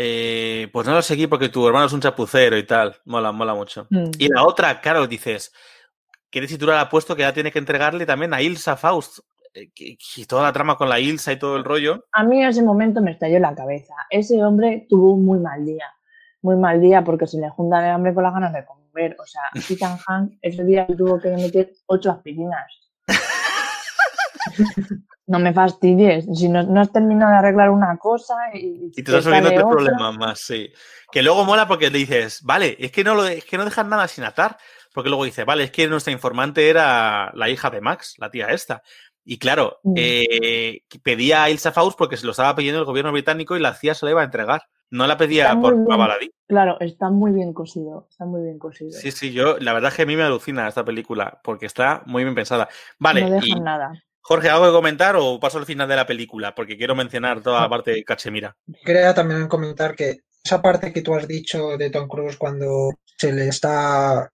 Eh, 0.00 0.68
pues 0.72 0.86
no 0.86 0.94
lo 0.94 1.02
seguí 1.02 1.26
porque 1.26 1.48
tu 1.48 1.66
hermano 1.66 1.86
es 1.86 1.92
un 1.92 2.00
chapucero 2.00 2.56
y 2.56 2.62
tal. 2.62 2.94
Mola, 3.04 3.32
mola 3.32 3.52
mucho. 3.52 3.88
Mm. 3.90 4.10
Y 4.16 4.28
la 4.28 4.44
otra, 4.44 4.80
claro, 4.80 5.08
dices, 5.08 5.52
¿qué 6.30 6.40
tesitura 6.40 6.80
ha 6.80 6.88
puesto 6.88 7.16
que 7.16 7.22
ya 7.22 7.32
tiene 7.32 7.50
que 7.50 7.58
entregarle 7.58 8.06
también 8.06 8.32
a 8.32 8.40
Ilsa 8.40 8.76
Faust? 8.76 9.18
Eh, 9.54 9.72
Y 9.74 10.24
toda 10.26 10.44
la 10.44 10.52
trama 10.52 10.76
con 10.76 10.88
la 10.88 11.00
Ilsa 11.00 11.32
y 11.32 11.38
todo 11.40 11.56
el 11.56 11.64
rollo. 11.64 12.04
A 12.12 12.22
mí 12.22 12.40
en 12.40 12.48
ese 12.48 12.62
momento 12.62 13.00
me 13.02 13.10
estalló 13.10 13.40
la 13.40 13.56
cabeza. 13.56 13.94
Ese 14.08 14.40
hombre 14.44 14.86
tuvo 14.88 15.14
un 15.14 15.24
muy 15.24 15.40
mal 15.40 15.66
día. 15.66 15.86
Muy 16.42 16.54
mal 16.54 16.80
día 16.80 17.02
porque 17.02 17.26
se 17.26 17.40
le 17.40 17.50
junta 17.50 17.84
el 17.84 17.90
hambre 17.90 18.14
con 18.14 18.22
las 18.22 18.34
ganas 18.34 18.52
de 18.52 18.64
comer. 18.64 19.16
O 19.18 19.26
sea, 19.26 19.42
Ethan 19.68 19.98
Hunt 20.06 20.38
ese 20.42 20.62
día 20.62 20.86
tuvo 20.86 21.20
que 21.20 21.30
meter 21.30 21.72
ocho 21.86 22.12
aspirinas. 22.12 22.70
No 25.28 25.38
me 25.38 25.52
fastidies. 25.52 26.24
Si 26.34 26.48
no, 26.48 26.62
no 26.62 26.80
has 26.80 26.90
terminado 26.90 27.30
de 27.32 27.36
arreglar 27.36 27.68
una 27.68 27.98
cosa 27.98 28.34
y, 28.54 28.86
Y 28.96 29.02
te 29.02 29.10
estás 29.14 29.24
tres 29.24 29.44
otra. 29.46 29.68
problemas 29.68 30.16
más, 30.16 30.40
sí. 30.40 30.72
Que 31.12 31.22
luego 31.22 31.44
mola 31.44 31.68
porque 31.68 31.90
le 31.90 31.98
dices, 31.98 32.40
vale, 32.44 32.76
es 32.80 32.90
que 32.90 33.04
no 33.04 33.14
lo 33.14 33.26
es 33.26 33.44
que 33.44 33.58
no 33.58 33.66
dejas 33.66 33.86
nada 33.86 34.08
sin 34.08 34.24
atar. 34.24 34.56
Porque 34.94 35.10
luego 35.10 35.24
dice, 35.24 35.44
vale, 35.44 35.64
es 35.64 35.70
que 35.70 35.86
nuestra 35.86 36.14
informante 36.14 36.70
era 36.70 37.30
la 37.34 37.50
hija 37.50 37.68
de 37.68 37.82
Max, 37.82 38.14
la 38.16 38.30
tía 38.30 38.46
esta. 38.48 38.82
Y 39.22 39.38
claro, 39.38 39.80
Mm. 39.82 39.94
eh, 39.98 40.80
pedía 41.02 41.42
a 41.42 41.50
Ilsa 41.50 41.72
Faust 41.72 41.98
porque 41.98 42.16
se 42.16 42.24
lo 42.24 42.30
estaba 42.30 42.56
pidiendo 42.56 42.80
el 42.80 42.86
gobierno 42.86 43.12
británico 43.12 43.54
y 43.54 43.60
la 43.60 43.74
CIA 43.74 43.94
se 43.94 44.06
lo 44.06 44.10
iba 44.12 44.22
a 44.22 44.24
entregar. 44.24 44.62
No 44.88 45.06
la 45.06 45.18
pedía 45.18 45.48
Está 45.48 45.60
por 45.60 45.74
bien. 46.18 46.30
Claro, 46.46 46.80
está 46.80 47.10
muy 47.10 47.32
bien 47.32 47.52
cosido. 47.52 48.06
Está 48.10 48.24
muy 48.24 48.40
bien 48.40 48.58
cosido. 48.58 48.92
Sí, 48.92 49.10
sí, 49.10 49.32
yo, 49.34 49.58
la 49.58 49.74
verdad 49.74 49.90
es 49.90 49.96
que 49.96 50.02
a 50.04 50.06
mí 50.06 50.16
me 50.16 50.22
alucina 50.22 50.66
esta 50.66 50.86
película 50.86 51.38
porque 51.44 51.66
está 51.66 52.02
muy 52.06 52.24
bien 52.24 52.34
pensada. 52.34 52.70
Vale, 52.98 53.20
no 53.20 53.30
dejan 53.30 53.58
y 53.58 53.60
nada. 53.60 53.92
Jorge, 54.20 54.48
¿algo 54.50 54.66
que 54.66 54.72
comentar 54.72 55.16
o 55.16 55.40
paso 55.40 55.58
al 55.58 55.66
final 55.66 55.88
de 55.88 55.96
la 55.96 56.06
película? 56.06 56.54
Porque 56.54 56.76
quiero 56.76 56.94
mencionar 56.94 57.42
toda 57.42 57.62
la 57.62 57.68
parte 57.68 57.92
de 57.92 58.04
Cachemira. 58.04 58.56
Quería 58.84 59.14
también 59.14 59.48
comentar 59.48 59.94
que 59.94 60.20
esa 60.44 60.60
parte 60.60 60.92
que 60.92 61.02
tú 61.02 61.14
has 61.14 61.26
dicho 61.26 61.76
de 61.78 61.90
Tom 61.90 62.08
Cruise 62.08 62.36
cuando 62.36 62.90
se 63.16 63.32
le 63.32 63.48
está 63.48 64.30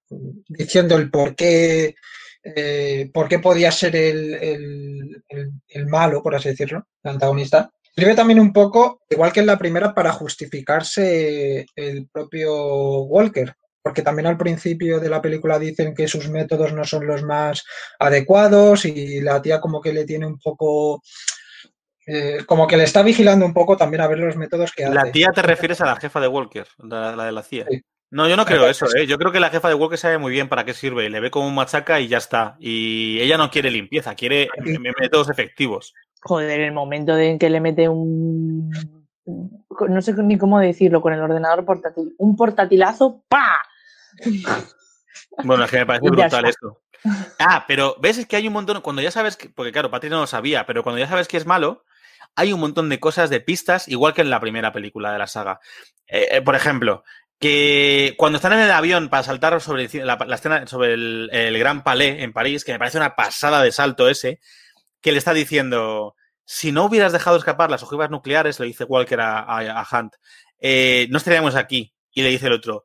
diciendo 0.49 0.97
el 0.97 1.11
por 1.11 1.35
qué, 1.37 1.95
eh, 2.43 3.11
por 3.13 3.29
qué 3.29 3.39
podía 3.39 3.71
ser 3.73 3.95
el, 3.97 4.35
el- 4.35 5.23
el- 5.29 5.51
el 5.69 5.87
malo, 5.87 6.23
por 6.23 6.35
así 6.35 6.49
decirlo, 6.51 6.87
el 7.03 7.13
antagonista, 7.13 7.71
sirve 7.97 8.15
también 8.15 8.41
un 8.41 8.53
poco, 8.53 9.01
igual 9.09 9.33
que 9.33 9.41
en 9.41 9.47
la 9.47 9.59
primera, 9.59 9.95
para 9.95 10.13
justificarse 10.13 11.67
el 11.77 12.09
propio 12.09 13.03
Walker. 13.05 13.55
Porque 13.85 14.01
también 14.01 14.27
al 14.27 14.39
principio 14.39 14.99
de 14.99 15.11
la 15.11 15.21
película 15.21 15.59
dicen 15.59 15.95
que 15.95 16.09
sus 16.09 16.31
métodos 16.31 16.73
no 16.73 16.85
son 16.85 17.07
los 17.07 17.23
más 17.23 17.65
adecuados 17.99 18.87
y 18.87 19.21
la 19.21 19.43
tía 19.43 19.61
como 19.61 19.81
que 19.83 19.93
le 19.93 20.07
tiene 20.07 20.27
un 20.27 20.39
poco 20.39 21.03
eh, 22.07 22.39
como 22.47 22.67
que 22.67 22.79
le 22.79 22.85
está 22.85 23.03
vigilando 23.03 23.45
un 23.45 23.53
poco 23.53 23.77
también 23.77 24.01
a 24.01 24.09
ver 24.09 24.19
los 24.19 24.37
métodos 24.37 24.73
que 24.73 24.87
hace. 24.87 24.95
La 24.95 25.13
tía 25.13 25.29
te 25.35 25.43
refieres 25.43 25.83
a 25.83 25.87
la 25.87 25.97
jefa 25.97 26.19
de 26.19 26.29
Walker, 26.29 26.67
la, 26.79 27.15
la 27.15 27.27
de 27.27 27.33
la 27.33 27.43
CIA. 27.43 27.67
Sí. 27.71 27.83
No, 28.11 28.29
yo 28.29 28.37
no 28.37 28.45
creo 28.45 28.67
eso. 28.69 28.87
¿eh? 28.97 29.07
Yo 29.07 29.19
creo 29.19 29.33
que 29.33 29.41
la 29.41 29.51
jefa 29.51 29.69
de 29.69 29.75
Walker 29.75 29.99
sabe 29.99 30.19
muy 30.19 30.33
bien 30.33 30.49
para 30.49 30.65
qué 30.65 30.73
sirve. 30.73 31.11
Le 31.11 31.21
ve 31.21 31.31
como 31.31 31.49
un 31.49 31.55
machaca 31.55 32.01
y 32.01 32.09
ya 32.09 32.19
está. 32.19 32.57
Y 32.59 33.19
ella 33.21 33.37
no 33.37 33.51
quiere 33.51 33.71
limpieza, 33.71 34.15
quiere 34.15 34.49
métodos 35.01 35.29
efectivos. 35.29 35.93
Joder, 36.23 36.61
el 36.61 36.73
momento 36.73 37.19
en 37.19 37.39
que 37.39 37.51
le 37.51 37.61
mete 37.61 37.89
un. 37.89 38.71
No 39.27 40.03
sé 40.03 40.15
ni 40.23 40.39
cómo 40.39 40.61
decirlo, 40.61 41.03
con 41.03 41.13
el 41.13 41.21
ordenador 41.21 41.65
portátil. 41.65 42.15
Un 42.19 42.37
portatilazo, 42.37 43.25
¡pa! 43.29 43.63
Bueno, 45.43 45.65
es 45.65 45.71
que 45.71 45.79
me 45.79 45.87
parece 45.87 46.05
brutal 46.31 46.45
esto. 46.47 46.81
Ah, 47.39 47.65
pero 47.69 47.97
ves 48.01 48.19
es 48.19 48.27
que 48.27 48.37
hay 48.37 48.47
un 48.47 48.53
montón, 48.55 48.81
cuando 48.81 49.03
ya 49.03 49.11
sabes, 49.11 49.37
que, 49.37 49.51
porque 49.51 49.73
claro, 49.73 49.91
Patrick 49.91 50.11
no 50.13 50.21
lo 50.21 50.27
sabía, 50.27 50.65
pero 50.67 50.83
cuando 50.83 50.99
ya 51.01 51.09
sabes 51.09 51.29
que 51.29 51.37
es 51.37 51.47
malo, 51.47 51.85
hay 52.35 52.53
un 52.53 52.61
montón 52.61 52.89
de 52.89 52.99
cosas, 53.01 53.31
de 53.31 53.41
pistas, 53.41 53.89
igual 53.89 54.15
que 54.15 54.23
en 54.23 54.31
la 54.31 54.41
primera 54.41 54.73
película 54.73 55.13
de 55.13 55.19
la 55.19 55.27
saga. 55.27 55.61
Eh, 56.07 56.29
eh, 56.31 56.43
por 56.43 56.55
ejemplo, 56.57 57.05
que 57.39 58.15
cuando 58.17 58.37
están 58.37 58.55
en 58.55 58.61
el 58.61 58.71
avión 58.71 59.09
para 59.11 59.23
saltar 59.23 59.61
sobre 59.61 59.89
la, 60.05 60.17
la 60.27 60.35
escena, 60.37 60.67
sobre 60.67 60.95
el, 60.95 61.29
el 61.33 61.59
Gran 61.59 61.85
Palais 61.85 62.23
en 62.23 62.33
París, 62.33 62.65
que 62.65 62.73
me 62.73 62.79
parece 62.79 62.97
una 62.99 63.17
pasada 63.17 63.63
de 63.63 63.73
salto 63.73 64.09
ese, 64.09 64.41
que 65.03 65.13
le 65.13 65.19
está 65.19 65.35
diciendo, 65.35 66.17
si 66.47 66.73
no 66.73 66.85
hubieras 66.87 67.13
dejado 67.13 67.37
escapar 67.37 67.71
las 67.71 67.83
ojivas 67.83 68.11
nucleares, 68.11 68.59
le 68.61 68.67
dice 68.67 68.85
Walker 68.85 69.21
a, 69.21 69.41
a- 69.41 69.81
a 69.83 69.87
Hunt, 70.01 70.15
eh, 70.61 71.07
no 71.11 71.19
estaríamos 71.19 71.55
aquí. 71.55 71.93
Y 72.13 72.23
le 72.23 72.31
dice 72.31 72.47
el 72.47 72.53
otro, 72.55 72.77
"O 72.77 72.85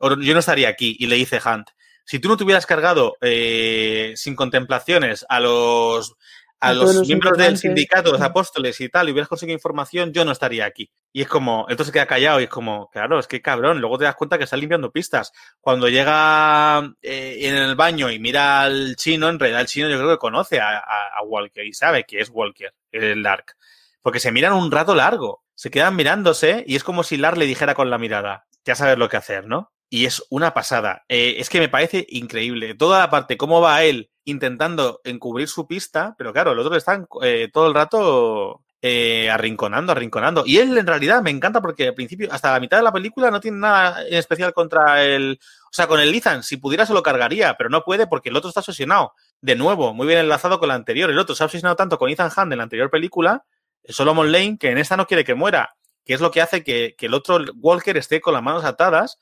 yo 0.00 0.32
no 0.34 0.38
estaría 0.40 0.68
aquí. 0.68 0.96
Y 0.98 1.06
le 1.06 1.16
dice 1.16 1.40
Hunt, 1.44 1.70
si 2.04 2.18
tú 2.18 2.28
no 2.28 2.36
te 2.36 2.44
hubieras 2.44 2.66
cargado 2.66 3.16
eh, 3.20 4.12
sin 4.16 4.34
contemplaciones 4.36 5.24
a 5.28 5.40
los 5.40 6.14
a, 6.60 6.72
los, 6.72 6.92
los 6.96 7.06
miembros 7.06 7.38
del 7.38 7.56
sindicato, 7.56 8.10
los 8.10 8.20
Mm. 8.20 8.24
apóstoles 8.24 8.80
y 8.80 8.88
tal, 8.88 9.08
y 9.08 9.12
hubieras 9.12 9.28
conseguido 9.28 9.54
información, 9.54 10.12
yo 10.12 10.24
no 10.24 10.32
estaría 10.32 10.64
aquí. 10.64 10.90
Y 11.12 11.22
es 11.22 11.28
como, 11.28 11.66
entonces 11.68 11.92
queda 11.92 12.06
callado 12.06 12.40
y 12.40 12.44
es 12.44 12.50
como, 12.50 12.90
claro, 12.90 13.20
es 13.20 13.28
que 13.28 13.40
cabrón, 13.40 13.80
luego 13.80 13.96
te 13.96 14.02
das 14.06 14.16
cuenta 14.16 14.38
que 14.38 14.42
está 14.44 14.56
limpiando 14.56 14.90
pistas. 14.90 15.30
Cuando 15.60 15.88
llega 15.88 16.80
eh, 17.00 17.38
en 17.42 17.54
el 17.54 17.76
baño 17.76 18.10
y 18.10 18.18
mira 18.18 18.62
al 18.62 18.96
chino, 18.96 19.28
en 19.28 19.38
realidad 19.38 19.60
el 19.60 19.68
chino 19.68 19.88
yo 19.88 19.98
creo 19.98 20.10
que 20.10 20.18
conoce 20.18 20.58
a, 20.58 20.78
a- 20.78 21.18
a 21.18 21.22
Walker 21.22 21.64
y 21.64 21.72
sabe 21.72 22.02
que 22.02 22.18
es 22.18 22.28
Walker, 22.28 22.74
el 22.90 23.22
Lark. 23.22 23.54
Porque 24.02 24.18
se 24.18 24.32
miran 24.32 24.54
un 24.54 24.72
rato 24.72 24.96
largo, 24.96 25.44
se 25.54 25.70
quedan 25.70 25.94
mirándose 25.94 26.64
y 26.66 26.74
es 26.74 26.82
como 26.82 27.04
si 27.04 27.18
Lark 27.18 27.36
le 27.36 27.46
dijera 27.46 27.76
con 27.76 27.88
la 27.88 27.98
mirada, 27.98 28.46
ya 28.64 28.74
sabes 28.74 28.98
lo 28.98 29.08
que 29.08 29.16
hacer, 29.16 29.46
¿no? 29.46 29.70
Y 29.90 30.04
es 30.04 30.22
una 30.30 30.52
pasada. 30.52 31.04
Eh, 31.08 31.36
es 31.38 31.48
que 31.48 31.60
me 31.60 31.68
parece 31.68 32.06
increíble. 32.10 32.74
Toda 32.74 32.98
la 33.00 33.10
parte, 33.10 33.36
cómo 33.36 33.60
va 33.60 33.82
él 33.84 34.10
intentando 34.24 35.00
encubrir 35.04 35.48
su 35.48 35.66
pista, 35.66 36.14
pero 36.18 36.32
claro, 36.32 36.52
el 36.52 36.58
otro 36.58 36.72
le 36.72 36.78
están 36.78 37.06
eh, 37.22 37.48
todo 37.50 37.68
el 37.68 37.74
rato 37.74 38.62
eh, 38.82 39.30
arrinconando, 39.30 39.92
arrinconando. 39.92 40.44
Y 40.46 40.58
él 40.58 40.76
en 40.76 40.86
realidad 40.86 41.22
me 41.22 41.30
encanta 41.30 41.62
porque 41.62 41.88
al 41.88 41.94
principio, 41.94 42.28
hasta 42.30 42.52
la 42.52 42.60
mitad 42.60 42.76
de 42.76 42.82
la 42.82 42.92
película, 42.92 43.30
no 43.30 43.40
tiene 43.40 43.58
nada 43.58 44.06
en 44.06 44.14
especial 44.14 44.52
contra 44.52 45.02
el... 45.02 45.40
O 45.64 45.72
sea, 45.72 45.86
con 45.86 46.00
el 46.00 46.14
Ethan, 46.14 46.42
si 46.42 46.58
pudiera 46.58 46.86
se 46.86 46.92
lo 46.92 47.02
cargaría, 47.02 47.56
pero 47.56 47.70
no 47.70 47.82
puede 47.82 48.06
porque 48.06 48.28
el 48.28 48.36
otro 48.36 48.48
está 48.48 48.60
obsesionado. 48.60 49.14
De 49.40 49.56
nuevo, 49.56 49.94
muy 49.94 50.06
bien 50.06 50.18
enlazado 50.18 50.58
con 50.58 50.68
la 50.68 50.74
anterior. 50.74 51.10
El 51.10 51.18
otro 51.18 51.34
se 51.34 51.42
ha 51.42 51.46
obsesionado 51.46 51.76
tanto 51.76 51.98
con 51.98 52.10
Ethan 52.10 52.30
Hunt 52.34 52.52
en 52.52 52.58
la 52.58 52.64
anterior 52.64 52.90
película, 52.90 53.44
Solomon 53.84 54.30
Lane, 54.30 54.58
que 54.58 54.70
en 54.70 54.78
esta 54.78 54.96
no 54.96 55.06
quiere 55.06 55.24
que 55.24 55.34
muera, 55.34 55.74
que 56.04 56.14
es 56.14 56.20
lo 56.20 56.30
que 56.30 56.42
hace 56.42 56.62
que, 56.62 56.94
que 56.96 57.06
el 57.06 57.14
otro 57.14 57.38
Walker 57.56 57.96
esté 57.96 58.20
con 58.20 58.34
las 58.34 58.42
manos 58.42 58.64
atadas 58.64 59.18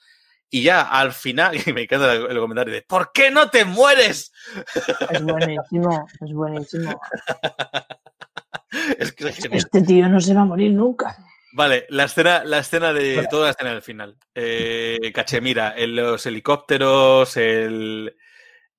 y 0.51 0.63
ya 0.63 0.83
al 0.83 1.13
final, 1.13 1.57
y 1.67 1.73
me 1.73 1.83
encanta 1.83 2.13
el, 2.15 2.27
el 2.31 2.39
comentario 2.39 2.73
de 2.75 2.83
¿por 2.83 3.11
qué 3.13 3.31
no 3.31 3.51
te 3.51 3.65
mueres? 3.65 4.33
Es 5.11 5.23
buenísimo, 5.23 6.07
es 6.21 6.33
buenísimo. 6.33 7.01
es 8.99 9.13
que 9.13 9.29
es 9.29 9.37
genial. 9.37 9.59
Este 9.59 9.83
tío 9.83 10.09
no 10.09 10.21
se 10.21 10.35
va 10.35 10.43
a 10.43 10.45
morir 10.47 10.73
nunca. 10.73 11.17
Vale, 11.53 11.87
la 11.89 12.05
escena, 12.05 12.45
la 12.45 12.59
escena 12.59 12.93
de. 12.93 13.27
Toda 13.31 13.47
la 13.47 13.51
escena 13.53 13.71
del 13.73 13.81
final. 13.83 14.17
Eh, 14.35 15.11
Cachemira, 15.15 15.71
el- 15.71 15.97
los 15.97 16.27
helicópteros, 16.27 17.37
el. 17.39 18.15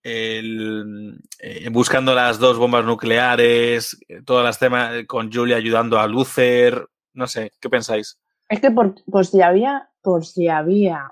el, 0.04 1.20
eh, 1.40 1.70
buscando 1.70 2.14
las 2.14 2.38
dos 2.38 2.58
bombas 2.58 2.86
nucleares, 2.86 3.98
todas 4.26 4.44
las 4.44 4.60
temas 4.60 4.94
con 5.08 5.32
Julia 5.32 5.56
ayudando 5.58 6.00
a 6.00 6.08
Luther. 6.08 6.88
No 7.14 7.26
sé, 7.28 7.52
¿qué 7.60 7.70
pensáis? 7.70 8.20
Es 8.48 8.62
que 8.62 8.70
por, 8.70 8.94
por 9.06 9.26
si 9.26 9.42
había, 9.42 9.90
por 10.02 10.24
si 10.24 10.48
había 10.48 11.12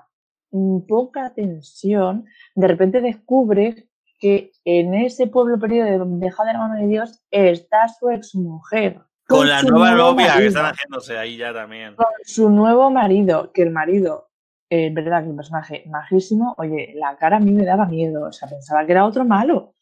poca 0.86 1.32
tensión, 1.34 2.26
de 2.54 2.68
repente 2.68 3.00
descubres 3.00 3.84
que 4.18 4.52
en 4.64 4.94
ese 4.94 5.26
pueblo 5.26 5.58
perdido 5.58 5.84
de 5.84 5.98
dejado 6.18 6.46
de 6.46 6.52
la 6.54 6.58
mano 6.58 6.80
de 6.80 6.86
Dios 6.86 7.22
está 7.30 7.88
su 7.88 8.10
exmujer. 8.10 9.00
Con 9.28 9.48
la 9.48 9.60
su 9.60 9.68
nueva 9.68 9.92
novia 9.92 10.36
que 10.36 10.46
están 10.46 10.66
haciéndose 10.66 11.18
ahí 11.18 11.36
ya 11.36 11.52
también. 11.52 11.96
Con 11.96 12.06
su 12.24 12.48
nuevo 12.48 12.90
marido, 12.90 13.50
que 13.52 13.62
el 13.62 13.70
marido, 13.70 14.28
eh, 14.70 14.90
verdad 14.92 15.24
que 15.24 15.30
un 15.30 15.36
personaje 15.36 15.84
majísimo, 15.88 16.54
oye, 16.58 16.92
la 16.94 17.16
cara 17.16 17.36
a 17.36 17.40
mí 17.40 17.52
me 17.52 17.64
daba 17.64 17.86
miedo, 17.86 18.28
o 18.28 18.32
sea, 18.32 18.48
pensaba 18.48 18.86
que 18.86 18.92
era 18.92 19.04
otro 19.04 19.24
malo. 19.24 19.72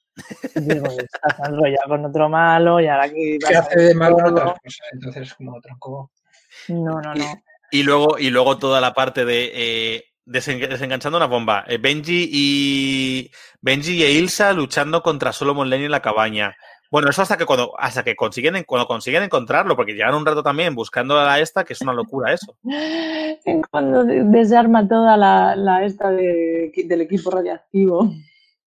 Y 0.55 0.61
digo, 0.61 0.87
estás 0.87 1.49
enrollado 1.49 1.89
con 1.89 2.05
otro 2.07 2.29
malo 2.29 2.81
y 2.81 2.87
ahora 2.87 3.09
que 3.09 3.39
Que 3.39 3.57
hace 3.57 3.81
de 3.81 3.95
malo 3.95 4.19
en 4.21 4.27
otras 4.27 4.55
cosas, 4.63 4.89
entonces 4.93 5.35
como 5.35 5.61
tronco. 5.61 6.11
No, 6.69 7.01
no, 7.01 7.15
no. 7.15 7.25
Y 7.71 7.83
luego, 7.83 8.19
y 8.19 8.31
luego 8.31 8.59
toda 8.59 8.81
la 8.81 8.95
parte 8.95 9.25
de 9.25 9.51
eh, 9.53 10.05
desen- 10.27 10.69
desenganchando 10.69 11.17
una 11.19 11.27
bomba. 11.27 11.65
Eh, 11.69 11.79
Benji 11.79 12.29
y 12.33 13.31
Benji 13.61 14.03
y 14.03 14.07
Ilsa 14.19 14.53
luchando 14.53 15.03
contra 15.03 15.33
Solomon 15.33 15.69
Lane 15.71 15.87
en 15.87 15.91
la 15.91 16.03
cabaña. 16.03 16.57
Bueno, 16.91 17.11
eso 17.11 17.23
hasta 17.23 17.37
que 17.37 17.45
cuando, 17.47 17.73
hasta 17.79 18.05
que 18.05 18.15
consiguen, 18.15 18.55
en- 18.57 18.65
cuando 18.65 18.87
consiguen 18.87 19.25
encontrarlo, 19.25 19.75
porque 19.75 19.95
llevan 19.95 20.15
un 20.15 20.25
rato 20.27 20.43
también 20.43 20.75
buscando 20.75 21.19
a 21.19 21.25
la 21.25 21.41
esta, 21.41 21.65
que 21.65 21.73
es 21.73 21.81
una 21.81 21.93
locura 21.93 22.33
eso. 22.33 22.57
Cuando 23.71 24.05
de- 24.05 24.23
desarma 24.25 24.87
toda 24.89 25.17
la, 25.17 25.57
la 25.57 25.85
esta 25.85 26.11
de- 26.11 26.71
del 26.87 27.01
equipo 27.01 27.31
radiactivo. 27.31 28.13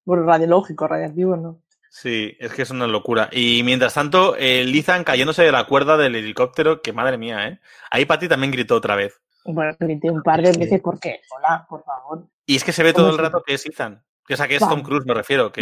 Bueno, 0.05 0.23
radiológico, 0.23 0.87
radiactivo 0.87 1.35
no. 1.37 1.61
Sí, 1.89 2.35
es 2.39 2.53
que 2.53 2.61
es 2.63 2.69
una 2.69 2.85
locura. 2.85 3.29
Y 3.31 3.63
mientras 3.63 3.93
tanto, 3.93 4.35
el 4.35 4.75
Ethan 4.75 5.03
cayéndose 5.03 5.43
de 5.43 5.51
la 5.51 5.63
cuerda 5.65 5.97
del 5.97 6.15
helicóptero, 6.15 6.81
que 6.81 6.93
madre 6.93 7.17
mía, 7.17 7.47
¿eh? 7.47 7.59
Ahí 7.89 8.05
Patty 8.05 8.27
también 8.27 8.51
gritó 8.51 8.75
otra 8.75 8.95
vez. 8.95 9.19
Bueno, 9.47 9.75
un 10.11 10.21
par 10.23 10.41
de 10.41 10.53
Sí. 10.53 10.59
veces, 10.59 10.81
¿por 10.81 10.99
qué? 10.99 11.21
Hola, 11.35 11.65
por 11.69 11.83
favor. 11.83 12.27
Y 12.45 12.55
es 12.55 12.63
que 12.63 12.71
se 12.71 12.83
ve 12.83 12.93
todo 12.93 13.07
el 13.09 13.11
¿Cómo 13.15 13.23
se- 13.25 13.31
rato 13.31 13.43
que 13.45 13.53
es 13.55 13.65
Ethan. 13.65 14.03
Que, 14.25 14.33
o 14.33 14.37
sea, 14.37 14.47
que 14.47 14.55
es 14.57 14.67
Tom 14.67 14.81
Cruise, 14.81 15.05
me 15.05 15.13
refiero, 15.13 15.51
que. 15.51 15.61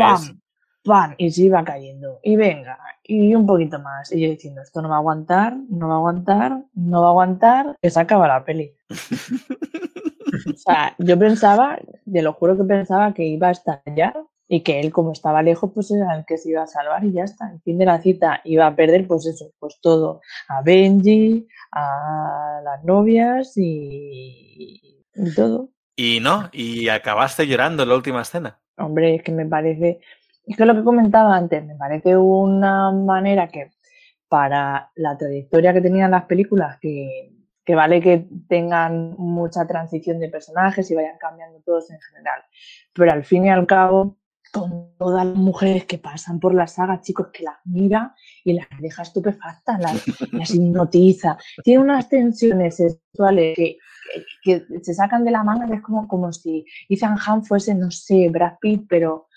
Y 1.18 1.32
se 1.32 1.42
iba 1.44 1.64
cayendo. 1.64 2.20
Y 2.22 2.36
venga, 2.36 2.78
y 3.04 3.34
un 3.34 3.46
poquito 3.48 3.80
más. 3.80 4.12
Y 4.12 4.22
yo 4.22 4.30
diciendo, 4.30 4.62
esto 4.62 4.82
no 4.82 4.90
va 4.90 4.96
a 4.96 5.00
aguantar, 5.00 5.56
no 5.70 5.88
va 5.88 5.94
a 5.96 5.98
aguantar, 5.98 6.64
no 6.74 7.02
va 7.02 7.08
a 7.08 7.10
aguantar, 7.12 7.76
que 7.82 7.90
se 7.90 8.00
acaba 8.00 8.28
la 8.28 8.44
peli. 8.44 8.74
O 10.54 10.58
sea, 10.58 10.94
yo 10.98 11.18
pensaba, 11.18 11.80
te 12.12 12.22
lo 12.22 12.34
juro 12.34 12.58
que 12.58 12.64
pensaba 12.66 13.14
que 13.14 13.24
iba 13.24 13.48
a 13.48 13.52
estallar 13.52 14.16
y 14.48 14.62
que 14.62 14.80
él, 14.80 14.92
como 14.92 15.12
estaba 15.12 15.42
lejos, 15.42 15.72
pues 15.74 15.92
era 15.92 16.16
el 16.16 16.26
que 16.26 16.38
se 16.38 16.50
iba 16.50 16.64
a 16.64 16.68
salvar 16.68 17.04
y 17.04 17.14
ya 17.14 17.24
está. 17.24 17.52
El 17.52 17.62
fin 17.62 17.78
de 17.78 17.86
la 17.86 18.02
cita 18.02 18.42
iba 18.44 18.68
a 18.68 18.76
perder, 18.76 19.08
pues 19.08 19.26
eso, 19.26 19.52
pues 19.60 19.80
todo. 19.82 20.22
A 20.48 20.62
Benji, 20.62 21.48
a 21.72 22.62
las 22.64 22.84
novias 22.84 23.54
y, 23.58 25.04
y 25.14 25.36
todo. 25.36 25.70
Y 25.96 26.20
no, 26.20 26.50
y 26.52 26.90
acabaste 26.90 27.48
llorando 27.48 27.84
en 27.84 27.90
la 27.90 27.96
última 27.96 28.22
escena. 28.22 28.60
Hombre, 28.78 29.16
es 29.16 29.24
que 29.24 29.32
me 29.32 29.46
parece, 29.46 30.02
es 30.46 30.58
que 30.58 30.66
lo 30.66 30.76
que 30.76 30.84
comentaba 30.84 31.36
antes, 31.36 31.66
me 31.66 31.76
parece 31.76 32.18
una 32.18 32.92
manera 32.92 33.48
que 33.48 33.72
para 34.28 34.92
la 34.96 35.18
trayectoria 35.18 35.74
que 35.74 35.82
tenían 35.82 36.12
las 36.12 36.26
películas, 36.26 36.78
que, 36.82 37.32
que 37.64 37.76
vale 37.76 38.02
que 38.02 38.28
tengan 38.50 39.16
mucha 39.18 39.66
transición 39.66 40.20
de 40.20 40.30
personajes 40.30 40.92
y 40.92 40.96
vayan 40.96 41.18
cambiando 41.18 41.62
todos 41.62 41.90
en 41.90 42.00
general, 42.02 42.42
pero 42.94 43.12
al 43.14 43.24
fin 43.24 43.46
y 43.46 43.50
al 43.50 43.66
cabo, 43.66 44.18
con 44.60 44.96
todas 44.98 45.26
las 45.26 45.36
mujeres 45.36 45.86
que 45.86 45.98
pasan 45.98 46.40
por 46.40 46.54
la 46.54 46.66
saga, 46.68 47.02
chicos, 47.02 47.28
que 47.34 47.44
las 47.44 47.58
mira 47.66 48.16
y 48.44 48.54
las 48.54 48.68
deja 48.80 49.02
estupefactas, 49.02 49.80
las, 49.82 50.04
las 50.32 50.50
hipnotiza, 50.56 51.38
tiene 51.64 51.84
unas 51.84 52.08
tensiones 52.08 52.78
sexuales 52.78 53.54
que, 53.56 53.78
que, 54.42 54.66
que 54.66 54.80
se 54.84 54.94
sacan 54.94 55.26
de 55.26 55.32
la 55.32 55.44
manga, 55.44 55.68
que 55.68 55.76
es 55.76 55.82
como, 55.82 56.08
como 56.08 56.32
si 56.32 56.66
Ethan 56.88 57.18
Hunt 57.28 57.46
fuese, 57.46 57.76
no 57.76 57.92
sé, 57.92 58.30
Brad 58.30 58.54
Pitt, 58.62 58.86
pero 58.88 59.28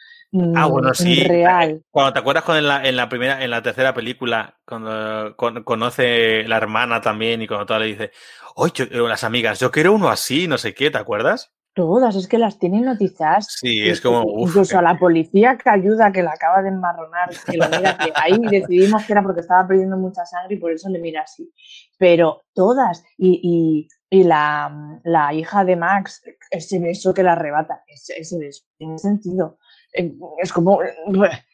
Ah, 0.55 0.67
bueno, 0.67 0.91
mm, 0.91 0.95
sí. 0.95 1.25
real. 1.25 1.83
Cuando 1.91 2.13
te 2.13 2.19
acuerdas 2.19 2.45
con 2.45 2.57
en 2.59 2.69
la, 2.69 2.87
en 2.87 2.97
la 2.97 3.09
primera, 3.09 3.43
en 3.43 3.51
la 3.51 3.63
tercera 3.63 3.95
película, 3.95 4.59
cuando 4.67 5.35
con- 5.37 5.65
conoce 5.65 6.45
la 6.47 6.59
hermana 6.59 7.01
también 7.01 7.41
y 7.41 7.47
cuando 7.47 7.65
toda 7.65 7.81
le 7.81 7.87
dice, 7.87 8.11
oye, 8.55 8.87
las 8.91 9.25
amigas, 9.25 9.59
yo 9.59 9.71
quiero 9.71 9.95
uno 9.95 10.11
así, 10.11 10.47
no 10.47 10.59
sé 10.59 10.75
qué, 10.75 10.91
¿te 10.91 10.99
acuerdas? 10.99 11.55
Todas, 11.79 12.17
es 12.17 12.27
que 12.27 12.39
las 12.39 12.59
tienen 12.59 12.87
notizadas. 12.87 13.47
Sí, 13.61 13.89
es 13.89 14.01
como, 14.01 14.25
uf, 14.25 14.49
Incluso 14.49 14.75
eh. 14.75 14.79
a 14.81 14.83
la 14.83 14.99
policía 14.99 15.57
que 15.57 15.71
ayuda, 15.71 16.11
que 16.11 16.25
la 16.25 16.33
acaba 16.33 16.61
de 16.61 16.71
enmarronar, 16.71 17.31
que 17.47 17.57
lo 17.57 17.69
mira, 17.69 17.97
que 17.97 18.11
ahí 18.17 18.37
decidimos 18.51 19.05
que 19.05 19.13
era 19.13 19.23
porque 19.23 19.43
estaba 19.43 19.65
perdiendo 19.69 19.97
mucha 19.97 20.27
sangre 20.27 20.57
y 20.57 20.59
por 20.59 20.73
eso 20.73 20.89
le 20.89 20.99
mira 20.99 21.23
así. 21.23 21.49
Pero 21.97 22.43
todas, 22.53 23.05
y, 23.17 23.87
y, 24.11 24.19
y 24.19 24.25
la, 24.25 24.99
la 25.05 25.33
hija 25.33 25.65
de 25.65 25.77
Max, 25.77 26.21
ese 26.51 26.81
beso 26.81 27.15
que 27.15 27.23
la 27.23 27.35
arrebata, 27.35 27.85
ese, 27.87 28.19
ese 28.19 28.41
beso, 28.41 28.65
tiene 28.77 28.99
sentido. 28.99 29.59
Eh, 29.95 30.13
Es 30.43 30.53
como, 30.53 30.81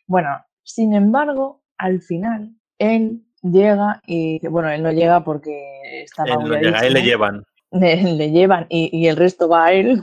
bueno, 0.07 0.31
sin 0.63 0.95
embargo, 0.95 1.63
al 1.77 2.01
final, 2.01 2.57
él 2.79 3.27
llega 3.43 4.01
y, 4.07 4.39
bueno, 4.49 4.71
él 4.71 4.83
no 4.83 4.91
llega 4.91 5.23
porque 5.23 6.03
está 6.03 6.25
Él 6.25 6.49
no 6.49 6.57
llega, 6.57 6.79
él 6.79 6.95
le 6.95 7.03
llevan. 7.03 7.45
Le, 7.75 8.03
le 8.03 8.31
llevan 8.31 8.67
y, 8.69 8.91
y 8.97 9.09
el 9.09 9.17
resto 9.17 9.49
va 9.49 9.67
a 9.67 9.73
él. 9.73 10.03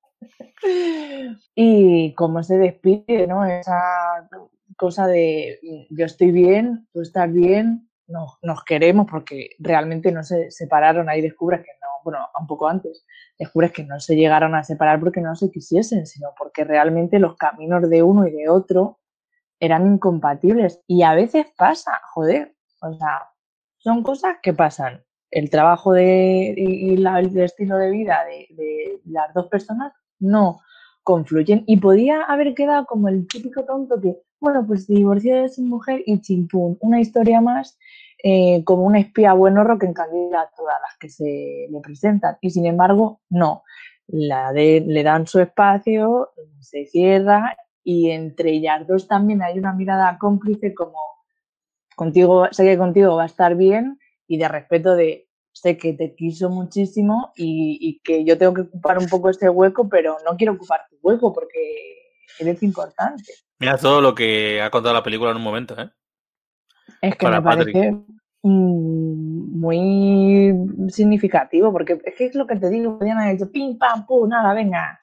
y 1.55 2.15
cómo 2.15 2.43
se 2.43 2.57
despide, 2.59 3.27
¿no? 3.27 3.45
Esa 3.45 4.29
cosa 4.77 5.07
de 5.07 5.59
mm, 5.63 5.95
yo 5.97 6.07
estoy 6.07 6.31
bien, 6.31 6.89
tú 6.93 7.03
estás 7.03 7.33
bien, 7.33 7.89
nos, 8.07 8.39
nos 8.43 8.65
queremos 8.65 9.07
porque 9.11 9.51
realmente 9.59 10.13
no 10.13 10.23
se 10.23 10.51
separaron, 10.51 11.09
ahí 11.09 11.21
descubres 11.21 11.61
que 11.61 11.73
no, 11.81 11.89
bueno, 12.03 12.27
un 12.39 12.47
poco 12.47 12.69
antes, 12.69 13.07
descubres 13.39 13.73
que 13.73 13.85
no 13.85 14.01
se 14.01 14.17
llegaron 14.17 14.55
a 14.55 14.65
separar 14.65 15.01
porque 15.01 15.21
no 15.21 15.37
se 15.37 15.51
quisiesen, 15.51 16.07
sino 16.07 16.31
porque 16.37 16.65
realmente 16.65 17.19
los 17.19 17.37
caminos 17.37 17.89
de 17.89 18.03
uno 18.03 18.27
y 18.27 18.33
de 18.33 18.49
otro 18.49 18.99
eran 19.61 19.87
incompatibles. 19.87 20.83
Y 20.87 21.03
a 21.03 21.15
veces 21.15 21.47
pasa, 21.57 22.01
joder, 22.13 22.55
o 22.83 22.93
sea, 22.95 23.31
son 23.79 24.03
cosas 24.03 24.37
que 24.43 24.53
pasan 24.53 25.03
el 25.35 25.51
trabajo 25.51 25.93
de, 25.93 26.55
y, 26.56 26.94
el 26.94 27.39
estilo 27.39 27.77
de 27.77 27.90
vida 27.90 28.24
de, 28.24 28.55
de 28.55 29.01
las 29.06 29.32
dos 29.35 29.48
personas 29.48 29.93
no 30.19 30.61
confluyen. 31.02 31.65
Y 31.66 31.77
podía 31.78 32.23
haber 32.23 32.55
quedado 32.55 32.86
como 32.86 33.09
el 33.09 33.27
típico 33.27 33.65
tonto 33.65 34.01
que, 34.01 34.16
bueno, 34.40 34.66
pues 34.66 34.86
divorció 34.86 35.43
de 35.43 35.48
su 35.48 35.62
mujer 35.62 36.02
y 36.06 36.20
chimpún, 36.20 36.78
una 36.81 37.01
historia 37.01 37.40
más 37.40 37.78
eh, 38.27 38.65
como 38.65 38.85
un 38.85 38.97
espía 38.97 39.35
buenorro 39.35 39.78
que 39.78 39.85
encandila 39.85 40.48
todas 40.56 40.77
las 40.81 40.97
que 40.98 41.11
se 41.11 41.66
le 41.70 41.81
presentan 41.82 42.39
y 42.40 42.48
sin 42.48 42.65
embargo 42.65 43.20
no, 43.28 43.65
la 44.06 44.51
de, 44.51 44.82
le 44.86 45.02
dan 45.02 45.27
su 45.27 45.40
espacio, 45.40 46.31
se 46.59 46.86
cierra 46.86 47.55
y 47.82 48.12
entre 48.12 48.52
ellas 48.52 48.86
dos 48.86 49.09
también 49.09 49.43
hay 49.43 49.59
una 49.59 49.74
mirada 49.74 50.16
cómplice 50.19 50.73
como 50.73 50.97
contigo, 51.97 52.47
sé 52.51 52.65
que 52.65 52.78
contigo 52.78 53.15
va 53.15 53.24
a 53.24 53.27
estar 53.27 53.56
bien 53.56 53.98
y 54.27 54.39
de 54.39 54.48
respeto 54.48 54.97
de 54.97 55.24
sé 55.55 55.78
que 55.78 55.94
te 55.94 56.14
quiso 56.14 56.51
muchísimo 56.51 57.32
y, 57.36 58.01
que 58.05 58.24
yo 58.24 58.36
tengo 58.36 58.52
que 58.52 58.62
ocupar 58.62 58.98
un 58.98 59.09
poco 59.09 59.31
este 59.31 59.48
hueco, 59.48 59.89
pero 59.89 60.16
no 60.24 60.36
quiero 60.36 60.55
ocupar 60.55 60.81
tu 60.90 60.97
hueco 61.01 61.32
porque 61.32 62.10
eres 62.39 62.62
importante. 62.62 63.32
Mira 63.60 63.78
todo 63.78 64.01
lo 64.01 64.14
que 64.14 64.60
ha 64.60 64.70
contado 64.70 64.94
la 64.94 65.02
película 65.02 65.31
en 65.31 65.36
un 65.36 65.43
momento, 65.43 65.81
¿eh? 65.81 65.90
Es 67.01 67.16
que 67.16 67.28
me 67.28 67.40
parece 67.40 67.97
muy 68.43 70.55
significativo, 70.89 71.72
porque 71.72 71.98
es 72.05 72.14
que 72.14 72.26
es 72.26 72.35
lo 72.35 72.47
que 72.47 72.56
te 72.56 72.68
digo, 72.68 72.98
podrían 72.98 73.18
haber 73.18 73.39
dicho 73.39 73.51
pim, 73.51 73.78
pam, 73.78 74.05
pum, 74.06 74.28
nada, 74.28 74.52
venga, 74.52 75.01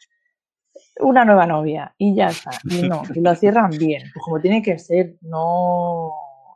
una 0.99 1.25
nueva 1.25 1.47
novia 1.47 1.95
y 1.97 2.13
ya 2.13 2.27
está. 2.27 2.51
Y 2.65 2.87
no, 2.87 3.01
y 3.15 3.21
lo 3.21 3.33
cierran 3.35 3.71
bien, 3.71 4.03
pues 4.13 4.23
como 4.23 4.39
tiene 4.39 4.61
que 4.61 4.77
ser, 4.77 5.15
no, 5.21 6.11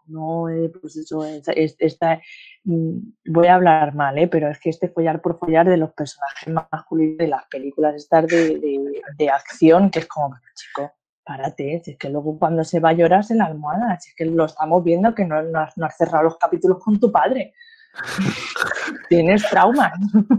no, 0.08 0.48
pues 0.82 0.96
eso, 0.98 1.24
esta, 1.26 2.22
mm, 2.64 2.98
voy 3.28 3.48
a 3.48 3.56
hablar 3.56 3.96
mal, 3.96 4.18
¿eh? 4.18 4.28
pero 4.28 4.50
es 4.50 4.60
que 4.60 4.70
este 4.70 4.90
follar 4.90 5.22
por 5.22 5.40
follar 5.40 5.68
de 5.68 5.78
los 5.78 5.94
personajes 5.94 6.54
masculinos 6.72 7.18
de 7.18 7.28
las 7.28 7.46
películas 7.48 7.96
estas 7.96 8.28
de, 8.28 8.60
de, 8.60 9.02
de 9.18 9.30
acción, 9.30 9.90
que 9.90 10.00
es 10.00 10.08
como, 10.08 10.36
chico, 10.56 10.92
párate, 11.26 11.82
si 11.84 11.92
es 11.92 11.98
que 11.98 12.10
luego 12.10 12.38
cuando 12.38 12.64
se 12.64 12.80
va 12.80 12.90
a 12.90 12.94
llorar 12.94 13.26
en 13.30 13.40
la 13.40 13.46
almohada, 13.46 14.00
si 14.00 14.12
es 14.12 14.16
que 14.16 14.26
lo 14.26 14.46
estamos 14.46 14.84
viendo 14.84 15.14
que 15.16 15.26
no, 15.26 15.42
no, 15.42 15.60
has, 15.60 15.98
cerrado 15.98 16.24
los 16.24 16.38
capítulos 16.38 16.78
con 16.82 17.00
tu 17.00 17.12
padre. 17.12 17.54
Tienes 19.10 19.50
traumas. 19.50 19.94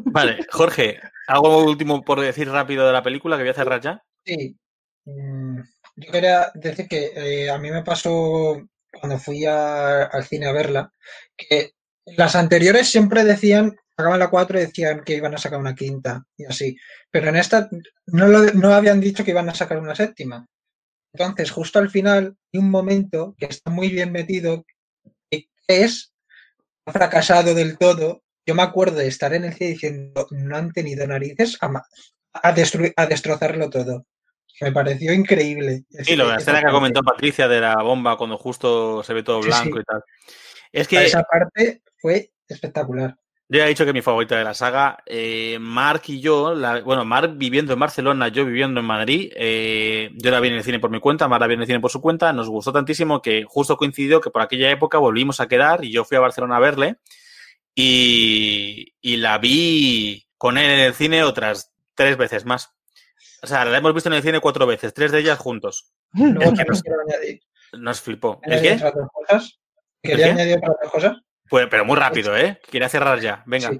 Vale, 0.06 0.46
Jorge, 0.50 1.00
¿algo 1.26 1.64
último 1.64 2.02
por 2.02 2.20
decir 2.20 2.48
rápido 2.48 2.86
de 2.86 2.92
la 2.92 3.02
película 3.02 3.36
que 3.36 3.42
voy 3.42 3.50
a 3.50 3.54
cerrar 3.54 3.80
ya? 3.80 4.02
Sí. 4.24 4.56
Mm, 5.04 5.60
yo 5.96 6.12
quería 6.12 6.52
decir 6.54 6.86
que 6.86 7.12
eh, 7.16 7.50
a 7.50 7.58
mí 7.58 7.70
me 7.70 7.82
pasó 7.82 8.60
cuando 8.98 9.18
fui 9.18 9.44
al 9.44 10.24
cine 10.24 10.46
a 10.46 10.52
verla, 10.52 10.92
que 11.36 11.72
las 12.06 12.36
anteriores 12.36 12.88
siempre 12.88 13.24
decían, 13.24 13.76
sacaban 13.96 14.18
la 14.18 14.30
4 14.30 14.58
y 14.58 14.62
decían 14.62 15.02
que 15.04 15.16
iban 15.16 15.34
a 15.34 15.38
sacar 15.38 15.58
una 15.58 15.74
quinta 15.74 16.24
y 16.36 16.44
así, 16.44 16.76
pero 17.10 17.28
en 17.28 17.36
esta 17.36 17.68
no, 18.06 18.28
no 18.28 18.74
habían 18.74 19.00
dicho 19.00 19.24
que 19.24 19.30
iban 19.30 19.48
a 19.48 19.54
sacar 19.54 19.78
una 19.78 19.94
séptima. 19.94 20.46
Entonces, 21.12 21.50
justo 21.50 21.78
al 21.78 21.90
final 21.90 22.36
hay 22.52 22.60
un 22.60 22.70
momento 22.70 23.34
que 23.38 23.46
está 23.46 23.70
muy 23.70 23.88
bien 23.88 24.12
metido, 24.12 24.66
que 25.30 25.48
es 25.66 26.12
fracasado 26.86 27.54
del 27.54 27.78
todo. 27.78 28.22
Yo 28.46 28.54
me 28.54 28.62
acuerdo 28.62 28.98
de 28.98 29.08
estar 29.08 29.32
en 29.32 29.44
el 29.44 29.54
cine 29.54 29.70
diciendo, 29.70 30.26
no 30.30 30.56
han 30.56 30.72
tenido 30.72 31.06
narices 31.06 31.58
a 32.34 33.06
destrozarlo 33.06 33.70
todo. 33.70 34.06
Me 34.60 34.72
pareció 34.72 35.12
increíble. 35.12 35.84
Sí, 35.90 36.16
lo 36.16 36.24
de 36.26 36.32
la 36.32 36.38
escena 36.38 36.62
que 36.62 36.70
comentó 36.70 37.02
Patricia 37.02 37.46
de 37.46 37.60
la 37.60 37.76
bomba 37.82 38.16
cuando 38.16 38.38
justo 38.38 39.02
se 39.02 39.12
ve 39.12 39.22
todo 39.22 39.40
blanco 39.40 39.80
y 39.80 39.84
tal. 39.84 40.02
Es 40.72 40.88
que 40.88 41.04
esa 41.04 41.22
parte 41.22 41.82
fue 41.98 42.32
espectacular. 42.48 43.16
Yo 43.48 43.58
ya 43.58 43.66
he 43.66 43.68
dicho 43.68 43.84
que 43.84 43.92
mi 43.92 44.02
favorita 44.02 44.36
de 44.36 44.42
la 44.42 44.54
saga. 44.54 44.98
Eh, 45.06 45.58
Mark 45.60 46.02
y 46.06 46.20
yo, 46.20 46.54
bueno, 46.84 47.04
Mark 47.04 47.34
viviendo 47.36 47.72
en 47.72 47.78
Barcelona, 47.78 48.28
yo 48.28 48.44
viviendo 48.44 48.80
en 48.80 48.86
Madrid. 48.86 49.30
Eh, 49.36 50.10
yo 50.14 50.30
la 50.32 50.40
vi 50.40 50.48
en 50.48 50.54
el 50.54 50.64
cine 50.64 50.80
por 50.80 50.90
mi 50.90 50.98
cuenta, 50.98 51.28
Mark 51.28 51.42
la 51.42 51.46
vi 51.46 51.54
en 51.54 51.60
el 51.60 51.66
cine 51.66 51.80
por 51.80 51.90
su 51.90 52.00
cuenta. 52.00 52.32
Nos 52.32 52.48
gustó 52.48 52.72
tantísimo 52.72 53.22
que 53.22 53.44
justo 53.46 53.76
coincidió 53.76 54.20
que 54.20 54.30
por 54.30 54.42
aquella 54.42 54.70
época 54.70 54.98
volvimos 54.98 55.40
a 55.40 55.46
quedar 55.46 55.84
y 55.84 55.92
yo 55.92 56.04
fui 56.04 56.16
a 56.16 56.20
Barcelona 56.20 56.56
a 56.56 56.60
verle. 56.60 56.96
Y, 57.74 58.94
y 59.00 59.18
la 59.18 59.38
vi 59.38 60.26
con 60.38 60.58
él 60.58 60.70
en 60.70 60.80
el 60.80 60.94
cine 60.94 61.22
otras 61.22 61.72
tres 61.94 62.16
veces 62.16 62.44
más. 62.46 62.75
O 63.46 63.48
sea, 63.48 63.64
la 63.64 63.78
hemos 63.78 63.94
visto 63.94 64.08
en 64.08 64.16
el 64.16 64.22
cine 64.24 64.40
cuatro 64.40 64.66
veces, 64.66 64.92
tres 64.92 65.12
de 65.12 65.20
ellas 65.20 65.38
juntos. 65.38 65.92
Luego 66.12 66.52
que 66.52 66.64
nos, 66.64 66.82
añadir. 66.84 67.40
nos 67.78 68.00
flipó. 68.00 68.40
¿El 68.42 68.60
qué? 68.60 68.92
¿Quería 70.02 70.32
añadir 70.32 70.56
otra 70.56 70.90
cosa? 70.90 71.22
Pues, 71.48 71.68
pero 71.70 71.84
muy 71.84 71.94
rápido, 71.96 72.36
¿eh? 72.36 72.58
Quiere 72.68 72.88
cerrar 72.88 73.20
ya. 73.20 73.44
Venga. 73.46 73.70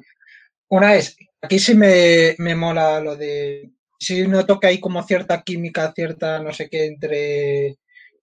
Una 0.68 0.94
es, 0.94 1.16
aquí 1.42 1.58
sí 1.58 1.74
me, 1.74 2.36
me 2.38 2.54
mola 2.54 3.00
lo 3.00 3.16
de. 3.16 3.72
Sí 3.98 4.28
noto 4.28 4.60
que 4.60 4.68
hay 4.68 4.78
como 4.78 5.02
cierta 5.02 5.42
química, 5.42 5.92
cierta 5.92 6.38
no 6.38 6.52
sé 6.52 6.68
qué 6.68 6.86
entre 6.86 7.76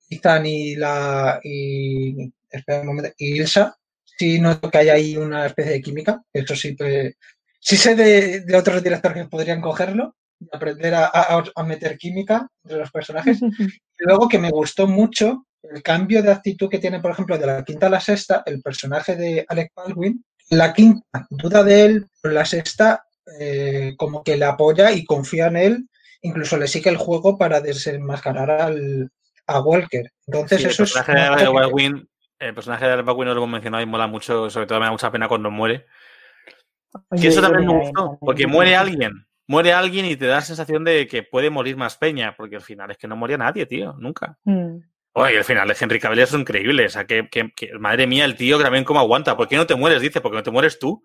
Ethan 0.10 0.46
y 0.46 0.78
la. 0.78 1.42
y. 1.44 2.32
Espera 2.50 2.80
un 2.80 2.88
momento. 2.88 3.12
Y 3.18 3.36
Ilsa. 3.36 3.78
Sí 4.18 4.40
noto 4.40 4.72
que 4.72 4.78
hay 4.78 4.90
ahí 4.90 5.18
una 5.18 5.46
especie 5.46 5.74
de 5.74 5.82
química. 5.82 6.24
Eso 6.32 6.56
sí, 6.56 6.72
pues, 6.72 7.18
sí 7.60 7.76
sé 7.76 7.96
de, 7.96 8.40
de 8.46 8.56
otros 8.56 8.82
directores 8.82 9.24
que 9.24 9.30
podrían 9.30 9.60
cogerlo 9.60 10.16
aprender 10.52 10.94
a, 10.96 11.06
a, 11.06 11.44
a 11.56 11.64
meter 11.64 11.98
química 11.98 12.48
entre 12.64 12.80
los 12.80 12.92
personajes. 12.92 13.42
y 13.60 14.04
luego 14.06 14.28
que 14.28 14.40
me 14.40 14.52
gustó 14.52 14.88
mucho 14.88 15.46
el 15.64 15.82
cambio 15.82 16.22
de 16.22 16.32
actitud 16.32 16.70
que 16.70 16.80
tiene, 16.80 17.00
por 17.00 17.12
ejemplo, 17.12 17.38
de 17.38 17.46
la 17.46 17.64
quinta 17.64 17.88
a 17.88 17.90
la 17.90 18.02
sexta, 18.02 18.44
el 18.46 18.62
personaje 18.62 19.16
de 19.16 19.46
Alec 19.48 19.72
Baldwin, 19.76 20.24
la 20.50 20.74
quinta 20.74 21.26
duda 21.30 21.64
de 21.64 21.86
él, 21.86 22.08
pero 22.22 22.34
la 22.34 22.46
sexta 22.46 23.06
eh, 23.40 23.96
como 23.98 24.24
que 24.24 24.36
le 24.36 24.46
apoya 24.46 24.92
y 24.92 25.06
confía 25.06 25.48
en 25.48 25.58
él, 25.58 25.90
incluso 26.22 26.58
le 26.58 26.68
sigue 26.68 26.90
el 26.90 26.98
juego 26.98 27.38
para 27.38 27.62
desenmascarar 27.62 28.52
al, 28.52 29.10
a 29.48 29.62
Walker. 29.62 30.12
Entonces 30.28 30.66
eso 30.66 30.84
el 30.84 30.90
personaje 30.90 31.36
es... 31.36 31.42
De 31.42 31.54
Baldwin, 31.54 32.10
el 32.40 32.54
personaje 32.54 32.86
de 32.86 32.92
Alec 32.92 33.06
Baldwin 33.06 33.28
no 33.28 33.34
lo 33.34 33.40
hemos 33.40 33.54
mencionado 33.54 33.84
y 33.84 33.88
mola 33.88 34.08
mucho, 34.08 34.50
sobre 34.50 34.68
todo 34.68 34.80
me 34.80 34.86
da 34.86 34.92
mucha 34.92 35.12
pena 35.12 35.30
cuando 35.30 35.50
muere. 35.50 35.86
y 37.12 37.28
eso 37.28 37.42
también 37.42 37.68
me 37.68 37.80
gustó, 37.80 38.18
porque 38.20 38.48
muere 38.48 38.76
alguien, 38.76 39.26
muere 39.48 39.74
alguien 39.74 40.06
y 40.06 40.16
te 40.16 40.28
da 40.28 40.36
la 40.36 40.42
sensación 40.42 40.84
de 40.84 41.08
que 41.08 41.24
puede 41.24 41.50
morir 41.50 41.78
más 41.78 41.98
peña, 41.98 42.36
porque 42.36 42.56
al 42.56 42.62
final 42.62 42.92
es 42.92 42.98
que 42.98 43.08
no 43.08 43.16
moría 43.16 43.38
nadie, 43.38 43.66
tío, 43.66 43.94
nunca. 44.00 44.38
Mm. 44.44 44.78
Oye, 45.16 45.38
el 45.38 45.44
final 45.44 45.68
de 45.68 45.76
Henry 45.80 46.00
Cavill 46.00 46.20
es 46.20 46.34
increíble. 46.34 46.88
O 46.88 46.90
sea, 46.90 47.06
que, 47.06 47.30
que, 47.30 47.52
madre 47.80 48.08
mía, 48.08 48.26
el 48.26 48.36
tío 48.36 48.58
que 48.58 48.64
también 48.64 48.84
cómo 48.84 49.00
aguanta. 49.00 49.38
¿Por 49.38 49.48
qué 49.48 49.56
no 49.56 49.68
te 49.68 49.76
mueres? 49.76 50.02
Dice, 50.02 50.22
porque 50.22 50.38
no 50.38 50.44
te 50.44 50.52
mueres 50.52 50.80
tú. 50.80 51.04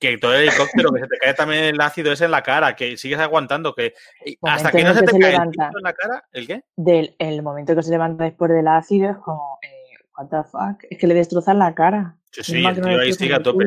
Que 0.00 0.18
todo 0.18 0.34
el 0.34 0.48
helicóptero, 0.48 0.90
que 0.92 1.00
se 1.00 1.06
te 1.06 1.18
cae 1.18 1.34
también 1.34 1.64
el 1.64 1.80
ácido 1.80 2.12
ese 2.12 2.24
en 2.24 2.32
la 2.32 2.42
cara, 2.42 2.74
que 2.74 2.96
sigues 2.96 3.20
aguantando, 3.20 3.74
que 3.74 3.94
hasta 4.42 4.72
que 4.72 4.82
no 4.82 4.92
se 4.92 5.02
te 5.02 5.18
cae 5.18 5.36
en 5.36 5.52
la 5.82 5.92
cara, 5.92 6.24
¿el 6.32 6.48
qué? 6.48 6.64
Del 6.74 7.14
el 7.20 7.42
momento 7.42 7.76
que 7.76 7.82
se 7.84 7.92
levanta 7.92 8.24
después 8.24 8.50
del 8.50 8.66
ácido 8.66 9.10
es 9.10 9.16
como, 9.18 9.60
eh, 9.62 9.94
what 10.18 10.26
the 10.30 10.48
fuck, 10.50 10.84
es 10.90 10.98
que 10.98 11.06
le 11.06 11.14
destrozan 11.14 11.60
la 11.60 11.76
cara. 11.76 12.16
Sí, 12.32 12.42
sí, 12.42 12.66
el 12.66 12.80
tío 12.80 13.00
ahí 13.00 13.12
sigue 13.12 13.34
a 13.34 13.42
tope. 13.42 13.66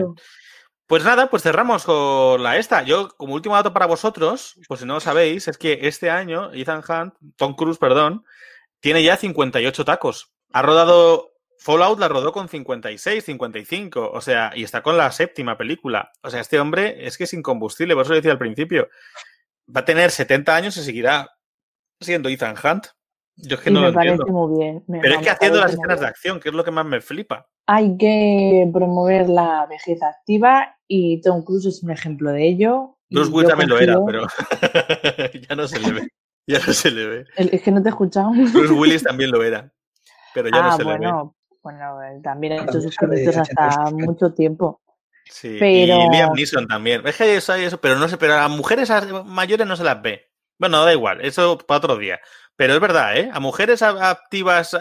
Pues 0.87 1.03
nada, 1.03 1.29
pues 1.29 1.43
cerramos 1.43 1.83
con 1.83 2.41
la 2.41 2.57
esta. 2.57 2.81
Yo, 2.83 3.09
como 3.17 3.33
último 3.33 3.55
dato 3.55 3.73
para 3.73 3.85
vosotros, 3.85 4.57
pues 4.69 4.79
si 4.79 4.85
no 4.85 4.95
lo 4.95 4.99
sabéis, 5.01 5.49
es 5.49 5.57
que 5.57 5.79
este 5.81 6.09
año 6.09 6.53
Ethan 6.53 6.81
Hunt, 6.87 7.13
Tom 7.35 7.55
Cruise, 7.55 7.77
perdón, 7.77 8.23
tiene 8.79 9.03
ya 9.03 9.17
58 9.17 9.83
tacos. 9.83 10.31
Ha 10.53 10.61
rodado 10.61 11.33
Fallout, 11.59 11.99
la 11.99 12.07
rodó 12.07 12.31
con 12.31 12.47
56, 12.47 13.21
55. 13.21 14.11
O 14.13 14.21
sea, 14.21 14.51
y 14.55 14.63
está 14.63 14.81
con 14.81 14.95
la 14.95 15.11
séptima 15.11 15.57
película. 15.57 16.09
O 16.23 16.29
sea, 16.29 16.39
este 16.39 16.57
hombre 16.57 17.05
es 17.05 17.17
que 17.17 17.25
es 17.25 17.33
incombustible, 17.33 17.93
por 17.93 18.03
eso 18.03 18.11
lo 18.11 18.17
decía 18.17 18.31
al 18.31 18.37
principio. 18.37 18.87
Va 19.75 19.81
a 19.81 19.85
tener 19.85 20.09
70 20.09 20.55
años 20.55 20.77
y 20.77 20.83
seguirá 20.83 21.29
siendo 21.99 22.29
Ethan 22.29 22.55
Hunt. 22.63 22.87
Yo 23.37 23.55
es 23.55 23.61
que 23.61 23.69
no 23.69 23.81
me 23.81 23.87
lo 23.87 23.93
parece 23.93 24.15
entiendo. 24.15 24.47
muy 24.47 24.59
bien. 24.59 24.83
Pero 25.01 25.15
es 25.15 25.21
que 25.21 25.29
haciendo 25.29 25.59
las 25.59 25.73
escenas 25.73 25.99
de 25.99 26.07
acción, 26.07 26.39
que 26.39 26.49
es 26.49 26.55
lo 26.55 26.63
que 26.63 26.71
más 26.71 26.85
me 26.85 27.01
flipa. 27.01 27.47
Hay 27.67 27.95
que 27.97 28.69
promover 28.73 29.29
la 29.29 29.67
vejez 29.67 30.01
activa 30.01 30.75
y 30.87 31.21
Tom 31.21 31.43
Cruise 31.43 31.65
es 31.67 31.83
un 31.83 31.91
ejemplo 31.91 32.31
de 32.31 32.47
ello. 32.47 32.97
Bruce 33.09 33.31
Willis 33.31 33.49
también 33.49 33.69
lo 33.69 33.79
era, 33.79 33.97
pero 34.05 34.27
ya 35.49 35.55
no 35.55 35.67
se 35.67 35.79
le 35.79 35.91
ve. 35.91 36.07
Ya 36.47 36.59
no 36.65 36.73
se 36.73 36.91
le 36.91 37.05
ve. 37.05 37.25
es 37.35 37.61
que 37.61 37.71
no 37.71 37.81
te 37.81 37.89
he 37.89 37.91
escuchado. 37.91 38.31
Bruce 38.31 38.73
Willis 38.73 39.03
también 39.03 39.31
lo 39.31 39.43
era, 39.43 39.71
pero 40.33 40.49
ya 40.49 40.61
no 40.61 40.69
ah, 40.69 40.77
se 40.77 40.83
bueno, 40.83 40.99
le 40.99 41.23
ve. 41.23 41.59
Bueno, 41.61 42.21
también 42.23 42.53
ha 42.53 42.63
hecho 42.63 42.81
sus 42.81 42.95
créditos 42.95 43.37
hasta 43.37 43.91
mucho 43.91 44.33
tiempo. 44.33 44.81
Sí, 45.29 45.57
pero... 45.59 46.05
y 46.05 46.09
Liam 46.09 46.33
Neeson 46.33 46.67
también. 46.67 47.05
Es 47.05 47.17
que 47.17 47.35
eso, 47.35 47.53
eso, 47.53 47.79
pero 47.79 47.97
no 47.97 48.07
sé, 48.07 48.17
pero 48.17 48.33
a 48.33 48.47
las 48.47 48.49
mujeres 48.49 48.89
mayores 49.25 49.67
no 49.67 49.75
se 49.75 49.83
las 49.83 50.01
ve. 50.01 50.26
Bueno, 50.57 50.83
da 50.83 50.93
igual, 50.93 51.21
eso 51.21 51.57
para 51.57 51.79
otro 51.79 51.97
día. 51.97 52.19
Pero 52.55 52.73
es 52.73 52.79
verdad, 52.79 53.15
¿eh? 53.17 53.29
A 53.31 53.39
mujeres 53.39 53.83
activas 53.83 54.75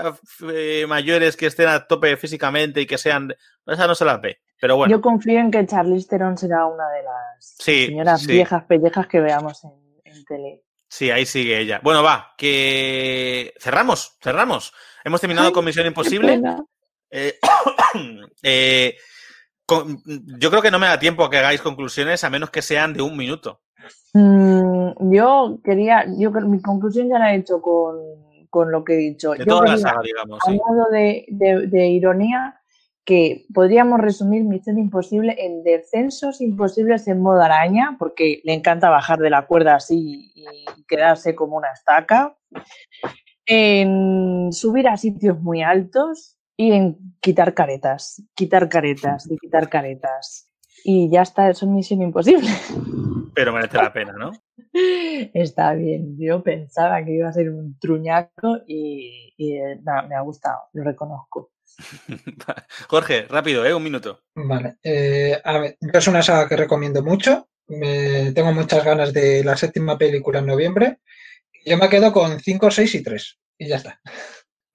eh, 0.50 0.86
mayores 0.88 1.36
que 1.36 1.46
estén 1.46 1.68
a 1.68 1.86
tope 1.86 2.16
físicamente 2.16 2.80
y 2.80 2.86
que 2.86 2.96
sean... 2.96 3.34
Esa 3.66 3.86
no 3.86 3.94
se 3.94 4.06
las 4.06 4.20
ve. 4.20 4.40
Pero 4.58 4.76
bueno. 4.76 4.90
Yo 4.90 5.02
confío 5.02 5.38
en 5.38 5.50
que 5.50 5.66
Charlize 5.66 6.08
Theron 6.08 6.38
será 6.38 6.64
una 6.64 6.88
de 6.88 7.02
las 7.02 7.54
señoras 7.58 8.26
viejas 8.26 8.64
pellejas 8.64 9.06
que 9.06 9.20
veamos 9.20 9.62
en, 9.64 9.72
en 10.04 10.24
tele. 10.24 10.62
Sí, 10.88 11.10
ahí 11.10 11.26
sigue 11.26 11.58
ella. 11.58 11.80
Bueno, 11.82 12.02
va, 12.02 12.32
que 12.38 13.52
cerramos, 13.58 14.16
cerramos. 14.22 14.72
Hemos 15.04 15.20
terminado 15.20 15.52
con 15.52 15.64
Misión 15.64 15.86
Imposible. 15.86 16.40
Eh, 17.10 17.38
eh, 18.42 18.96
con, 19.66 20.02
yo 20.06 20.48
creo 20.50 20.62
que 20.62 20.70
no 20.70 20.78
me 20.78 20.86
da 20.86 20.98
tiempo 20.98 21.24
a 21.24 21.30
que 21.30 21.38
hagáis 21.38 21.60
conclusiones 21.60 22.24
a 22.24 22.30
menos 22.30 22.50
que 22.50 22.62
sean 22.62 22.94
de 22.94 23.02
un 23.02 23.16
minuto. 23.16 23.60
Mm, 24.12 25.12
yo 25.12 25.58
quería, 25.62 26.06
yo 26.16 26.30
mi 26.30 26.60
conclusión 26.60 27.08
ya 27.08 27.18
la 27.18 27.34
he 27.34 27.38
hecho 27.38 27.60
con, 27.60 27.96
con 28.50 28.70
lo 28.70 28.84
que 28.84 28.94
he 28.94 28.96
dicho. 28.96 29.32
De 29.32 29.38
yo 29.38 29.44
toda 29.46 29.60
quería, 29.60 29.76
la 29.76 29.90
saga, 29.90 30.02
digamos. 30.02 30.40
A 30.46 30.50
sí. 30.50 30.56
modo 30.56 30.88
de, 30.90 31.26
de, 31.28 31.66
de 31.66 31.86
ironía, 31.88 32.60
que 33.06 33.46
podríamos 33.54 34.00
resumir 34.00 34.42
Misión 34.42 34.78
Imposible 34.78 35.36
en 35.38 35.62
descensos 35.62 36.40
imposibles 36.40 37.06
en 37.06 37.20
modo 37.20 37.40
araña, 37.40 37.96
porque 37.98 38.40
le 38.42 38.52
encanta 38.52 38.90
bajar 38.90 39.20
de 39.20 39.30
la 39.30 39.46
cuerda 39.46 39.76
así 39.76 40.32
y 40.34 40.44
quedarse 40.88 41.36
como 41.36 41.56
una 41.56 41.68
estaca. 41.72 42.36
En 43.46 44.52
subir 44.52 44.88
a 44.88 44.96
sitios 44.96 45.40
muy 45.40 45.62
altos 45.62 46.36
y 46.56 46.72
en 46.72 46.98
quitar 47.20 47.54
caretas, 47.54 48.22
quitar 48.34 48.68
caretas 48.68 49.30
y 49.30 49.38
quitar 49.38 49.68
caretas. 49.68 50.45
Y 50.88 51.10
ya 51.10 51.22
está, 51.22 51.50
eso 51.50 51.66
es 51.66 51.72
misión 51.72 52.00
imposible. 52.00 52.48
Pero 53.34 53.52
merece 53.52 53.76
la 53.76 53.92
pena, 53.92 54.12
¿no? 54.12 54.30
Está 55.34 55.74
bien, 55.74 56.16
yo 56.16 56.44
pensaba 56.44 57.04
que 57.04 57.10
iba 57.10 57.28
a 57.28 57.32
ser 57.32 57.50
un 57.50 57.76
truñaco 57.80 58.58
y, 58.68 59.34
y, 59.36 59.54
eh, 59.54 59.80
nada, 59.82 60.02
me 60.02 60.14
ha 60.14 60.20
gustado, 60.20 60.60
lo 60.74 60.84
reconozco. 60.84 61.50
Jorge, 62.88 63.26
rápido, 63.28 63.66
¿eh? 63.66 63.74
Un 63.74 63.82
minuto. 63.82 64.20
Vale. 64.36 64.76
Eh, 64.84 65.36
a 65.42 65.58
ver, 65.58 65.76
yo 65.80 65.98
es 65.98 66.06
una 66.06 66.22
saga 66.22 66.48
que 66.48 66.56
recomiendo 66.56 67.02
mucho. 67.02 67.48
Me, 67.66 68.30
tengo 68.30 68.52
muchas 68.52 68.84
ganas 68.84 69.12
de 69.12 69.42
la 69.42 69.56
séptima 69.56 69.98
película 69.98 70.38
en 70.38 70.46
noviembre. 70.46 71.00
Yo 71.64 71.76
me 71.78 71.88
quedo 71.88 72.12
con 72.12 72.38
5, 72.38 72.70
6 72.70 72.94
y 72.94 73.02
3. 73.02 73.38
Y 73.58 73.68
ya 73.68 73.76
está. 73.76 74.00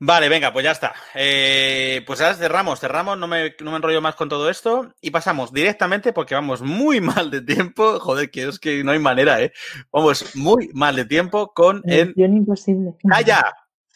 Vale, 0.03 0.29
venga, 0.29 0.51
pues 0.51 0.65
ya 0.65 0.71
está. 0.71 0.95
Eh, 1.13 2.01
pues 2.07 2.19
ahora 2.21 2.33
cerramos, 2.33 2.79
cerramos, 2.79 3.19
no 3.19 3.27
me, 3.27 3.53
no 3.61 3.69
me, 3.69 3.77
enrollo 3.77 4.01
más 4.01 4.15
con 4.15 4.29
todo 4.29 4.49
esto 4.49 4.95
y 4.99 5.11
pasamos 5.11 5.53
directamente 5.53 6.11
porque 6.11 6.33
vamos 6.33 6.63
muy 6.63 6.99
mal 7.01 7.29
de 7.29 7.41
tiempo. 7.41 7.99
Joder, 7.99 8.31
que 8.31 8.47
es 8.47 8.57
que 8.57 8.83
no 8.83 8.93
hay 8.93 8.97
manera, 8.97 9.39
¿eh? 9.43 9.53
Vamos 9.93 10.35
muy 10.35 10.71
mal 10.73 10.95
de 10.95 11.05
tiempo 11.05 11.53
con 11.53 11.83
el. 11.85 12.15
imposible. 12.17 12.95
¡Calla! 13.07 13.43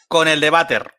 Con 0.07 0.27
el 0.27 0.39
debater. 0.39 0.93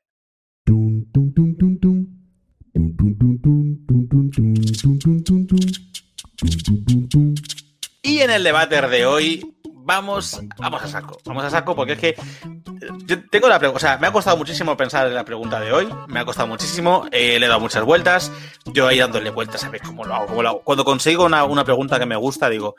Y 8.02 8.18
en 8.18 8.30
el 8.30 8.42
debater 8.42 8.88
de 8.88 9.06
hoy 9.06 9.55
vamos, 9.86 10.40
vamos 10.58 10.82
a 10.82 10.88
saco, 10.88 11.18
vamos 11.24 11.44
a 11.44 11.50
saco 11.50 11.74
porque 11.76 11.92
es 11.92 11.98
que 11.98 12.16
yo 13.06 13.24
tengo 13.30 13.48
la 13.48 13.58
pregunta, 13.58 13.76
o 13.76 13.80
sea, 13.80 13.98
me 13.98 14.08
ha 14.08 14.12
costado 14.12 14.36
muchísimo 14.36 14.76
pensar 14.76 15.06
en 15.06 15.14
la 15.14 15.24
pregunta 15.24 15.60
de 15.60 15.72
hoy, 15.72 15.88
me 16.08 16.20
ha 16.20 16.24
costado 16.24 16.48
muchísimo, 16.48 17.06
eh, 17.12 17.38
le 17.38 17.46
he 17.46 17.48
dado 17.48 17.60
muchas 17.60 17.84
vueltas, 17.84 18.32
yo 18.66 18.88
ahí 18.88 18.98
dándole 18.98 19.30
vueltas 19.30 19.64
a 19.64 19.70
ver 19.70 19.80
cómo 19.80 20.04
lo 20.04 20.14
hago, 20.14 20.26
cómo 20.26 20.42
lo 20.42 20.48
hago. 20.48 20.62
Cuando 20.62 20.84
consigo 20.84 21.24
una, 21.24 21.44
una 21.44 21.64
pregunta 21.64 21.98
que 21.98 22.06
me 22.06 22.16
gusta, 22.16 22.48
digo, 22.50 22.74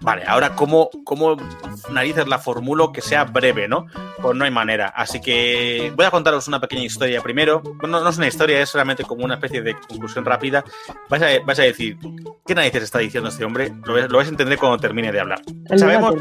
vale, 0.00 0.22
ahora 0.26 0.54
cómo, 0.54 0.90
cómo 1.04 1.36
narices 1.90 2.28
la 2.28 2.38
formulo 2.38 2.92
que 2.92 3.02
sea 3.02 3.24
breve, 3.24 3.68
¿no? 3.68 3.86
Pues 4.20 4.36
no 4.36 4.44
hay 4.44 4.50
manera. 4.50 4.88
Así 4.88 5.20
que 5.20 5.92
voy 5.94 6.06
a 6.06 6.10
contaros 6.10 6.48
una 6.48 6.60
pequeña 6.60 6.84
historia 6.84 7.20
primero. 7.20 7.62
No, 7.82 7.88
no 7.88 8.08
es 8.08 8.16
una 8.16 8.26
historia, 8.26 8.60
es 8.60 8.68
solamente 8.68 9.04
como 9.04 9.24
una 9.24 9.34
especie 9.34 9.62
de 9.62 9.74
conclusión 9.74 10.24
rápida. 10.24 10.64
Vais 11.08 11.22
a, 11.22 11.44
vais 11.44 11.58
a 11.58 11.62
decir, 11.62 11.98
¿qué 12.46 12.54
narices 12.54 12.84
está 12.84 12.98
diciendo 12.98 13.28
este 13.28 13.44
hombre? 13.44 13.72
Lo, 13.84 13.94
vais, 13.94 14.08
lo 14.08 14.18
vais 14.18 14.28
a 14.28 14.30
entender 14.30 14.58
cuando 14.58 14.78
termine 14.78 15.12
de 15.12 15.20
hablar. 15.20 15.40
El 15.68 15.78
Sabemos, 15.78 16.14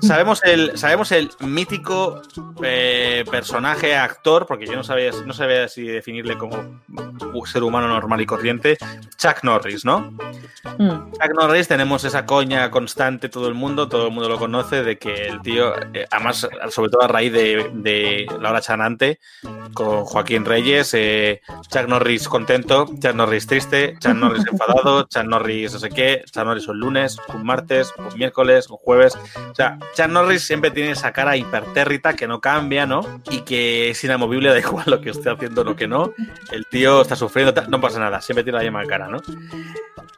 sabemos, 0.00 0.42
el, 0.44 0.76
sabemos 0.76 1.12
el 1.12 1.30
mítico 1.40 2.22
eh, 2.62 3.24
personaje, 3.30 3.96
actor, 3.96 4.46
porque 4.46 4.66
yo 4.66 4.74
no 4.74 4.84
sabía, 4.84 5.10
no 5.24 5.32
sabía 5.32 5.68
si 5.68 5.84
definirle 5.84 6.36
como 6.36 6.56
un 7.32 7.46
ser 7.46 7.62
humano 7.62 7.88
normal 7.88 8.20
y 8.20 8.26
corriente, 8.26 8.78
Chuck 9.16 9.42
Norris, 9.42 9.84
¿no? 9.84 10.12
Mm. 10.78 11.12
Chuck 11.12 11.34
Norris 11.34 11.68
tenemos 11.68 12.04
esa 12.04 12.26
coña 12.26 12.70
constante, 12.70 13.28
todo 13.28 13.48
el 13.48 13.54
mundo, 13.54 13.88
todo 13.88 14.06
el 14.06 14.12
mundo 14.12 14.28
lo 14.28 14.38
conoce, 14.38 14.82
de 14.82 14.98
que 14.98 15.26
el 15.26 15.40
tío, 15.42 15.74
eh, 15.94 16.06
además, 16.10 16.48
sobre 16.70 16.90
todo 16.90 17.02
a 17.02 17.08
raíz 17.08 17.32
de, 17.32 17.70
de 17.74 18.26
La 18.40 18.50
Hora 18.50 18.60
Chanante, 18.60 19.18
con 19.74 20.04
Joaquín 20.04 20.44
Reyes, 20.44 20.92
eh, 20.94 21.42
Chuck 21.68 21.86
Norris 21.88 22.28
contento, 22.28 22.86
Chuck 22.86 23.14
Norris 23.14 23.46
triste, 23.46 23.96
Chuck 24.00 24.14
Norris 24.14 24.44
enfadado, 24.52 25.04
Chuck 25.04 25.24
Norris 25.24 25.72
no 25.72 25.78
sé 25.78 25.90
qué, 25.90 26.24
Chuck 26.30 26.44
Norris 26.44 26.68
un 26.68 26.80
lunes, 26.80 27.18
un 27.34 27.44
martes, 27.44 27.92
un 27.98 28.16
miércoles, 28.18 28.68
un 28.70 28.76
jueves. 28.76 29.16
O 29.50 29.54
sea, 29.54 29.78
Chuck 29.94 30.08
Norris 30.08 30.42
siempre 30.42 30.70
tiene 30.70 30.90
esa 30.90 31.12
cara 31.12 31.36
hipertérrita 31.36 32.14
que 32.14 32.26
no 32.28 32.40
cambia, 32.40 32.86
¿no? 32.86 33.20
Y 33.30 33.40
que 33.40 33.90
es 33.90 34.04
inamovible, 34.04 34.48
da 34.52 34.58
igual 34.58 34.84
lo 34.86 35.00
que 35.00 35.10
esté 35.10 35.30
haciendo 35.30 35.64
lo 35.64 35.74
que 35.76 35.88
no. 35.88 36.12
El 36.52 36.66
tío 36.66 37.00
está 37.02 37.16
sufriendo, 37.16 37.54
no 37.68 37.80
pasa 37.80 37.98
nada, 37.98 38.20
siempre 38.20 38.44
tiene 38.44 38.58
la 38.58 38.64
misma 38.64 38.84
cara, 38.86 39.08
¿no? 39.08 39.18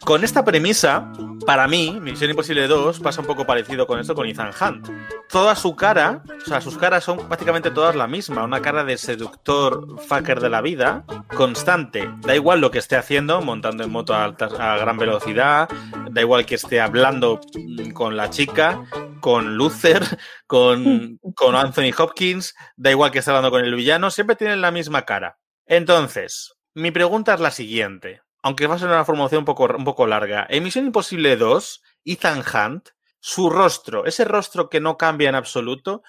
Con 0.05 0.25
esta 0.25 0.43
premisa, 0.45 1.13
para 1.45 1.67
mí, 1.69 1.99
Misión 2.01 2.31
Imposible 2.31 2.67
2 2.67 3.01
pasa 3.01 3.21
un 3.21 3.27
poco 3.27 3.45
parecido 3.45 3.87
con 3.87 3.99
esto 4.01 4.15
con 4.15 4.27
Ethan 4.27 4.51
Hunt. 4.59 4.89
Toda 5.29 5.55
su 5.55 5.77
cara, 5.77 6.23
o 6.45 6.49
sea, 6.49 6.61
sus 6.63 6.79
caras 6.79 7.05
son 7.05 7.29
prácticamente 7.29 7.71
todas 7.71 7.95
la 7.95 8.07
misma, 8.07 8.45
una 8.45 8.63
cara 8.63 8.85
de 8.85 8.97
seductor 8.97 9.87
fucker 10.09 10.41
de 10.41 10.49
la 10.49 10.63
vida, 10.63 11.05
constante. 11.37 12.09
Da 12.21 12.35
igual 12.35 12.61
lo 12.61 12.71
que 12.71 12.79
esté 12.79 12.97
haciendo, 12.97 13.43
montando 13.43 13.85
en 13.85 13.91
moto 13.91 14.15
a, 14.15 14.25
altas- 14.25 14.59
a 14.59 14.79
gran 14.79 14.97
velocidad, 14.97 15.69
da 16.11 16.21
igual 16.23 16.47
que 16.47 16.55
esté 16.55 16.81
hablando 16.81 17.41
mm, 17.55 17.91
con 17.91 18.17
la 18.17 18.31
chica, 18.31 18.81
con 19.21 19.57
Luther, 19.57 20.03
con, 20.47 21.19
con 21.35 21.57
Anthony 21.57 21.93
Hopkins, 21.97 22.55
da 22.77 22.91
igual 22.91 23.11
que 23.11 23.19
esté 23.21 23.31
hablando 23.31 23.51
con 23.51 23.65
el 23.65 23.75
villano, 23.75 24.11
siempre 24.11 24.37
tienen 24.37 24.61
la 24.61 24.71
misma 24.71 25.05
cara. 25.05 25.39
Entonces, 25.67 26.55
mi 26.75 26.91
pregunta 26.91 27.35
es 27.35 27.41
la 27.41 27.51
siguiente 27.51 28.23
aunque 28.43 28.67
va 28.67 28.77
a 28.77 28.79
ser 28.79 28.89
una 28.89 29.05
formulación 29.05 29.41
un 29.41 29.45
poco, 29.45 29.67
un 29.77 29.85
poco 29.85 30.07
larga, 30.07 30.47
en 30.49 30.63
Misión 30.63 30.87
Imposible 30.87 31.37
2, 31.37 31.83
Ethan 32.05 32.43
Hunt, 32.43 32.89
su 33.21 33.51
rostro, 33.51 34.07
ese 34.07 34.25
rostro 34.25 34.69
que 34.69 34.81
no 34.81 34.97
cambia 34.97 35.29
en 35.29 35.35
absoluto, 35.35 36.03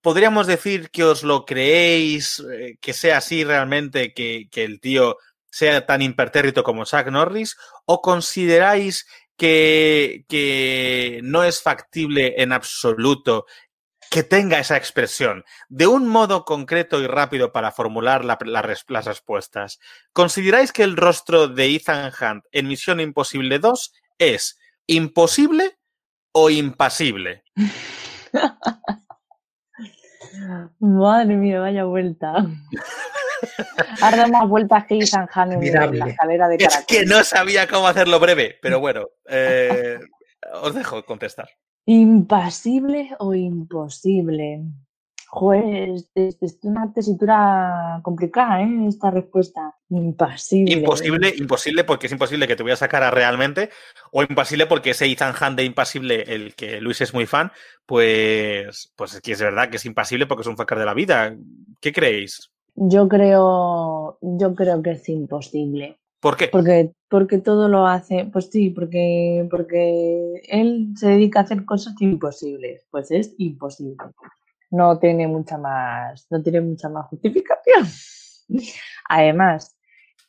podríamos 0.00 0.46
decir 0.46 0.90
que 0.90 1.04
os 1.04 1.22
lo 1.22 1.44
creéis, 1.44 2.40
eh, 2.50 2.78
que 2.80 2.92
sea 2.92 3.18
así 3.18 3.44
realmente, 3.44 4.14
que, 4.14 4.48
que 4.50 4.64
el 4.64 4.80
tío 4.80 5.16
sea 5.50 5.86
tan 5.86 6.02
impertérrito 6.02 6.62
como 6.62 6.84
Chuck 6.84 7.08
Norris, 7.08 7.56
o 7.84 8.00
consideráis 8.00 9.06
que, 9.36 10.24
que 10.28 11.20
no 11.22 11.44
es 11.44 11.62
factible 11.62 12.34
en 12.42 12.52
absoluto 12.52 13.46
que 14.10 14.22
tenga 14.22 14.58
esa 14.60 14.76
expresión 14.76 15.44
de 15.68 15.88
un 15.88 16.06
modo 16.08 16.44
concreto 16.44 17.00
y 17.02 17.06
rápido 17.08 17.52
para 17.52 17.72
formular 17.72 18.24
la- 18.24 18.38
la 18.44 18.62
res- 18.62 18.84
las 18.88 19.04
respuestas. 19.04 19.80
¿Consideráis 20.12 20.72
que 20.72 20.84
el 20.84 20.96
rostro 20.96 21.48
de 21.48 21.74
Ethan 21.74 22.12
Hunt 22.18 22.44
en 22.52 22.68
Misión 22.68 23.00
Imposible 23.00 23.58
2 23.58 23.92
es 24.18 24.58
imposible 24.86 25.76
o 26.32 26.48
impasible? 26.50 27.42
Madre 30.80 31.36
mía, 31.36 31.60
vaya 31.60 31.84
vuelta. 31.84 32.34
Has 34.02 34.16
dado 34.16 34.28
más 34.32 34.48
vueltas 34.48 34.86
que 34.86 34.98
Ethan 34.98 35.28
Hunt 35.34 35.52
en 35.62 35.98
la 35.98 36.06
escalera 36.08 36.48
de 36.48 36.56
Es 36.56 36.68
caracol. 36.68 36.86
que 36.86 37.04
no 37.06 37.24
sabía 37.24 37.66
cómo 37.66 37.86
hacerlo 37.88 38.18
breve, 38.20 38.58
pero 38.62 38.80
bueno, 38.80 39.06
eh, 39.28 39.98
os 40.62 40.74
dejo 40.74 41.04
contestar. 41.04 41.48
¿Impasible 41.86 43.10
o 43.18 43.34
imposible? 43.34 44.60
Joder, 45.28 45.90
es, 45.90 46.08
es- 46.14 46.36
es 46.40 46.58
una 46.62 46.92
tesitura 46.92 47.98
complicada, 48.02 48.62
¿eh? 48.62 48.86
Esta 48.88 49.10
respuesta. 49.10 49.74
Impasible. 49.90 50.72
Imposible, 50.72 51.34
imposible 51.36 51.84
porque 51.84 52.06
es 52.06 52.12
imposible 52.12 52.46
que 52.46 52.54
te 52.56 52.62
voy 52.62 52.72
a 52.72 52.76
sacar 52.76 53.02
a 53.02 53.10
realmente, 53.10 53.70
o 54.12 54.22
impasible 54.22 54.66
porque 54.66 54.90
ese 54.90 55.06
Ethan 55.06 55.34
Hunt 55.40 55.56
de 55.58 55.64
impasible, 55.64 56.22
el 56.32 56.54
que 56.54 56.80
Luis 56.80 57.00
es 57.00 57.12
muy 57.12 57.26
fan, 57.26 57.50
pues, 57.86 58.92
pues 58.96 59.14
es 59.14 59.20
que 59.20 59.32
es 59.32 59.40
verdad 59.40 59.68
que 59.68 59.76
es 59.78 59.84
impasible 59.84 60.26
porque 60.26 60.42
es 60.42 60.46
un 60.48 60.56
fucker 60.56 60.78
de 60.78 60.86
la 60.86 60.94
vida. 60.94 61.34
¿Qué 61.80 61.92
creéis? 61.92 62.50
Yo 62.76 63.08
creo, 63.08 64.18
yo 64.20 64.54
creo 64.54 64.82
que 64.82 64.90
es 64.92 65.08
imposible. 65.08 65.98
¿Por 66.20 66.36
qué? 66.36 66.48
Porque, 66.48 66.92
porque 67.08 67.38
todo 67.38 67.68
lo 67.68 67.86
hace, 67.86 68.28
pues 68.30 68.50
sí, 68.50 68.70
porque, 68.70 69.46
porque 69.50 70.42
él 70.48 70.92
se 70.96 71.08
dedica 71.08 71.40
a 71.40 71.42
hacer 71.44 71.64
cosas 71.64 71.94
imposibles. 72.00 72.86
Pues 72.90 73.10
es 73.10 73.34
imposible. 73.38 73.96
No 74.70 74.98
tiene 74.98 75.26
mucha 75.26 75.56
más, 75.56 76.26
no 76.30 76.42
tiene 76.42 76.60
mucha 76.60 76.88
más 76.90 77.06
justificación. 77.06 77.86
Además, 79.08 79.76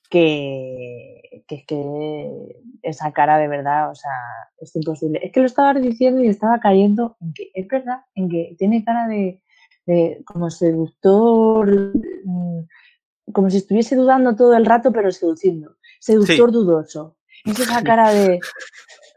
que, 0.09 1.43
que 1.47 1.55
es 1.55 1.65
que 1.65 2.61
esa 2.81 3.11
cara 3.11 3.37
de 3.37 3.49
verdad, 3.49 3.91
o 3.91 3.95
sea, 3.95 4.11
es 4.59 4.73
imposible. 4.75 5.19
Es 5.21 5.33
que 5.33 5.41
lo 5.41 5.47
estaba 5.47 5.73
diciendo 5.73 6.23
y 6.23 6.27
estaba 6.27 6.59
cayendo 6.59 7.17
en 7.19 7.33
que 7.33 7.51
es 7.53 7.67
verdad, 7.67 8.01
en 8.15 8.29
que 8.29 8.55
tiene 8.57 8.85
cara 8.85 9.07
de, 9.07 9.41
de 9.87 10.21
como 10.25 10.51
seductor, 10.51 11.93
mm, 12.23 13.31
como 13.33 13.49
si 13.49 13.57
estuviese 13.57 13.95
dudando 13.95 14.35
todo 14.35 14.55
el 14.55 14.65
rato, 14.65 14.91
pero 14.91 15.11
seduciendo. 15.11 15.77
Seductor 15.99 16.51
dudoso. 16.51 17.17
Es 17.45 17.59
esa 17.59 17.81
cara 17.81 18.11
de 18.11 18.39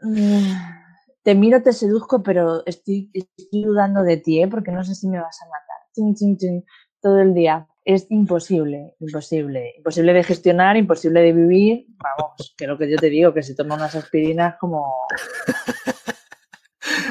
mm, 0.02 0.52
te 1.22 1.34
miro, 1.34 1.62
te 1.62 1.72
seduzco, 1.72 2.22
pero 2.22 2.64
estoy, 2.66 3.10
estoy 3.12 3.62
dudando 3.62 4.02
de 4.02 4.16
ti, 4.16 4.42
¿eh? 4.42 4.48
porque 4.48 4.72
no 4.72 4.82
sé 4.84 4.94
si 4.94 5.08
me 5.08 5.20
vas 5.20 5.38
a 5.42 5.46
matar. 5.46 5.86
Chin, 5.92 6.14
chin, 6.14 6.36
chin, 6.38 6.64
todo 7.00 7.18
el 7.20 7.34
día. 7.34 7.66
Es 7.84 8.06
imposible, 8.10 8.94
imposible. 9.00 9.74
Imposible 9.78 10.12
de 10.12 10.22
gestionar, 10.22 10.76
imposible 10.76 11.20
de 11.20 11.32
vivir. 11.32 11.86
Vamos, 11.98 12.54
que 12.56 12.66
lo 12.66 12.78
que 12.78 12.90
yo 12.90 12.96
te 12.96 13.10
digo, 13.10 13.34
que 13.34 13.42
se 13.42 13.54
toma 13.54 13.74
unas 13.74 13.94
aspirinas 13.94 14.56
como, 14.58 14.84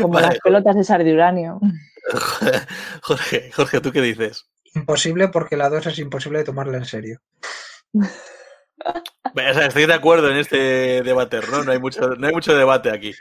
como 0.02 0.14
Vale. 0.14 0.28
las 0.28 0.40
pelotas 0.40 0.88
de 0.88 1.14
uranio. 1.14 1.60
Jorge, 3.02 3.52
Jorge, 3.52 3.82
¿tú 3.82 3.92
qué 3.92 4.02
dices? 4.02 4.48
Imposible 4.76 5.28
porque 5.30 5.58
la 5.58 5.70
2 5.70 5.88
es 5.88 6.00
imposible 6.00 6.40
de 6.40 6.46
tomarla 6.46 6.78
en 6.78 6.86
serio. 6.86 7.22
O 7.94 8.04
sea, 9.36 9.66
estoy 9.66 9.86
de 9.86 9.94
acuerdo 9.94 10.30
en 10.30 10.38
este 10.38 11.02
debate, 11.02 11.40
¿no? 11.52 11.64
No 11.64 11.72
hay 11.72 11.80
mucho, 11.80 12.02
no 12.16 12.28
hay 12.28 12.34
mucho 12.34 12.56
debate 12.56 12.92
aquí. 12.92 13.14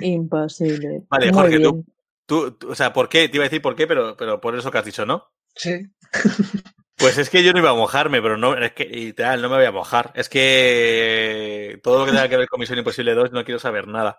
Imposible. 0.00 1.02
Vale, 1.08 1.26
Muy 1.32 1.34
Jorge, 1.34 1.60
tú-. 1.60 1.84
Tú, 2.26 2.52
tú- 2.52 2.70
o 2.70 2.74
sea, 2.74 2.92
¿por 2.92 3.08
qué? 3.08 3.28
Te 3.28 3.36
iba 3.36 3.44
a 3.44 3.48
decir 3.48 3.60
por 3.60 3.76
qué, 3.76 3.86
pero, 3.86 4.16
pero 4.16 4.40
por 4.40 4.56
eso 4.56 4.70
que 4.70 4.78
has 4.78 4.84
dicho, 4.84 5.04
¿no? 5.04 5.30
Sí. 5.54 5.86
Pues 6.96 7.18
es 7.18 7.28
que 7.28 7.42
yo 7.42 7.52
no 7.52 7.58
iba 7.58 7.70
a 7.70 7.74
mojarme, 7.74 8.22
pero 8.22 8.38
no, 8.38 8.56
es 8.56 8.72
que 8.72 8.84
literal, 8.86 9.42
no 9.42 9.50
me 9.50 9.56
voy 9.56 9.66
a 9.66 9.72
mojar. 9.72 10.12
Es 10.14 10.28
que 10.28 11.78
todo 11.82 11.98
lo 11.98 12.04
que 12.06 12.12
tenga 12.12 12.28
que 12.28 12.36
ver 12.38 12.48
con 12.48 12.60
Misión 12.60 12.78
Imposible 12.78 13.14
2 13.14 13.32
no 13.32 13.44
quiero 13.44 13.58
saber 13.58 13.88
nada. 13.88 14.18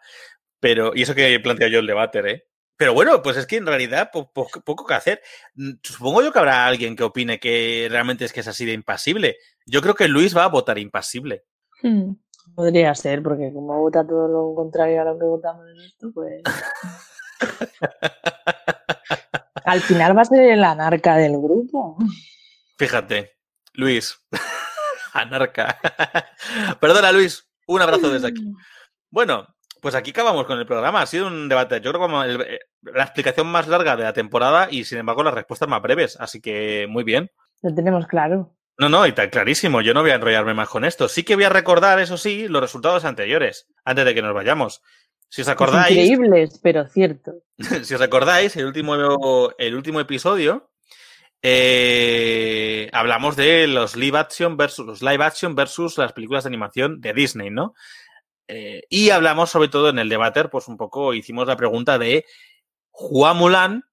Pero, 0.59 0.91
y 0.93 1.01
eso 1.01 1.15
que 1.15 1.33
he 1.33 1.39
planteado 1.39 1.71
yo 1.71 1.79
el 1.79 1.87
debate, 1.87 2.19
¿eh? 2.29 2.45
Pero 2.77 2.93
bueno, 2.93 3.21
pues 3.21 3.37
es 3.37 3.45
que 3.47 3.57
en 3.57 3.65
realidad 3.65 4.11
poco 4.11 4.85
que 4.85 4.93
hacer. 4.93 5.21
Mm, 5.55 5.71
supongo 5.81 6.21
yo 6.21 6.31
que 6.31 6.39
habrá 6.39 6.65
alguien 6.65 6.95
que 6.95 7.03
opine 7.03 7.39
que 7.39 7.87
realmente 7.89 8.25
es 8.25 8.33
que 8.33 8.41
es 8.41 8.47
así 8.47 8.65
de 8.65 8.73
impasible. 8.73 9.37
Yo 9.65 9.81
creo 9.81 9.95
que 9.95 10.07
Luis 10.07 10.35
va 10.35 10.43
a 10.43 10.49
votar 10.49 10.77
impasible. 10.77 11.45
Hmm, 11.81 12.13
podría 12.53 12.93
ser, 12.95 13.23
porque 13.23 13.51
como 13.53 13.79
vota 13.79 14.05
todo 14.05 14.27
lo 14.27 14.53
contrario 14.55 15.01
a 15.01 15.05
lo 15.05 15.17
que 15.17 15.25
votamos 15.25 15.65
en 15.69 15.81
esto, 15.81 16.11
pues. 16.13 16.43
Al 19.65 19.81
final 19.81 20.15
va 20.15 20.21
a 20.21 20.25
ser 20.25 20.51
el 20.51 20.63
anarca 20.63 21.17
del 21.17 21.33
grupo. 21.33 21.97
Fíjate, 22.77 23.37
Luis. 23.73 24.17
Anarca. 25.13 25.79
Perdona, 26.79 27.11
Luis. 27.11 27.47
Un 27.67 27.81
abrazo 27.81 28.11
desde 28.11 28.27
aquí. 28.27 28.53
Bueno, 29.09 29.54
pues 29.85 29.93
aquí 29.93 30.09
acabamos 30.09 30.47
con 30.47 30.57
el 30.57 30.65
programa. 30.65 31.03
Ha 31.03 31.05
sido 31.05 31.27
un 31.27 31.47
debate, 31.47 31.79
yo 31.79 31.91
creo 31.91 32.01
como 32.01 32.23
eh, 32.23 32.59
la 32.81 33.03
explicación 33.03 33.45
más 33.45 33.67
larga 33.67 33.95
de 33.95 34.01
la 34.01 34.13
temporada 34.13 34.67
y 34.71 34.83
sin 34.83 34.97
embargo 34.97 35.21
las 35.21 35.35
respuestas 35.35 35.69
más 35.69 35.79
breves. 35.79 36.17
Así 36.19 36.41
que 36.41 36.87
muy 36.89 37.03
bien. 37.03 37.29
Lo 37.61 37.71
tenemos 37.71 38.07
claro. 38.07 38.57
No, 38.79 38.89
no, 38.89 39.05
y 39.05 39.09
está 39.09 39.29
clarísimo. 39.29 39.81
Yo 39.81 39.93
no 39.93 40.01
voy 40.01 40.09
a 40.09 40.15
enrollarme 40.15 40.55
más 40.55 40.69
con 40.69 40.85
esto. 40.85 41.07
Sí 41.07 41.21
que 41.21 41.35
voy 41.35 41.43
a 41.43 41.49
recordar, 41.49 41.99
eso 41.99 42.17
sí, 42.17 42.47
los 42.47 42.63
resultados 42.63 43.05
anteriores, 43.05 43.67
antes 43.83 44.05
de 44.05 44.15
que 44.15 44.23
nos 44.23 44.33
vayamos. 44.33 44.81
Si 45.29 45.43
os 45.43 45.47
acordáis. 45.49 45.95
Increíbles, 45.95 46.59
pero 46.63 46.87
cierto. 46.87 47.33
si 47.83 47.93
os 47.93 48.01
acordáis, 48.01 48.55
el 48.55 48.65
último, 48.65 49.51
el 49.55 49.75
último 49.75 49.99
episodio 49.99 50.71
eh, 51.47 52.89
hablamos 52.91 53.35
de 53.35 53.67
los 53.67 53.95
live 53.95 54.17
action 54.17 54.57
versus 54.57 54.83
los 54.83 55.03
live 55.03 55.23
action 55.23 55.53
versus 55.53 55.95
las 55.99 56.11
películas 56.11 56.43
de 56.43 56.47
animación 56.47 57.01
de 57.01 57.13
Disney, 57.13 57.51
¿no? 57.51 57.75
Eh, 58.47 58.83
y 58.89 59.09
hablamos 59.09 59.49
sobre 59.49 59.69
todo 59.69 59.89
en 59.89 59.99
el 59.99 60.09
debate, 60.09 60.45
pues 60.45 60.67
un 60.67 60.77
poco 60.77 61.13
hicimos 61.13 61.47
la 61.47 61.57
pregunta 61.57 61.97
de 61.97 62.25
Hua 62.91 63.33
Mulan 63.33 63.83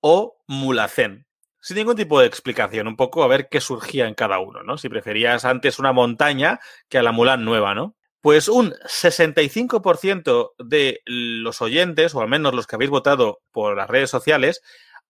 o 0.00 0.36
Mulacén. 0.46 1.26
Sin 1.60 1.76
ningún 1.76 1.96
tipo 1.96 2.20
de 2.20 2.26
explicación, 2.26 2.88
un 2.88 2.96
poco 2.96 3.22
a 3.22 3.28
ver 3.28 3.48
qué 3.48 3.60
surgía 3.60 4.08
en 4.08 4.14
cada 4.14 4.40
uno, 4.40 4.62
¿no? 4.62 4.76
Si 4.76 4.88
preferías 4.88 5.44
antes 5.44 5.78
una 5.78 5.92
montaña 5.92 6.58
que 6.88 6.98
a 6.98 7.02
la 7.02 7.12
Mulan 7.12 7.44
nueva, 7.44 7.74
¿no? 7.74 7.94
Pues 8.20 8.48
un 8.48 8.72
65% 8.84 10.52
de 10.58 11.00
los 11.04 11.62
oyentes, 11.62 12.14
o 12.14 12.20
al 12.20 12.28
menos 12.28 12.54
los 12.54 12.66
que 12.66 12.76
habéis 12.76 12.90
votado 12.90 13.40
por 13.52 13.76
las 13.76 13.88
redes 13.88 14.10
sociales, 14.10 14.60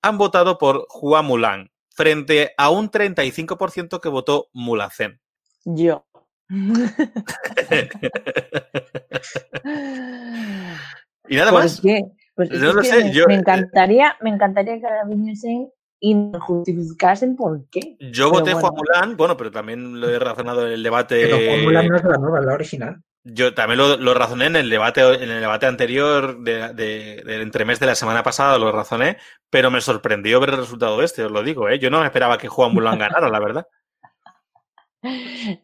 han 0.03 0.19
votado 0.19 0.59
por 0.59 0.87
Hua 0.91 1.23
Mulan 1.23 1.73
frente 1.95 2.55
a 2.57 2.71
un 2.71 2.91
35% 2.91 4.01
que 4.01 4.09
votó 4.09 4.49
Mulacén. 4.53 5.21
Yo. 5.65 6.07
y 11.29 11.37
nada 11.37 11.53
más. 11.53 11.81
Qué? 11.81 12.03
Pues 12.35 12.51
no 12.51 12.73
lo 12.73 12.83
sé, 12.83 13.05
me, 13.05 13.13
yo, 13.13 13.27
me, 13.27 13.35
encantaría, 13.35 14.17
me 14.21 14.31
encantaría 14.31 14.79
que 14.79 14.87
ahora 14.87 15.05
viniesen 15.07 15.71
y 16.01 16.15
nos 16.15 16.43
justificasen 16.43 17.37
por 17.37 17.69
qué. 17.71 17.97
Yo 18.13 18.31
voté 18.31 18.55
Juan 18.55 18.73
Mulán, 18.75 19.17
bueno, 19.17 19.37
pero 19.37 19.51
también 19.51 20.01
lo 20.01 20.09
he 20.09 20.19
razonado 20.19 20.67
en 20.67 20.73
el 20.73 20.83
debate. 20.83 21.23
Pero 21.23 21.37
Juan 21.37 21.65
Mulán 21.65 21.89
no 21.89 21.97
es 21.97 22.05
la 22.05 22.17
nueva, 22.17 22.41
la 22.41 22.55
original. 22.55 23.03
Yo 23.25 23.55
también 23.55 23.79
lo, 23.79 23.97
lo, 23.97 24.15
razoné 24.15 24.47
en 24.47 24.57
el 24.57 24.69
debate, 24.69 25.01
en 25.01 25.31
el 25.31 25.41
debate 25.41 25.67
anterior 25.67 26.41
de, 26.41 26.75
de, 26.75 27.23
del 27.25 27.43
entremés 27.43 27.79
de 27.79 27.87
la 27.87 27.95
semana 27.95 28.25
pasada, 28.25 28.59
lo 28.59 28.73
razoné, 28.73 29.19
pero 29.49 29.71
me 29.71 29.81
sorprendió 29.81 30.41
ver 30.41 30.51
el 30.51 30.57
resultado 30.57 30.99
de 30.99 31.05
este, 31.05 31.25
os 31.25 31.31
lo 31.31 31.45
digo, 31.45 31.69
¿eh? 31.69 31.79
Yo 31.79 31.89
no 31.89 32.01
me 32.01 32.07
esperaba 32.07 32.37
que 32.37 32.49
Juan 32.49 32.75
Mulan 32.75 32.99
ganara, 32.99 33.29
la 33.29 33.39
verdad. 33.39 33.67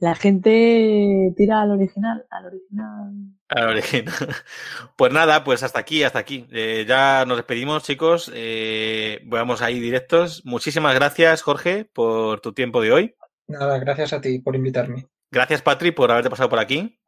La 0.00 0.14
gente 0.16 1.32
tira 1.36 1.62
al 1.62 1.70
original, 1.70 2.26
al 2.30 2.46
original. 2.46 3.12
Al 3.48 3.68
original. 3.68 4.14
Pues 4.96 5.12
nada, 5.12 5.44
pues 5.44 5.62
hasta 5.62 5.78
aquí, 5.78 6.02
hasta 6.02 6.18
aquí. 6.18 6.46
Eh, 6.50 6.84
ya 6.88 7.24
nos 7.24 7.36
despedimos, 7.36 7.84
chicos. 7.84 8.32
Eh, 8.34 9.20
vamos 9.26 9.62
ahí 9.62 9.78
directos. 9.78 10.44
Muchísimas 10.44 10.94
gracias, 10.94 11.42
Jorge, 11.42 11.84
por 11.84 12.40
tu 12.40 12.52
tiempo 12.52 12.80
de 12.82 12.92
hoy. 12.92 13.14
Nada, 13.46 13.78
gracias 13.78 14.12
a 14.12 14.20
ti 14.20 14.40
por 14.40 14.56
invitarme. 14.56 15.06
Gracias, 15.30 15.62
Patri, 15.62 15.92
por 15.92 16.10
haberte 16.10 16.30
pasado 16.30 16.48
por 16.48 16.58
aquí. 16.58 16.98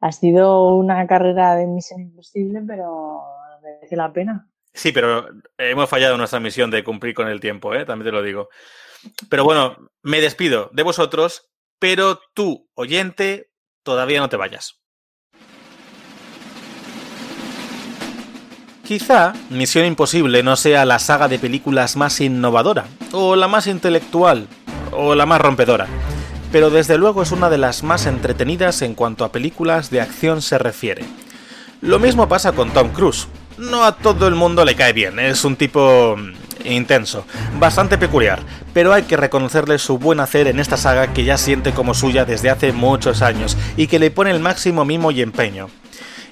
Ha 0.00 0.12
sido 0.12 0.74
una 0.74 1.06
carrera 1.06 1.56
de 1.56 1.66
misión 1.66 2.00
imposible, 2.00 2.60
pero 2.66 3.22
merece 3.62 3.96
la 3.96 4.12
pena. 4.12 4.48
Sí, 4.72 4.92
pero 4.92 5.28
hemos 5.58 5.88
fallado 5.88 6.14
en 6.14 6.18
nuestra 6.18 6.40
misión 6.40 6.70
de 6.70 6.84
cumplir 6.84 7.14
con 7.14 7.28
el 7.28 7.40
tiempo, 7.40 7.74
¿eh? 7.74 7.84
también 7.84 8.06
te 8.06 8.12
lo 8.12 8.22
digo. 8.22 8.48
Pero 9.28 9.44
bueno, 9.44 9.76
me 10.02 10.20
despido 10.20 10.70
de 10.72 10.82
vosotros, 10.82 11.51
pero 11.82 12.20
tú, 12.32 12.70
oyente, 12.74 13.50
todavía 13.82 14.20
no 14.20 14.28
te 14.28 14.36
vayas. 14.36 14.76
Quizá 18.84 19.32
Misión 19.50 19.86
Imposible 19.86 20.44
no 20.44 20.54
sea 20.54 20.84
la 20.84 21.00
saga 21.00 21.26
de 21.26 21.40
películas 21.40 21.96
más 21.96 22.20
innovadora, 22.20 22.86
o 23.10 23.34
la 23.34 23.48
más 23.48 23.66
intelectual, 23.66 24.46
o 24.92 25.16
la 25.16 25.26
más 25.26 25.40
rompedora 25.40 25.88
pero 26.52 26.68
desde 26.68 26.98
luego 26.98 27.22
es 27.22 27.32
una 27.32 27.48
de 27.48 27.56
las 27.56 27.82
más 27.82 28.04
entretenidas 28.04 28.82
en 28.82 28.94
cuanto 28.94 29.24
a 29.24 29.32
películas 29.32 29.88
de 29.88 30.02
acción 30.02 30.42
se 30.42 30.58
refiere. 30.58 31.02
Lo 31.80 31.98
mismo 31.98 32.28
pasa 32.28 32.52
con 32.52 32.70
Tom 32.74 32.90
Cruise. 32.90 33.26
No 33.56 33.84
a 33.84 33.96
todo 33.96 34.28
el 34.28 34.34
mundo 34.34 34.62
le 34.66 34.76
cae 34.76 34.92
bien, 34.92 35.18
es 35.18 35.46
un 35.46 35.56
tipo 35.56 36.14
mm, 36.64 36.72
intenso, 36.72 37.24
bastante 37.58 37.98
peculiar, 37.98 38.40
pero 38.72 38.92
hay 38.92 39.02
que 39.02 39.16
reconocerle 39.16 39.78
su 39.78 39.98
buen 39.98 40.20
hacer 40.20 40.46
en 40.46 40.60
esta 40.60 40.76
saga 40.76 41.12
que 41.12 41.24
ya 41.24 41.38
siente 41.38 41.72
como 41.72 41.94
suya 41.94 42.24
desde 42.24 42.50
hace 42.50 42.72
muchos 42.72 43.22
años 43.22 43.56
y 43.76 43.86
que 43.86 43.98
le 43.98 44.10
pone 44.10 44.30
el 44.30 44.40
máximo 44.40 44.84
mimo 44.84 45.10
y 45.10 45.22
empeño. 45.22 45.68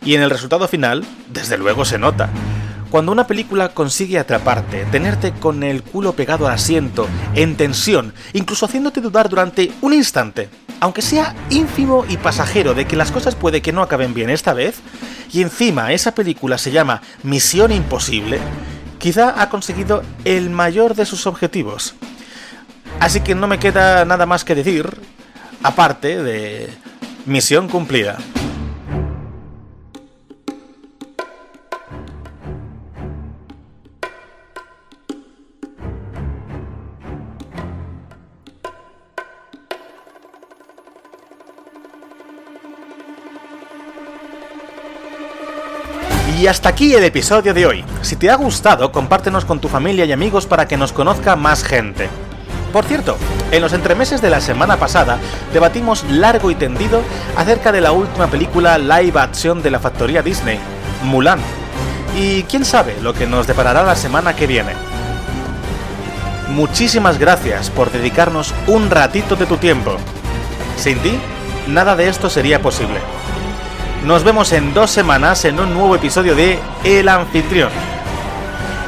Y 0.04 0.14
en 0.14 0.22
el 0.22 0.30
resultado 0.30 0.66
final, 0.66 1.04
desde 1.28 1.58
luego 1.58 1.84
se 1.84 1.98
nota. 1.98 2.30
Cuando 2.90 3.12
una 3.12 3.28
película 3.28 3.68
consigue 3.68 4.18
atraparte, 4.18 4.84
tenerte 4.86 5.30
con 5.32 5.62
el 5.62 5.84
culo 5.84 6.14
pegado 6.14 6.48
al 6.48 6.54
asiento, 6.54 7.06
en 7.36 7.56
tensión, 7.56 8.12
incluso 8.32 8.66
haciéndote 8.66 9.00
dudar 9.00 9.28
durante 9.28 9.70
un 9.80 9.94
instante, 9.94 10.48
aunque 10.80 11.00
sea 11.00 11.36
ínfimo 11.50 12.04
y 12.08 12.16
pasajero 12.16 12.74
de 12.74 12.86
que 12.86 12.96
las 12.96 13.12
cosas 13.12 13.36
puede 13.36 13.62
que 13.62 13.72
no 13.72 13.82
acaben 13.82 14.12
bien 14.12 14.28
esta 14.28 14.54
vez, 14.54 14.80
y 15.32 15.42
encima 15.42 15.92
esa 15.92 16.16
película 16.16 16.58
se 16.58 16.72
llama 16.72 17.00
Misión 17.22 17.70
Imposible, 17.70 18.40
quizá 19.00 19.42
ha 19.42 19.48
conseguido 19.48 20.04
el 20.24 20.50
mayor 20.50 20.94
de 20.94 21.06
sus 21.06 21.26
objetivos. 21.26 21.94
Así 23.00 23.20
que 23.22 23.34
no 23.34 23.48
me 23.48 23.58
queda 23.58 24.04
nada 24.04 24.26
más 24.26 24.44
que 24.44 24.54
decir, 24.54 25.00
aparte 25.64 26.22
de 26.22 26.68
misión 27.26 27.66
cumplida. 27.68 28.18
Y 46.40 46.46
hasta 46.46 46.70
aquí 46.70 46.94
el 46.94 47.04
episodio 47.04 47.52
de 47.52 47.66
hoy. 47.66 47.84
Si 48.00 48.16
te 48.16 48.30
ha 48.30 48.34
gustado, 48.34 48.90
compártenos 48.92 49.44
con 49.44 49.60
tu 49.60 49.68
familia 49.68 50.06
y 50.06 50.12
amigos 50.12 50.46
para 50.46 50.66
que 50.66 50.78
nos 50.78 50.90
conozca 50.90 51.36
más 51.36 51.62
gente. 51.62 52.08
Por 52.72 52.86
cierto, 52.86 53.18
en 53.50 53.60
los 53.60 53.74
entremeses 53.74 54.22
de 54.22 54.30
la 54.30 54.40
semana 54.40 54.78
pasada 54.78 55.18
debatimos 55.52 56.02
largo 56.04 56.50
y 56.50 56.54
tendido 56.54 57.02
acerca 57.36 57.72
de 57.72 57.82
la 57.82 57.92
última 57.92 58.28
película 58.28 58.78
live 58.78 59.20
action 59.20 59.62
de 59.62 59.70
la 59.70 59.80
factoría 59.80 60.22
Disney, 60.22 60.58
Mulan. 61.04 61.40
Y 62.16 62.44
quién 62.44 62.64
sabe 62.64 62.96
lo 63.02 63.12
que 63.12 63.26
nos 63.26 63.46
deparará 63.46 63.82
la 63.82 63.94
semana 63.94 64.34
que 64.34 64.46
viene. 64.46 64.72
Muchísimas 66.48 67.18
gracias 67.18 67.68
por 67.68 67.92
dedicarnos 67.92 68.54
un 68.66 68.88
ratito 68.88 69.36
de 69.36 69.44
tu 69.44 69.58
tiempo. 69.58 69.98
Sin 70.78 71.00
ti, 71.00 71.18
nada 71.66 71.96
de 71.96 72.08
esto 72.08 72.30
sería 72.30 72.62
posible. 72.62 72.98
Nos 74.04 74.24
vemos 74.24 74.52
en 74.52 74.72
dos 74.72 74.90
semanas 74.90 75.44
en 75.44 75.60
un 75.60 75.74
nuevo 75.74 75.94
episodio 75.94 76.34
de 76.34 76.58
El 76.84 77.08
Anfitrión. 77.08 77.70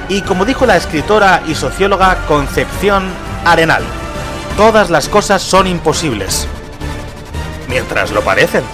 Y 0.08 0.22
como 0.22 0.46
dijo 0.46 0.64
la 0.64 0.76
escritora 0.76 1.42
y 1.46 1.54
socióloga 1.54 2.24
Concepción 2.26 3.04
Arenal, 3.44 3.82
todas 4.56 4.88
las 4.88 5.10
cosas 5.10 5.42
son 5.42 5.66
imposibles. 5.66 6.48
Mientras 7.68 8.10
lo 8.10 8.22
parecen. 8.22 8.64